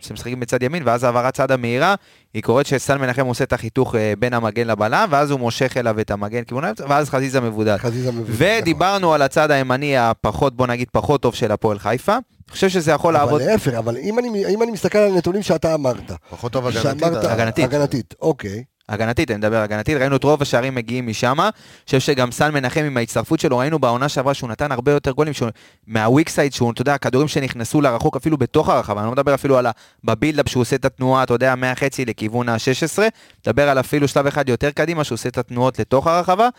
שהם 0.02 0.14
משחקים 0.14 0.40
בצד 0.40 0.64
ימין, 0.64 0.84
ואז 0.86 1.04
העברת 1.04 1.34
צד 1.34 1.52
המהירה, 1.52 1.96
היא 2.34 2.44
קורית 2.44 2.68
שסן 2.68 2.98
מנחם 3.02 3.26
עושה 3.26 3.44
את 3.44 3.54
החיתוך 3.54 3.96
אה, 3.96 4.14
בין 4.20 4.34
המגן 4.34 4.68
לבלם, 4.68 5.08
ואז 5.12 5.32
הוא 5.32 5.40
מושך 5.40 5.78
אליו 5.78 6.00
את 6.00 6.12
המגן 6.12 6.44
כיוון 6.44 6.64
האמצע, 6.64 6.86
ואז 6.90 7.10
חזיזה 7.10 7.42
מבודד. 7.42 7.78
חזיזה 7.78 8.12
מביא. 8.12 8.34
ודיברנו 8.38 9.14
על 9.14 9.22
הצד 9.22 9.52
הימני 9.52 9.98
הפחות, 9.98 10.56
בוא 10.56 10.68
נגיד, 10.68 10.88
פחות 10.92 11.22
טוב 11.22 11.36
של 11.36 11.52
הפועל 11.52 11.80
חיפה. 11.80 12.14
אני 12.14 12.54
חושב 12.56 12.70
שזה 12.70 12.92
יכול 12.92 13.16
אבל 13.16 13.26
לעבוד... 13.26 13.42
להפך, 13.42 13.74
אבל 13.74 13.98
אם 13.98 14.20
אני, 14.20 14.46
אם 14.46 14.64
אני 14.64 14.72
מסתכל 14.72 14.98
על 14.98 15.12
הנתונים 15.12 15.44
שאתה 15.44 15.74
אמרת, 15.74 16.12
פחות 16.30 16.52
טוב 16.52 16.68
הגנתית. 16.68 17.00
שאמרת. 17.00 17.24
הגנתית. 17.26 17.66
הגנתית, 17.66 18.14
אוקיי. 18.22 18.64
הגנתית, 18.92 19.32
אני 19.32 19.38
מדבר 19.38 19.58
הגנתית, 19.62 19.98
ראינו 19.98 20.16
את 20.16 20.24
רוב 20.24 20.42
השערים 20.42 20.76
מגיעים 20.76 21.08
משם. 21.08 21.40
אני 21.42 21.50
חושב 21.86 22.00
שגם 22.00 22.32
סן 22.32 22.54
מנחם 22.54 22.84
עם 22.84 22.98
ההצטרפות 22.98 23.40
שלו, 23.40 23.58
ראינו 23.58 23.80
בעונה 23.80 24.10
שעברה 24.10 24.34
שהוא 24.34 24.50
נתן 24.50 24.72
הרבה 24.72 24.92
יותר 24.92 25.12
גולים 25.12 25.34
שהוא- 25.34 25.50
מהוויק 25.88 26.30
סייד, 26.30 26.54
שהוא, 26.54 26.72
אתה 26.72 26.82
יודע, 26.82 26.94
הכדורים 26.94 27.28
שנכנסו 27.28 27.82
לרחוק 27.82 28.16
אפילו 28.16 28.38
בתוך 28.38 28.70
הרחבה, 28.70 29.00
אני 29.00 29.06
לא 29.06 29.12
מדבר 29.12 29.34
אפילו 29.34 29.58
על 29.58 29.66
ה... 29.66 29.72
בבילדאפ 30.04 30.50
שהוא 30.50 30.62
עושה 30.62 30.76
את 30.76 30.86
התנועה, 30.86 31.24
אתה 31.24 31.34
יודע, 31.34 31.56
מהחצי 31.56 32.06
לכיוון 32.06 32.50
ה-16, 32.50 33.00
מדבר 33.48 33.70
על 33.70 33.80
אפילו 33.80 34.08
שלב 34.08 34.28
אחד 34.28 34.50
יותר 34.50 34.72
קדימה, 34.72 35.04
שהוא 35.04 35.16
עושה 35.16 35.30
את 35.30 35.38
התנועות 35.38 35.80
לתוך 35.80 36.08
הרחבה. 36.08 36.50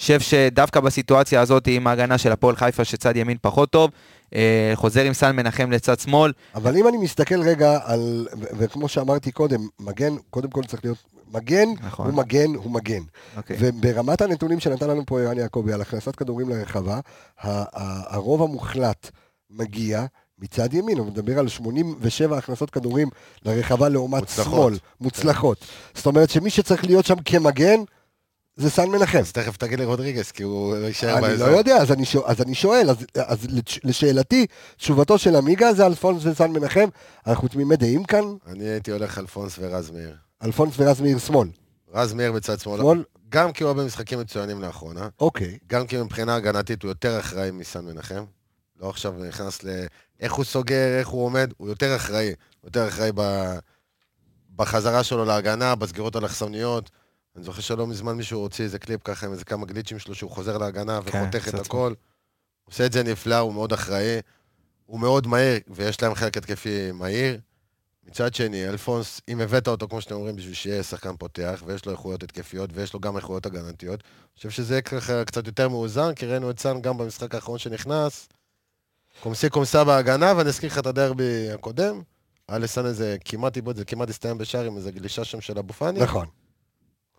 חושב 0.00 0.20
שדווקא 0.20 0.80
בסיטואציה 0.80 1.40
הזאת 1.40 1.66
עם 1.66 1.86
ההגנה 1.86 2.18
של 2.18 2.32
הפועל 2.32 2.56
חיפה 2.56 2.84
שצד 2.84 3.16
ימין 3.16 3.36
פחות 3.42 3.70
טוב, 3.70 3.90
אה, 4.34 4.72
חוזר 4.74 5.04
עם 5.04 5.12
סן 5.12 5.36
מנחם 5.36 5.70
לצד 5.70 5.98
שמאל, 5.98 6.32
אבל 6.54 6.76
אם 6.76 6.88
אני 6.88 6.96
מסתכל 6.96 7.42
רגע 7.42 7.78
על, 7.84 8.28
וכמו 8.58 8.88
שאמרתי 8.88 9.32
קודם, 9.32 9.60
מגן, 9.80 10.14
קודם 10.30 10.50
כל 10.50 10.62
צריך 10.64 10.84
להיות, 10.84 10.98
מגן 11.32 11.68
נכון. 11.82 12.06
הוא 12.06 12.14
מגן, 12.14 12.54
הוא 12.54 12.70
מגן. 12.70 13.02
אוקיי. 13.36 13.56
וברמת 13.60 14.20
הנתונים 14.20 14.60
שנתן 14.60 14.90
לנו 14.90 15.02
פה 15.06 15.20
ערן 15.20 15.38
יעקבי 15.38 15.72
על 15.72 15.80
הכנסת 15.80 16.16
כדורים 16.16 16.48
לרחבה, 16.48 16.94
ה- 16.94 17.00
ה- 17.42 18.14
הרוב 18.14 18.42
המוחלט 18.42 19.10
מגיע 19.50 20.04
מצד 20.38 20.74
ימין, 20.74 20.98
הוא 20.98 21.06
מדבר 21.06 21.38
על 21.38 21.48
87 21.48 22.38
הכנסות 22.38 22.70
כדורים 22.70 23.08
לרחבה 23.44 23.88
לעומת 23.88 24.20
מוצלחות. 24.20 24.52
שמאל, 24.54 24.78
מוצלחות. 25.00 25.58
זאת 25.94 26.06
אומרת 26.06 26.30
שמי 26.30 26.50
שצריך 26.50 26.84
להיות 26.84 27.06
שם 27.06 27.14
כמגן, 27.24 27.80
זה 28.56 28.70
סן 28.70 28.88
מנחם. 28.88 29.18
אז 29.18 29.32
תכף 29.32 29.56
תגיד 29.56 29.78
לי 29.78 29.84
רודריגז, 29.84 30.30
כי 30.30 30.42
הוא 30.42 30.76
לא 30.76 30.86
יישאר 30.86 31.12
אני 31.18 31.20
באזור. 31.20 31.48
לא 31.48 31.56
יודע, 31.56 31.76
אז 31.76 31.92
אני, 31.92 32.04
שואל, 32.04 32.24
אז 32.26 32.40
אני 32.42 32.54
שואל, 32.54 32.90
אז, 32.90 32.96
אז 33.26 33.38
לש- 33.48 33.80
לשאלתי, 33.84 34.46
תשובתו 34.76 35.18
של 35.18 35.36
עמיגה 35.36 35.72
זה 35.74 35.86
אלפונס 35.86 36.26
וסן 36.26 36.50
מנחם, 36.50 36.88
אנחנו 37.26 37.48
תמימי 37.48 37.76
דעים 37.76 38.04
כאן, 38.04 38.24
אני 38.46 38.64
הייתי 38.64 38.90
הולך 38.90 39.18
אלפונס 39.18 39.56
ורז 39.58 39.90
מאיר. 39.90 40.14
אלפונס 40.42 40.74
ורז 40.76 41.00
מאיר 41.00 41.18
שמאל. 41.18 41.48
רז 41.92 42.12
מאיר 42.12 42.32
בצד 42.32 42.60
שמאל. 42.60 42.80
שמאל, 42.80 43.04
גם 43.28 43.52
כי 43.52 43.64
הוא 43.64 43.72
היה 43.72 43.82
במשחקים 43.82 44.20
מצוינים 44.20 44.62
לאחרונה, 44.62 45.08
אוקיי. 45.20 45.58
גם 45.66 45.86
כי 45.86 46.02
מבחינה 46.02 46.34
הגנתית 46.34 46.82
הוא 46.82 46.88
יותר 46.88 47.18
אחראי 47.18 47.50
מסן 47.50 47.84
מנחם. 47.84 48.24
לא 48.80 48.90
עכשיו 48.90 49.14
נכנס 49.28 49.64
ל... 49.64 49.86
איך 50.20 50.32
הוא 50.32 50.44
סוגר, 50.44 50.98
איך 50.98 51.08
הוא 51.08 51.24
עומד, 51.24 51.52
הוא 51.56 51.68
יותר 51.68 51.96
אחראי. 51.96 52.32
יותר 52.64 52.88
אחראי 52.88 53.10
ב... 53.14 53.22
בחזרה 54.56 55.04
שלו 55.04 55.24
להגנה, 55.24 55.74
בסגירות 55.74 56.16
אלכסוניות. 56.16 56.90
אני 57.36 57.44
זוכר 57.44 57.60
שלא 57.60 57.86
מזמן 57.86 58.16
מישהו 58.16 58.40
הוציא 58.40 58.64
איזה 58.64 58.78
קליפ 58.78 59.00
ככה 59.04 59.26
עם 59.26 59.32
איזה 59.32 59.44
כמה 59.44 59.66
גליצ'ים 59.66 59.98
שלו, 59.98 60.14
שהוא 60.14 60.30
חוזר 60.30 60.58
להגנה 60.58 61.00
כן, 61.02 61.22
וחותך 61.22 61.48
את 61.48 61.54
הכל. 61.54 61.92
הוא 62.64 62.72
עושה 62.72 62.86
את 62.86 62.92
זה 62.92 63.02
נפלא, 63.02 63.38
הוא 63.38 63.52
מאוד 63.52 63.72
אחראי, 63.72 64.18
הוא 64.86 65.00
מאוד 65.00 65.26
מהיר, 65.26 65.60
ויש 65.68 66.02
להם 66.02 66.14
חלק 66.14 66.36
התקפי 66.36 66.92
מהיר. 66.92 67.40
מצד 68.08 68.34
שני, 68.34 68.68
אלפונס, 68.68 69.20
אם 69.28 69.40
הבאת 69.40 69.68
אותו, 69.68 69.88
כמו 69.88 70.00
שאתם 70.00 70.14
אומרים, 70.14 70.36
בשביל 70.36 70.54
שיהיה 70.54 70.82
שחקן 70.82 71.16
פותח, 71.16 71.62
ויש 71.66 71.86
לו 71.86 71.92
איכויות 71.92 72.22
התקפיות, 72.22 72.70
ויש 72.74 72.94
לו 72.94 73.00
גם 73.00 73.16
איכויות 73.16 73.46
הגנתיות, 73.46 74.00
אני 74.00 74.36
חושב 74.36 74.50
שזה 74.50 74.74
יהיה 74.74 74.82
ככה 74.82 75.24
קצת 75.24 75.46
יותר 75.46 75.68
מאוזן, 75.68 76.14
כי 76.14 76.26
ראינו 76.26 76.50
את 76.50 76.60
סאן 76.60 76.80
גם 76.82 76.98
במשחק 76.98 77.34
האחרון 77.34 77.58
שנכנס. 77.58 78.28
comme 79.20 79.41
ci 79.41 79.50
comme 79.50 79.74
ça 79.74 79.84
בהגנה, 79.84 80.32
ואני 80.36 80.48
אזכיר 80.48 80.70
לך 80.70 80.78
את 80.78 80.86
הדרבי 80.86 81.50
הקודם. 81.54 82.02
היה 82.48 82.58
לסאן 82.58 82.86
איזה 82.86 83.16
כמעט 83.24 83.56
איבוד, 83.56 83.76
זה 83.76 83.84
כמעט 83.84 84.10
הסתיים 84.10 84.38
בשער 84.38 84.64
עם 84.64 84.76
איזה 84.76 84.90
גלישה 84.90 85.24
שם 85.24 85.40
של 85.40 85.58
אבו 85.58 85.72
פאני. 85.72 86.00
נכון. 86.00 86.26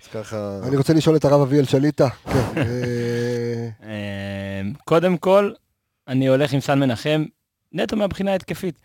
אז 0.01 0.07
ככה... 0.07 0.59
אני 0.67 0.77
רוצה 0.77 0.93
לשאול 0.93 1.15
את 1.15 1.25
הרב 1.25 1.41
אביאל 1.41 1.65
שליטה. 1.65 2.09
כן. 2.09 2.31
אה, 2.57 3.69
אה, 3.83 4.61
קודם 4.85 5.17
כל, 5.17 5.51
אני 6.07 6.27
הולך 6.27 6.53
עם 6.53 6.59
סן 6.59 6.79
מנחם, 6.79 7.25
נטו 7.71 7.95
מהבחינה 7.95 8.31
ההתקפית. 8.31 8.79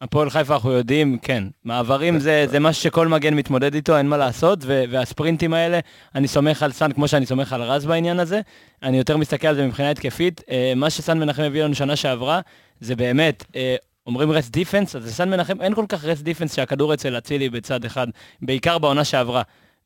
הפועל 0.00 0.30
חיפה 0.30 0.54
אנחנו 0.54 0.72
יודעים, 0.72 1.18
כן, 1.22 1.44
מעברים 1.64 2.18
זה, 2.18 2.44
זה 2.50 2.60
משהו 2.60 2.82
שכל 2.82 3.08
מגן 3.08 3.34
מתמודד 3.34 3.74
איתו, 3.74 3.96
אין 3.96 4.08
מה 4.08 4.16
לעשות, 4.16 4.58
ו- 4.62 4.84
והספרינטים 4.90 5.54
האלה, 5.54 5.78
אני 6.14 6.28
סומך 6.28 6.62
על 6.62 6.72
סאן 6.72 6.92
כמו 6.92 7.08
שאני 7.08 7.26
סומך 7.26 7.52
על 7.52 7.62
רז 7.62 7.86
בעניין 7.86 8.20
הזה, 8.20 8.40
אני 8.82 8.98
יותר 8.98 9.16
מסתכל 9.16 9.46
על 9.46 9.54
זה 9.54 9.66
מבחינה 9.66 9.90
התקפית. 9.90 10.40
אה, 10.50 10.72
מה 10.76 10.90
שסאן 10.90 11.18
מנחם 11.18 11.42
הביא 11.42 11.64
לנו 11.64 11.74
שנה 11.74 11.96
שעברה, 11.96 12.40
זה 12.80 12.96
באמת, 12.96 13.44
אה, 13.56 13.76
אומרים 14.06 14.30
rest 14.30 14.52
defence, 14.52 14.96
אז 14.96 15.06
לסאן 15.06 15.30
מנחם 15.30 15.60
אין 15.60 15.74
כל 15.74 15.84
כך 15.88 16.04
rest 16.04 16.22
defence 16.22 16.56
שהכדור 16.56 16.94
אצל 16.94 17.18
אצילי 17.18 17.48
בצד 17.48 17.84
אחד, 17.84 18.06
בעיקר 18.42 18.78
בעונה 18.78 19.04
שעברה. 19.04 19.42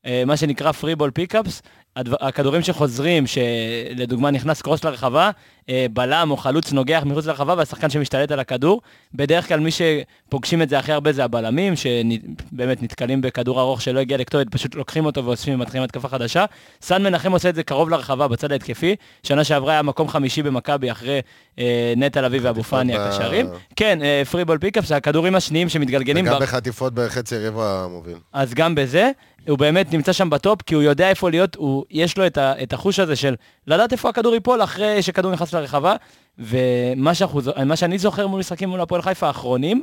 אה, 0.07 0.23
מה 0.27 0.37
שנקרא 0.37 0.73
free 0.73 0.97
ball 0.97 1.11
pickups, 1.11 1.63
הכדורים 1.97 2.63
שחוזרים, 2.63 3.25
שלדוגמה 3.27 4.31
נכנס 4.31 4.63
קרוס 4.63 4.85
לרחבה, 4.85 5.31
אה, 5.69 5.87
בלם 5.93 6.31
או 6.31 6.37
חלוץ 6.37 6.73
נוגח 6.73 7.03
מחוץ 7.07 7.27
לרחבה 7.27 7.55
והשחקן 7.59 7.91
שמשתלט 7.91 8.31
על 8.31 8.41
הכדור. 8.41 8.81
בדרך 9.15 9.49
כלל 9.49 9.61
מי 9.61 9.71
שפוגשים 9.71 10.63
את 10.63 10.69
זה 10.69 10.79
הכי 10.79 10.93
הרבה 10.93 11.13
זה 11.13 11.25
הבלמים, 11.25 11.75
שבאמת 11.77 12.83
נתקלים 12.83 13.21
בכדור 13.21 13.61
ארוך 13.61 13.83
שלא 13.83 14.01
הגיע 14.01 14.17
לכתובת, 14.17 14.49
פשוט 14.51 14.75
לוקחים 14.75 15.07
אותו 15.07 15.25
ואוספים 15.25 15.55
ומתחילים 15.55 15.85
התקפה 15.85 16.09
חדשה. 16.09 16.45
סן 16.83 17.03
מנחם 17.03 17.33
עושה 17.33 17.49
את 17.49 17.55
זה 17.55 17.63
קרוב 17.63 17.91
לרחבה 17.91 18.29
בצד 18.29 18.53
ההתקפי. 18.53 18.97
שנה 19.23 19.45
שעברה 19.45 19.73
היה 19.73 19.83
מקום 19.83 20.09
חמישי 20.09 20.43
במכבי 20.43 20.91
אחרי 20.91 21.21
אה, 21.59 21.95
נטע 21.97 22.21
לביא 22.21 22.41
ואבו 22.43 22.63
פאני 22.63 22.97
הקשרים. 22.97 23.47
כן, 23.77 24.03
אה, 24.03 24.23
free 24.31 24.45
ball 24.45 24.59
pickup, 24.59 24.87
זה 24.87 24.97
הכדורים 24.97 25.35
השניים 25.35 25.69
שמתגלגלים. 25.69 26.27
וגם 26.27 26.39
ב- 26.39 26.43
בחטיפות 26.43 26.95
בחצי 26.95 27.39
רבע 27.39 27.87
מוביל. 27.91 28.17
אז 28.33 28.55
גם 28.55 28.75
בזה, 28.75 29.11
הוא 29.49 29.59
באמת 29.59 29.93
נמצא 29.93 30.13
שם 30.13 30.31
בטופ, 30.31 30.63
כי 30.63 30.75
הוא 30.75 30.83
יודע 30.83 31.11
איפה 31.11 31.31
להיות, 31.31 31.55
הוא, 31.55 31.85
יש 31.91 32.19
לו 32.19 32.27
את, 32.27 32.39
ה, 32.39 32.63
את 32.63 32.73
החוש 32.73 32.99
הזה 32.99 33.17
של 33.17 33.35
לדעת 33.67 33.93
איפה 33.93 34.09
הכדור 34.09 34.35
ייפול 34.35 34.63
אחרי 34.63 35.03
שכדור 35.03 35.33
נכנס 35.33 35.53
לרחבה, 35.53 35.97
ומה 36.39 37.15
שאנחנו, 37.15 37.41
שאני 37.75 37.99
זוכר 37.99 38.27
מול 38.27 38.41
משחקים 38.41 38.69
מול 38.69 38.81
הפועל 38.81 39.03
חיפה 39.03 39.27
האחרונים, 39.27 39.83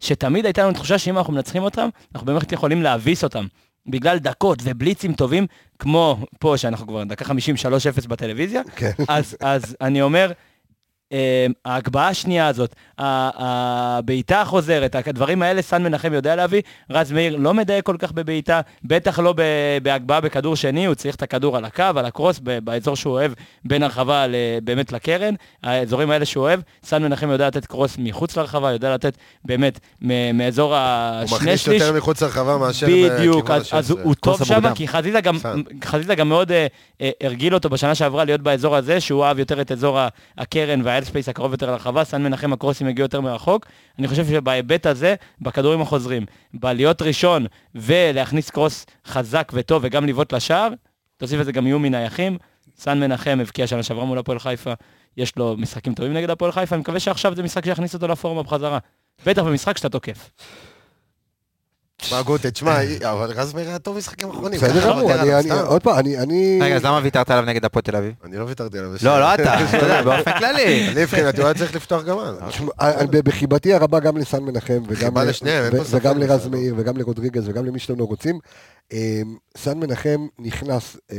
שתמיד 0.00 0.44
הייתה 0.44 0.62
לנו 0.62 0.72
תחושה 0.72 0.98
שאם 0.98 1.18
אנחנו 1.18 1.32
מנצחים 1.32 1.62
אותם, 1.62 1.88
אנחנו 2.14 2.26
באמת 2.26 2.52
יכולים 2.52 2.82
להביס 2.82 3.24
אותם. 3.24 3.46
בגלל 3.86 4.18
דקות 4.18 4.58
ובליצים 4.62 5.12
טובים, 5.12 5.46
כמו 5.78 6.16
פה, 6.38 6.56
שאנחנו 6.56 6.86
כבר 6.86 7.04
דקה 7.04 7.24
53-0 7.24 8.08
בטלוויזיה, 8.08 8.62
כן. 8.76 8.90
אז, 9.08 9.36
אז 9.40 9.76
אני 9.80 10.02
אומר, 10.02 10.32
ההגבהה 11.64 12.08
השנייה 12.08 12.46
הזאת, 12.46 12.74
הבעיטה 12.98 14.40
החוזרת, 14.40 14.94
הדברים 15.08 15.42
האלה 15.42 15.62
סן 15.62 15.82
מנחם 15.82 16.12
יודע 16.12 16.36
להביא, 16.36 16.62
רז 16.90 17.12
מאיר 17.12 17.36
לא 17.36 17.54
מדייק 17.54 17.84
כל 17.84 17.96
כך 17.98 18.12
בבעיטה, 18.12 18.60
בטח 18.84 19.18
לא 19.18 19.32
ב- 19.36 19.42
בהגבהה 19.82 20.20
בכדור 20.20 20.56
שני, 20.56 20.86
הוא 20.86 20.94
צריך 20.94 21.14
את 21.14 21.22
הכדור 21.22 21.56
על 21.56 21.64
הקו, 21.64 21.82
על 21.96 22.04
הקרוס, 22.04 22.40
באזור 22.64 22.96
שהוא 22.96 23.12
אוהב, 23.12 23.32
בין 23.64 23.82
הרחבה 23.82 24.24
באמת 24.64 24.92
לקרן, 24.92 25.34
האזורים 25.62 26.10
האלה 26.10 26.24
שהוא 26.24 26.44
אוהב, 26.44 26.60
סן 26.84 27.02
מנחם 27.02 27.30
יודע 27.30 27.46
לתת 27.46 27.66
קרוס 27.66 27.96
מחוץ 27.98 28.36
לרחבה, 28.36 28.72
יודע 28.72 28.94
לתת 28.94 29.16
באמת 29.44 29.80
מ- 30.02 30.38
מאזור 30.38 30.74
הוא 30.74 30.80
השני 30.82 31.36
מכניס 31.36 31.60
שליש. 31.60 31.82
יותר 31.82 31.92
מחוץ 31.96 32.22
לרחבה 32.22 32.58
מאשר 32.58 32.86
בדיוק, 32.86 33.44
בכיוון 33.44 33.60
אז, 33.60 33.68
אז 33.72 33.90
הוא, 33.90 33.98
ה-16. 33.98 34.04
הוא 34.04 34.14
טוב 34.14 34.44
שם. 34.44 34.74
כי 34.74 34.88
חזיזה 34.88 35.20
גם, 35.20 35.36
גם 36.16 36.28
מאוד 36.28 36.52
אה, 36.52 36.66
אה, 37.00 37.10
הרגיל 37.22 37.54
אותו 37.54 37.68
בשנה 37.68 37.94
שעברה 37.94 38.24
להיות 38.24 38.40
באזור 38.40 38.76
הזה, 38.76 39.00
שהוא 39.00 39.24
אהב 39.24 39.38
יותר 39.38 39.60
את 39.60 39.72
אזור 39.72 39.98
הקרן 40.38 40.80
והאלספייס 40.98 41.28
הקרוב 41.28 41.52
יותר 41.52 41.70
לרחבה, 41.70 42.04
סן 42.04 42.22
מנחם 42.22 42.52
הקרוסים 42.52 42.86
הגיעו 42.86 43.04
יותר 43.04 43.20
מרחוק. 43.20 43.66
אני 43.98 44.08
חושב 44.08 44.26
שבהיבט 44.26 44.86
הזה, 44.86 45.14
בכדורים 45.40 45.80
החוזרים, 45.80 46.26
בלהיות 46.54 47.02
ראשון 47.02 47.46
ולהכניס 47.74 48.50
קרוס 48.50 48.86
חזק 49.06 49.52
וטוב 49.54 49.82
וגם 49.84 50.06
לבעוט 50.06 50.32
לשער, 50.32 50.68
תוסיף 51.16 51.40
לזה 51.40 51.52
גם 51.52 51.66
איום 51.66 51.82
מנייחים. 51.82 52.38
סן 52.76 53.00
מנחם 53.00 53.38
הבקיע 53.40 53.66
שנה 53.66 53.82
שעברה 53.82 54.04
מול 54.04 54.18
הפועל 54.18 54.38
חיפה, 54.38 54.72
יש 55.16 55.36
לו 55.36 55.56
משחקים 55.58 55.94
טובים 55.94 56.12
נגד 56.12 56.30
הפועל 56.30 56.52
חיפה, 56.52 56.74
אני 56.74 56.80
מקווה 56.80 57.00
שעכשיו 57.00 57.34
זה 57.34 57.42
משחק 57.42 57.64
שיכניס 57.64 57.94
אותו 57.94 58.08
לפורמה 58.08 58.42
בחזרה. 58.42 58.78
בטח 59.26 59.42
במשחק 59.42 59.76
שאתה 59.76 59.88
תוקף. 59.88 60.30
מה 62.12 62.22
גוטה, 62.22 62.50
תשמע, 62.50 62.78
אבל 63.02 63.30
רז 63.32 63.54
מאיר 63.54 63.68
היה 63.68 63.78
טוב 63.78 63.96
משחקים 63.96 64.30
אחרונים. 64.30 64.60
בסדר 64.60 64.90
גמור, 64.90 65.12
אני-. 65.14 65.50
עוד 65.50 65.82
פעם, 65.82 65.98
אני... 65.98 66.18
אני- 66.18 66.58
רגע, 66.62 66.76
אז 66.76 66.84
למה 66.84 67.00
ויתרת 67.02 67.30
עליו 67.30 67.44
נגד 67.44 67.64
הפועל 67.64 67.82
תל 67.82 67.96
אביב? 67.96 68.14
אני 68.24 68.36
לא 68.36 68.44
ויתרתי 68.44 68.78
עליו. 68.78 68.90
לא, 69.02 69.20
לא 69.20 69.34
אתה, 69.34 69.42
אתה 69.68 69.76
יודע, 69.76 70.02
באופן 70.02 70.38
כללי. 70.38 70.88
אני 70.92 71.02
מבחינתי, 71.02 71.38
הוא 71.40 71.46
היה 71.46 71.54
צריך 71.58 71.74
לפתוח 71.76 72.04
גם 72.04 72.18
אז. 72.18 72.36
תשמע, 72.48 72.70
אני- 72.80 73.22
בחיבתי 73.22 73.74
הרבה 73.74 74.00
גם 74.00 74.16
לסן 74.16 74.42
מנחם 74.42 74.82
וגם 74.88 76.18
לרז. 76.18 76.46
מאיר 76.46 76.74
וגם 76.76 76.96
לרודריגז 76.96 77.48
וגם 77.48 77.64
למי 77.64 77.78
שאתם 77.78 77.98
לא 77.98 78.04
רוצים. 78.04 78.38
אה, 78.92 79.20
סן 79.56 79.78
מנחם 79.78 80.26
נכנס, 80.38 80.96
אה, 81.12 81.18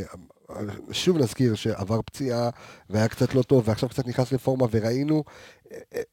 שוב 0.92 1.18
נזכיר 1.18 1.56
שעבר 1.56 2.02
פציעה 2.02 2.50
והיה 2.90 3.08
קצת 3.08 3.36
לא 3.36 3.42
טוב 3.42 3.64
ועכשיו 3.70 3.90
קצת 3.90 4.08
נכנס 4.08 4.32
לפורמה 4.32 4.66
וראינו 4.72 5.16
אה, 5.18 5.59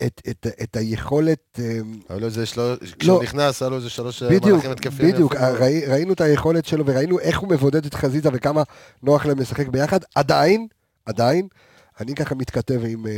את- 0.07 0.20
את- 0.30 0.46
את 0.62 0.76
היכולת 0.76 1.61
היה 2.09 2.18
לו 2.18 2.26
איזה 2.26 2.46
שלוש, 2.46 2.78
כשהוא 2.98 3.22
נכנס, 3.22 3.62
היה 3.62 3.68
לו 3.68 3.76
איזה 3.76 3.90
שלוש 3.90 4.22
בדיוק, 4.22 4.44
מהלכים 4.44 4.70
התקפיים. 4.70 5.12
בדיוק. 5.12 5.34
ראי, 5.36 5.86
ראינו 5.86 6.12
את 6.12 6.20
היכולת 6.20 6.66
שלו 6.66 6.86
וראינו 6.86 7.18
איך 7.20 7.38
הוא 7.38 7.48
מבודד 7.50 7.86
את 7.86 7.94
חזיזה 7.94 8.28
וכמה 8.32 8.62
נוח 9.02 9.26
להם 9.26 9.38
לשחק 9.38 9.68
ביחד. 9.68 9.98
עדיין, 10.14 10.66
עדיין, 11.07 11.48
אני 12.00 12.14
ככה 12.14 12.34
מתכתב 12.34 12.80
עם, 12.88 13.07
אה, 13.07 13.12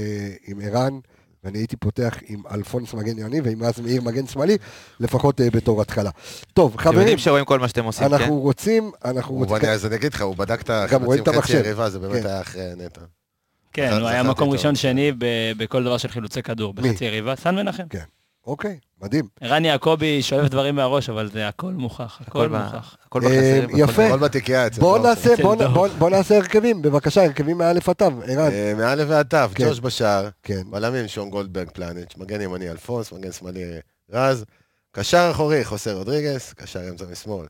עם 0.47 0.61
ערן, 0.61 0.99
ואני 1.45 1.59
הייתי 1.59 1.77
פותח 1.77 2.19
עם 2.27 2.43
אלפונס 2.51 2.95
מגן 2.95 3.19
ימני 3.19 3.41
ועם 3.41 3.63
רז 3.63 3.81
מאיר 3.81 4.03
מגן 4.03 4.27
שמאלי, 4.27 4.57
לפחות 5.01 5.41
אה, 5.41 5.51
בתור 5.51 5.81
התחלה. 5.83 6.11
טוב, 6.53 6.73
אתם 6.75 6.83
חברים, 6.83 6.99
יודעים 7.01 7.19
שרואים 7.19 7.45
כל 7.45 7.59
מה 7.59 7.69
שאתם 7.69 7.85
עושים, 7.85 8.09
כן? 8.09 8.15
אנחנו 8.15 8.39
רוצים, 8.41 8.91
אנחנו 9.05 9.35
רוצים... 9.35 9.69
אז 9.71 9.87
אני 9.87 9.95
אגיד 9.97 10.15
לך, 10.15 10.23
הוא 10.23 10.37
בדק 10.37 10.61
את 10.61 10.71
החצי 10.71 11.31
המחשב. 11.31 11.55
יריבה, 11.55 11.91
זה 11.91 11.99
באמת 11.99 12.23
כן. 12.23 12.27
היה 12.29 12.41
אחרי 12.41 12.71
נטע. 12.77 13.01
כן, 13.79 13.93
הוא 14.01 14.09
היה 14.09 14.23
מקום. 14.23 14.51
ראשון 14.51 14.75
שני 14.75 15.13
ב- 15.19 15.53
בכל 15.57 15.85
דבר 15.85 15.99
של 15.99 16.09
חילוצי 16.09 16.43
כדור, 16.43 16.75
מי? 16.83 16.91
בחצי 16.93 17.05
יריבה, 17.05 17.37
סן 17.37 17.55
מנחם. 17.55 17.83
אוקיי, 18.47 18.79
מדהים. 19.03 19.25
ערן 19.41 19.65
יעקבי 19.65 20.23
שולף 20.23 20.51
דברים 20.51 20.75
מהראש, 20.75 21.09
אבל 21.11 21.31
זה 21.33 21.49
הכל 21.49 21.73
מוכח, 21.73 22.21
הכל 22.27 22.49
מוכח. 22.49 22.97
הכל 23.07 23.21
אה, 23.25 23.29
בחסרים. 23.29 23.65
הכל 23.65 23.79
יפה. 23.79 24.07
הכל 24.07 24.19
בתיקייה 24.19 24.67
אצל 24.67 24.81
בואו 24.81 26.09
נעשה, 26.11 26.37
הרכבים, 26.37 26.83
בבקשה, 26.83 27.25
הרכבים 27.25 27.59
מאלף 27.59 27.89
עד 27.89 27.95
תו, 27.97 28.05
ערן. 28.05 28.53
אה, 28.53 28.73
מא' 28.77 29.05
ועד 29.09 29.27
ת', 29.27 29.35
כן. 29.55 29.65
ג'וש 29.69 29.81
בשער, 29.81 30.29
כן, 30.43 30.63
בלמים 30.71 31.09
שון 31.09 31.31
גולדברג 31.31 31.71
פלנץ', 31.71 32.17
מגן 32.17 32.41
ימני 32.41 32.71
אלפונס, 32.71 33.13
מגן 33.13 33.33
שמאלי 33.33 33.65
רז, 34.11 34.45
קשר 34.93 35.29
אחורי 35.33 35.65
חוסר 35.65 35.97
רודריגס, 35.97 36.53
קשר 36.53 36.89
אמצע 36.89 37.05
משמאל 37.13 37.47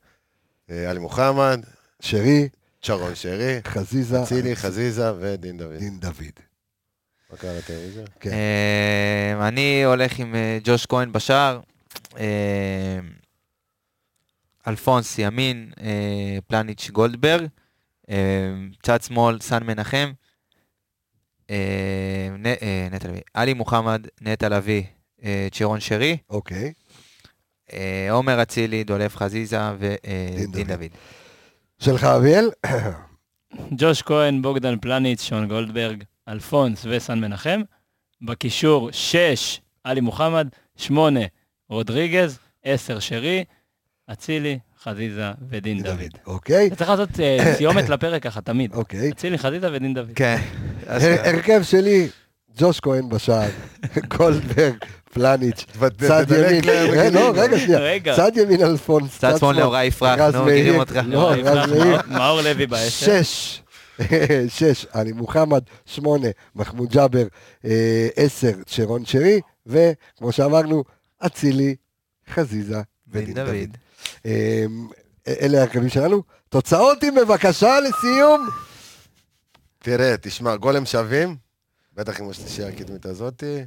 אה, 0.70 0.90
עלי 0.90 1.00
מוחמד, 1.00 1.60
שרי, 2.02 2.48
שרון 2.88 3.14
שרי, 3.14 3.60
חזיזה, 3.64 4.18
צילי, 4.24 4.56
חזיזה 4.56 5.12
ודין 5.20 5.58
דוד. 5.58 5.76
דין 5.78 6.00
דוד. 6.00 6.40
מה 7.30 7.36
קרה 7.36 7.58
לטלוויזיה? 7.58 8.04
כן. 8.20 8.30
אה, 8.30 9.48
אני 9.48 9.84
הולך 9.84 10.18
עם 10.18 10.34
אה, 10.34 10.58
ג'וש 10.64 10.86
כהן 10.86 11.12
בשער, 11.12 11.60
אה, 12.18 12.98
אלפונס 14.68 15.18
ימין, 15.18 15.70
פלניץ' 16.46 16.90
גולדברג, 16.90 17.46
צד 18.82 19.02
שמאל 19.02 19.40
סן 19.40 19.64
מנחם, 19.64 20.12
נטע 22.90 23.08
לביא, 23.08 23.20
עלי 23.34 23.54
מוחמד, 23.54 24.06
נטע 24.20 24.48
לביא, 24.48 24.82
צ'ירון 25.52 25.80
שרי, 25.80 26.16
אוקיי. 26.30 26.72
עומר 28.10 28.42
אצילי, 28.42 28.84
דולף 28.84 29.16
חזיזה 29.16 29.58
דין 29.78 30.50
ודין 30.50 30.66
דוד. 30.66 30.90
שלך 31.80 32.04
אביאל? 32.04 32.50
ג'וש 33.76 34.02
כהן, 34.02 34.42
בוגדן 34.42 34.78
פלניץ', 34.80 35.22
שון 35.22 35.48
גולדברג, 35.48 36.04
אלפונס 36.28 36.86
וסן 36.90 37.18
מנחם. 37.20 37.60
בקישור 38.22 38.88
6, 38.92 39.60
עלי 39.84 40.00
מוחמד, 40.00 40.48
8, 40.76 41.20
רודריגז, 41.70 42.38
10, 42.64 43.00
שרי, 43.00 43.44
אצילי, 44.12 44.58
חזיזה 44.82 45.22
ודין 45.48 45.82
דוד. 45.82 45.98
אוקיי, 46.26 46.66
אתה 46.66 46.76
צריך 46.76 46.90
לעשות 46.90 47.20
אה, 47.20 47.54
סיומת 47.56 47.88
לפרק 47.92 48.22
ככה, 48.22 48.40
תמיד. 48.40 48.74
אוקיי. 48.74 49.10
אצילי, 49.10 49.38
חזיזה 49.38 49.72
ודין 49.72 49.94
דוד. 49.94 50.12
כן. 50.14 50.36
הר- 50.86 51.00
הרכב 51.34 51.60
שלי, 51.62 52.08
ג'וש 52.58 52.80
כהן 52.80 53.08
בשער, 53.08 53.48
גולדברג, 54.16 54.74
פלניץ', 55.12 55.64
צד 56.08 56.26
ימין, 56.30 56.68
אה, 56.68 57.10
לא, 57.10 57.32
מגינים. 57.32 57.34
רגע, 57.34 57.58
שנייה. 57.58 58.16
צד 58.16 58.36
ימין 58.36 58.62
אלפונס, 58.62 59.18
צד 59.18 59.38
שמאל 59.38 59.56
לאורי 59.60 59.84
יפרח, 59.84 60.18
רז 60.18 60.34
נו, 60.34 60.44
מאיר, 60.44 60.54
מכירים 60.60 60.80
אותך. 60.80 61.00
לא, 61.06 61.32
יפרח, 61.36 61.56
רז 61.68 61.70
מאיר, 61.70 62.00
מאור- 62.06 62.40
לוי 62.40 62.66
בעשר. 62.66 63.22
שש, 63.22 63.60
שש, 64.58 64.86
עלי 64.92 65.12
מוחמד, 65.12 65.62
שמונה, 65.86 66.28
מחמוד 66.54 66.88
ג'אבר, 66.90 67.24
אה, 67.64 68.08
עשר, 68.16 68.52
צ'רון 68.66 69.04
שרי, 69.04 69.40
וכמו 69.66 70.32
שאמרנו, 70.32 70.84
אצילי, 71.26 71.74
חזיזה 72.34 72.80
ודין 73.08 73.24
דין 73.24 73.34
דוד. 73.34 73.46
דוד. 73.46 73.76
אה, 74.26 74.64
אלה 75.40 75.58
ההרכבים 75.58 75.88
שלנו. 75.88 76.22
תוצאות 76.48 77.02
עם 77.02 77.14
בבקשה 77.14 77.80
לסיום. 77.80 78.48
תראה, 79.78 80.14
תשמע, 80.20 80.56
גולים 80.56 80.86
שווים, 80.86 81.36
בטח 81.94 82.20
עם 82.20 82.30
השלישייה 82.30 82.68
הקדמית 82.68 83.06
הזאתי, 83.06 83.64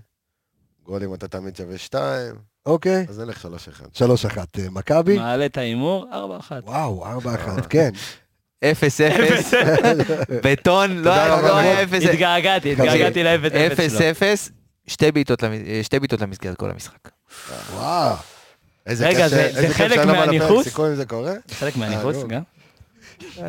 גולים 0.85 1.13
אתה 1.13 1.27
תמיד 1.27 1.55
שווה 1.55 1.77
שתיים, 1.77 2.35
אוקיי, 2.65 3.05
אז 3.09 3.19
נלך 3.19 3.39
שלוש 3.41 3.67
אחד. 3.67 3.85
שלוש 3.93 4.25
אחת 4.25 4.59
אה, 4.59 4.65
מכבי. 4.69 5.17
מעלה 5.17 5.45
את 5.45 5.57
ההימור, 5.57 6.05
4-1. 6.11 6.15
וואו, 6.63 7.05
ארבע 7.05 7.35
אחת, 7.35 7.65
כן. 7.65 7.89
אפס 8.63 9.01
אפס, 9.01 9.53
בטון, 10.43 10.97
לא 10.97 11.11
היה 11.13 11.33
רבה, 11.35 11.73
לא 11.73 11.97
התגעגעתי, 12.11 12.71
התגעגעתי 12.71 13.23
לאפס 13.23 13.51
אפס 13.55 13.91
שלו. 13.97 14.09
אפס, 14.11 14.51
שתי 14.87 15.11
בעיטות 15.11 15.43
למס- 15.43 15.67
אה, 15.67 15.79
שתי 15.83 15.99
בעיטות 15.99 16.21
למסגרת 16.21 16.57
כל 16.57 16.71
המשחק. 16.71 17.09
וואו. 17.73 18.15
איזה 18.87 19.07
רגע, 19.07 19.17
קשה- 19.17 19.27
זה- 19.29 19.45
איזה 19.45 19.61
זה 19.67 19.73
חלק 19.73 19.89
שהיה 19.93 20.01
לנו 20.05 20.11
על 20.13 20.17
הפרק, 20.17 20.27
מהניחוס? 20.39 20.63
סיכוי 20.63 20.89
אם 20.89 20.95
זה 20.95 21.05
קורה? 21.05 21.33
חלק 21.51 21.75
מהניחוס 21.77 22.15
אה, 22.15 22.21
נו. 22.21 22.27
גם. 22.27 22.41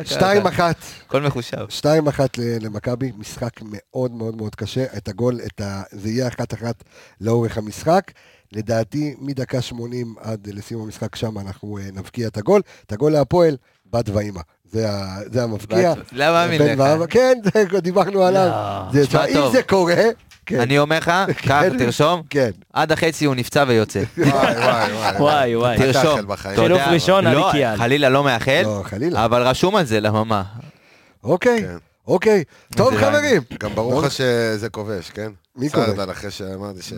שתיים 0.05 0.47
אחת. 0.47 0.75
הכל 1.05 1.21
מחושב. 1.21 1.65
שתיים 1.69 2.07
אחת 2.07 2.37
ל- 2.37 2.65
למכבי, 2.65 3.11
משחק 3.17 3.51
מאוד 3.63 4.11
מאוד 4.11 4.35
מאוד 4.35 4.55
קשה. 4.55 4.85
את 4.97 5.07
הגול, 5.07 5.39
את 5.45 5.61
ה... 5.61 5.83
זה 5.91 6.09
יהיה 6.09 6.27
אחת 6.27 6.53
אחת 6.53 6.83
לאורך 7.21 7.57
המשחק. 7.57 8.11
לדעתי, 8.51 9.15
מדקה 9.19 9.61
80 9.61 10.15
עד 10.19 10.47
לסיום 10.47 10.81
המשחק 10.83 11.15
שם 11.15 11.39
אנחנו 11.39 11.77
אה, 11.77 11.83
נבקיע 11.93 12.27
את 12.27 12.37
הגול. 12.37 12.61
את 12.85 12.91
הגול 12.91 13.11
להפועל, 13.11 13.57
בת 13.85 14.09
ואימא. 14.09 14.41
זה, 14.73 14.89
ה... 14.91 15.17
זה 15.31 15.43
המבקיע. 15.43 15.93
לא 16.11 16.25
מאמין 16.25 16.61
לך. 16.61 16.83
כן, 17.09 17.37
זה- 17.53 17.79
דיברנו 17.81 18.23
עליו. 18.23 18.47
לא. 18.47 18.91
זה- 19.01 19.07
תשמע 19.07 19.25
אם. 19.25 19.51
זה 19.51 19.63
קורה, 19.63 19.95
כן, 20.45 20.59
אני 20.59 20.79
אומר 20.79 20.97
לך, 20.97 21.11
קח, 21.47 21.61
כן. 21.61 21.77
תרשום, 21.77 22.21
כן. 22.29 22.49
עד 22.73 22.91
החצי 22.91 23.25
הוא 23.25 23.35
נפצע 23.35 23.63
ויוצא. 23.67 23.99
וואי, 24.17 24.53
וואי, 25.19 25.55
וואי. 25.55 25.77
תרשום. 25.93 26.19
חילוף 26.55 26.81
ראשון, 26.91 27.23
לא, 27.23 27.29
אני 27.51 27.59
קיאל. 27.59 27.77
חלילה 27.77 28.09
לא 28.09 28.23
מאחל, 28.23 28.61
לא, 28.65 28.81
חלילה. 28.85 29.25
אבל 29.25 29.41
רשום 29.47 29.75
על 29.75 29.85
זה, 29.85 29.99
למה 29.99 30.23
מה? 30.23 30.43
אוקיי, 31.23 31.61
כן. 31.61 31.75
אוקיי. 32.07 32.43
טוב, 32.75 32.95
חברים. 32.97 33.41
גם 33.59 33.75
ברור 33.75 34.01
לך 34.01 34.11
שזה 34.11 34.69
כובש, 34.71 35.09
כן? 35.09 35.31
מי 35.55 35.69
כובש? 35.69 35.85
סרדל 35.85 36.11
אחרי 36.11 36.31
שאמרתי 36.31 36.81
ש... 36.81 36.93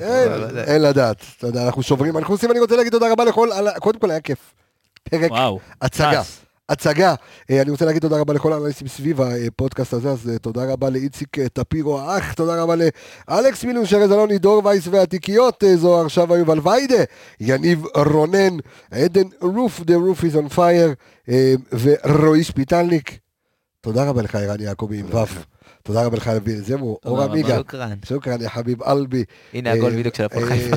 אין, 0.00 0.32
אין 0.66 0.82
לדעת. 0.82 1.16
אתה 1.38 1.46
יודע, 1.46 1.66
אנחנו 1.66 1.82
שוברים 1.82 2.16
אנחוסים, 2.16 2.50
אני 2.50 2.60
רוצה 2.60 2.76
להגיד 2.76 2.92
תודה 2.92 3.12
רבה 3.12 3.24
לכל, 3.24 3.48
על 3.52 3.68
קודם 3.78 3.98
כל 4.00 4.10
היה 4.10 4.20
כיף. 4.20 4.38
פרק. 5.10 5.30
הצגה. 5.82 6.22
הצגה. 6.70 7.14
אה, 7.50 7.62
אני 7.62 7.70
רוצה 7.70 7.84
להגיד 7.84 8.02
תודה 8.02 8.16
רבה 8.20 8.34
לכל 8.34 8.52
האנליסטים 8.52 8.88
סביב 8.88 9.20
הפודקאסט 9.20 9.92
הזה, 9.92 10.10
אז 10.10 10.30
אה, 10.32 10.38
תודה 10.38 10.72
רבה 10.72 10.90
לאיציק 10.90 11.38
אה, 11.38 11.48
טפירו 11.48 12.00
האח, 12.00 12.32
תודה 12.32 12.62
רבה 12.62 12.74
לאלכס 13.28 13.64
מילון, 13.64 13.86
שרז 13.86 14.12
אלוני, 14.12 14.38
דור 14.38 14.62
וייס 14.64 14.86
והתיקיות, 14.90 15.64
זוהר 15.76 16.08
שווה 16.08 16.38
יובל 16.38 16.58
ויידה, 16.62 17.04
יניב 17.40 17.84
רונן, 17.94 18.56
עדן 18.90 19.28
רוף, 19.42 19.80
The 19.80 19.82
roof 19.82 20.22
is 20.22 20.36
on 20.36 20.56
fire, 20.56 21.28
ורועי 21.72 22.44
שפיטלניק. 22.44 23.18
תודה 23.80 24.08
רבה 24.08 24.22
לך, 24.22 24.34
ערן 24.34 24.60
יעקבי 24.60 24.98
עם 24.98 25.06
ו'. 25.14 25.59
תודה 25.82 26.06
רבה 26.06 26.16
לך, 26.16 26.26
לוין 26.26 26.56
זמו, 26.56 26.98
אור. 27.04 27.22
עמיגה. 27.22 27.56
שוקרן. 27.56 27.94
שוקרן, 28.04 28.42
יא 28.42 28.48
חביב 28.48 28.82
אלבי. 28.82 29.24
הנה 29.54 29.72
הגול 29.72 29.92
אה, 29.92 29.98
בדיוק 29.98 30.14
של 30.14 30.24
הפועל 30.24 30.44
אה, 30.44 30.48
חיפה. 30.48 30.76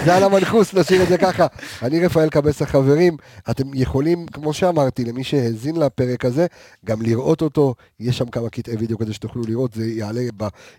זה 0.04 0.16
על 0.16 0.24
המנחוס, 0.24 0.74
נשאיר 0.74 1.02
את 1.02 1.08
זה 1.08 1.18
ככה. 1.18 1.46
אני 1.82 2.06
רפאל 2.06 2.28
קבס 2.28 2.62
החברים, 2.62 3.16
אתם 3.50 3.64
יכולים, 3.74 4.26
כמו 4.26 4.52
שאמרתי, 4.52 5.04
למי 5.04 5.24
שהאזין 5.24 5.76
לפרק 5.76 6.24
הזה, 6.24 6.46
גם 6.84 7.02
לראות 7.02 7.42
אותו, 7.42 7.74
יש 8.00 8.18
שם 8.18 8.26
כמה 8.26 8.50
קטעי 8.50 8.76
וידאו 8.76 8.98
כדי 8.98 9.12
שתוכלו 9.12 9.42
לראות, 9.48 9.72
זה 9.72 9.86
יעלה 9.86 10.22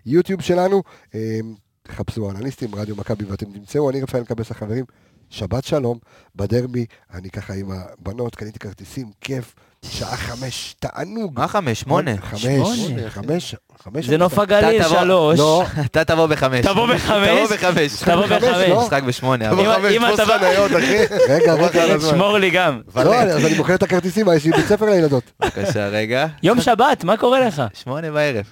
ביוטיוב 0.06 0.42
שלנו. 0.42 0.82
אה, 1.14 1.40
תחפשו 1.82 2.30
אנליסטים, 2.30 2.74
רדיו 2.74 2.96
מכבי 2.96 3.24
ואתם 3.24 3.46
תמצאו, 3.52 3.90
אני 3.90 4.00
רפאל 4.00 4.24
קבס 4.24 4.50
החברים. 4.50 4.84
שבת 5.30 5.64
שלום, 5.64 5.98
בדרבי, 6.36 6.84
אני 7.14 7.30
ככה 7.30 7.54
עם 7.54 7.66
הבנות, 7.72 8.34
קניתי 8.34 8.58
כרטיסים, 8.58 9.06
כיף, 9.20 9.54
שעה 9.82 10.16
חמש, 10.16 10.74
תענוג. 10.78 11.32
מה 11.38 11.48
חמש? 11.48 11.80
שמונה. 11.80 12.10
חמש, 12.20 12.40
שמונה. 12.42 13.10
חמש, 13.10 13.54
חמש. 13.84 14.06
זה 14.06 14.16
נוף 14.16 14.38
הגליל, 14.38 14.82
שלוש. 14.88 15.38
לא, 15.38 15.64
אתה 15.84 16.04
תבוא 16.04 16.26
בחמש. 16.26 16.66
תבוא 16.66 16.86
בחמש? 16.86 17.38
תבוא 17.48 17.56
בחמש. 17.56 18.02
תבוא 18.02 18.26
בחמש, 18.26 18.42
בחמש. 18.42 18.68
לא? 18.68 18.82
משחק 18.82 19.02
בשמונה. 19.02 19.50
תבוא 19.50 19.62
אבל- 19.76 19.86
אם- 19.94 20.00
חמש, 20.02 20.10
אם 20.10 20.24
תפוס 20.24 20.28
חניות, 20.30 20.70
אחי. 20.70 20.96
רגע, 21.34 21.54
רגע. 21.54 22.00
שמור 22.10 22.38
לי 22.38 22.50
גם. 22.50 22.80
לא, 22.96 23.14
אז 23.14 23.44
אני 23.44 23.54
מוכר 23.56 23.74
את 23.74 23.82
הכרטיסים, 23.82 24.26
יש 24.36 24.44
לי 24.44 24.50
בית 24.52 24.66
ספר 24.66 24.86
לילדות. 24.90 25.22
בבקשה, 25.40 25.88
רגע. 25.88 26.26
יום 26.42 26.60
שבת, 26.60 27.04
מה 27.04 27.16
קורה 27.16 27.40
לך? 27.40 27.62
שמונה 27.74 28.10
בערב. 28.10 28.44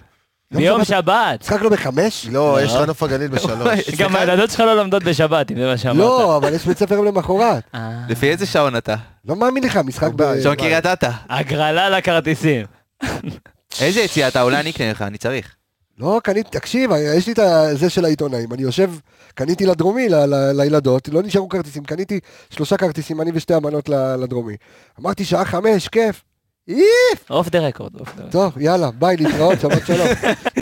ביום 0.53 0.85
שבת. 0.85 1.41
משחק 1.41 1.63
לא 1.63 1.69
בחמש? 1.69 2.27
לא, 2.31 2.59
יש 2.63 2.73
לך 2.73 2.81
נוף 2.87 3.03
הגליל 3.03 3.29
בשלוש. 3.29 3.91
גם 4.01 4.17
הילדות 4.17 4.51
שלך 4.51 4.61
לא 4.61 4.77
לומדות 4.77 5.05
בשבת, 5.05 5.51
אם 5.51 5.57
זה 5.57 5.67
מה 5.67 5.77
שאמרת. 5.79 5.97
לא, 5.99 6.37
אבל 6.37 6.55
יש 6.55 6.67
בית 6.67 6.79
ספר 6.79 7.01
למחרת. 7.01 7.63
אה. 7.75 7.91
לפי 8.09 8.31
איזה 8.31 8.47
שעון 8.47 8.77
אתה? 8.77 8.95
לא 9.25 9.37
מאמין 9.37 9.63
לך, 9.65 9.77
משחק 9.77 10.11
ב... 10.17 10.41
שעון 10.43 10.57
קריית 10.57 10.87
אתא. 10.87 11.11
הגרלה 11.29 11.91
לכרטיסים. 11.91 12.67
איזה 13.81 14.01
יציאה 14.01 14.29
אתה? 14.29 14.43
אולי 14.43 14.61
אני 14.61 14.71
אקנה 14.71 14.91
לך, 14.91 15.03
אני 15.03 15.19
צריך. 15.19 15.55
לא, 15.99 16.21
קניתי, 16.25 16.51
תקשיב, 16.51 16.91
יש 17.17 17.27
לי 17.27 17.33
את 17.33 17.39
זה 17.79 17.91
של 17.91 18.05
העיתונאים, 18.05 18.53
אני 18.53 18.63
יושב, 18.63 18.91
קניתי 19.35 19.67
לדרומי, 19.67 20.09
ל- 20.09 20.15
ל- 20.35 20.53
לילדות, 20.63 21.09
לא 21.09 21.23
נשארו 21.23 21.49
כרטיסים, 21.49 21.85
קניתי 21.85 22.21
שלושה 22.51 22.77
כרטיסים, 22.77 23.21
אני 23.21 23.31
ושתי 23.35 23.55
הבנות 23.55 23.89
ל- 23.89 24.15
לדרומי. 24.17 24.55
אמרתי, 25.01 25.25
שעה 25.25 25.45
חמש, 25.45 25.89
כיף. 25.89 26.23
איף! 26.69 27.31
Off 27.31 27.49
the 27.49 27.61
record. 27.61 27.93
טוב, 28.31 28.59
יאללה, 28.59 28.91
ביי, 28.91 29.17
להתראות, 29.17 29.61
שבת 29.61 29.87
שלום. 29.87 30.09